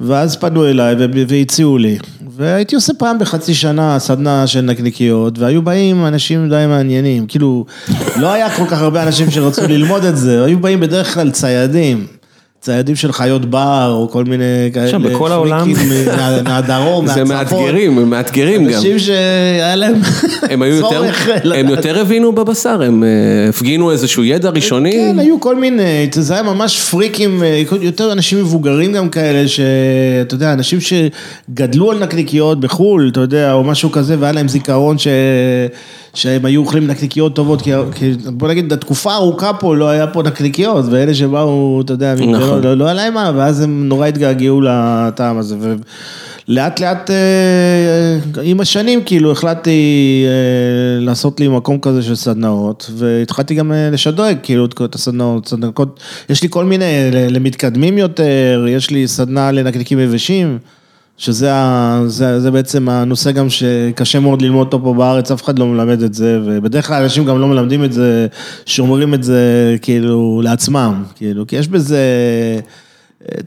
ואז 0.00 0.36
פנו 0.36 0.66
אליי 0.66 0.94
והציעו 1.28 1.78
לי. 1.78 1.98
והייתי 2.36 2.74
עושה 2.74 2.92
פעם 2.94 3.18
בחצי 3.18 3.54
שנה 3.54 3.98
סדנה 3.98 4.46
של 4.46 4.60
נקניקיות, 4.60 5.38
והיו 5.38 5.62
באים 5.62 6.06
אנשים 6.06 6.48
די 6.48 6.64
מעניינים, 6.68 7.26
כאילו, 7.26 7.64
לא 8.16 8.32
היה 8.32 8.50
כל 8.50 8.66
כך 8.66 8.80
הרבה 8.80 9.02
אנשים 9.02 9.30
שרצו 9.30 9.62
ללמוד 9.68 10.04
את 10.04 10.16
זה, 10.16 10.44
היו 10.44 10.58
באים 10.58 10.80
בדרך 10.80 11.14
כלל 11.14 11.30
ציידים. 11.30 12.06
ציידים 12.62 12.96
של 12.96 13.12
חיות 13.12 13.44
בר, 13.44 13.90
או 13.94 14.08
כל 14.10 14.24
מיני 14.24 14.44
כאלה, 14.74 14.84
עכשיו, 14.84 15.00
בכל 15.00 15.32
העולם- 15.32 15.72
מהדרום, 16.44 17.06
זה 17.14 17.24
מהצפון. 17.24 17.58
מאתגרים, 17.62 17.98
הם 17.98 18.10
מאתגרים 18.10 18.64
גם. 18.66 18.74
אנשים 18.74 18.98
שהיה 18.98 19.76
להם 19.76 19.94
הם 20.50 20.62
היו 20.62 20.74
יותר, 20.74 20.88
צורך 20.88 21.28
הם. 21.54 21.68
יותר 21.68 22.00
הבינו 22.00 22.32
בבשר, 22.32 22.82
הם 22.82 23.04
אה, 23.04 23.08
הפגינו 23.48 23.90
איזשהו 23.90 24.24
ידע 24.24 24.50
ראשוני. 24.50 24.92
כן, 24.92 25.18
היו 25.18 25.40
כל 25.40 25.56
מיני, 25.56 25.82
זה 26.14 26.34
היה 26.34 26.42
ממש 26.42 26.80
פריקים, 26.80 27.42
אה, 27.42 27.62
יותר 27.80 28.12
אנשים 28.12 28.38
מבוגרים 28.38 28.92
גם 28.92 29.08
כאלה, 29.08 29.48
שאתה 29.48 30.34
יודע, 30.34 30.52
אנשים 30.52 30.78
שגדלו 30.80 31.90
על 31.90 31.98
נקניקיות 31.98 32.60
בחו"ל, 32.60 33.08
אתה 33.12 33.20
יודע, 33.20 33.52
או 33.52 33.64
משהו 33.64 33.90
כזה, 33.92 34.16
והיה 34.18 34.32
להם 34.32 34.48
זיכרון 34.48 34.98
ש... 34.98 35.06
שהם 36.14 36.44
היו 36.44 36.60
אוכלים 36.60 36.86
נקניקיות 36.86 37.34
טובות, 37.34 37.62
כי, 37.62 37.70
כי 37.94 38.12
בוא 38.26 38.48
נגיד, 38.48 38.74
תקופה 38.74 39.14
ארוכה 39.14 39.52
פה 39.52 39.76
לא 39.76 39.88
היה 39.88 40.06
פה 40.06 40.22
נקניקיות, 40.22 40.84
ואלה 40.90 41.14
שבאו, 41.14 41.80
אתה 41.84 41.92
יודע, 41.92 42.14
נכון. 42.58 42.64
לא, 42.64 42.74
לא, 42.76 42.84
היה 42.84 42.94
להם 42.94 43.14
מה, 43.14 43.32
ואז 43.34 43.60
הם 43.60 43.88
נורא 43.88 44.06
התגעגעו 44.06 44.60
לטעם 44.60 45.38
הזה. 45.38 45.56
ולאט 46.48 46.80
לאט, 46.80 47.10
אה, 47.10 48.42
עם 48.42 48.60
השנים, 48.60 49.04
כאילו, 49.04 49.32
החלטתי 49.32 50.24
אה, 50.26 51.04
לעשות 51.04 51.40
לי 51.40 51.48
מקום 51.48 51.78
כזה 51.82 52.02
של 52.02 52.14
סדנאות, 52.14 52.90
והתחלתי 52.96 53.54
גם 53.54 53.72
אה, 53.72 53.90
לשדרג, 53.90 54.36
כאילו, 54.42 54.64
את 54.64 54.94
הסדנאות, 54.94 55.48
סדנאות, 55.48 56.00
יש 56.28 56.42
לי 56.42 56.48
כל 56.50 56.64
מיני, 56.64 57.10
למתקדמים 57.12 57.98
יותר, 57.98 58.64
יש 58.68 58.90
לי 58.90 59.08
סדנה 59.08 59.52
לנקניקים 59.52 59.98
יבשים. 59.98 60.58
שזה 61.16 61.54
ה, 61.54 62.00
זה, 62.06 62.40
זה 62.40 62.50
בעצם 62.50 62.88
הנושא 62.88 63.32
גם 63.32 63.50
שקשה 63.50 64.20
מאוד 64.20 64.42
ללמוד 64.42 64.66
אותו 64.66 64.84
פה 64.84 64.94
בארץ, 64.94 65.30
אף 65.30 65.42
אחד 65.42 65.58
לא 65.58 65.66
מלמד 65.66 66.02
את 66.02 66.14
זה, 66.14 66.40
ובדרך 66.44 66.86
כלל 66.86 67.02
אנשים 67.02 67.24
גם 67.24 67.40
לא 67.40 67.48
מלמדים 67.48 67.84
את 67.84 67.92
זה, 67.92 68.26
שומרים 68.66 69.14
את 69.14 69.24
זה 69.24 69.76
כאילו 69.82 70.40
לעצמם, 70.44 71.04
כאילו, 71.16 71.46
כי 71.46 71.56
יש 71.56 71.68
בזה 71.68 72.00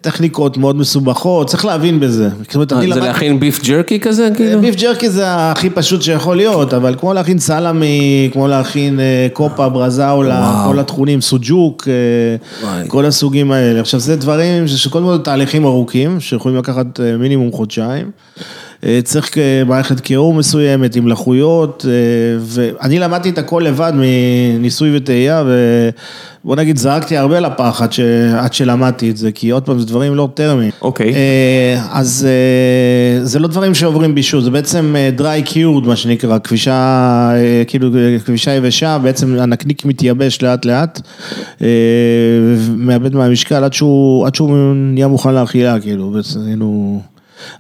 טכניקות 0.02 0.58
מאוד 0.58 0.76
מסובכות, 0.76 1.48
צריך 1.48 1.66
להבין 1.66 2.00
בזה. 2.00 2.30
אה, 2.72 2.94
זה 2.94 3.00
להכין 3.00 3.40
ביף 3.40 3.64
ג'רקי 3.64 4.00
כזה, 4.00 4.30
כאילו? 4.36 4.62
ביף 4.62 4.76
ג'רקי 4.76 5.10
זה 5.10 5.24
הכי 5.28 5.70
פשוט 5.70 6.02
שיכול 6.02 6.38
להיות, 6.38 6.74
אבל 6.74 6.96
כמו 7.00 7.14
להכין 7.14 7.40
סלמי, 7.40 8.30
כמו 8.34 8.48
להכין 8.48 9.00
אה, 9.00 9.28
קופה, 9.34 9.70
ברזאולה. 9.70 10.64
כל 10.68 10.80
התכונים, 10.80 11.22
סוג'וק, 11.22 11.88
אה. 11.88 12.88
כל 12.88 13.06
הסוגים 13.06 13.52
האלה. 13.52 13.80
עכשיו, 13.80 14.00
זה 14.00 14.16
דברים 14.16 14.68
שקודם 14.68 15.06
כל 15.06 15.18
תהליכים 15.18 15.66
ארוכים, 15.66 16.20
שיכולים 16.20 16.58
לקחת 16.58 17.00
אה, 17.00 17.18
מינימום 17.18 17.52
חודשיים. 17.52 18.12
אה, 18.84 19.00
צריך 19.04 19.38
אה, 19.38 19.64
מערכת 19.66 20.00
קירור 20.00 20.34
מסוימת 20.34 20.96
עם 20.96 21.08
לחות, 21.08 21.86
אה, 21.88 21.92
ואני 22.42 23.00
למדתי 23.00 23.30
את 23.30 23.38
הכל 23.38 23.64
לבד 23.66 23.94
מניסוי 23.96 24.98
וטעייה, 24.98 25.44
ובוא 26.44 26.56
נגיד 26.56 26.78
זרקתי 26.78 27.18
הרבה 27.18 27.40
לפח 27.40 27.82
עד, 27.82 27.94
ש... 27.94 28.00
עד 28.38 28.54
שלמדתי 28.54 29.10
את 29.10 29.18
זה, 29.18 29.32
כי 29.32 29.50
עוד 29.50 29.64
פעם, 29.64 29.80
זה 29.80 29.86
דברים 29.86 30.16
לא 30.16 30.30
טרמיים. 30.34 30.72
אוקיי. 30.82 31.14
אה, 31.14 31.82
אז 31.92 32.28
זה 33.24 33.40
לא 33.40 33.48
דברים 33.48 33.74
שעוברים 33.74 34.16
בישול, 34.16 34.42
זה 34.42 34.52
בעצם 34.52 34.96
dry 35.18 35.50
cured 35.50 35.88
מה 35.88 35.96
שנקרא, 35.96 36.40
כבישה, 36.40 37.32
כאילו 37.68 37.90
כבישה 38.26 38.52
יבשה, 38.52 38.98
בעצם 38.98 39.36
הנקניק 39.40 39.86
מתייבש 39.86 40.42
לאט 40.42 40.66
לאט, 40.66 41.02
מאבד 42.76 43.16
מהמשקל 43.16 43.64
עד 43.64 43.74
שהוא, 43.74 44.28
עד 44.28 44.36
שהוא 44.36 44.74
נהיה 44.76 45.08
מוכן 45.08 45.34
לאכילה, 45.34 45.80
כאילו, 45.80 46.12
בעצם, 46.12 46.40
כאילו... 46.46 47.02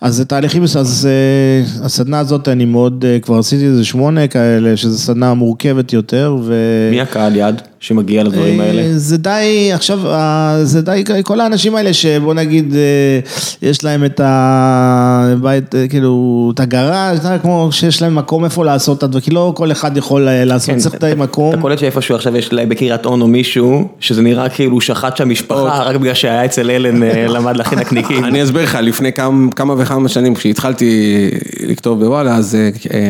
אז 0.02 0.16
זה 0.16 0.26
תהליכים, 0.26 0.64
אז 0.64 1.08
אה, 1.12 1.86
הסדנה 1.86 2.20
הזאת 2.20 2.48
אני 2.48 2.66
מאוד, 2.66 3.06
אה, 3.08 3.20
כבר 3.20 3.40
עשיתי 3.40 3.66
איזה 3.66 3.86
שמונה 3.86 4.28
כאלה, 4.28 4.78
שזו 4.78 5.00
סדנה 5.00 5.34
מורכבת 5.34 5.94
יותר, 5.94 6.38
ו... 6.44 6.54
מי 6.92 7.02
הקהל 7.02 7.36
יד 7.36 7.62
שמגיע 7.80 8.24
לדברים 8.24 8.60
האלה? 8.60 8.82
אה, 8.82 8.92
זה 8.98 9.18
די, 9.18 9.70
עכשיו, 9.74 10.00
זה 10.64 10.82
די, 10.82 11.04
כל 11.24 11.40
האנשים 11.40 11.76
האלה 11.76 11.94
שבוא 11.94 12.34
נגיד, 12.34 12.74
אה, 12.76 13.20
יש 13.62 13.84
להם 13.84 14.06
את 14.06 14.22
הבית, 14.24 15.76
אה, 15.76 15.88
כאילו, 15.88 16.52
את 16.54 16.60
הגראז', 16.60 17.28
כמו 17.42 17.70
שיש 17.72 18.02
להם 18.02 18.16
מקום 18.16 18.46
איפה 18.46 18.66
לעשות 18.66 18.98
את 18.98 19.04
הדברים, 19.04 19.24
כי 19.24 19.32
לא 19.32 19.54
כל 19.56 19.72
אחד 19.72 19.98
יכול 19.98 20.22
לעשות, 20.22 20.70
כן, 20.70 20.78
צריך 20.78 20.96
את 20.96 21.04
המקום. 21.04 21.54
אתה 21.54 21.62
קולט 21.62 21.80
שאיפשהו 21.80 22.16
עכשיו 22.16 22.38
יש 22.38 22.54
להם 22.54 22.70
בקריית 22.70 23.06
אונו 23.06 23.28
מישהו, 23.28 23.88
שזה 24.00 24.22
נראה 24.22 24.50
כאילו 24.50 24.72
הוא 24.72 24.82
שחט 24.82 25.18
שם 25.18 25.30
משפחה, 25.30 25.84
רק 25.84 25.96
בגלל 25.96 26.14
שהיה 26.14 26.46
אצל 26.46 26.72
אלן 26.72 27.04
למד 27.36 27.58
להכין 27.58 27.80
נקניקים. 27.80 28.26
אני 28.26 28.44
אסביר 28.44 28.64
לך, 28.64 28.78
לפני 28.82 29.14
כמה, 29.14 29.52
כמה 29.52 29.74
וכמה 29.78 30.10
שנים 30.10 30.36
כשהתחלתי 30.36 31.30
לכתוב 31.68 32.04
בוואלה, 32.04 32.36
אז 32.36 32.58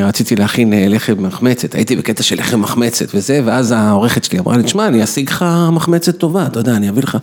רציתי 0.04 0.36
להכין 0.36 0.74
לחם 0.90 1.14
מחמצת, 1.18 1.76
הייתי 1.76 1.96
בקטע 1.96 2.24
של 2.24 2.36
לחם 2.40 2.62
מחמצת 2.62 3.16
וזה, 3.16 3.42
ואז 3.46 3.72
העורכת 3.72 4.24
שלי 4.24 4.40
אמרה 4.40 4.55
לי, 4.58 4.64
תשמע, 4.64 4.88
אני 4.88 5.04
אשיג 5.04 5.30
לך 5.30 5.46
מחמצת 5.72 6.18
טובה, 6.18 6.46
אתה 6.46 6.60
יודע, 6.60 6.76
אני 6.76 6.90
אביא 6.90 7.04
לך. 7.04 7.18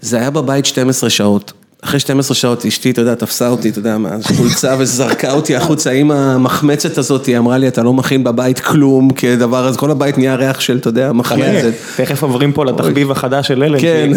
זה 0.00 0.16
היה 0.16 0.30
בבית 0.30 0.66
12 0.66 1.10
שעות, 1.10 1.52
אחרי 1.82 2.00
12 2.00 2.34
שעות 2.34 2.66
אשתי, 2.66 2.90
אתה 2.90 3.00
יודע, 3.00 3.14
תפסה 3.14 3.48
אותי, 3.48 3.68
אתה 3.68 3.78
יודע, 3.78 3.98
מהחולצה 3.98 4.74
וזרקה 4.78 5.32
אותי 5.32 5.56
החוצה, 5.56 5.90
עם 5.90 6.10
המחמצת 6.10 6.98
הזאת, 6.98 7.26
היא 7.26 7.38
אמרה 7.38 7.58
לי, 7.58 7.68
אתה 7.68 7.82
לא 7.82 7.92
מכין 7.92 8.24
בבית 8.24 8.60
כלום, 8.60 9.10
כדבר 9.10 9.66
הזה, 9.66 9.78
כל 9.78 9.90
הבית 9.90 10.18
נהיה 10.18 10.34
ריח 10.34 10.60
של, 10.60 10.76
אתה 10.76 10.88
יודע, 10.88 11.12
מחמצת. 11.12 11.72
תכף 11.96 12.22
עוברים 12.22 12.52
פה 12.52 12.64
לתחביב 12.64 13.10
החדש 13.10 13.48
של 13.48 13.62
אלן. 13.62 13.80
כן. 13.80 14.10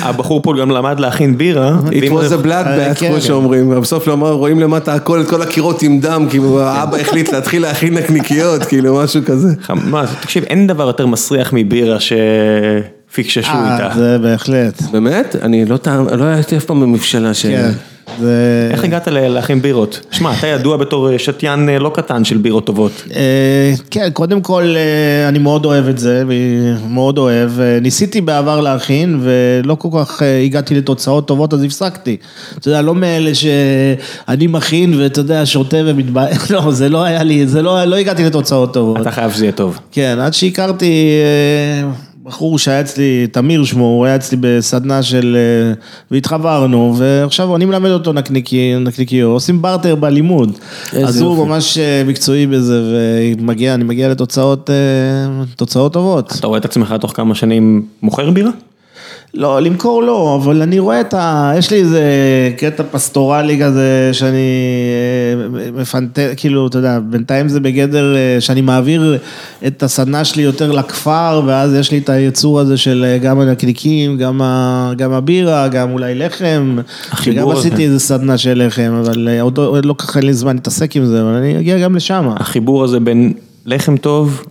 הבחור 0.00 0.42
פה 0.42 0.54
גם 0.60 0.70
למד 0.70 1.00
להכין 1.00 1.38
בירה. 1.38 1.76
It 1.86 2.10
was 2.10 2.32
a 2.42 2.44
blood 2.44 2.66
bath, 2.66 2.98
כן. 2.98 3.08
כמו 3.08 3.20
שאומרים, 3.20 3.80
בסוף 3.80 4.06
לא 4.06 4.12
רואים 4.12 4.60
למטה 4.60 4.94
הכל, 4.94 5.20
את 5.20 5.28
כל 5.28 5.42
הקירות 5.42 5.82
עם 5.82 6.00
דם, 6.00 6.26
כאילו 6.30 6.60
האבא 6.60 6.96
החליט 6.96 7.32
להתחיל 7.32 7.62
להכין 7.62 7.94
נקניקיות, 7.94 8.64
כאילו 8.64 8.96
משהו 8.96 9.20
כזה. 9.26 9.48
מה, 9.68 10.04
תקשיב, 10.20 10.44
אין 10.44 10.66
דבר 10.66 10.86
יותר 10.86 11.06
מסריח 11.06 11.50
מבירה 11.52 11.96
שפיקששו 12.00 12.95
אה, 13.44 13.74
איתה. 13.74 13.98
זה 13.98 14.18
בהחלט. 14.18 14.82
באמת? 14.82 15.36
אני 15.42 15.64
לא 15.64 15.76
טעם, 15.76 16.08
לא 16.08 16.24
הייתי 16.24 16.56
אף 16.56 16.64
פעם 16.64 16.80
במבשלה 16.80 17.34
ש... 17.34 17.46
כן. 17.46 17.70
זה... 18.20 18.68
איך 18.72 18.84
הגעת 18.84 19.08
להכין 19.08 19.62
בירות? 19.62 20.00
שמע, 20.10 20.32
אתה 20.38 20.46
ידוע 20.46 20.76
בתור 20.76 21.16
שתיין 21.18 21.68
אה, 21.68 21.78
לא 21.78 21.90
קטן 21.94 22.24
של 22.24 22.36
בירות 22.36 22.66
טובות. 22.66 22.92
אה, 23.16 23.72
כן, 23.90 24.10
קודם 24.12 24.40
כל 24.40 24.74
אני 25.28 25.38
מאוד 25.38 25.64
אוהב 25.64 25.88
את 25.88 25.98
זה, 25.98 26.22
מאוד 26.88 27.18
אוהב. 27.18 27.60
אה, 27.60 27.78
ניסיתי 27.80 28.20
בעבר 28.20 28.60
להכין 28.60 29.20
ולא 29.22 29.74
כל 29.74 29.88
כך 29.92 30.22
אה, 30.22 30.40
הגעתי 30.40 30.74
לתוצאות 30.74 31.28
טובות 31.28 31.54
אז 31.54 31.62
הפסקתי. 31.62 32.16
אתה 32.58 32.68
יודע, 32.68 32.82
לא 32.82 32.94
מאלה 32.94 33.30
שאני 33.34 34.46
מכין 34.46 35.00
ואתה 35.00 35.20
יודע, 35.20 35.46
שותה 35.46 35.76
ומתבאס, 35.84 36.50
לא, 36.50 36.70
זה 36.70 36.88
לא 36.88 37.04
היה 37.04 37.22
לי, 37.22 37.46
זה 37.46 37.62
לא, 37.62 37.84
לא 37.84 37.96
הגעתי 37.96 38.24
לתוצאות 38.24 38.74
טובות. 38.74 39.00
אתה 39.00 39.10
חייב 39.10 39.32
שזה 39.32 39.44
יהיה 39.44 39.52
טוב. 39.52 39.78
כן, 39.92 40.18
עד 40.20 40.34
שהכרתי 40.34 41.10
אה, 41.82 41.88
בחור 42.26 42.58
שהיה 42.58 42.80
אצלי, 42.80 43.26
תמיר 43.26 43.64
שמו, 43.64 43.84
הוא 43.84 44.06
היה 44.06 44.16
אצלי 44.16 44.38
בסדנה 44.40 45.02
של... 45.02 45.36
אה, 45.36 45.74
והתחברנו, 46.10 46.94
ועכשיו 46.96 47.56
אני 47.56 47.64
מלמד 47.64 47.90
אותו 47.90 48.12
נקניקי, 48.12 48.74
נקניקיות, 48.80 49.32
עושים 49.32 49.62
בארטר 49.62 49.94
בלימוד. 49.94 50.58
אז 50.92 51.20
הוא. 51.20 51.46
ממש 51.46 51.78
אה, 51.78 52.02
מקצועי 52.06 52.46
בזה, 52.46 52.82
ומגיע, 53.38 53.74
אני 53.74 53.84
מגיע 53.84 54.08
לתוצאות 54.08 54.70
אה, 54.70 55.44
תוצאות 55.56 55.92
טובות. 55.92 56.32
אתה 56.38 56.46
רואה 56.46 56.58
את 56.58 56.64
עצמך 56.64 56.94
תוך 57.00 57.12
כמה 57.16 57.34
שנים 57.34 57.82
מוכר 58.02 58.30
בירה? 58.30 58.50
לא, 59.34 59.60
למכור 59.60 60.02
לא, 60.02 60.40
אבל 60.42 60.62
אני 60.62 60.78
רואה 60.78 61.00
את 61.00 61.14
ה... 61.14 61.52
יש 61.58 61.70
לי 61.70 61.76
איזה 61.76 62.02
קטע 62.56 62.82
פסטורלי 62.90 63.60
כזה 63.62 64.10
שאני 64.12 64.38
אה, 65.54 65.70
מפנטז, 65.72 66.22
כאילו, 66.36 66.66
אתה 66.66 66.78
יודע, 66.78 66.98
בינתיים 66.98 67.48
זה 67.48 67.60
בגדר 67.60 68.16
אה, 68.16 68.40
שאני 68.40 68.60
מעביר 68.60 69.18
את 69.66 69.82
הסדנה 69.82 70.24
שלי 70.24 70.42
יותר 70.42 70.72
לכפר, 70.72 71.42
ואז 71.46 71.74
יש 71.74 71.90
לי 71.90 71.98
את 71.98 72.08
היצור 72.08 72.60
הזה 72.60 72.76
של 72.76 73.04
אה, 73.08 73.18
גם 73.18 73.40
הנקניקים, 73.40 74.16
גם, 74.18 74.42
ה... 74.42 74.92
גם 74.96 75.12
הבירה, 75.12 75.68
גם 75.68 75.92
אולי 75.92 76.14
לחם. 76.14 76.76
החיבור 77.10 77.40
גם 77.40 77.48
הזה. 77.48 77.68
עשיתי 77.68 77.84
איזה 77.84 77.98
סדנה 77.98 78.38
של 78.38 78.66
לחם, 78.66 78.92
אבל 79.00 79.28
עוד 79.40 79.58
עוד 79.58 79.84
לא 79.84 79.92
כל 79.92 80.06
כך 80.06 80.16
אין 80.16 80.26
לי 80.26 80.34
זמן 80.34 80.54
להתעסק 80.54 80.96
עם 80.96 81.06
זה, 81.06 81.22
אבל 81.22 81.32
אני 81.34 81.58
אגיע 81.58 81.78
גם 81.78 81.96
לשם. 81.96 82.28
החיבור 82.36 82.84
הזה 82.84 83.00
בין 83.00 83.32
לחם 83.66 83.96
טוב, 83.96 84.44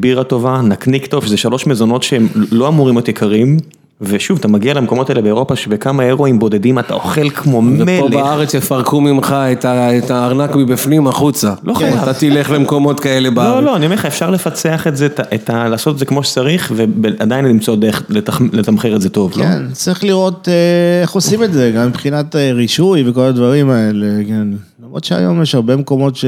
בירה 0.00 0.24
טובה, 0.24 0.60
נקניק 0.60 1.06
טוב, 1.06 1.26
שזה 1.26 1.36
שלוש 1.36 1.66
מזונות 1.66 2.02
שהם 2.02 2.28
לא 2.50 2.68
אמורים 2.68 2.94
להיות 2.94 3.08
יקרים. 3.08 3.56
ושוב, 4.00 4.38
אתה 4.38 4.48
מגיע 4.48 4.74
למקומות 4.74 5.10
האלה 5.10 5.22
באירופה 5.22 5.56
שבכמה 5.56 6.02
אירואים 6.02 6.38
בודדים 6.38 6.78
אתה 6.78 6.94
אוכל 6.94 7.30
כמו 7.30 7.56
ופה 7.58 7.62
מלך. 7.66 8.12
בארץ 8.12 8.54
יפרקו 8.54 9.00
ממך 9.00 9.36
את 9.52 9.64
ה- 9.64 9.98
את 9.98 10.10
הארנק 10.10 10.56
מבפנים 10.56 11.06
החוצה. 11.08 11.54
לא 11.64 11.74
חייב. 11.74 11.94
אתה 12.02 12.14
תלך 12.14 12.50
למקומות 12.50 13.00
כאלה 13.00 13.30
בארץ. 13.30 13.54
לא, 13.54 13.70
לא, 13.70 13.76
אני 13.76 13.84
אומר 13.86 13.96
לך, 13.96 14.04
אפשר 14.06 14.30
לפצח 14.30 14.86
את 14.86 14.96
זה, 14.96 15.06
את 15.06 15.20
ה- 15.20 15.34
את 15.34 15.50
ה... 15.50 15.68
לעשות 15.68 15.94
את 15.94 15.98
זה 15.98 16.04
כמו 16.04 16.22
שצריך, 16.22 16.72
ועדיין 16.76 17.44
למצוא 17.44 17.76
דרך 17.76 18.02
לתח- 18.08 18.40
לתמחר 18.52 18.96
את 18.96 19.00
זה 19.00 19.08
טוב, 19.08 19.32
לא? 19.36 19.42
כן, 19.42 19.62
צריך 19.72 20.04
לראות 20.04 20.48
אה, 20.48 21.02
איך 21.02 21.10
עושים 21.12 21.42
את 21.44 21.52
זה, 21.52 21.72
גם 21.76 21.86
מבחינת 21.88 22.36
אה, 22.36 22.52
רישוי 22.52 23.08
וכל 23.10 23.20
הדברים 23.20 23.70
האלה, 23.70 24.06
כן. 24.28 24.48
למרות 24.84 25.04
שהיום 25.04 25.42
יש 25.42 25.54
הרבה 25.54 25.76
מקומות 25.76 26.16
ש... 26.16 26.24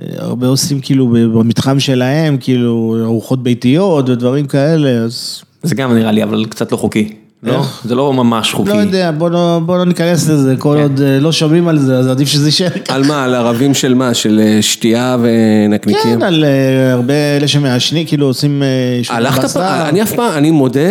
אה, 0.00 0.06
הרבה 0.18 0.46
עושים 0.46 0.80
כאילו 0.80 1.06
במתחם 1.08 1.80
שלהם, 1.80 2.36
כאילו 2.40 2.96
ארוחות 3.04 3.42
ביתיות 3.42 4.08
ודברים 4.08 4.46
כאלה, 4.46 4.88
אז 4.90 5.42
זה 5.62 5.74
גם 5.74 5.94
נראה 5.94 6.12
לי, 6.12 6.22
אבל 6.22 6.44
קצת 6.44 6.72
לא 6.72 6.76
חוקי. 6.76 7.12
לא? 7.42 7.62
זה 7.84 7.94
לא 7.94 8.12
ממש 8.12 8.52
חוקי. 8.52 8.70
לא 8.70 8.74
יודע, 8.74 9.10
בוא 9.10 9.30
לא, 9.30 9.60
בוא 9.66 9.78
לא 9.78 9.84
ניכנס 9.84 10.28
לזה, 10.28 10.54
כל 10.58 10.78
עוד 10.82 11.00
אה, 11.00 11.20
לא 11.20 11.32
שומעים 11.32 11.68
על 11.68 11.78
זה, 11.78 11.98
אז 11.98 12.06
עדיף 12.06 12.28
שזה 12.28 12.48
יישאר 12.48 12.68
ככה. 12.84 12.94
על 12.94 13.06
מה? 13.06 13.24
על 13.24 13.34
ערבים 13.34 13.74
של 13.74 13.94
מה? 13.94 14.14
של 14.14 14.40
אה, 14.42 14.62
שתייה 14.62 15.16
ונקניקים? 15.20 16.02
כן, 16.18 16.22
על 16.22 16.44
אה, 16.44 16.92
הרבה 16.92 17.14
אלה 17.36 17.48
שמעשנים, 17.48 18.06
כאילו 18.06 18.26
עושים... 18.26 18.62
הלכת. 19.08 19.44
פעם, 19.44 19.88
אני 19.88 20.02
אף 20.02 20.12
פעם, 20.12 20.32
אני 20.38 20.50
מודה, 20.50 20.90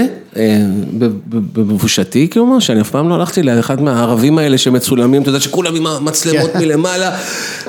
בבושתי, 1.53 2.27
כלומר, 2.29 2.59
שאני 2.59 2.81
אף 2.81 2.89
פעם 2.89 3.09
לא 3.09 3.15
הלכתי 3.15 3.43
לאחד 3.43 3.81
מהערבים 3.81 4.37
האלה 4.37 4.57
שמצולמים, 4.57 5.21
אתה 5.21 5.29
יודע 5.29 5.39
שכולם 5.39 5.75
עם 5.75 5.87
המצלמות 5.87 6.51
כן. 6.51 6.59
מלמעלה, 6.59 7.11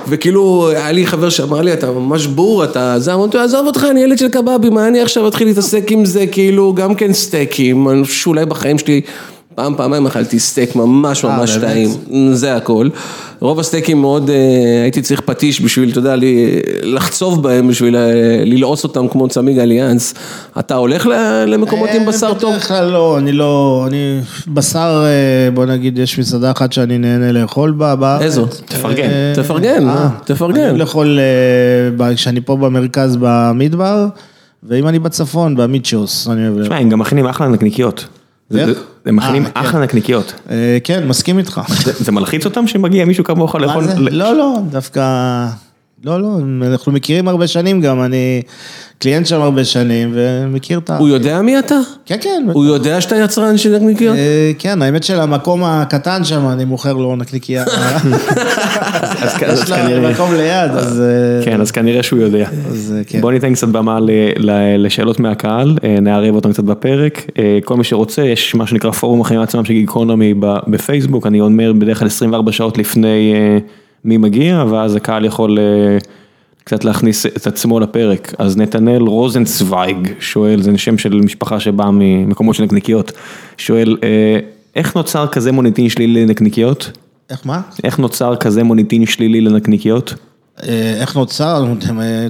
וכאילו, 0.09 0.71
היה 0.71 0.93
לי 0.93 1.07
חבר 1.07 1.31
שאמר 1.31 1.61
לי, 1.61 1.73
אתה 1.73 1.91
ממש 1.91 2.27
בור, 2.27 2.65
אתה 2.65 2.95
זה, 2.99 3.15
אמרתי 3.15 3.37
לו, 3.37 3.43
עזוב 3.43 3.67
אותך, 3.67 3.87
אני 3.91 4.01
ילד 4.01 4.19
של 4.19 4.29
קבבים, 4.29 4.75
מה 4.75 4.89
אני 4.89 5.01
עכשיו 5.01 5.29
אתחיל 5.29 5.47
להתעסק 5.47 5.91
עם 5.91 6.05
זה, 6.05 6.27
כאילו, 6.27 6.75
גם 6.75 6.95
כן 6.95 7.13
סטייקים, 7.13 7.89
אני 7.89 8.05
חושב 8.05 8.15
שאולי 8.15 8.47
בחיים 8.47 8.79
שלי... 8.79 9.01
פעם, 9.59 9.75
פעמיים 9.77 10.07
אכלתי 10.07 10.39
סטייק 10.39 10.77
ממש 10.77 11.25
אה, 11.25 11.37
ממש? 11.39 11.57
טעים, 11.57 11.91
זה 12.33 12.57
הכל. 12.57 12.89
רוב 13.41 13.61
הסטייקים 13.61 14.01
מאוד, 14.01 14.31
אה, 14.31 14.37
הייתי 14.83 15.03
צריך 15.03 15.21
פטיש 15.21 15.61
בשביל, 15.61 15.91
אתה 15.91 15.99
יודע, 15.99 16.15
לחצוב 16.83 17.43
בהם, 17.43 17.69
בשביל 17.69 17.97
אה, 17.97 18.11
ללעוס 18.45 18.85
אותם 18.85 19.09
כמו 19.09 19.29
צמיג 19.29 19.59
אליאנס. 19.59 20.15
אתה 20.59 20.75
הולך 20.75 21.07
ל- 21.07 21.45
למקומות 21.47 21.91
עם 21.95 22.07
בשר 22.07 22.35
טוב? 22.35 22.51
בדרך 22.51 22.69
כלל 22.69 22.91
לא, 22.91 23.19
אני 23.19 23.33
לא, 23.33 23.85
אני, 23.89 24.21
בשר, 24.49 25.05
בוא 25.55 25.65
נגיד, 25.65 25.99
יש 25.99 26.19
מסעדה 26.19 26.51
אחת 26.51 26.73
שאני 26.73 26.99
נהנה 26.99 27.33
לאכול 27.33 27.71
בה 27.71 27.97
בארץ. 27.97 28.23
איזו? 28.23 28.47
תפרגן. 28.47 29.09
תפרגן, 29.35 29.85
תפרגן. 30.25 30.55
אני 30.61 30.67
אוהב 30.69 30.77
לאכול, 30.77 31.19
כשאני 32.15 32.41
פה 32.41 32.57
במרכז 32.57 33.17
במדבר, 33.21 34.07
ואם 34.69 34.89
אני 34.89 34.99
בצפון, 34.99 35.57
במיצ'וס, 35.57 36.29
אני 36.29 36.49
אוהב 36.49 36.63
תשמע, 36.63 36.77
הם 36.77 36.89
גם 36.89 36.99
מכינים 36.99 37.27
אחלה 37.27 37.49
נקניקיות. 37.49 38.07
הם 38.51 39.17
מכינים 39.17 39.45
אה, 39.47 39.51
כן. 39.51 39.61
אחלה 39.61 39.81
נקניקיות. 39.81 40.35
אה, 40.51 40.79
כן, 40.85 41.09
מסכים 41.09 41.39
איתך. 41.39 41.61
זה- 42.01 42.13
מלחיץ 42.13 42.45
אותם 42.45 42.67
שמגיע 42.67 43.05
מישהו 43.05 43.25
כמוך 43.25 43.55
לאכול? 43.55 43.85
לא, 43.99 44.37
לא, 44.37 44.55
דווקא, 44.71 45.47
לא, 46.05 46.23
לא, 46.23 46.39
אנחנו 46.63 46.93
מכירים 46.93 47.29
הרבה 47.29 47.47
שנים 47.47 47.81
גם, 47.81 48.03
אני 48.03 48.43
קליינט 48.99 49.27
שם 49.27 49.41
הרבה 49.41 49.65
שנים, 49.65 50.11
ומכיר 50.15 50.79
את 50.79 50.91
ה... 50.91 50.97
הוא 50.97 51.09
יודע 51.09 51.43
מי 51.43 51.59
אתה? 51.59 51.75
כן, 52.07 52.17
כן. 52.21 52.47
הוא 52.53 52.65
יודע 52.65 53.01
שאתה 53.01 53.17
יצרן 53.17 53.59
של 53.59 53.77
נקניקיות? 53.77 54.17
אה, 54.17 54.53
כן, 54.59 54.83
האמת 54.83 55.03
של 55.05 55.21
המקום 55.21 55.65
הקטן 55.65 56.25
שם, 56.25 56.49
אני 56.49 56.65
מוכר 56.65 56.93
לו 56.93 57.17
נקניקייה. 57.17 57.65
יש 59.53 59.71
לה 59.71 59.77
כנראה- 59.77 60.13
מקום 60.13 60.35
ליד, 60.35 60.71
אז... 60.71 61.01
אה, 61.01 61.45
כן, 61.45 61.61
אז 61.61 61.71
כנראה 61.71 62.03
שהוא 62.03 62.21
יודע. 62.21 62.49
אה, 62.49 63.01
כן. 63.07 63.21
בוא 63.21 63.33
ניתן 63.33 63.55
קצת 63.55 63.69
במה 63.69 63.99
לשאלות 64.79 65.21
מהקהל, 65.21 65.79
נערב 66.03 66.35
אותם 66.35 66.53
קצת 66.53 66.65
בפרק. 66.65 67.27
כל 67.65 67.77
מי 67.77 67.85
שרוצה, 67.85 68.23
יש 68.23 68.55
מה 68.55 68.67
שנקרא 68.67 68.91
פורום 68.91 69.21
החיים 69.21 69.41
עצמם 69.41 69.65
של 69.65 69.73
גיקונומי 69.73 70.35
בפייסבוק, 70.67 71.27
אני 71.27 71.41
אומר 71.41 71.73
בדרך 71.73 71.99
כלל 71.99 72.07
24 72.09 72.53
שעות 72.53 72.79
לפני 72.79 73.35
מי 74.05 74.17
מגיע, 74.17 74.65
ואז 74.71 74.97
הקהל 74.97 75.25
יכול 75.25 75.59
אה, 75.59 75.99
קצת 76.65 76.85
להכניס 76.85 77.27
את 77.27 77.47
עצמו 77.47 77.81
לפרק. 77.81 78.35
אז 78.39 78.57
נתנאל 78.57 79.03
רוזנצוויג 79.03 80.13
שואל, 80.21 80.63
זה 80.63 80.79
שם 80.79 80.99
של 80.99 81.21
משפחה 81.21 81.61
שבאה 81.61 81.91
ממקומות 81.93 82.55
של 82.55 82.63
נקניקיות, 82.63 83.13
שואל, 83.57 83.97
אה, 84.03 84.39
איך 84.77 84.97
נוצר 84.97 85.27
כזה 85.27 85.53
מוניטין 85.53 85.89
שלילי 85.89 86.27
לנקניקיות? 86.27 86.91
איך 87.31 87.47
מה? 87.47 87.61
איך 87.85 87.99
נוצר 87.99 88.37
כזה 88.37 88.65
מוניטין 88.65 89.07
שלילי 89.07 89.41
לנקניקיות? 89.41 90.15
אה, 90.63 90.95
איך 91.01 91.17
נוצר? 91.17 91.67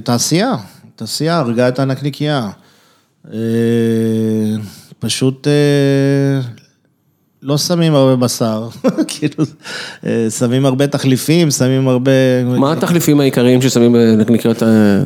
תעשייה. 0.03 0.55
תעשייה 0.95 1.37
הרגה 1.37 1.67
את 1.67 1.79
הנקניקייה. 1.79 2.49
פשוט 4.99 5.47
לא 7.43 7.57
שמים 7.57 7.95
הרבה 7.95 8.15
בשר, 8.15 8.67
כאילו, 9.07 9.45
אה, 10.05 10.27
שמים 10.39 10.65
הרבה 10.65 10.87
תחליפים, 10.87 11.51
שמים 11.51 11.87
הרבה... 11.87 12.11
מה 12.45 12.71
התחליפים 12.71 13.19
העיקריים 13.19 13.61
ששמים 13.61 13.93
בנקניקיות 13.93 14.63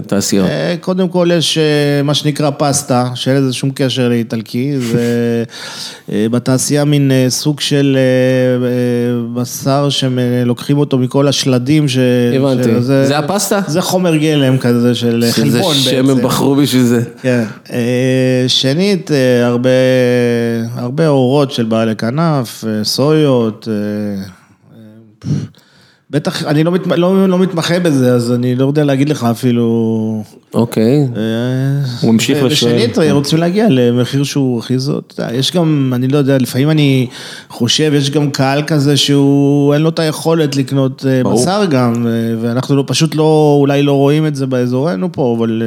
תעשיות? 0.07 0.47
אה, 0.49 0.75
קודם 0.81 1.07
כל 1.07 1.29
יש 1.34 1.57
אה, 1.57 1.63
מה 2.03 2.13
שנקרא 2.13 2.49
פסטה, 2.57 3.09
שאין 3.15 3.38
לזה 3.38 3.53
שום 3.53 3.69
קשר 3.75 4.09
לאיטלקי, 4.09 4.79
זה 4.79 5.43
אה, 6.11 6.25
בתעשייה 6.31 6.86
מין 6.86 7.11
אה, 7.11 7.25
סוג 7.29 7.59
של 7.59 7.97
אה, 7.99 8.67
אה, 8.67 8.71
בשר 9.41 9.88
שלוקחים 9.89 10.77
אותו 10.77 10.97
מכל 10.97 11.27
השלדים. 11.27 11.88
ש- 11.88 11.97
הבנתי. 12.36 12.63
של- 12.63 12.81
זה 12.81 13.17
הפסטה? 13.17 13.61
זה 13.67 13.81
חומר 13.81 14.15
גלם 14.15 14.57
כזה 14.57 14.95
של 14.95 15.23
שזה 15.27 15.41
חלבון 15.43 15.75
שם 15.75 15.91
בעצם. 16.05 16.09
הם 16.09 16.23
בחרו 16.23 16.55
בשביל 16.55 16.84
זה. 16.84 17.01
כן. 17.21 17.43
אה, 17.73 17.79
שנית, 18.47 19.11
אה, 19.11 19.45
הרבה, 19.47 19.69
הרבה 20.75 21.07
אורות 21.07 21.51
של 21.51 21.63
בעלי 21.63 21.95
כנף, 22.24 22.63
אה, 22.67 22.84
סויות, 22.84 23.67
אה, 23.71 24.24
אה, 24.74 25.38
בטח, 26.09 26.43
אני 26.43 26.63
לא, 26.63 26.71
מת, 26.71 26.88
לא, 26.88 27.30
לא 27.30 27.39
מתמחה 27.39 27.80
בזה, 27.80 28.13
אז 28.13 28.32
אני 28.32 28.55
לא 28.55 28.65
יודע 28.65 28.84
להגיד 28.84 29.09
לך 29.09 29.24
אפילו... 29.24 30.24
אוקיי. 30.53 31.07
הוא 32.01 32.13
ממשיך 32.13 32.38
ו- 32.41 32.45
ושואל. 32.45 32.76
ושנית, 32.76 32.97
רוצים 33.11 33.39
להגיע 33.39 33.67
למחיר 33.69 34.24
שהוא 34.24 34.59
הכי 34.59 34.80
זאת. 34.80 35.19
יש 35.34 35.51
גם, 35.51 35.91
אני 35.95 36.07
לא 36.07 36.17
יודע, 36.17 36.38
לפעמים 36.38 36.69
אני 36.69 37.07
חושב, 37.49 37.91
יש 37.95 38.11
גם 38.11 38.32
קהל 38.32 38.63
כזה 38.67 38.97
שהוא, 38.97 39.74
אין 39.74 39.82
לו 39.82 39.89
את 39.89 39.99
היכולת 39.99 40.55
לקנות 40.55 41.05
ברור. 41.24 41.41
בשר 41.41 41.65
גם, 41.65 42.07
ואנחנו 42.41 42.76
לא, 42.76 42.84
פשוט 42.88 43.15
לא, 43.15 43.57
אולי 43.59 43.84
לא 43.84 43.93
רואים 43.93 44.28
את 44.28 44.36
זה 44.36 44.45
באזורנו 44.45 45.11
פה, 45.11 45.36
אבל 45.38 45.61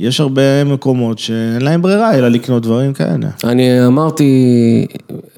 יש 0.00 0.20
הרבה 0.20 0.64
מקומות 0.64 1.18
שאין 1.18 1.62
להם 1.62 1.82
ברירה 1.82 2.14
אלא 2.14 2.28
לקנות 2.28 2.62
דברים 2.62 2.92
כאלה. 2.92 3.28
אני 3.44 3.86
אמרתי, 3.86 4.86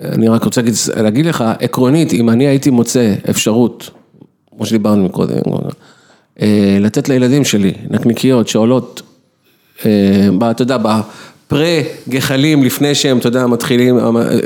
אני 0.04 0.28
רק 0.28 0.44
רוצה 0.44 0.60
להגיד, 0.60 0.74
להגיד 0.96 1.26
לך, 1.26 1.44
עקרונית, 1.60 2.12
אם 2.12 2.30
אני 2.30 2.46
הייתי 2.46 2.70
מוצא 2.70 3.14
אפשרות, 3.30 3.90
כמו 4.56 4.66
שדיברנו 4.66 5.04
מקודם, 5.04 5.36
אה, 6.42 6.78
לתת 6.80 7.08
לילדים 7.08 7.44
שלי 7.44 7.72
נקניקיות 7.90 8.48
שעולות, 8.48 9.02
אה, 9.86 10.28
אתה 10.50 10.62
יודע, 10.62 10.76
בפרה-גחלים, 11.50 12.62
לפני 12.62 12.94
שהם, 12.94 13.18
אתה 13.18 13.26
יודע, 13.26 13.46
מתחילים, 13.46 13.98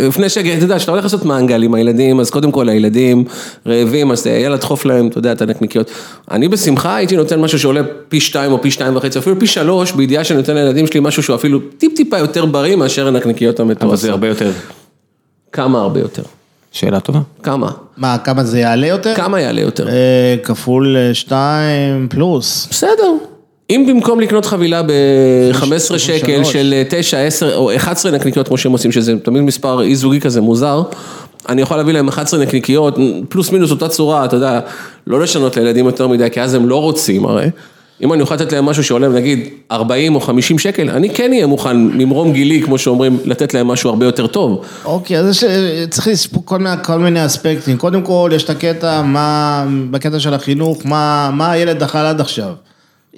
לפני 0.08 0.28
ש... 0.28 0.38
אתה 0.38 0.64
יודע, 0.64 0.76
כשאתה 0.76 0.92
הולך 0.92 1.04
לעשות 1.04 1.24
מנגל 1.24 1.62
עם 1.62 1.74
הילדים, 1.74 2.20
אז 2.20 2.30
קודם 2.30 2.52
כל 2.52 2.68
הילדים 2.68 3.24
רעבים, 3.66 4.10
אז 4.10 4.26
יאללה, 4.26 4.56
דחוף 4.56 4.84
להם, 4.84 5.06
אתה 5.06 5.18
יודע, 5.18 5.32
את 5.32 5.42
הנקניקיות. 5.42 5.90
אני 6.30 6.48
בשמחה 6.48 6.96
הייתי 6.96 7.16
נותן 7.16 7.40
משהו 7.40 7.58
שעולה 7.58 7.80
פי 8.08 8.20
שתיים 8.20 8.52
או 8.52 8.62
פי 8.62 8.70
שתיים 8.70 8.96
וחצי, 8.96 9.18
אפילו 9.18 9.40
פי 9.40 9.46
שלוש, 9.46 9.92
בידיעה 9.92 10.24
שאני 10.24 10.38
נותן 10.38 10.54
לילדים 10.54 10.86
שלי 10.86 11.00
משהו 11.00 11.22
שהוא 11.22 11.36
אפילו 11.36 11.60
טיפ-טיפה 11.78 12.18
יותר 12.18 12.46
בריא 12.46 12.76
מאשר 12.76 13.08
הנקניקיות 13.08 13.60
אבל 13.60 13.70
המטורפות. 13.70 13.98
זה 13.98 14.10
הרבה 14.10 14.28
יותר. 14.28 14.50
כמה 15.52 15.80
הרבה 15.80 16.00
יותר? 16.00 16.22
שאלה 16.72 17.00
טובה. 17.00 17.20
כמה? 17.42 17.70
מה, 17.96 18.18
כמה 18.18 18.44
זה 18.44 18.60
יעלה 18.60 18.86
יותר? 18.86 19.14
כמה 19.14 19.40
יעלה 19.40 19.60
יותר? 19.60 19.88
אה, 19.88 20.36
כפול 20.42 20.96
אה, 20.96 21.14
שתיים 21.14 22.06
פלוס. 22.10 22.66
בסדר. 22.70 23.33
אם 23.70 23.86
במקום 23.88 24.20
לקנות 24.20 24.46
חבילה 24.46 24.82
ב-15 24.82 25.98
שקל. 25.98 26.44
של 26.44 26.82
9, 26.88 27.18
10 27.18 27.56
או 27.56 27.76
11 27.76 28.12
נקניקיות 28.12 28.48
כמו 28.48 28.58
שהם 28.58 28.72
עושים, 28.72 28.92
שזה 28.92 29.14
תמיד 29.22 29.42
מספר 29.42 29.82
אי 29.82 29.96
זוגי 29.96 30.20
כזה 30.20 30.40
מוזר, 30.40 30.82
אני 31.48 31.62
יכול 31.62 31.76
להביא 31.76 31.92
להם 31.92 32.08
11 32.08 32.40
נקניקיות, 32.40 32.98
פלוס 33.28 33.50
מינוס 33.50 33.70
אותה 33.70 33.88
צורה, 33.88 34.24
אתה 34.24 34.36
יודע, 34.36 34.60
לא 35.06 35.20
לשנות 35.20 35.56
לילדים 35.56 35.86
יותר 35.86 36.08
מדי, 36.08 36.30
כי 36.32 36.40
אז 36.40 36.54
הם 36.54 36.68
לא 36.68 36.80
רוצים 36.80 37.26
הרי. 37.26 37.46
אם 38.02 38.12
אני 38.12 38.22
אוכל 38.22 38.34
לתת 38.34 38.52
להם 38.52 38.64
משהו 38.64 38.84
שעולה 38.84 39.08
נגיד 39.08 39.48
40 39.72 40.14
או 40.14 40.20
50 40.20 40.58
שקל, 40.58 40.90
אני 40.90 41.10
כן 41.10 41.32
אהיה 41.32 41.46
מוכן 41.46 41.76
ממרום 41.76 42.32
גילי, 42.32 42.62
כמו 42.62 42.78
שאומרים, 42.78 43.18
לתת 43.24 43.54
להם 43.54 43.68
משהו 43.68 43.90
הרבה 43.90 44.06
יותר 44.06 44.26
טוב. 44.26 44.64
אוקיי, 44.84 45.18
אז 45.18 45.30
יש, 45.30 45.44
צריך 45.90 46.08
לספור 46.08 46.42
כל 46.46 46.58
מיני, 46.58 46.76
כל 46.84 46.98
מיני 46.98 47.26
אספקטים. 47.26 47.76
קודם 47.76 48.02
כל, 48.02 48.30
יש 48.34 48.44
את 48.44 48.50
הקטע, 48.50 49.02
מה, 49.02 49.64
בקטע 49.90 50.20
של 50.20 50.34
החינוך, 50.34 50.86
מה, 50.86 51.30
מה 51.32 51.50
הילד 51.50 51.82
אכל 51.82 51.98
עד 51.98 52.20
עכשיו. 52.20 52.52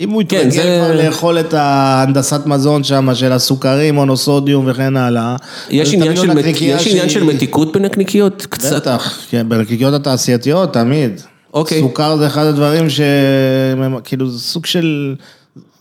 אם 0.00 0.10
הוא 0.10 0.22
כן, 0.28 0.36
יתרגל 0.36 0.50
זה- 0.50 0.82
כבר 0.86 1.06
לאכול 1.06 1.40
את 1.40 1.54
ההנדסת 1.54 2.46
מזון 2.46 2.84
שם, 2.84 3.08
של 3.14 3.32
הסוכרים, 3.32 3.94
מונוסודיום 3.94 4.64
וכן 4.68 4.96
הלאה. 4.96 5.36
יש 5.70 5.94
עניין 5.94 6.16
של 6.16 6.34
מת- 6.34 6.44
יש 6.60 6.86
עניין 6.86 7.08
של 7.08 7.20
שהיא- 7.20 7.34
מתיקות 7.34 7.72
בנקניקיות? 7.76 8.46
קצת. 8.50 8.76
בטח, 8.76 9.18
כן, 9.30 9.48
בנקניקיות 9.48 9.94
התעשייתיות, 9.94 10.72
תמיד. 10.72 11.20
אוקיי. 11.54 11.80
סוכר 11.80 12.16
זה 12.16 12.26
אחד 12.26 12.44
הדברים 12.46 12.90
ש... 12.90 13.00
כאילו, 14.04 14.30
זה 14.30 14.38
סוג 14.40 14.66
של... 14.66 15.14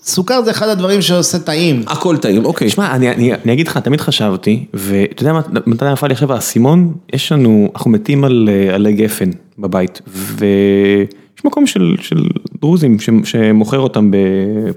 סוכר 0.03 0.41
זה 0.41 0.51
אחד 0.51 0.69
הדברים 0.69 1.01
שעושה 1.01 1.39
טעים. 1.39 1.83
הכל 1.87 2.17
טעים, 2.17 2.45
אוקיי. 2.45 2.67
תשמע, 2.67 2.95
אני, 2.95 3.11
אני, 3.11 3.33
אני 3.33 3.53
אגיד 3.53 3.67
לך, 3.67 3.77
תמיד 3.77 4.01
חשבתי, 4.01 4.65
ואתה 4.73 5.21
יודע 5.23 5.33
מה, 5.33 5.41
מתי 5.65 5.85
נפל 5.85 6.07
לי 6.07 6.13
עכשיו 6.13 6.33
האסימון? 6.33 6.93
יש 7.13 7.31
לנו, 7.31 7.69
אנחנו 7.75 7.91
מתים 7.91 8.23
על 8.23 8.49
אה, 8.51 8.75
עלי 8.75 8.93
גפן 8.93 9.29
בבית, 9.59 10.01
ויש 10.07 11.45
מקום 11.45 11.67
של, 11.67 11.95
של 12.01 12.23
דרוזים 12.61 12.97
שמוכר 13.23 13.79
אותם 13.79 14.11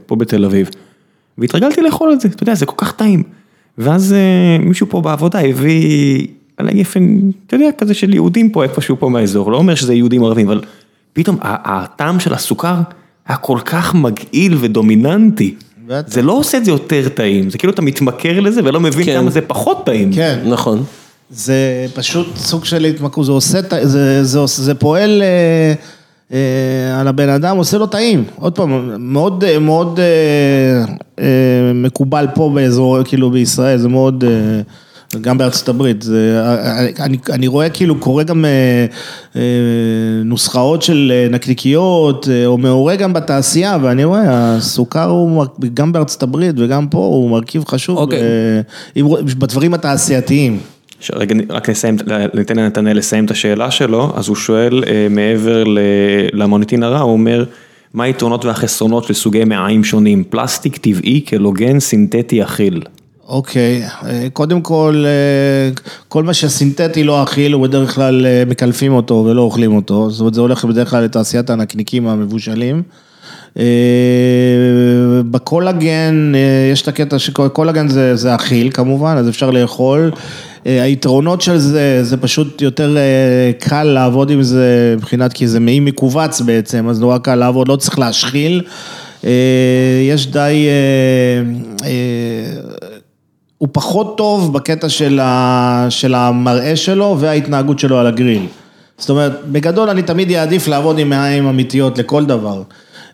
פה 0.06 0.16
בתל 0.16 0.44
אביב, 0.44 0.68
והתרגלתי 1.38 1.80
לאכול 1.82 2.12
את 2.12 2.20
זה, 2.20 2.28
אתה 2.28 2.42
יודע, 2.42 2.54
זה 2.54 2.66
כל 2.66 2.74
כך 2.76 2.92
טעים. 2.92 3.22
ואז 3.78 4.12
אה, 4.12 4.18
מישהו 4.64 4.86
פה 4.90 5.00
בעבודה 5.00 5.40
הביא 5.40 6.26
עלי 6.56 6.72
גפן, 6.80 7.18
אתה 7.46 7.56
יודע, 7.56 7.66
כזה 7.78 7.94
של 7.94 8.14
יהודים 8.14 8.50
פה 8.50 8.62
איפשהו 8.62 8.96
פה 8.98 9.08
מהאזור, 9.08 9.52
לא 9.52 9.56
אומר 9.56 9.74
שזה 9.74 9.94
יהודים 9.94 10.24
ערבים, 10.24 10.46
אבל 10.48 10.60
פתאום 11.12 11.36
הטעם 11.42 12.20
של 12.20 12.34
הסוכר 12.34 12.74
היה 13.28 13.36
כל 13.36 13.58
כך 13.64 13.94
מגעיל 13.94 14.56
ודומיננטי. 14.60 15.54
בטח. 15.86 16.12
זה 16.12 16.22
לא 16.22 16.32
עושה 16.32 16.58
את 16.58 16.64
זה 16.64 16.70
יותר 16.70 17.08
טעים, 17.08 17.50
זה 17.50 17.58
כאילו 17.58 17.72
אתה 17.72 17.82
מתמכר 17.82 18.40
לזה 18.40 18.60
ולא 18.64 18.80
מבין 18.80 19.04
כן. 19.04 19.14
כמה 19.20 19.30
זה 19.30 19.40
פחות 19.40 19.86
טעים. 19.86 20.12
כן. 20.12 20.38
נכון. 20.46 20.82
זה 21.30 21.56
פשוט 21.94 22.36
סוג 22.36 22.64
של 22.64 22.84
התמכרות, 22.84 23.26
זה 23.26 23.32
עושה, 23.32 23.58
זה, 23.82 24.24
זה, 24.24 24.38
עושה- 24.38 24.62
זה 24.62 24.74
פועל 24.74 25.22
אה, 25.22 25.72
על 27.00 27.08
הבן 27.08 27.28
אדם, 27.28 27.56
עושה 27.56 27.78
לו 27.78 27.86
טעים. 27.86 28.24
עוד 28.36 28.54
פעם, 28.54 28.90
מאוד, 29.12 29.44
אה, 29.44 29.58
מאוד 29.58 30.00
אה, 30.00 30.84
אה, 31.24 31.26
מקובל 31.74 32.26
פה 32.34 32.50
באזור, 32.54 33.02
כאילו 33.04 33.30
בישראל, 33.30 33.78
זה 33.78 33.88
מאוד, 33.88 34.24
אה, 34.24 34.60
גם 35.20 35.38
בארצות 35.38 35.68
הברית. 35.68 36.02
זה, 36.02 36.40
אה, 36.44 36.86
אני, 37.04 37.18
אני 37.32 37.46
רואה 37.46 37.68
כאילו, 37.68 37.98
קורה 38.00 38.22
גם 38.24 38.44
אה, 38.44 38.50
אה, 39.36 39.40
נוסחאות 40.24 40.82
של 40.82 41.12
אה, 41.14 41.28
נקניקיות, 41.30 42.28
אה, 42.28 42.46
או 42.46 42.58
מעורה 42.58 42.96
גם 42.96 43.12
בתעשייה, 43.12 43.76
ואני 43.82 44.04
רואה, 44.04 44.22
הסוכר 44.56 45.04
הוא, 45.04 45.44
גם 45.74 45.92
בארצות 45.92 46.22
הברית 46.22 46.54
וגם 46.58 46.88
פה, 46.88 46.98
הוא 46.98 47.30
מרכיב 47.30 47.64
חשוב 47.68 47.98
אוקיי. 47.98 48.18
אה, 48.96 49.02
רוא- 49.02 49.20
בדברים 49.38 49.74
התעשייתיים. 49.74 50.58
רק 51.50 51.68
נסיים, 51.68 51.96
ניתן 52.34 52.56
לנתנאל 52.56 52.96
לסיים 52.96 53.24
את 53.24 53.30
השאלה 53.30 53.70
שלו, 53.70 54.12
אז 54.16 54.28
הוא 54.28 54.36
שואל 54.36 54.84
אה, 54.86 55.06
מעבר 55.10 55.64
למוניטין 56.32 56.82
הרע, 56.82 57.00
הוא 57.00 57.12
אומר, 57.12 57.44
מה 57.94 58.04
היתרונות 58.04 58.44
והחסרונות 58.44 59.04
של 59.04 59.14
סוגי 59.14 59.44
מעיים 59.44 59.84
שונים? 59.84 60.24
פלסטיק 60.24 60.76
טבעי, 60.76 61.20
קלוגן, 61.20 61.80
סינתטי, 61.80 62.42
אכיל. 62.42 62.82
אוקיי, 63.28 63.82
אה, 64.04 64.26
קודם 64.32 64.60
כל, 64.60 65.04
אה, 65.06 65.70
כל 66.08 66.22
מה 66.22 66.34
שסינתטי 66.34 67.04
לא 67.04 67.22
אכיל, 67.22 67.52
הוא 67.52 67.66
בדרך 67.66 67.94
כלל 67.94 68.26
מקלפים 68.46 68.92
אותו 68.92 69.14
ולא 69.14 69.42
אוכלים 69.42 69.76
אותו, 69.76 70.10
זאת 70.10 70.20
אומרת 70.20 70.34
זה 70.34 70.40
הולך 70.40 70.64
בדרך 70.64 70.90
כלל 70.90 71.04
לתעשיית 71.04 71.50
הנקניקים 71.50 72.08
המבושלים. 72.08 72.82
בקולגן, 75.30 76.32
יש 76.72 76.82
את 76.82 76.88
הקטע 76.88 77.18
שקולגן 77.18 77.88
זה, 77.88 78.16
זה 78.16 78.34
אכיל 78.34 78.70
כמובן, 78.70 79.16
אז 79.16 79.28
אפשר 79.28 79.50
לאכול. 79.50 80.10
אה, 80.66 80.82
היתרונות 80.82 81.40
של 81.40 81.58
זה, 81.58 82.04
זה 82.04 82.16
פשוט 82.16 82.62
יותר 82.62 82.96
אה, 82.96 83.52
קל 83.58 83.84
לעבוד 83.84 84.30
עם 84.30 84.42
זה 84.42 84.94
מבחינת, 84.96 85.32
כי 85.32 85.48
זה 85.48 85.60
מעי 85.60 85.80
מכווץ 85.80 86.40
בעצם, 86.40 86.88
אז 86.88 87.00
נורא 87.00 87.18
קל 87.18 87.34
לעבוד, 87.34 87.68
לא 87.68 87.76
צריך 87.76 87.98
להשחיל. 87.98 88.62
אה, 89.24 89.30
יש 90.10 90.26
די... 90.26 90.68
הוא 93.58 93.68
פחות 93.72 94.16
טוב 94.16 94.52
בקטע 94.52 94.88
של, 94.88 95.20
ה, 95.22 95.86
של 95.90 96.14
המראה 96.14 96.76
שלו 96.76 97.16
וההתנהגות 97.20 97.78
שלו 97.78 97.98
על 97.98 98.06
הגריל. 98.06 98.46
זאת 98.98 99.10
אומרת, 99.10 99.32
בגדול 99.46 99.90
אני 99.90 100.02
תמיד 100.02 100.32
אעדיף 100.32 100.68
לעבוד 100.68 100.98
עם 100.98 101.08
מעיים 101.08 101.46
אמיתיות 101.46 101.98
לכל 101.98 102.24
דבר. 102.24 102.62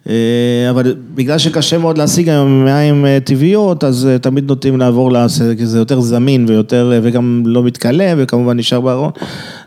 אה, 0.08 0.70
אבל 0.70 0.94
בגלל 1.14 1.38
שקשה 1.38 1.78
מאוד 1.78 1.98
להשיג 1.98 2.28
היום 2.28 2.64
מעיים 2.64 3.06
אה, 3.06 3.18
טבעיות, 3.24 3.84
אז 3.84 4.06
אה, 4.06 4.18
תמיד 4.18 4.48
נוטים 4.48 4.78
לעבור, 4.78 5.12
כי 5.58 5.66
זה 5.66 5.78
יותר 5.78 6.00
זמין 6.00 6.44
ויותר, 6.48 7.00
וגם 7.02 7.42
לא 7.46 7.62
מתכלה, 7.62 8.14
וכמובן 8.16 8.56
נשאר 8.56 8.80
בארון. 8.80 9.10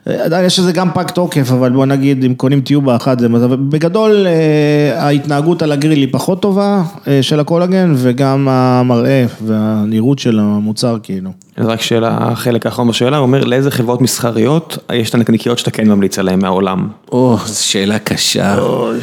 אה, 0.09 0.23
עדיין 0.25 0.45
יש 0.45 0.59
לזה 0.59 0.71
גם 0.71 0.89
פג 0.93 1.03
תוקף, 1.11 1.51
אבל 1.51 1.69
בוא 1.71 1.85
נגיד, 1.85 2.23
אם 2.23 2.34
קונים 2.34 2.61
טיובה 2.61 2.95
אחת, 2.95 3.19
זה 3.19 3.29
מזל. 3.29 3.47
בגדול, 3.55 4.27
אה, 4.27 5.03
ההתנהגות 5.03 5.61
על 5.61 5.71
הגריל 5.71 5.99
היא 5.99 6.07
פחות 6.11 6.41
טובה 6.41 6.81
אה, 7.07 7.19
של 7.21 7.39
הקולגן, 7.39 7.93
וגם 7.97 8.47
המראה 8.49 9.25
והנראות 9.45 10.19
של 10.19 10.39
המוצר, 10.39 10.97
כאילו. 11.03 11.29
אז 11.57 11.65
רק 11.65 11.81
שאלה, 11.81 12.17
החלק 12.21 12.65
האחרון 12.65 12.88
בשאלה, 12.88 13.17
הוא 13.17 13.23
אומר, 13.23 13.43
לאיזה 13.43 13.71
חברות 13.71 14.01
מסחריות 14.01 14.77
יש 14.93 15.09
את 15.09 15.15
הנקניקיות 15.15 15.59
שאתה 15.59 15.71
כן 15.71 15.88
ממליץ 15.88 16.19
עליהן 16.19 16.41
מהעולם? 16.41 16.88
או, 17.11 17.38
זו 17.45 17.63
שאלה 17.65 17.99
קשה. 17.99 18.59
אוי. 18.59 18.99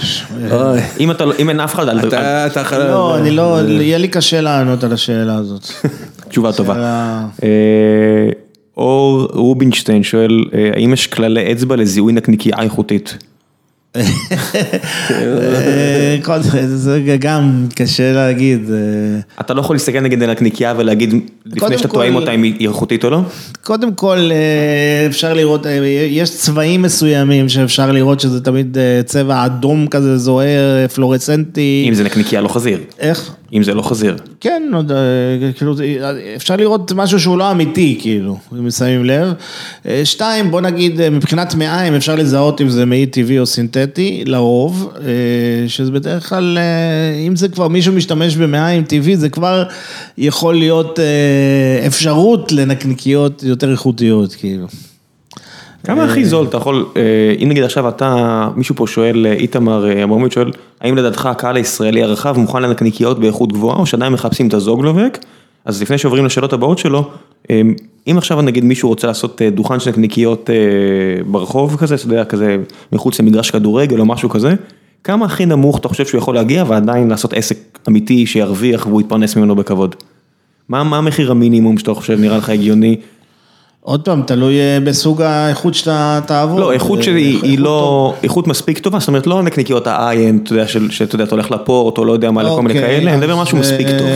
אם 1.00 1.10
אתה, 1.10 1.24
לא- 1.24 1.34
אם 1.38 1.48
אין 1.48 1.60
אף 1.60 1.74
אחד, 1.74 1.88
אל- 1.88 1.98
אל- 2.00 2.08
אתה, 2.08 2.46
אתה 2.46 2.64
חייב... 2.64 2.82
לא, 2.82 3.18
אני 3.18 3.30
לא, 3.30 3.58
יהיה 3.68 3.98
לי 3.98 4.08
קשה 4.08 4.40
לענות 4.40 4.84
על 4.84 4.92
השאלה 4.92 5.34
הזאת. 5.34 5.66
תשובה 6.28 6.52
טובה. 6.52 7.24
אור 8.76 9.28
רובינשטיין 9.32 10.02
שואל, 10.02 10.44
אה, 10.54 10.70
האם 10.74 10.92
יש 10.92 11.06
כללי 11.06 11.52
אצבע 11.52 11.76
לזיהוי 11.76 12.12
נקניקייה 12.12 12.56
איכותית? 12.62 13.16
אה, 13.96 14.02
זה- 16.66 17.00
גם 17.20 17.66
קשה 17.74 18.12
להגיד. 18.12 18.60
אה, 18.70 18.76
אתה 19.40 19.54
לא 19.54 19.60
יכול 19.60 19.76
להסתכל 19.76 20.00
נגיד 20.00 20.22
על 20.22 20.28
הנקניקייה 20.30 20.74
ולהגיד, 20.76 21.14
לפני 21.46 21.78
שאתה 21.78 21.88
כל- 21.88 21.94
טועה 22.24 22.34
אם 22.34 22.42
היא 22.42 22.68
איכותית 22.68 23.04
או 23.04 23.10
לא? 23.10 23.20
קודם 23.64 23.94
כל, 23.94 24.30
אפשר 25.06 25.34
לראות, 25.34 25.66
יש 26.10 26.30
צבעים 26.30 26.82
מסוימים 26.82 27.48
שאפשר 27.48 27.92
לראות 27.92 28.20
שזה 28.20 28.40
תמיד 28.40 28.76
צבע 29.04 29.44
אדום 29.46 29.86
כזה 29.86 30.18
זוהר, 30.18 30.88
פלורסנטי. 30.94 31.86
אם 31.88 31.94
זה 31.94 32.04
נקניקייה 32.04 32.40
לא 32.40 32.48
חזיר. 32.48 32.78
איך? 32.98 33.34
אם 33.54 33.62
זה 33.62 33.74
לא 33.74 33.82
חזיר. 33.82 34.16
כן, 34.40 34.62
לא 34.70 34.82
כאילו, 35.56 35.74
אפשר 36.36 36.56
לראות 36.56 36.92
משהו 36.92 37.20
שהוא 37.20 37.38
לא 37.38 37.50
אמיתי, 37.50 37.98
כאילו, 38.00 38.38
אם 38.58 38.70
שמים 38.70 39.04
לב. 39.04 39.32
אה, 39.86 40.00
שתיים, 40.04 40.50
בוא 40.50 40.60
נגיד, 40.60 41.00
אה, 41.00 41.10
מבחינת 41.10 41.54
מעיים 41.54 41.94
אפשר 41.94 42.14
לזהות 42.14 42.60
אם 42.60 42.68
זה 42.68 42.84
מעי 42.84 43.06
טבעי 43.06 43.38
או 43.38 43.46
סינתטי, 43.46 44.22
לרוב, 44.26 44.92
אה, 45.00 45.68
שזה 45.68 45.90
בדרך 45.90 46.28
כלל, 46.28 46.58
אם 47.26 47.36
זה 47.36 47.48
כבר 47.48 47.68
מישהו 47.68 47.92
משתמש 47.92 48.36
במעיים 48.36 48.84
טבעי, 48.84 49.16
זה 49.16 49.28
כבר 49.28 49.64
יכול 50.18 50.54
להיות 50.54 50.98
אפשרות 51.86 52.52
לנקניקיות 52.52 53.42
יותר 53.42 53.72
איכותיות, 53.72 54.34
כאילו. 54.34 54.66
כמה 55.84 56.04
הכי 56.04 56.24
זול 56.24 56.46
אתה 56.46 56.56
יכול, 56.56 56.86
אה, 56.96 57.02
אם 57.42 57.48
נגיד 57.48 57.64
עכשיו 57.64 57.88
אתה, 57.88 58.48
מישהו 58.56 58.74
פה 58.74 58.86
שואל, 58.86 59.26
אה, 59.26 59.32
איתמר 59.32 59.88
אה, 59.88 60.04
אברמוביץ' 60.04 60.34
שואל, 60.34 60.50
האם 60.80 60.96
לדעתך 60.96 61.26
הקהל 61.26 61.56
הישראלי 61.56 62.02
הרחב 62.02 62.38
מוכן 62.38 62.62
לנקניקיות 62.62 63.20
באיכות 63.20 63.52
גבוהה, 63.52 63.76
או 63.76 63.86
שעדיין 63.86 64.12
מחפשים 64.12 64.48
את 64.48 64.54
הזוגלובק? 64.54 65.18
אז 65.64 65.82
לפני 65.82 65.98
שעוברים 65.98 66.24
לשאלות 66.24 66.52
הבאות 66.52 66.78
שלו, 66.78 67.10
אה, 67.50 67.62
אם 68.06 68.18
עכשיו 68.18 68.42
נגיד 68.42 68.64
מישהו 68.64 68.88
רוצה 68.88 69.06
לעשות 69.06 69.42
אה, 69.42 69.50
דוכן 69.50 69.80
של 69.80 69.90
נקניקיות 69.90 70.50
אה, 70.50 71.22
ברחוב 71.26 71.76
כזה, 71.76 71.94
אתה 71.94 72.04
יודע, 72.04 72.24
כזה 72.24 72.56
מחוץ 72.92 73.20
למגרש 73.20 73.50
כדורגל 73.50 74.00
או 74.00 74.06
משהו 74.06 74.28
כזה, 74.28 74.54
כמה 75.04 75.26
הכי 75.26 75.46
נמוך 75.46 75.78
אתה 75.78 75.88
חושב 75.88 76.06
שהוא 76.06 76.18
יכול 76.18 76.34
להגיע 76.34 76.64
ועדיין 76.68 77.08
לעשות 77.08 77.32
עסק 77.32 77.56
אמיתי 77.88 78.26
שירוויח 78.26 78.86
והוא 78.86 79.00
יתפרנס 79.00 79.36
ממנו 79.36 79.56
בכבוד? 79.56 79.94
מה, 80.68 80.84
מה 80.84 80.98
המחיר 80.98 81.30
המינימום 81.30 81.78
שאתה 81.78 81.94
חושב 81.94 82.20
נראה 82.20 82.36
לך 82.36 82.48
הגיוני? 82.48 82.96
עוד 83.86 84.00
פעם, 84.00 84.22
תלוי 84.26 84.60
אה, 84.60 84.78
בסוג 84.84 85.22
האיכות 85.22 85.74
שאתה 85.74 86.20
תעבור. 86.26 86.60
לא, 86.60 86.72
איכות 86.72 86.98
אה, 86.98 87.04
שלי 87.04 87.22
היא 87.22 87.36
איכות 87.36 87.58
לא, 87.58 88.14
איכות 88.22 88.46
מספיק 88.46 88.78
טובה, 88.78 88.98
זאת 88.98 89.08
אומרת 89.08 89.26
לא 89.26 89.42
נקניקיות 89.42 89.86
ה-IM, 89.86 90.42
אתה 90.42 90.52
יודע, 90.52 90.66
שאתה 90.90 91.14
יודע, 91.14 91.24
אתה 91.24 91.34
הולך 91.34 91.50
לפורט 91.50 91.98
או 91.98 92.04
לא 92.04 92.12
יודע 92.12 92.30
מה, 92.30 92.42
לכל 92.42 92.62
מיני 92.62 92.80
אוקיי, 92.80 92.96
כאלה, 92.98 93.10
אני 93.10 93.20
מדבר 93.20 93.42
משהו 93.42 93.58
מספיק 93.58 93.86
אה, 93.86 93.98
טוב. 93.98 94.08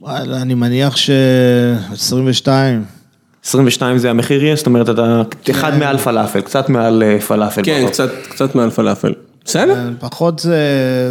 וואלה, 0.00 0.42
אני 0.42 0.54
מניח 0.54 0.96
ש... 0.96 1.10
22. 1.92 2.84
22 3.44 3.98
זה 3.98 4.10
המחיר 4.10 4.44
יהיה, 4.44 4.56
זאת 4.56 4.66
אומרת 4.66 4.90
אתה 4.90 5.22
אחד 5.50 5.78
מעל 5.78 5.98
פלאפל, 5.98 6.40
קצת 6.40 6.68
מעל 6.68 7.02
פלאפל. 7.28 7.62
כן. 7.64 7.86
קצת, 7.86 8.10
קצת 8.28 8.54
מעל 8.54 8.70
פלאפל. 8.70 9.12
בסדר? 9.44 9.90
פחות 9.98 10.38
זה, 10.38 10.58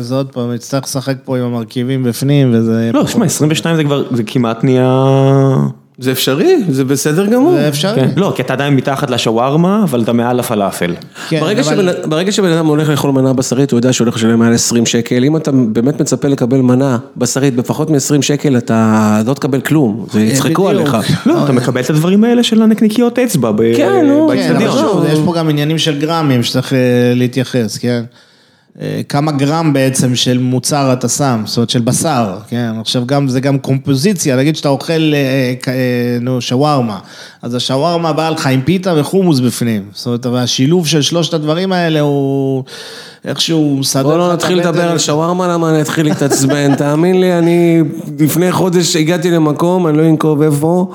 זה 0.02 0.16
עוד 0.16 0.30
פעם, 0.32 0.54
יצטרך 0.54 0.84
לשחק 0.84 1.16
פה 1.26 1.38
עם 1.38 1.44
המרכיבים 1.44 2.04
בפנים 2.04 2.52
וזה... 2.54 2.92
לא, 2.94 3.08
שמע, 3.08 3.26
22 3.26 3.76
זה 3.76 3.84
כבר, 3.84 4.04
זה 4.12 4.24
כמעט 4.24 4.64
נהיה... 4.64 5.06
זה 6.00 6.12
אפשרי, 6.12 6.56
זה 6.70 6.84
בסדר 6.86 7.26
גמור. 7.26 7.52
זה 7.56 7.68
אפשרי. 7.68 7.96
כן. 7.96 8.10
לא, 8.16 8.34
כי 8.36 8.42
אתה 8.42 8.54
עדיין 8.54 8.76
מתחת 8.76 9.10
לשווארמה, 9.10 9.84
אבל 9.84 10.02
אתה 10.02 10.14
מעל 10.14 10.40
הפלאפל. 10.40 10.94
כן, 11.30 11.40
ברגע, 11.40 11.62
אבל- 11.62 11.94
שבן, 11.94 12.10
ברגע 12.10 12.32
שבן 12.32 12.52
אדם 12.52 12.66
הולך 12.66 12.90
לאכול 12.90 13.12
מנה 13.12 13.34
בשרית, 13.34 13.72
הוא 13.72 13.78
יודע 13.78 13.94
שהוא 13.94 14.06
הולך 14.06 14.16
לשלם 14.16 14.40
מעל 14.40 14.54
20 14.54 14.86
שקל. 14.86 15.24
אם 15.24 15.38
אתה 15.38 15.52
באמת 15.52 16.02
מצפה 16.02 16.28
לקבל 16.28 16.58
מנה 16.62 16.98
בשרית 17.18 17.56
בפחות 17.56 17.90
מ-20 17.90 18.22
שקל, 18.22 18.58
אתה 18.58 18.96
לא 19.26 19.34
תקבל 19.34 19.62
כלום, 19.62 20.06
זה 20.12 20.22
יצחקו 20.22 20.66
בדיוק. 20.68 20.94
עליך. 20.94 20.98
לא, 21.26 21.44
אתה 21.44 21.52
מקבל 21.54 21.82
את 21.82 21.90
הדברים 21.90 22.24
האלה 22.24 22.44
של 22.44 22.62
הנקניקיות 22.62 23.20
אצבע 23.20 23.52
ב- 23.52 23.76
כן, 23.78 24.06
נו. 24.08 24.30
כן, 24.34 24.58
יש 25.14 25.20
פה 25.26 25.34
גם 25.38 25.50
עניינים 25.50 25.78
של 25.78 26.00
גרמים 26.00 26.44
שצריך 26.44 26.74
אה, 26.74 26.78
להתייחס, 27.16 27.78
כן? 27.78 28.04
אה, 28.82 29.02
כמה 29.10 29.32
גרם 29.32 29.74
בעצם 29.74 30.16
של 30.16 30.38
מוצר 30.38 30.94
אתה 30.94 31.10
שם, 31.10 31.44
זאת 31.46 31.58
אומרת 31.58 31.70
של 31.70 31.82
בשר, 31.82 32.38
כן? 32.48 32.72
עכשיו 32.80 33.06
גם, 33.06 33.28
זה 33.28 33.40
גם 33.40 33.60
קומפוזיציה, 33.60 34.36
נגיד 34.36 34.56
שאתה 34.56 34.70
אוכל, 34.70 35.14
אה, 35.14 35.54
אה, 35.68 36.18
נו, 36.22 36.42
שווארמה, 36.42 37.00
אז 37.42 37.56
השווארמה 37.56 38.14
באה 38.14 38.30
לך 38.30 38.48
עם 38.48 38.62
פיתה 38.62 38.94
וחומוס 38.98 39.40
בפנים, 39.40 39.90
זאת 39.94 40.06
אומרת, 40.06 40.26
והשילוב 40.26 40.88
של 40.88 41.02
שלושת 41.02 41.34
הדברים 41.34 41.72
האלה 41.72 42.00
הוא 42.00 42.64
איכשהו 43.28 43.78
מסדר 43.80 44.04
בוא 44.04 44.12
לך 44.14 44.18
לא 44.18 44.30
את 44.30 44.34
נתחיל 44.34 44.60
הבטן. 44.60 44.70
לדבר 44.70 44.92
על 44.92 44.98
שווארמה, 44.98 45.48
למה 45.48 45.70
אני 45.70 45.82
אתחיל 45.82 46.06
להתעצבן, 46.06 46.76
תאמין 46.78 47.20
לי, 47.22 47.38
אני 47.38 47.82
לפני 48.20 48.52
חודש 48.52 48.96
הגעתי 48.96 49.32
למקום, 49.32 49.88
אני 49.88 49.98
לא 49.98 50.04
אנקוב 50.04 50.42
איפה, 50.42 50.88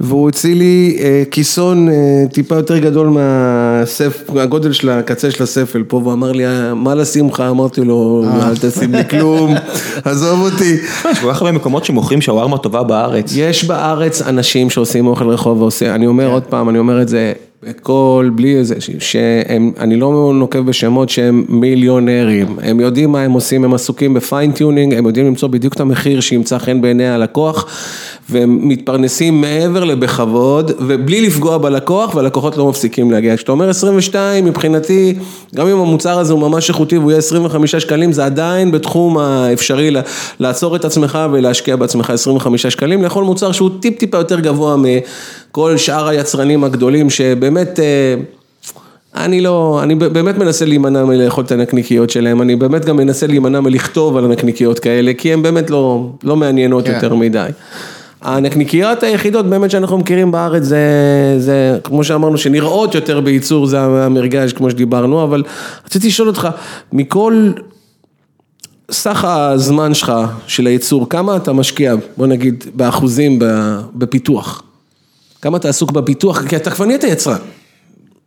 והוא 0.00 0.22
הוציא 0.22 0.54
לי 0.54 0.96
אה, 1.00 1.22
כיסון 1.30 1.88
אה, 1.88 1.94
טיפה 2.32 2.54
יותר 2.54 2.78
גדול 2.78 3.06
מהסף, 3.08 4.22
מהגודל 4.34 4.72
של 4.72 4.90
הקצה 4.90 5.30
של 5.30 5.42
הספל 5.42 5.82
פה, 5.82 5.96
והוא 5.96 6.12
אמר 6.12 6.32
לי, 6.32 6.46
"אה, 6.46 6.74
מה 6.74 6.94
לשים 6.94 7.28
לך? 7.28 7.40
אמרתי 7.40 7.80
לו, 7.80 8.24
אל 8.42 8.56
תשים 8.56 8.94
לי 8.94 9.08
כלום, 9.08 9.54
עזוב 10.04 10.40
אותי. 10.40 10.76
יש 11.10 11.18
כל 11.18 11.32
כך 11.32 11.42
הרבה 11.42 11.52
מקומות 11.52 11.84
שמוכרים 11.84 12.20
שווארמה 12.20 12.58
טובה 12.58 12.82
בארץ. 12.82 13.32
יש 13.36 13.64
בארץ 13.64 14.22
אנשים 14.22 14.70
שעושים 14.70 15.06
אוכל 15.06 15.28
רחוב 15.28 15.60
ועושה, 15.60 15.94
אני 15.94 16.06
אומר 16.06 16.26
עוד 16.26 16.42
פעם, 16.42 16.68
אני 16.68 16.78
אומר 16.78 17.02
את 17.02 17.08
זה 17.08 17.32
בכל, 17.62 18.30
בלי 18.34 18.56
איזה, 18.56 18.74
שהם, 18.98 19.72
אני 19.78 19.96
לא 19.96 20.32
נוקב 20.34 20.58
בשמות 20.58 21.08
שהם 21.08 21.44
מיליונרים, 21.48 22.56
הם 22.62 22.80
יודעים 22.80 23.12
מה 23.12 23.22
הם 23.22 23.32
עושים, 23.32 23.64
הם 23.64 23.74
עסוקים 23.74 24.14
ב 24.14 24.20
fine-tuning, 24.20 24.94
הם 24.94 25.06
יודעים 25.06 25.26
למצוא 25.26 25.48
בדיוק 25.48 25.74
את 25.74 25.80
המחיר 25.80 26.20
שימצא 26.20 26.58
חן 26.58 26.80
בעיני 26.80 27.08
הלקוח, 27.08 27.66
והם 28.30 28.68
מתפרנסים 28.68 29.40
מעבר 29.40 29.84
לבכבוד, 29.84 30.70
ובלי 30.78 31.26
לפגוע 31.26 31.58
בלקוח, 31.58 32.14
והלקוחות 32.14 32.56
לא 32.56 32.68
מפסיקים 32.68 33.10
להגיע. 33.10 33.36
כשאתה 33.36 33.52
אומר 33.52 33.68
22, 33.68 34.44
מבחינתי, 34.44 35.14
גם 35.54 35.66
אם 35.66 35.78
המוצר 35.78 36.18
הזה 36.18 36.32
הוא 36.32 36.40
ממש 36.40 36.68
איכותי 36.68 36.98
והוא 36.98 37.10
יהיה 37.10 37.18
25 37.18 37.76
שקלים, 37.76 38.12
זה 38.12 38.24
עדיין 38.24 38.72
בתחום 38.72 39.18
האפשרי 39.18 39.90
לעצור 40.40 40.76
את 40.76 40.84
עצמך 40.84 41.18
ולהשקיע 41.32 41.76
בעצמך 41.76 42.10
25 42.10 42.66
שקלים, 42.66 43.02
לאכול 43.02 43.24
מוצר 43.24 43.52
שהוא 43.52 43.70
טיפ 43.80 43.98
טיפה 43.98 44.18
יותר 44.18 44.40
גבוה 44.40 44.76
מכל 44.76 45.76
שאר 45.76 46.08
היצרנים 46.08 46.64
הגדולים, 46.64 47.10
שבאמת... 47.10 47.80
אה, 47.80 48.14
אני 49.16 49.40
לא, 49.40 49.80
אני 49.82 49.94
באמת 49.94 50.38
מנסה 50.38 50.64
להימנע 50.64 51.04
מלאכול 51.04 51.44
את 51.44 51.52
הנקניקיות 51.52 52.10
שלהם, 52.10 52.42
אני 52.42 52.56
באמת 52.56 52.84
גם 52.84 52.96
מנסה 52.96 53.26
להימנע 53.26 53.60
מלכתוב 53.60 54.16
על 54.16 54.24
הנקניקיות 54.24 54.78
כאלה, 54.78 55.12
כי 55.18 55.32
הן 55.32 55.42
באמת 55.42 55.70
לא, 55.70 56.10
לא 56.22 56.36
מעניינות 56.36 56.84
כן. 56.84 56.94
יותר 56.94 57.14
מדי. 57.14 57.48
הנקניקיות 58.22 59.02
היחידות 59.02 59.46
באמת 59.46 59.70
שאנחנו 59.70 59.98
מכירים 59.98 60.30
בארץ 60.30 60.62
זה, 60.62 60.84
זה 61.38 61.78
כמו 61.84 62.04
שאמרנו 62.04 62.38
שנראות 62.38 62.94
יותר 62.94 63.20
בייצור 63.20 63.66
זה 63.66 63.80
המרגש 63.80 64.52
כמו 64.52 64.70
שדיברנו, 64.70 65.24
אבל 65.24 65.42
רציתי 65.86 66.06
לשאול 66.06 66.28
אותך, 66.28 66.48
מכל 66.92 67.50
סך 68.90 69.24
הזמן 69.24 69.94
שלך 69.94 70.12
של 70.46 70.66
הייצור, 70.66 71.08
כמה 71.08 71.36
אתה 71.36 71.52
משקיע, 71.52 71.94
בוא 72.16 72.26
נגיד 72.26 72.64
באחוזים 72.74 73.38
בפיתוח? 73.94 74.62
כמה 75.42 75.56
אתה 75.56 75.68
עסוק 75.68 75.90
בפיתוח? 75.90 76.48
כי 76.48 76.56
אתה 76.56 76.70
כבר 76.70 76.84
נהיית 76.84 77.04
יצרן. 77.04 77.36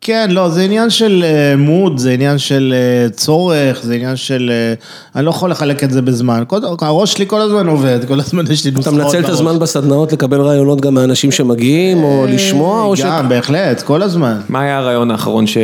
כן, 0.07 0.31
לא, 0.31 0.49
זה 0.49 0.61
עניין 0.61 0.89
של 0.89 1.23
אה, 1.27 1.55
מוד, 1.57 1.97
זה 1.97 2.11
עניין 2.11 2.37
של 2.37 2.73
אה, 2.77 3.09
צורך, 3.09 3.79
זה 3.83 3.93
עניין 3.93 4.15
של... 4.15 4.51
אה, 4.53 4.73
אני 5.15 5.25
לא 5.25 5.29
יכול 5.29 5.51
לחלק 5.51 5.83
את 5.83 5.91
זה 5.91 6.01
בזמן. 6.01 6.43
כל, 6.47 6.59
הראש 6.81 7.13
שלי 7.13 7.27
כל 7.27 7.41
הזמן 7.41 7.67
עובד, 7.67 7.99
כל 8.07 8.19
הזמן 8.19 8.51
יש 8.51 8.65
לי 8.65 8.71
אתה 8.71 8.77
נוסחאות 8.77 8.95
מנצל 8.95 9.19
את 9.19 9.25
בראש. 9.25 9.33
הזמן 9.33 9.59
בסדנאות 9.59 10.13
לקבל 10.13 10.41
רעיונות 10.41 10.81
גם 10.81 10.93
מאנשים 10.93 11.31
שמגיעים, 11.31 12.03
או 12.03 12.25
לשמוע, 12.29 12.83
או 12.83 12.95
ש... 12.95 13.01
גם, 13.01 13.29
בהחלט, 13.29 13.81
כל 13.81 14.01
הזמן. 14.01 14.39
מה 14.49 14.61
היה 14.61 14.77
הרעיון 14.77 15.11
האחרון 15.11 15.47
ש... 15.47 15.57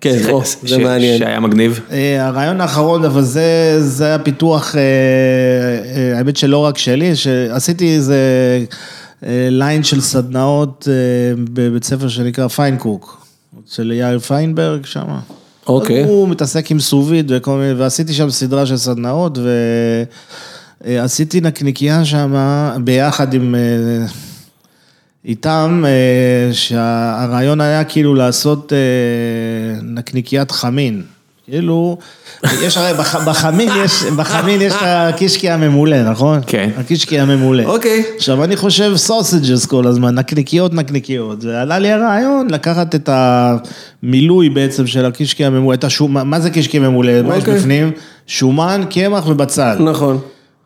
כן, 0.00 0.18
זה 0.62 0.78
מעניין. 0.78 1.18
שהיה 1.18 1.40
מגניב? 1.40 1.80
אה, 1.92 2.26
הרעיון 2.26 2.60
האחרון, 2.60 3.04
אבל 3.04 3.22
זה, 3.22 3.76
זה 3.78 4.04
היה 4.04 4.18
פיתוח, 4.18 4.76
אה, 4.76 4.80
אה, 4.80 6.18
האמת 6.18 6.36
שלא 6.36 6.58
רק 6.58 6.78
שלי, 6.78 7.16
שעשיתי 7.16 7.94
איזה 7.94 8.16
אה, 9.26 9.48
ליין 9.50 9.82
של 9.82 10.00
סדנאות 10.00 10.88
אה, 10.90 11.42
בבית 11.52 11.84
ספר 11.84 12.08
שנקרא 12.08 12.48
פיינקוק, 12.48 13.21
של 13.74 13.92
יאיר 13.92 14.18
פיינברג 14.18 14.86
שם. 14.86 15.06
אוקיי. 15.66 16.04
אז 16.04 16.08
הוא 16.08 16.28
מתעסק 16.28 16.70
עם 16.70 16.80
סו-ויד 16.80 17.32
וכל 17.34 17.58
מיני, 17.58 17.72
ועשיתי 17.72 18.12
שם 18.12 18.30
סדרה 18.30 18.66
של 18.66 18.76
סדנאות, 18.76 19.38
ועשיתי 20.80 21.40
נקניקייה 21.40 22.04
שם 22.04 22.34
ביחד 22.84 23.34
עם... 23.34 23.54
אה, 23.54 24.06
איתם, 25.24 25.84
אה, 25.86 26.54
שהרעיון 26.54 27.60
היה 27.60 27.84
כאילו 27.84 28.14
לעשות 28.14 28.72
אה, 28.72 29.80
נקניקיית 29.82 30.50
חמין. 30.50 31.02
כאילו, 31.50 31.96
יש 32.62 32.78
הרי, 32.78 32.94
בח- 32.98 33.28
בחמין 33.28 33.68
יש, 33.84 34.02
בחמין 34.16 34.60
יש 34.60 34.72
את 34.72 34.78
הקישקי 34.82 35.50
הממולא, 35.50 36.10
נכון? 36.10 36.40
כן. 36.46 36.70
הקישקי 36.76 37.20
הממולא. 37.20 37.62
אוקיי. 37.64 38.02
עכשיו, 38.16 38.44
אני 38.44 38.56
חושב 38.56 38.92
סוסג'ס 38.96 39.66
כל 39.66 39.86
הזמן, 39.86 40.14
נקניקיות, 40.14 40.74
נקניקיות. 40.74 41.44
ועלה 41.44 41.78
לי 41.78 41.92
הרעיון 41.92 42.50
לקחת 42.50 42.94
את 42.94 43.08
המילוי 43.12 44.48
בעצם 44.48 44.86
של 44.86 45.04
הקישקי 45.06 45.44
הממולא, 45.44 45.74
את 45.74 45.84
השומן, 45.84 46.22
מה 46.28 46.40
זה 46.40 46.50
קישקי 46.50 46.78
ממולא? 46.78 47.22
מה 47.22 47.36
יש 47.36 47.40
אוקיי. 47.40 47.54
בפנים? 47.58 47.90
שומן, 48.26 48.82
קמח 48.90 49.26
ובצל. 49.28 49.76
נכון. 49.80 50.18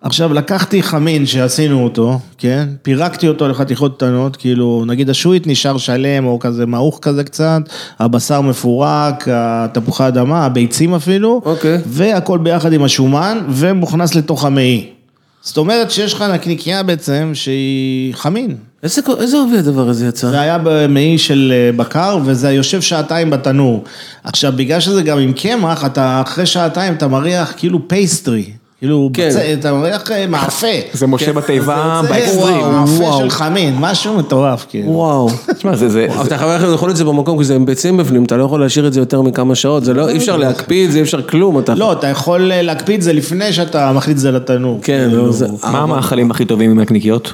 עכשיו, 0.07 0.35
לקחתי 0.35 0.83
חמין 0.83 1.27
שעשינו 1.27 1.85
אותו, 1.85 2.19
כן? 2.39 2.69
פירקתי 2.83 3.29
אותו 3.29 3.49
לחתיכות 3.49 3.97
קטנות, 3.97 4.37
כאילו, 4.37 4.85
נגיד 4.87 5.11
השועית 5.11 5.47
נשאר 5.47 5.79
שלם 5.79 6.27
או 6.27 6.39
כזה 6.39 6.67
מעוך 6.67 6.99
כזה 7.03 7.25
קצת, 7.25 7.63
הבשר 7.99 8.41
מפורק, 8.41 9.29
התפוחי 9.33 10.09
אדמה, 10.09 10.47
הביצים 10.47 10.95
אפילו, 10.95 11.43
אוקיי. 11.45 11.79
והכל 11.87 12.39
ביחד 12.39 12.73
עם 12.73 12.83
השומן, 12.83 13.39
ומוכנס 13.49 14.15
לתוך 14.15 14.45
המעי. 14.45 14.87
זאת 15.43 15.57
אומרת 15.57 15.91
שיש 15.91 16.15
לך 16.15 16.23
נקניקייה 16.23 16.83
בעצם 16.83 17.31
שהיא 17.35 18.15
חמין. 18.15 18.57
איזה 18.83 19.03
איזה 19.19 19.37
עובי 19.37 19.59
הדבר 19.59 19.89
הזה 19.89 20.07
יצא? 20.07 20.31
זה 20.31 20.41
היה 20.41 20.59
במעי 20.65 21.19
של 21.19 21.53
אה, 21.57 21.73
בקר, 21.77 22.19
וזה 22.25 22.51
יושב 22.53 22.81
שעתיים 22.81 23.31
בתנור. 23.31 23.85
עכשיו, 24.25 24.53
בגלל 24.57 24.81
שזה 24.81 25.03
גם 25.03 25.19
עם 25.19 25.33
קמח, 25.33 25.85
אתה 25.85 26.23
אחרי 26.27 26.47
שעתיים 26.47 26.95
אתה 26.95 27.09
מריח 27.09 27.55
כאילו 27.57 27.89
pastry. 27.89 28.45
כאילו, 28.79 29.11
כן. 29.15 29.29
בצ- 29.33 29.59
אתה 29.61 29.73
מריח 29.73 30.11
אה, 30.11 30.27
מאפה. 30.27 30.67
זה 30.93 31.07
משה 31.07 31.33
בתיבה 31.33 32.01
זה- 32.03 32.09
באקסטרים. 32.09 32.57
וואו, 32.57 32.71
מאפה. 32.81 33.19
של 33.19 33.31
חמין, 33.31 33.75
משהו 33.81 34.17
מטורף, 34.19 34.67
כאילו. 34.69 34.91
וואו. 34.91 35.29
תשמע, 35.57 35.77
זה, 35.77 35.89
זה, 35.89 36.07
אבל 36.17 36.27
אתה 36.27 36.39
חייב 36.39 36.63
לאכול 36.63 36.91
את 36.91 36.97
זה 36.97 37.05
במקום, 37.05 37.39
כי 37.39 37.45
זה 37.45 37.55
עם 37.55 37.67
ביצים 37.67 37.97
בפנים, 37.97 38.25
אתה 38.25 38.37
לא 38.37 38.45
יכול 38.45 38.61
להשאיר 38.61 38.87
את 38.87 38.93
זה 38.93 39.01
יותר 39.01 39.23
מכמה 39.23 39.55
שעות, 39.55 39.85
זה 39.85 39.95
לא, 39.95 40.09
אי 40.09 40.17
אפשר 40.17 40.37
להקפיא 40.37 40.87
את 40.87 40.93
זה, 40.93 40.99
אי 40.99 41.03
אפשר 41.03 41.23
כלום, 41.23 41.59
אתה... 41.59 41.75
לא, 41.75 41.93
אתה 41.93 42.07
יכול 42.07 42.53
אה, 42.53 42.63
להקפיא 42.63 42.97
את 42.97 43.03
זה 43.03 43.13
לפני 43.13 43.53
שאתה 43.53 43.93
מכניס 43.93 44.15
את 44.15 44.21
זה 44.21 44.31
לתנור. 44.31 44.79
כן, 44.83 45.07
כאילו. 45.09 45.27
לא, 45.27 45.33
זה... 45.33 45.47
מה 45.73 45.79
המאכלים 45.79 46.31
הכי 46.31 46.45
טובים 46.45 46.71
עם 46.71 46.81
נקניקיות? 46.81 47.33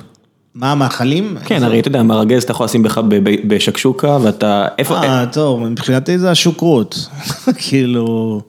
מה 0.54 0.72
המאכלים? 0.72 1.36
כן, 1.44 1.62
הרי 1.62 1.80
אתה 1.80 1.88
יודע, 1.88 2.02
מרגז 2.02 2.42
אתה 2.42 2.52
יכול 2.52 2.64
לשים 2.66 2.82
בך 2.82 3.00
בשקשוקה, 3.46 4.18
ואתה... 4.22 4.66
איפה... 4.78 4.96
אה, 4.96 5.26
טוב, 5.26 5.60
מבחינתי 5.68 6.18
זה 6.18 6.30
השוקרות. 6.30 7.08
כאילו, 7.66 8.40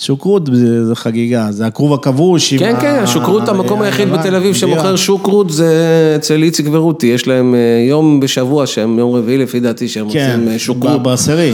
שוקרות 0.00 0.48
זה 0.52 0.86
זה 0.86 0.94
חגיגה, 0.94 1.46
זה 1.50 1.66
הכרוב 1.66 1.92
הכבוש. 1.94 2.52
עם 2.52 2.58
כן, 2.58 2.74
ה- 2.76 2.80
כן, 2.80 3.00
השוקרות, 3.02 3.48
המקום 3.48 3.82
היחיד 3.82 4.08
בתל 4.08 4.34
אביב 4.34 4.54
שמוכר. 4.54 4.96
שוקרות 4.96 5.50
זה 5.50 5.72
אצל 6.16 6.42
איציק 6.42 6.66
ורותי, 6.70 7.06
יש 7.06 7.26
להם 7.28 7.54
אה, 7.54 7.58
יום 7.88 8.20
בשבוע, 8.20 8.66
שהם 8.66 8.98
יום 8.98 9.14
רביעי 9.14 9.38
לפי 9.38 9.60
דעתי, 9.60 9.88
שהם 9.88 10.10
כן, 10.10 10.30
עושים 10.36 10.52
אה, 10.52 10.58
שוקרות. 10.58 11.02
ברסרי. 11.02 11.52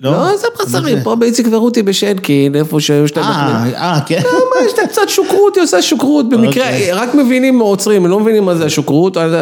לא, 0.00 0.36
זה 0.36 0.46
ברסרי, 0.58 0.94
פה 1.04 1.14
באיציק 1.14 1.46
ורותי 1.50 1.82
בשנקין, 1.82 2.54
איפה 2.56 2.80
שיש 2.80 3.16
להם... 3.16 3.26
אה, 3.26 3.64
אה, 3.74 4.00
כן. 4.06 4.20
מה, 4.24 4.66
יש 4.66 4.72
להם 4.78 4.86
קצת 4.86 5.08
שוקרות, 5.08 5.56
היא 5.56 5.62
עושה 5.64 5.82
שוקרות, 5.82 6.28
במקרה, 6.28 6.64
אוקיי. 6.64 6.92
רק 6.92 7.14
מבינים 7.14 7.58
עוצרים, 7.58 8.04
הם 8.04 8.10
לא 8.10 8.20
מבינים 8.20 8.44
מה 8.44 8.54
זה 8.54 8.64
השוקרות, 8.66 9.16
אז 9.16 9.32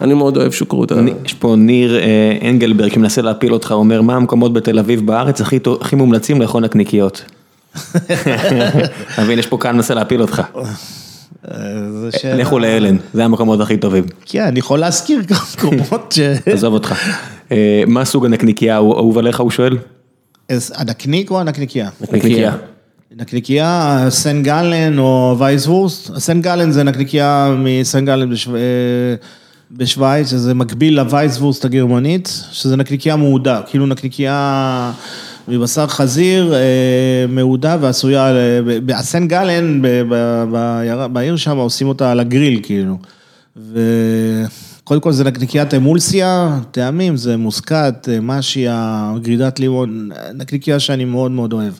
אני 0.00 0.14
מאוד 0.14 0.36
אוהב 0.36 0.52
שוקרות. 0.52 0.92
יש 1.24 1.32
פה 1.34 1.54
ניר 1.58 1.96
אה, 1.98 2.48
אנגלברג 2.48 2.92
שמנסה 2.92 3.22
להפיל 3.22 3.52
אותך, 3.52 3.70
אומר, 3.72 4.02
מה 4.02 4.14
המקומות 4.16 4.52
בתל 4.52 4.78
אביב 4.78 5.06
בארץ 5.06 5.40
הכי 5.40 5.58
הכי 5.80 5.96
מומלצים 5.96 6.42
לאכול 6.42 6.62
נקניקיות? 6.64 7.22
אתה 9.14 9.22
מבין, 9.22 9.38
יש 9.38 9.46
פה 9.46 9.58
כאן 9.60 9.76
מנסה 9.76 9.94
להפיל 9.94 10.22
אותך. 10.22 10.42
אה. 10.56 12.34
לכו 12.34 12.58
לאלן, 12.58 12.96
זה 13.14 13.24
המקומות 13.24 13.60
הכי 13.60 13.76
טובים. 13.76 14.04
כן, 14.26 14.42
אני 14.42 14.58
יכול 14.58 14.78
להזכיר 14.78 15.22
כמה 15.28 15.38
מקומות 15.56 16.12
ש... 16.12 16.18
עזוב 16.46 16.74
אותך. 16.74 16.94
אה, 17.52 17.82
מה 17.86 18.04
סוג 18.04 18.26
הנקניקייה 18.26 18.74
האהוב 18.74 19.18
עליך, 19.18 19.40
הוא 19.40 19.50
שואל? 19.50 19.78
הנקניק 20.74 21.30
או 21.30 21.40
הנקניקייה? 21.40 21.88
נקניקייה. 22.00 22.56
נקניקייה, 23.16 24.06
סן 24.08 24.42
גלן 24.42 24.98
או 24.98 25.36
וייסוורסט. 25.38 26.18
סן 26.18 26.40
גלן 26.40 26.70
זה 26.70 26.82
נקניקייה 26.82 27.54
מסן 27.58 28.04
גלן. 28.04 28.32
אה, 28.32 29.14
בשוויץ, 29.70 30.30
שזה 30.30 30.54
מקביל 30.54 30.96
לווייסוורסט 30.96 31.64
הגרמנית, 31.64 32.44
שזה 32.52 32.76
נקניקייה 32.76 33.16
מעודה, 33.16 33.60
כאילו 33.66 33.86
נקניקייה 33.86 34.92
מבשר 35.48 35.86
חזיר, 35.86 36.54
אה, 36.54 36.60
מעודה 37.28 37.76
ועשויה, 37.80 38.26
על- 38.26 38.36
ב- 38.66 38.86
ב- 38.86 38.90
הסן 38.90 39.28
גלן, 39.28 39.82
בעיר 41.12 41.36
שם 41.36 41.56
עושים 41.56 41.88
אותה 41.88 42.10
על 42.12 42.20
הגריל, 42.20 42.60
כאילו. 42.62 42.98
וקודם 43.56 45.00
כל 45.00 45.12
זה 45.12 45.24
נקניקיית 45.24 45.74
אמולסיה, 45.74 46.58
טעמים, 46.70 47.16
זה 47.16 47.36
מוסקת, 47.36 48.08
אה, 48.12 48.18
משיה, 48.22 49.12
גרידת 49.22 49.60
לימון, 49.60 50.08
נקניקייה 50.34 50.80
שאני 50.80 51.04
מאוד 51.04 51.30
מאוד 51.30 51.52
אוהב. 51.52 51.72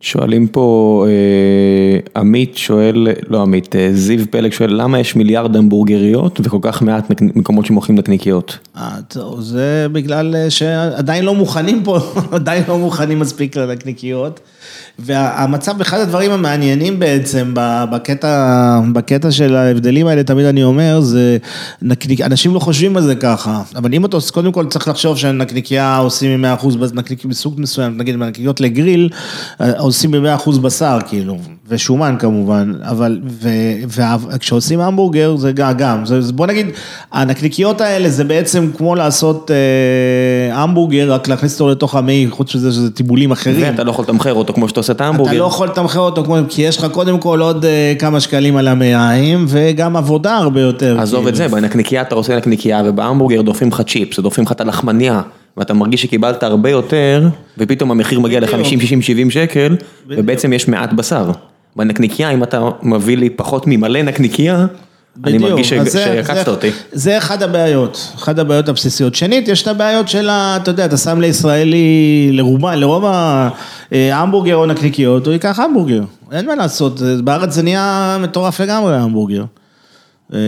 שואלים 0.00 0.46
פה, 0.46 1.06
אה, 1.08 2.20
עמית 2.20 2.56
שואל, 2.56 3.08
לא 3.28 3.42
עמית, 3.42 3.76
אה, 3.76 3.88
זיו 3.92 4.20
פלג 4.30 4.52
שואל, 4.52 4.82
למה 4.82 5.00
יש 5.00 5.16
מיליארד 5.16 5.56
המבורגריות 5.56 6.40
וכל 6.44 6.58
כך 6.62 6.82
מעט 6.82 7.20
מקומות 7.20 7.66
שמוכרים 7.66 7.98
נקניקיות? 7.98 8.58
אה, 8.76 8.98
זה 9.38 9.86
בגלל 9.92 10.36
שעדיין 10.48 11.24
לא 11.24 11.34
מוכנים 11.34 11.82
פה, 11.84 11.98
עדיין 12.32 12.62
לא 12.68 12.78
מוכנים 12.78 13.18
מספיק 13.18 13.56
לנקניקיות. 13.56 14.40
והמצב, 14.98 15.80
אחד 15.80 15.98
הדברים 16.00 16.30
המעניינים 16.30 16.98
בעצם 16.98 17.52
בקטע, 17.90 18.80
בקטע 18.92 19.30
של 19.30 19.56
ההבדלים 19.56 20.06
האלה, 20.06 20.22
תמיד 20.22 20.46
אני 20.46 20.64
אומר, 20.64 21.00
זה 21.00 21.38
נקניק, 21.82 22.20
אנשים 22.20 22.54
לא 22.54 22.58
חושבים 22.58 22.96
על 22.96 23.02
זה 23.02 23.14
ככה, 23.14 23.62
אבל 23.76 23.94
אם 23.94 24.04
אתה 24.04 24.16
קודם 24.32 24.52
כל 24.52 24.66
צריך 24.66 24.88
לחשוב 24.88 25.16
שנקניקייה 25.16 25.96
עושים 25.96 26.42
מ-100% 26.42 26.66
נקניק 26.94 27.24
מסוג 27.24 27.60
מסוים, 27.60 27.96
נגיד 27.98 28.14
בנקניקיות 28.14 28.60
לגריל, 28.60 29.08
אה, 29.60 29.78
עושים 29.78 30.10
ב-100% 30.10 30.58
בשר, 30.58 30.98
כאילו, 31.08 31.38
ושומן 31.68 32.16
כמובן, 32.18 32.72
אבל, 32.82 33.18
וכשעושים 33.88 34.80
המבורגר 34.80 35.36
זה 35.36 35.52
גם, 35.52 35.72
גם, 35.78 36.06
זה, 36.06 36.32
בוא 36.32 36.46
נגיד, 36.46 36.66
הנקניקיות 37.12 37.80
האלה 37.80 38.08
זה 38.10 38.24
בעצם 38.24 38.68
כמו 38.76 38.94
לעשות 38.94 39.50
אה, 39.50 40.62
המבורגר, 40.62 41.12
רק 41.12 41.28
להכניס 41.28 41.60
אותו 41.60 41.70
לתוך 41.70 41.94
המעי, 41.94 42.26
חוץ 42.30 42.54
מזה 42.54 42.72
שזה 42.72 42.90
טיבולים 42.90 43.32
אחרים. 43.32 43.62
ואתה 43.72 43.84
לא 43.84 43.90
יכול 43.90 44.04
לתמחר 44.04 44.34
אותו 44.34 44.52
כמו 44.52 44.68
שאתה 44.68 44.80
עושה 44.80 44.92
את 44.92 44.96
אתה 44.96 45.04
ההמבורגר. 45.04 45.38
לא 45.38 45.44
יכול 45.44 45.68
לתמחר 45.68 46.00
אותו, 46.00 46.24
כמו- 46.24 46.36
כי 46.48 46.62
יש 46.62 46.76
לך 46.78 46.86
קודם 46.92 47.18
כל 47.18 47.40
עוד 47.40 47.64
אה, 47.64 47.92
כמה 47.98 48.20
שקלים 48.20 48.56
על 48.56 48.68
המעיים, 48.68 49.44
וגם 49.48 49.96
עבודה 49.96 50.36
הרבה 50.36 50.60
יותר. 50.60 51.00
עזוב 51.00 51.18
כאילו. 51.18 51.28
את 51.28 51.36
זה, 51.36 51.48
בנקניקייה 51.48 52.02
אתה 52.02 52.14
עושה 52.14 52.36
נקניקייה 52.36 52.82
ובהמבורגר 52.84 53.42
דופים 53.42 53.68
לך 53.68 53.82
צ'יפס, 53.82 54.20
דופים 54.20 54.44
לך 54.44 54.52
את 54.52 54.60
הלחמניה, 54.60 55.20
ואתה 55.56 55.74
מרגיש 55.74 56.02
שקיבלת 56.02 56.42
הרבה 56.42 56.70
יותר, 56.70 57.28
ופתאום 57.58 57.90
המחיר 57.90 58.20
מגיע 58.20 58.40
ל-50, 58.40 58.64
60, 58.80 59.02
70 59.02 59.30
שקל, 59.30 59.76
ובעצם 60.08 60.52
יש 60.52 60.68
מעט 60.68 60.92
בשר. 60.92 61.30
בנקניקייה, 61.76 62.30
אם 62.30 62.42
אתה 62.42 62.60
מביא 62.82 63.16
לי 63.16 63.30
פחות 63.30 63.64
ממלא 63.66 64.02
נקניקייה, 64.02 64.66
אני 65.24 65.38
מרגיש 65.38 65.68
ש- 65.68 65.72
אז 65.72 65.92
זה- 65.92 66.04
שעקצת 66.04 66.44
זה- 66.44 66.50
אותי. 66.50 66.70
זה 66.92 67.18
אחד 67.18 67.42
הבעיות, 67.42 68.12
אחת 68.16 68.38
הבעיות 68.38 68.68
הבסיסיות. 68.68 69.14
שנית, 69.14 69.48
יש 69.48 69.62
את 69.62 69.68
הבעיות 69.68 70.08
של 70.08 70.28
ה... 70.28 70.58
אתה 70.62 70.70
יודע, 70.70 70.84
אתה 70.84 70.96
שם 70.96 71.20
לישראלי, 71.20 72.28
לרובה, 72.32 72.76
לרוב 72.76 73.04
ההמבורגר 73.92 74.56
או 74.56 74.66
נקניקיות, 74.66 75.26
הוא 75.26 75.32
ייקח 75.32 75.58
המבורגר. 75.60 76.02
אין 76.32 76.46
מה 76.46 76.54
לעשות, 76.54 77.00
בארץ 77.24 77.52
זה 77.54 77.62
נהיה 77.62 78.16
מטורף 78.20 78.60
לגמרי 78.60 78.96
ההמבורגר. 78.96 79.44
אה, 80.34 80.38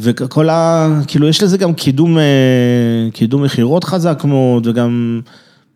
וכל 0.00 0.48
ה... 0.48 0.88
כאילו, 1.06 1.28
יש 1.28 1.42
לזה 1.42 1.58
גם 1.58 1.72
קידום, 1.74 2.18
אה, 2.18 2.22
קידום 3.12 3.42
מכירות 3.42 3.84
חזק 3.84 4.22
מאוד, 4.24 4.66
וגם... 4.66 5.20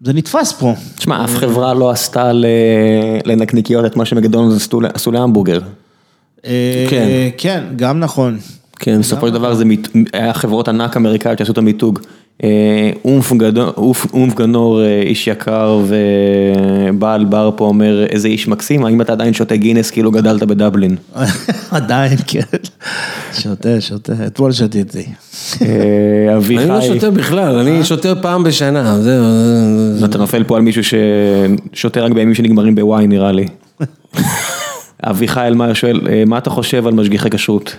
זה 0.04 0.12
נתפס 0.12 0.52
פה. 0.52 0.74
תשמע, 0.96 1.24
אף 1.24 1.36
חברה 1.36 1.74
לא 1.74 1.90
עשתה 1.90 2.30
לנקניקיות 3.24 3.84
את 3.86 3.96
מה 3.96 4.04
שמקדונלדס 4.04 4.68
עשו 4.94 5.12
להמבורגר. 5.12 5.60
אה, 6.46 6.86
כן. 6.90 7.08
כן, 7.36 7.64
גם 7.76 8.00
נכון. 8.00 8.38
כן, 8.78 8.98
בסופו 9.00 9.26
של 9.28 9.32
דבר 9.32 9.54
זה 9.54 9.64
מיט- 9.64 9.88
היה 10.12 10.34
חברות 10.34 10.68
ענק 10.68 10.96
אמריקאיות 10.96 11.38
שעשו 11.38 11.52
את 11.52 11.58
המיתוג. 11.58 12.00
אה, 12.42 12.90
אומף 13.04 13.32
גנור, 14.34 14.80
אה, 14.82 15.02
איש 15.02 15.26
יקר 15.26 15.80
ובעל 15.86 17.24
בר 17.24 17.50
פה 17.56 17.64
אומר, 17.64 18.06
איזה 18.08 18.28
איש 18.28 18.48
מקסים, 18.48 18.84
האם 18.84 19.00
אתה 19.00 19.12
עדיין 19.12 19.34
שותה 19.34 19.56
גינס 19.56 19.90
כאילו 19.90 20.10
גדלת 20.10 20.42
בדבלין? 20.42 20.96
עדיין, 21.70 22.18
כן. 22.26 22.40
שותה, 23.32 23.80
שותה, 23.80 24.12
אתמול 24.26 24.52
שתיתי. 24.52 24.98
אה, 24.98 25.66
אני 25.66 26.26
לא 26.26 26.36
אביחי, 26.36 26.86
שותה 26.86 27.10
בכלל, 27.10 27.58
אני 27.58 27.84
שותה 27.84 28.14
פעם 28.14 28.42
בשנה, 28.44 28.98
זהו. 29.00 29.24
זה- 29.98 30.04
אתה 30.06 30.18
נופל 30.18 30.44
פה 30.44 30.56
על 30.56 30.62
מישהו 30.62 30.82
ששותה 30.84 32.00
רק 32.00 32.12
בימים 32.12 32.34
שנגמרים 32.34 32.74
בוואי 32.74 33.06
נראה 33.06 33.32
לי. 33.32 33.46
אביחי 35.10 35.46
אלמר 35.46 35.72
שואל, 35.72 36.00
מה 36.26 36.38
אתה 36.38 36.50
חושב 36.50 36.86
על 36.86 36.92
משגיחי 36.94 37.30
כשרות? 37.30 37.76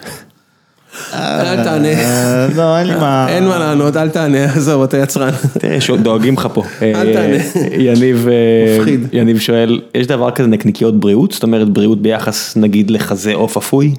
אל 1.14 1.64
תענה. 1.64 1.88
אה, 1.88 2.48
לא, 2.56 2.78
אין 2.78 2.88
לי 2.88 2.96
מה. 2.96 3.26
אין 3.30 3.48
מה 3.48 3.60
לענות, 3.60 3.98
אל 3.98 4.10
תענה, 4.10 4.44
עזוב, 4.44 4.84
אתה 4.84 4.98
יצרן. 4.98 5.32
תראה, 5.60 5.78
דואגים 5.98 6.34
לך 6.34 6.48
פה. 6.54 6.64
אל 6.82 7.14
תענה. 7.14 7.38
אה, 7.38 7.68
יניב, 7.78 8.28
אה, 8.28 8.78
מפחיד. 8.78 9.08
יניב 9.14 9.40
שואל, 9.40 9.82
יש 9.96 10.08
דבר 10.08 10.32
כזה 10.32 10.48
נקניקיות 10.48 11.00
בריאות? 11.00 11.32
זאת 11.32 11.44
אומרת 11.44 11.70
בריאות 11.70 12.02
ביחס 12.02 12.58
נגיד 12.58 12.92
לחזה 12.92 13.34
עוף 13.34 13.58
אפוי? 13.58 13.94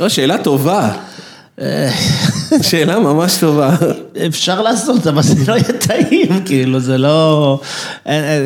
לא, 0.00 0.08
שאלה 0.08 0.38
טובה. 0.38 0.92
שאלה 2.62 2.98
ממש 2.98 3.36
טובה. 3.40 3.76
אפשר 4.26 4.62
לעשות, 4.62 5.06
אבל 5.06 5.22
זה 5.22 5.52
לא 5.52 5.56
יהיה 5.56 5.78
טעים, 5.78 6.44
כאילו, 6.44 6.80
זה 6.80 6.98
לא... 6.98 7.60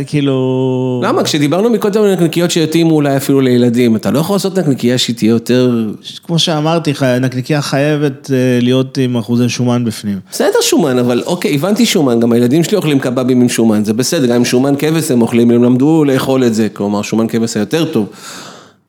כאילו... 0.07 1.03
למה? 1.05 1.23
כשדיברנו 1.23 1.71
מקודם 1.71 2.03
על 2.03 2.13
נקניקיות 2.13 2.51
שיתאימו 2.51 2.95
אולי 2.95 3.17
אפילו 3.17 3.41
לילדים, 3.41 3.97
אתה 3.97 4.11
לא 4.11 4.19
יכול 4.19 4.35
לעשות 4.35 4.59
נקניקייה 4.59 4.99
שהיא 4.99 5.17
תהיה 5.17 5.29
יותר... 5.29 5.87
כמו 6.27 6.39
שאמרתי 6.39 6.91
לך, 6.91 7.03
נקניקיה 7.03 7.63
חייבת 7.63 8.31
אה, 8.33 8.59
להיות 8.63 8.99
עם 8.99 9.17
אחוזי 9.17 9.49
שומן 9.49 9.85
בפנים. 9.85 10.21
בסדר 10.31 10.61
שומן, 10.63 10.99
אבל 10.99 11.23
אוקיי, 11.27 11.55
הבנתי 11.55 11.87
שומן, 11.87 12.21
גם 12.21 12.33
הילדים 12.33 12.65
שלי 12.65 12.77
אוכלים 12.77 12.99
קבבים 12.99 13.41
עם 13.41 13.49
שומן, 13.49 13.85
זה 13.85 13.93
בסדר, 13.93 14.27
גם 14.27 14.35
עם 14.35 14.45
שומן 14.45 14.75
כבש 14.79 15.11
הם 15.11 15.23
אוכלים, 15.23 15.51
הם 15.51 15.65
למדו 15.65 16.05
לאכול 16.05 16.45
את 16.45 16.55
זה, 16.55 16.69
כלומר 16.73 17.03
שומן 17.03 17.29
כבש 17.29 17.57
היותר 17.57 17.85
טוב. 17.85 18.07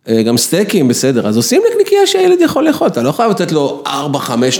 אה, 0.10 0.23
גם 0.23 0.38
סטייקים, 0.38 0.88
בסדר, 0.88 1.27
אז 1.27 1.38
עושים 1.38 1.61
נקניקייה 1.72 2.07
שהילד 2.07 2.41
יכול 2.41 2.68
לאכול, 2.68 2.88
אתה 2.88 3.02
לא 3.02 3.11
חייב 3.11 3.31
לתת 3.31 3.52
לו 3.52 3.84
4-5 3.88 3.90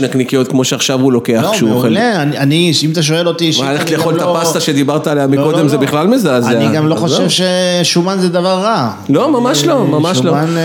נקניקיות 0.02 0.48
כמו 0.48 0.64
שעכשיו 0.64 1.00
הוא 1.02 1.14
לוקח 1.14 1.42
לא, 1.44 1.52
כשהוא 1.52 1.70
אוכל. 1.72 1.82
מעולה, 1.90 2.22
אני- 2.22 2.72
אם 2.84 2.92
אתה 2.92 3.04
שואל 3.04 3.28
אותי... 3.28 3.52
מה, 3.60 3.72
ללכת 3.74 3.92
לאכול 3.92 4.16
את 4.16 4.22
לא- 4.22 4.38
הפסטה 4.38 4.60
שדיברת 4.60 5.08
עליה 5.08 5.26
לא, 5.26 5.32
מקודם, 5.32 5.64
לא, 5.64 5.68
זה 5.68 5.76
לא. 5.76 5.82
בכלל 5.82 6.08
מזעזע. 6.08 6.52
אני 6.52 6.76
גם 6.76 6.88
לא 6.88 6.96
חושב 6.96 7.26
ששומן 7.30 8.18
זה 8.20 8.30
דבר 8.30 8.58
רע. 8.60 8.92
לא, 9.10 9.32
ממש 9.32 9.64
לא, 9.66 9.84
ממש 9.88 10.18
לא. 10.18 10.24
שומן... 10.24 10.58
אה, 10.58 10.62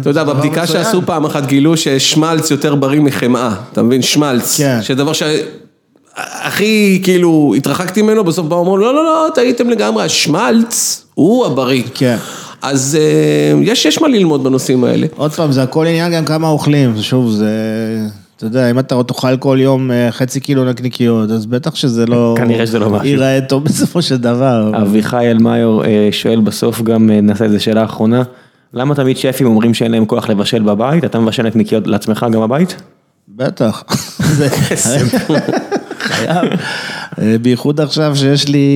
אתה 0.00 0.10
יודע, 0.10 0.24
בבדיקה. 0.24 0.66
שעשו 0.66 1.02
פעם 1.06 1.24
אחת 1.24 1.46
גילו 1.46 1.76
ששמלץ 1.76 2.50
יותר 2.50 2.74
בריא 2.74 3.00
מחמאה, 3.00 3.50
אתה 3.72 3.82
מבין? 3.82 4.02
שמלץ. 4.02 4.56
כן. 4.60 4.78
שדבר 4.82 5.12
ש... 5.12 5.22
הכי 6.16 7.00
כאילו 7.02 7.54
התרחקתי 7.56 8.02
ממנו, 8.02 8.24
בסוף 8.24 8.46
באו 8.46 8.62
אמרו 8.62 8.76
לא, 8.76 8.94
לא, 8.94 9.04
לא, 9.04 9.26
טעיתם 9.34 9.70
לגמרי, 9.70 10.04
השמלץ 10.04 11.04
הוא 11.14 11.46
הבריא. 11.46 11.82
כן. 11.94 12.16
אז 12.62 12.98
אה, 13.00 13.62
יש, 13.62 13.86
יש 13.86 14.00
מה 14.02 14.08
ללמוד 14.08 14.44
בנושאים 14.44 14.84
האלה. 14.84 15.06
עוד 15.16 15.30
פעם, 15.32 15.52
זה 15.52 15.62
הכל 15.62 15.86
עניין 15.86 16.12
גם 16.12 16.24
כמה 16.24 16.48
אוכלים, 16.48 16.94
שוב, 17.00 17.30
זה... 17.30 17.50
אתה 18.36 18.46
יודע, 18.46 18.70
אם 18.70 18.78
אתה 18.78 19.02
תאכל 19.02 19.36
כל 19.36 19.58
יום 19.60 19.90
אה, 19.90 20.08
חצי 20.10 20.40
קילו 20.40 20.64
נקניקיות, 20.64 21.30
אז 21.30 21.46
בטח 21.46 21.74
שזה 21.74 22.06
לא... 22.06 22.34
כנראה 22.38 22.66
שזה 22.66 22.78
לא 22.78 22.90
משהו. 22.90 23.06
ייראה 23.06 23.38
טוב 23.48 23.64
בסופו 23.68 24.02
של 24.02 24.16
דבר. 24.16 24.72
אביחי 24.82 25.30
אלמיור 25.30 25.84
אה, 25.84 26.08
שואל 26.12 26.40
בסוף 26.40 26.82
גם, 26.82 27.10
נעשה 27.10 27.44
איזה 27.44 27.60
שאלה 27.60 27.84
אחרונה, 27.84 28.22
למה 28.74 28.94
תמיד 28.94 29.16
שפים 29.16 29.46
אומרים 29.46 29.74
שאין 29.74 29.90
להם 29.92 30.04
כוח 30.04 30.28
לבשל 30.28 30.62
בבית? 30.62 31.04
אתה 31.04 31.18
מבשל 31.18 31.42
נקניקיות 31.42 31.86
לעצמך 31.86 32.26
גם 32.32 32.40
בבית? 32.40 32.76
בטח. 33.28 33.84
זה- 34.38 34.48
חייב. 35.98 36.44
אה, 37.18 37.36
בייחוד 37.42 37.80
עכשיו 37.80 38.16
שיש 38.16 38.48
לי, 38.48 38.68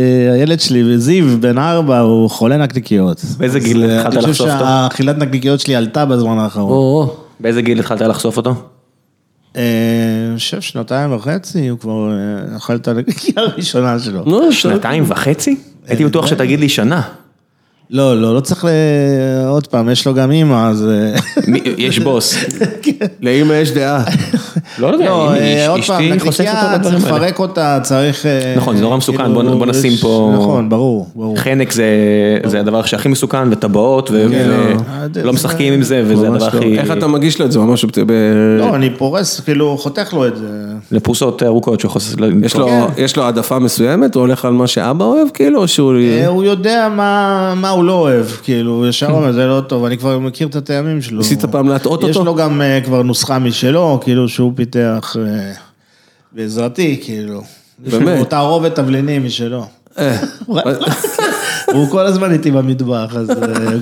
אה, 0.00 0.32
הילד 0.32 0.60
שלי, 0.60 0.98
זיו, 0.98 1.40
בן 1.40 1.58
ארבע, 1.58 1.98
הוא 1.98 2.30
חולה 2.30 2.56
נקניקיות. 2.56 3.20
באיזה 3.38 3.60
גיל 3.60 3.82
אה, 3.84 4.00
התחלת 4.00 4.12
אני 4.12 4.22
חושב 4.22 4.30
לחשוף 4.30 4.48
אותו? 4.48 4.64
שהאכילת 4.64 5.18
נקניקיות 5.18 5.60
שלי 5.60 5.76
עלתה 5.76 6.04
בזמן 6.04 6.38
האחרון. 6.38 6.72
או, 6.72 7.16
באיזה 7.40 7.62
גיל 7.62 7.80
התחלת 7.80 8.00
לחשוף 8.00 8.36
אותו? 8.36 8.54
אני 9.54 9.62
חושב 10.36 10.60
שנתיים 10.60 11.12
וחצי, 11.12 11.68
הוא 11.68 11.78
כבר 11.78 12.10
אכל 12.56 12.76
את 12.76 12.88
הנקניקייה 12.88 13.46
הראשונה 13.46 13.98
שלו. 13.98 14.22
נו, 14.26 14.52
שנתיים 14.52 15.04
וחצי? 15.06 15.56
הייתי 15.86 16.04
בטוח 16.04 16.26
שתגיד 16.26 16.60
לי 16.60 16.68
שנה. 16.68 17.02
לא, 17.90 18.20
לא, 18.20 18.34
לא 18.34 18.40
צריך 18.40 18.64
ל... 18.64 18.68
עוד 19.48 19.66
פעם, 19.66 19.90
יש 19.90 20.06
לו 20.06 20.14
גם 20.14 20.30
אימא, 20.30 20.68
אז... 20.70 20.86
אה, 20.88 21.14
יש 21.78 21.98
בוס. 21.98 22.34
לאמא 23.22 23.52
יש 23.52 23.70
דעה. 23.70 24.04
לא 24.78 24.86
יודע, 24.86 25.04
לא, 25.04 25.34
אה, 25.34 25.68
עוד 25.68 25.80
אש- 25.80 25.86
פעם, 25.86 26.02
אשתי 26.04 26.20
חושפת 26.20 26.46
אותו 26.62 26.74
לדברים 26.74 26.98
צריך. 27.00 27.12
לפרק 27.14 27.38
אותה, 27.38 27.78
צריך... 27.82 28.26
אה, 28.26 28.54
נכון, 28.56 28.76
זה 28.76 28.82
נורא 28.82 28.96
מסוכן, 28.96 29.24
כאילו, 29.34 29.58
בוא- 29.58 29.66
נשים 29.66 29.92
פה- 30.00 30.32
נכון, 30.34 30.68
ברור, 30.68 31.08
ברור. 31.14 31.36
חנק 31.38 31.72
זה, 31.72 31.84
זה 32.44 32.60
הדבר 32.60 32.82
שהכי 32.82 33.08
מסוכן, 33.08 33.52
וטבעות, 33.52 34.08
כן, 34.08 34.14
ולא 35.14 35.24
לא. 35.24 35.32
משחקים 35.32 35.72
עם 35.72 35.82
זה, 35.82 36.02
וזה 36.06 36.26
הדבר 36.28 36.38
לא. 36.38 36.46
הכי... 36.46 36.78
איך 36.78 36.90
אתה 36.90 37.06
מגיש 37.06 37.38
לו 37.40 37.46
את 37.46 37.52
זה 37.52 37.58
ממש. 37.58 37.84
לא, 38.58 38.74
אני 38.74 38.90
פורס, 38.90 39.40
כאילו, 39.40 39.76
חותך 39.78 40.12
לו 40.14 40.26
את 40.26 40.36
זה. 40.36 40.46
לפרוסות 40.90 41.42
ארוכות 41.42 41.80
שחוסס... 41.80 42.16
יש 42.42 42.56
לו, 42.56 42.68
יש 42.96 43.16
לו 43.16 43.22
העדפה 43.22 43.58
מסוימת, 43.58 44.14
הוא 44.14 44.20
הולך 44.20 44.44
על 44.44 44.52
מה 44.52 44.66
שאבא 44.66 45.04
אוהב, 45.04 45.28
כאילו, 45.34 45.60
או 45.60 45.68
שהוא... 45.68 45.94
אה, 45.94 46.26
הוא 46.26 46.44
יודע 46.44 46.88
מה 46.96 47.54
מה 47.56 47.70
הוא 47.70 47.84
לא 47.84 47.92
אוהב, 47.92 48.26
כאילו, 48.42 48.72
הוא 48.72 48.86
ישר 48.86 49.10
אומר, 49.10 49.32
זה 49.32 49.46
לא 49.46 49.60
טוב, 49.60 49.84
אני 49.84 49.98
כבר 49.98 50.18
מכיר 50.18 50.48
את 50.48 50.56
הטעמים 50.56 51.02
שלו. 51.02 51.18
ניסית 51.18 51.44
פעם 51.44 51.68
להטעות 51.68 52.02
יש 52.02 52.16
אותו? 52.16 52.24
לו 52.24 52.34
גם 52.34 52.62
אה, 52.62 52.80
כבר 52.84 53.02
נוסחה 53.02 53.38
משלו, 53.38 53.98
כאילו, 54.02 54.28
שהוא 54.28 54.52
פיתח 54.56 55.16
אה, 55.18 55.52
בעזרתי, 56.32 57.00
כאילו. 57.04 57.42
יש 57.86 57.94
לו 57.94 58.00
באמת? 58.00 58.30
תערובת 58.30 58.74
תבלינים 58.74 59.24
משלו. 59.24 59.64
הוא 61.74 61.88
כל 61.90 62.06
הזמן 62.06 62.32
איתי 62.32 62.50
במטבח, 62.50 63.16
אז 63.16 63.28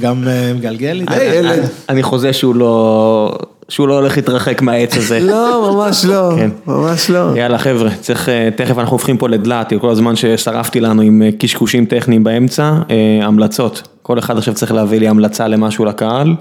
גם 0.00 0.24
מגלגל 0.54 1.00
איתי. 1.00 1.24
ילד. 1.24 1.68
אני 1.88 2.02
חוזה 2.02 2.32
שהוא 2.32 2.54
לא... 2.54 3.38
שהוא 3.72 3.88
לא 3.88 3.94
הולך 3.94 4.16
להתרחק 4.16 4.62
מהעץ 4.62 4.96
הזה. 4.96 5.20
לא, 5.32 5.72
ממש 5.74 6.04
לא, 6.04 6.30
כן. 6.36 6.50
ממש 6.66 7.10
לא. 7.10 7.36
יאללה 7.36 7.58
חבר'ה, 7.58 7.90
צריך, 8.00 8.28
אה, 8.28 8.48
תכף 8.56 8.78
אנחנו 8.78 8.92
הופכים 8.92 9.18
פה 9.18 9.28
לדלת, 9.28 9.72
כל 9.80 9.90
הזמן 9.90 10.16
ששרפתי 10.16 10.80
לנו 10.80 11.02
עם 11.02 11.22
אה, 11.22 11.30
קשקושים 11.38 11.86
טכניים 11.86 12.24
באמצע, 12.24 12.72
אה, 12.90 13.26
המלצות. 13.26 13.88
כל 14.02 14.18
אחד 14.18 14.38
עכשיו 14.38 14.54
צריך 14.54 14.72
להביא 14.72 15.00
לי 15.00 15.08
המלצה 15.08 15.48
למשהו 15.48 15.84
לקהל. 15.84 16.34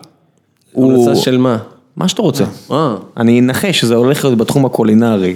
המלצה 0.76 1.16
של 1.16 1.38
מה? 1.38 1.58
מה 1.98 2.08
שאתה 2.08 2.22
רוצה. 2.22 2.44
אני 3.18 3.40
אנחש 3.40 3.80
שזה 3.80 3.96
הולך 3.96 4.26
להיות 4.26 4.38
בתחום 4.38 4.66
הקולינרי, 4.66 5.36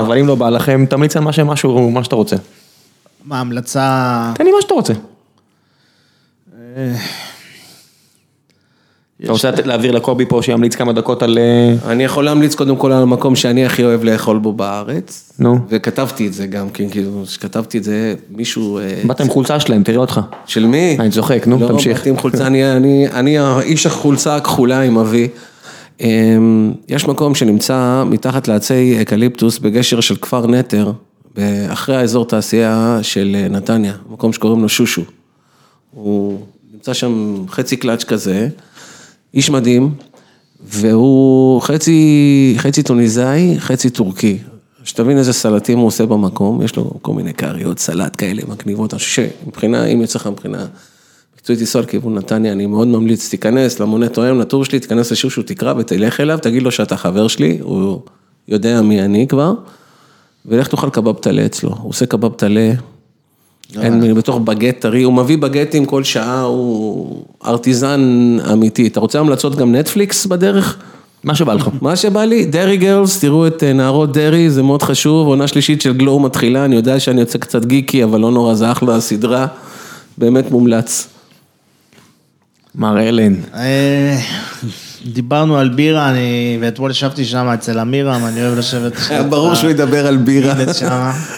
אבל 0.00 0.18
אם 0.18 0.26
לא 0.26 0.34
בא 0.34 0.48
לכם, 0.48 0.84
תמליץ 0.88 1.16
על 1.16 1.22
מה 1.22 1.32
שאתה 2.04 2.16
רוצה. 2.16 2.36
מה, 3.24 3.40
המלצה... 3.40 4.32
תן 4.34 4.44
לי 4.44 4.52
מה 4.52 4.58
שאתה 4.60 4.74
רוצה. 4.74 4.92
אתה 9.24 9.32
רוצה 9.32 9.50
להעביר 9.64 9.90
לקובי 9.90 10.26
פה 10.26 10.40
שימליץ 10.42 10.74
כמה 10.74 10.92
דקות 10.92 11.22
על... 11.22 11.38
אה, 11.38 11.92
אני 11.92 12.04
יכול 12.04 12.24
להמליץ 12.24 12.54
קודם 12.54 12.76
כל 12.76 12.92
על 12.92 13.02
המקום 13.02 13.36
שאני 13.36 13.66
הכי 13.66 13.84
אוהב 13.84 14.04
לאכול 14.04 14.38
בו 14.38 14.52
בארץ. 14.52 15.32
נו. 15.38 15.58
וכתבתי 15.68 16.26
את 16.26 16.32
זה 16.32 16.46
גם, 16.46 16.70
כן, 16.70 16.88
כאילו, 16.88 17.22
כשכתבתי 17.26 17.78
את 17.78 17.84
זה, 17.84 18.14
מישהו... 18.30 18.78
אה, 18.78 19.02
באת 19.04 19.20
עם 19.20 19.28
חולצה 19.28 19.60
שלהם, 19.60 19.82
תראה 19.82 19.98
אותך. 19.98 20.20
של 20.46 20.66
מי? 20.66 20.96
אני 21.00 21.10
צוחק, 21.10 21.46
נו, 21.46 21.58
לא, 21.60 21.68
תמשיך. 21.68 21.98
באתי 21.98 22.08
עם 22.08 22.16
חולצה, 22.16 22.46
אני, 22.46 22.72
אני, 22.72 23.08
אני 23.08 23.38
האיש 23.38 23.86
החולצה 23.86 24.36
הכחולה 24.36 24.80
עם 24.80 24.98
אבי. 24.98 25.28
אמ, 26.00 26.72
יש 26.88 27.06
מקום 27.06 27.34
שנמצא 27.34 28.04
מתחת 28.06 28.48
לעצי 28.48 29.02
אקליפטוס 29.02 29.58
בגשר 29.58 30.00
של 30.00 30.16
כפר 30.16 30.46
נטר, 30.46 30.92
אחרי 31.68 31.96
האזור 31.96 32.24
תעשייה 32.24 32.98
של 33.02 33.36
אה, 33.38 33.48
נתניה, 33.48 33.92
מקום 34.10 34.32
שקוראים 34.32 34.62
לו 34.62 34.68
שושו. 34.68 35.02
הוא 35.90 36.40
נמצא 36.72 36.92
שם 36.92 37.44
חצי 37.48 37.76
קלאץ' 37.76 38.04
כזה, 38.04 38.48
איש 39.34 39.50
מדהים, 39.50 39.94
והוא 40.64 41.60
חצי, 41.60 42.54
חצי 42.58 42.82
טוניסאי, 42.82 43.54
חצי 43.58 43.90
טורקי. 43.90 44.38
שתבין 44.84 45.18
איזה 45.18 45.32
סלטים 45.32 45.78
הוא 45.78 45.86
עושה 45.86 46.06
במקום, 46.06 46.62
יש 46.62 46.76
לו 46.76 46.90
כל 47.02 47.12
מיני 47.12 47.32
קריות, 47.32 47.78
סלט 47.78 48.14
כאלה 48.18 48.42
מגניבות, 48.48 48.94
שמבחינה, 48.98 49.84
אם 49.84 50.00
יוצא 50.00 50.18
לך 50.18 50.26
מבחינה 50.26 50.66
מקצועית 51.36 51.60
לנסוע 51.60 51.82
לכיוון 51.82 52.14
נתניה, 52.14 52.52
אני 52.52 52.66
מאוד 52.66 52.88
ממליץ, 52.88 53.30
תיכנס 53.30 53.80
למונה 53.80 54.08
תואם, 54.08 54.40
לטור 54.40 54.64
שלי, 54.64 54.80
תיכנס 54.80 55.12
לשושו, 55.12 55.42
תקרא 55.42 55.74
ותלך 55.76 56.20
אליו, 56.20 56.38
תגיד 56.42 56.62
לו 56.62 56.70
שאתה 56.70 56.96
חבר 56.96 57.28
שלי, 57.28 57.58
הוא 57.60 58.00
יודע 58.48 58.82
מי 58.82 59.02
אני 59.02 59.26
כבר, 59.28 59.54
ולך 60.46 60.68
תאכל 60.68 60.90
קבב 60.90 61.14
טלה 61.14 61.46
אצלו, 61.46 61.70
הוא 61.70 61.88
עושה 61.88 62.06
קבב 62.06 62.32
טלה, 62.34 62.72
אין 63.80 64.00
מילים, 64.00 64.16
בתוך 64.16 64.38
בגט 64.38 64.80
טרי, 64.80 65.02
הוא 65.02 65.12
מביא 65.12 65.38
בגטים 65.38 65.84
כל 65.84 66.04
שעה, 66.04 66.42
הוא 66.42 67.24
ארטיזן 67.46 68.36
אמיתי. 68.52 68.86
אתה 68.86 69.00
רוצה 69.00 69.20
המלצות 69.20 69.56
גם 69.56 69.74
נטפליקס 69.74 70.26
בדרך? 70.26 70.78
מה 71.24 71.34
שבא 71.34 71.54
לך. 71.54 71.68
מה 71.80 71.96
שבא 71.96 72.24
לי, 72.24 72.44
דרי 72.44 72.76
גרלס, 72.76 73.20
תראו 73.20 73.46
את 73.46 73.62
אה, 73.62 73.72
נערות 73.72 74.12
דרי, 74.12 74.50
זה 74.50 74.62
מאוד 74.62 74.82
חשוב, 74.82 75.26
עונה 75.26 75.48
שלישית 75.48 75.82
של 75.82 75.92
גלואו 75.92 76.20
מתחילה, 76.20 76.64
אני 76.64 76.76
יודע 76.76 77.00
שאני 77.00 77.20
יוצא 77.20 77.38
קצת 77.38 77.64
גיקי, 77.64 78.04
אבל 78.04 78.20
לא 78.20 78.30
נורא, 78.30 78.54
זה 78.54 78.72
אחלה 78.72 78.96
הסדרה, 78.96 79.46
באמת 80.18 80.50
מומלץ. 80.50 81.08
מר 82.74 83.00
אלן. 83.00 83.34
דיברנו 85.06 85.58
על 85.58 85.68
בירה, 85.68 86.10
אני... 86.10 86.58
ואתמול 86.60 86.90
ישבתי 86.90 87.24
שם 87.24 87.46
אצל 87.54 87.78
אמירם, 87.78 88.26
אני 88.26 88.42
אוהב 88.42 88.58
לשבת... 88.58 88.92
היה 89.08 89.22
ברור 89.22 89.54
שהוא 89.54 89.70
ידבר 89.70 90.06
על 90.06 90.16
בירה. 90.16 90.54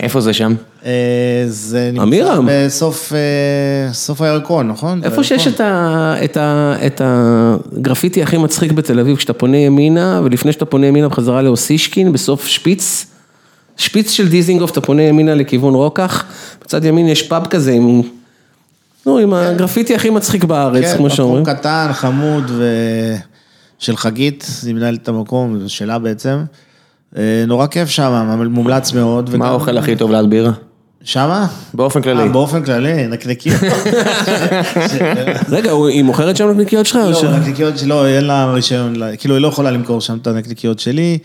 איפה 0.01 0.21
זה 0.21 0.33
שם? 0.33 0.55
אה, 0.85 1.45
זה 1.47 1.91
נמצא 1.93 2.03
אמירם. 2.03 2.49
בסוף 2.51 3.13
אה, 3.13 3.93
סוף 3.93 4.21
הירקון, 4.21 4.69
נכון? 4.69 5.05
איפה 5.05 5.25
שיש 5.25 5.47
את, 5.47 5.61
ה, 5.61 6.15
את, 6.25 6.37
ה, 6.37 6.75
את 6.87 7.01
הגרפיטי 7.05 8.23
הכי 8.23 8.39
מצחיק 8.39 8.73
בתל 8.73 9.01
אביב, 9.01 9.17
כשאתה 9.17 9.33
פונה 9.33 9.57
ימינה, 9.57 10.21
ולפני 10.25 10.53
שאתה 10.53 10.65
פונה 10.65 10.87
ימינה 10.87 11.09
בחזרה 11.09 11.43
לאוסישקין, 11.43 12.13
בסוף 12.13 12.47
שפיץ, 12.47 13.07
שפיץ 13.77 14.11
של 14.11 14.29
דיזינגוף, 14.29 14.71
אתה 14.71 14.81
פונה 14.81 15.03
ימינה 15.03 15.35
לכיוון 15.35 15.75
רוקח, 15.75 16.25
בצד 16.65 16.85
ימין 16.85 17.09
יש 17.09 17.23
פאב 17.23 17.47
כזה 17.47 17.73
עם, 17.73 18.03
נו, 19.07 19.19
עם 19.19 19.35
הגרפיטי 19.35 19.95
הכי 19.95 20.11
מצחיק 20.11 20.45
בארץ, 20.45 20.85
כן, 20.85 20.97
כמו 20.97 21.11
שאומרים. 21.11 21.43
מקום 21.43 21.55
קטן, 21.55 21.89
חמוד, 21.93 22.45
ו... 22.49 22.65
של 23.85 23.97
חגית, 23.97 24.47
היא 24.67 24.75
מנהלת 24.75 25.03
את 25.03 25.09
המקום, 25.09 25.61
זה 25.61 25.69
שלה 25.69 25.99
בעצם. 25.99 26.45
אה, 27.17 27.45
נורא 27.47 27.67
כיף 27.67 27.89
שם, 27.89 28.39
מומלץ 28.51 28.93
מאוד. 28.93 29.37
מה 29.37 29.49
האוכל 29.49 29.79
הכי 29.79 29.97
טוב 29.97 30.11
ליד 30.11 30.31
בירה? 30.31 30.53
שמה? 31.03 31.47
באופן 31.75 32.03
כללי. 32.03 32.23
אה, 32.23 32.29
באופן 32.29 32.65
כללי, 32.65 33.07
נקניקיות. 33.07 33.61
רגע, 35.57 35.73
היא 35.73 36.03
מוכרת 36.03 36.37
שם 36.37 36.49
נקניקיות 36.49 36.87
שלך? 36.87 36.99
לא, 37.23 37.39
נקניקיות 37.39 37.79
שלו, 37.79 38.07
אין 38.07 38.25
לה 38.25 38.53
רישיון, 38.53 38.95
כאילו 39.19 39.35
היא 39.35 39.43
לא 39.43 39.49
יכולה 39.49 39.71
למכור 39.71 40.01
שם 40.01 40.19
את 40.23 40.27
הנקניקיות 40.27 40.79
שלי, 40.79 41.19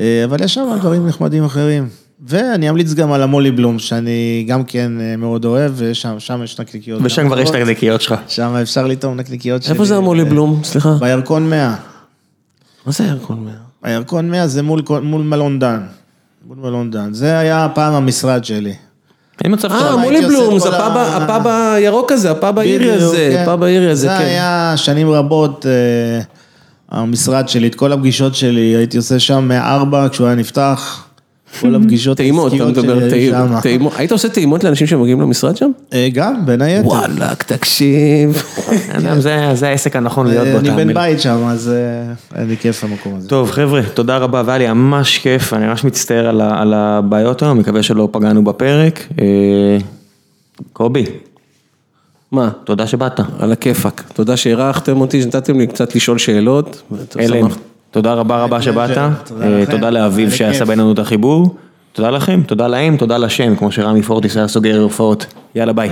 אה, 0.00 0.22
אבל 0.24 0.42
יש 0.42 0.54
שם 0.54 0.76
דברים 0.80 1.06
נחמדים 1.06 1.44
אחרים. 1.44 1.88
ואני 2.26 2.70
אמליץ 2.70 2.92
גם 2.92 3.12
על 3.12 3.22
המולי 3.22 3.50
בלום, 3.50 3.78
שאני 3.78 4.44
גם 4.48 4.64
כן 4.64 4.92
מאוד 5.18 5.44
אוהב, 5.44 5.72
ושם 5.76 6.14
שם 6.18 6.40
יש 6.44 6.60
נקניקיות. 6.60 7.00
ושם 7.04 7.26
כבר 7.26 7.40
יש. 7.40 7.50
הנקיות 7.50 8.00
שלך. 8.00 8.14
שם 8.28 8.56
אפשר 8.62 8.86
לטעום 8.86 9.16
נקניקיות 9.16 9.62
שלי. 9.62 9.72
איפה 9.72 9.84
זה 9.84 9.96
המולי 9.96 10.24
בלום? 10.24 10.60
סליחה. 10.64 10.96
בירקון 11.00 11.50
100. 11.50 11.74
מה 12.86 12.92
זה 12.92 13.04
ירקון 13.04 13.44
מאה? 13.44 13.52
הירקון 13.82 14.30
100 14.30 14.46
זה 14.46 14.62
מול, 14.62 14.82
מול 15.02 15.22
מלון 15.22 15.58
דן. 15.58 15.80
מול 16.46 16.58
מלון 16.58 16.90
דן. 16.90 17.12
זה 17.12 17.38
היה 17.38 17.68
פעם 17.74 17.94
המשרד 17.94 18.44
שלי. 18.44 18.74
אין 19.44 19.52
מצב 19.52 19.72
אה, 19.72 19.78
שאתה... 19.78 19.96
מולי 19.96 20.26
בלום, 20.26 20.58
זה 20.58 20.68
הפאב 20.68 21.46
הירוק 21.46 22.12
הזה, 22.12 22.30
הפאב 22.30 22.58
האירי 22.58 22.86
בדיוק, 22.88 23.02
הזה, 23.02 23.30
כן. 23.32 23.42
הפאב 23.42 23.62
האירי 23.62 23.90
הזה, 23.90 24.02
זה 24.02 24.08
כן. 24.08 24.24
היה 24.24 24.72
שנים 24.76 25.10
רבות 25.10 25.66
אה, 25.66 26.20
המשרד 26.90 27.48
שלי, 27.48 27.66
את 27.66 27.74
כל 27.74 27.92
הפגישות 27.92 28.34
שלי, 28.34 28.60
הייתי 28.60 28.96
עושה 28.96 29.18
שם 29.18 29.48
מארבע 29.48 30.08
כשהוא 30.08 30.26
היה 30.26 30.36
נפתח. 30.36 31.04
כל 31.60 31.74
הפגישות 31.74 32.16
טעימות, 32.16 32.54
אתה 32.54 32.64
העסקיות 32.64 32.84
מדבר, 32.84 33.60
טעימות. 33.62 33.92
היית 33.96 34.12
עושה 34.12 34.28
טעימות 34.28 34.64
לאנשים 34.64 34.86
שמגיעים 34.86 35.20
למשרד 35.20 35.56
שם? 35.56 35.70
אה, 35.92 36.08
גם, 36.12 36.46
בין 36.46 36.62
היתר. 36.62 36.86
וואלכ, 36.86 37.42
תקשיב. 37.42 38.42
זה 39.54 39.68
העסק 39.68 39.96
הנכון 39.96 40.26
להיות 40.26 40.46
אה, 40.46 40.52
באותה 40.52 40.68
אני 40.68 40.84
בן. 40.84 40.94
בית 40.94 41.20
שם, 41.20 41.44
אז 41.46 41.68
אה, 41.68 42.38
היה 42.38 42.46
לי 42.46 42.56
כיף 42.56 42.84
המקום 42.84 43.14
הזה. 43.16 43.28
טוב 43.28 43.50
חבר'ה, 43.50 43.82
תודה 43.94 44.16
רבה 44.16 44.42
והיה 44.46 44.58
לי 44.58 44.72
ממש 44.72 45.18
כיף, 45.18 45.52
אני 45.52 45.66
ממש 45.66 45.84
מצטער 45.84 46.28
על 46.40 46.74
הבעיות 46.74 47.42
היום, 47.42 47.58
מקווה 47.58 47.82
שלא 47.82 48.08
פגענו 48.12 48.44
בפרק. 48.44 49.06
אה, 49.20 49.78
קובי, 50.72 51.04
מה? 52.32 52.50
תודה 52.64 52.86
שבאת. 52.86 53.20
על 53.38 53.52
הכיפאק. 53.52 54.02
תודה 54.14 54.36
שאירחתם 54.36 55.00
אותי, 55.00 55.22
שנתתם 55.22 55.58
לי 55.58 55.66
קצת 55.66 55.96
לשאול 55.96 56.18
שאלות. 56.18 56.82
אלן, 57.18 57.40
שמח. 57.40 57.58
תודה 57.94 58.14
רבה 58.14 58.42
רבה 58.42 58.62
שבאת. 58.62 58.90
תודה 59.24 59.46
אה. 59.46 59.66
תודה 59.70 59.90
לאביב 59.90 60.30
שעשה. 60.30 60.64
בינינו 60.64 60.92
את 60.92 60.98
החיבור. 60.98 61.54
תודה 61.92 62.10
לכם, 62.10 62.40
תודה 62.46 62.68
להם, 62.68 62.96
תודה 62.96 63.18
לשם, 63.18 63.56
כמו 63.56 63.72
שרמי 63.72 64.02
פורטיס 64.02 64.36
היה 64.36 64.48
סוגר 64.48 64.80
הופעות. 64.80 65.26
יאללה 65.54 65.72
ביי. 65.72 65.90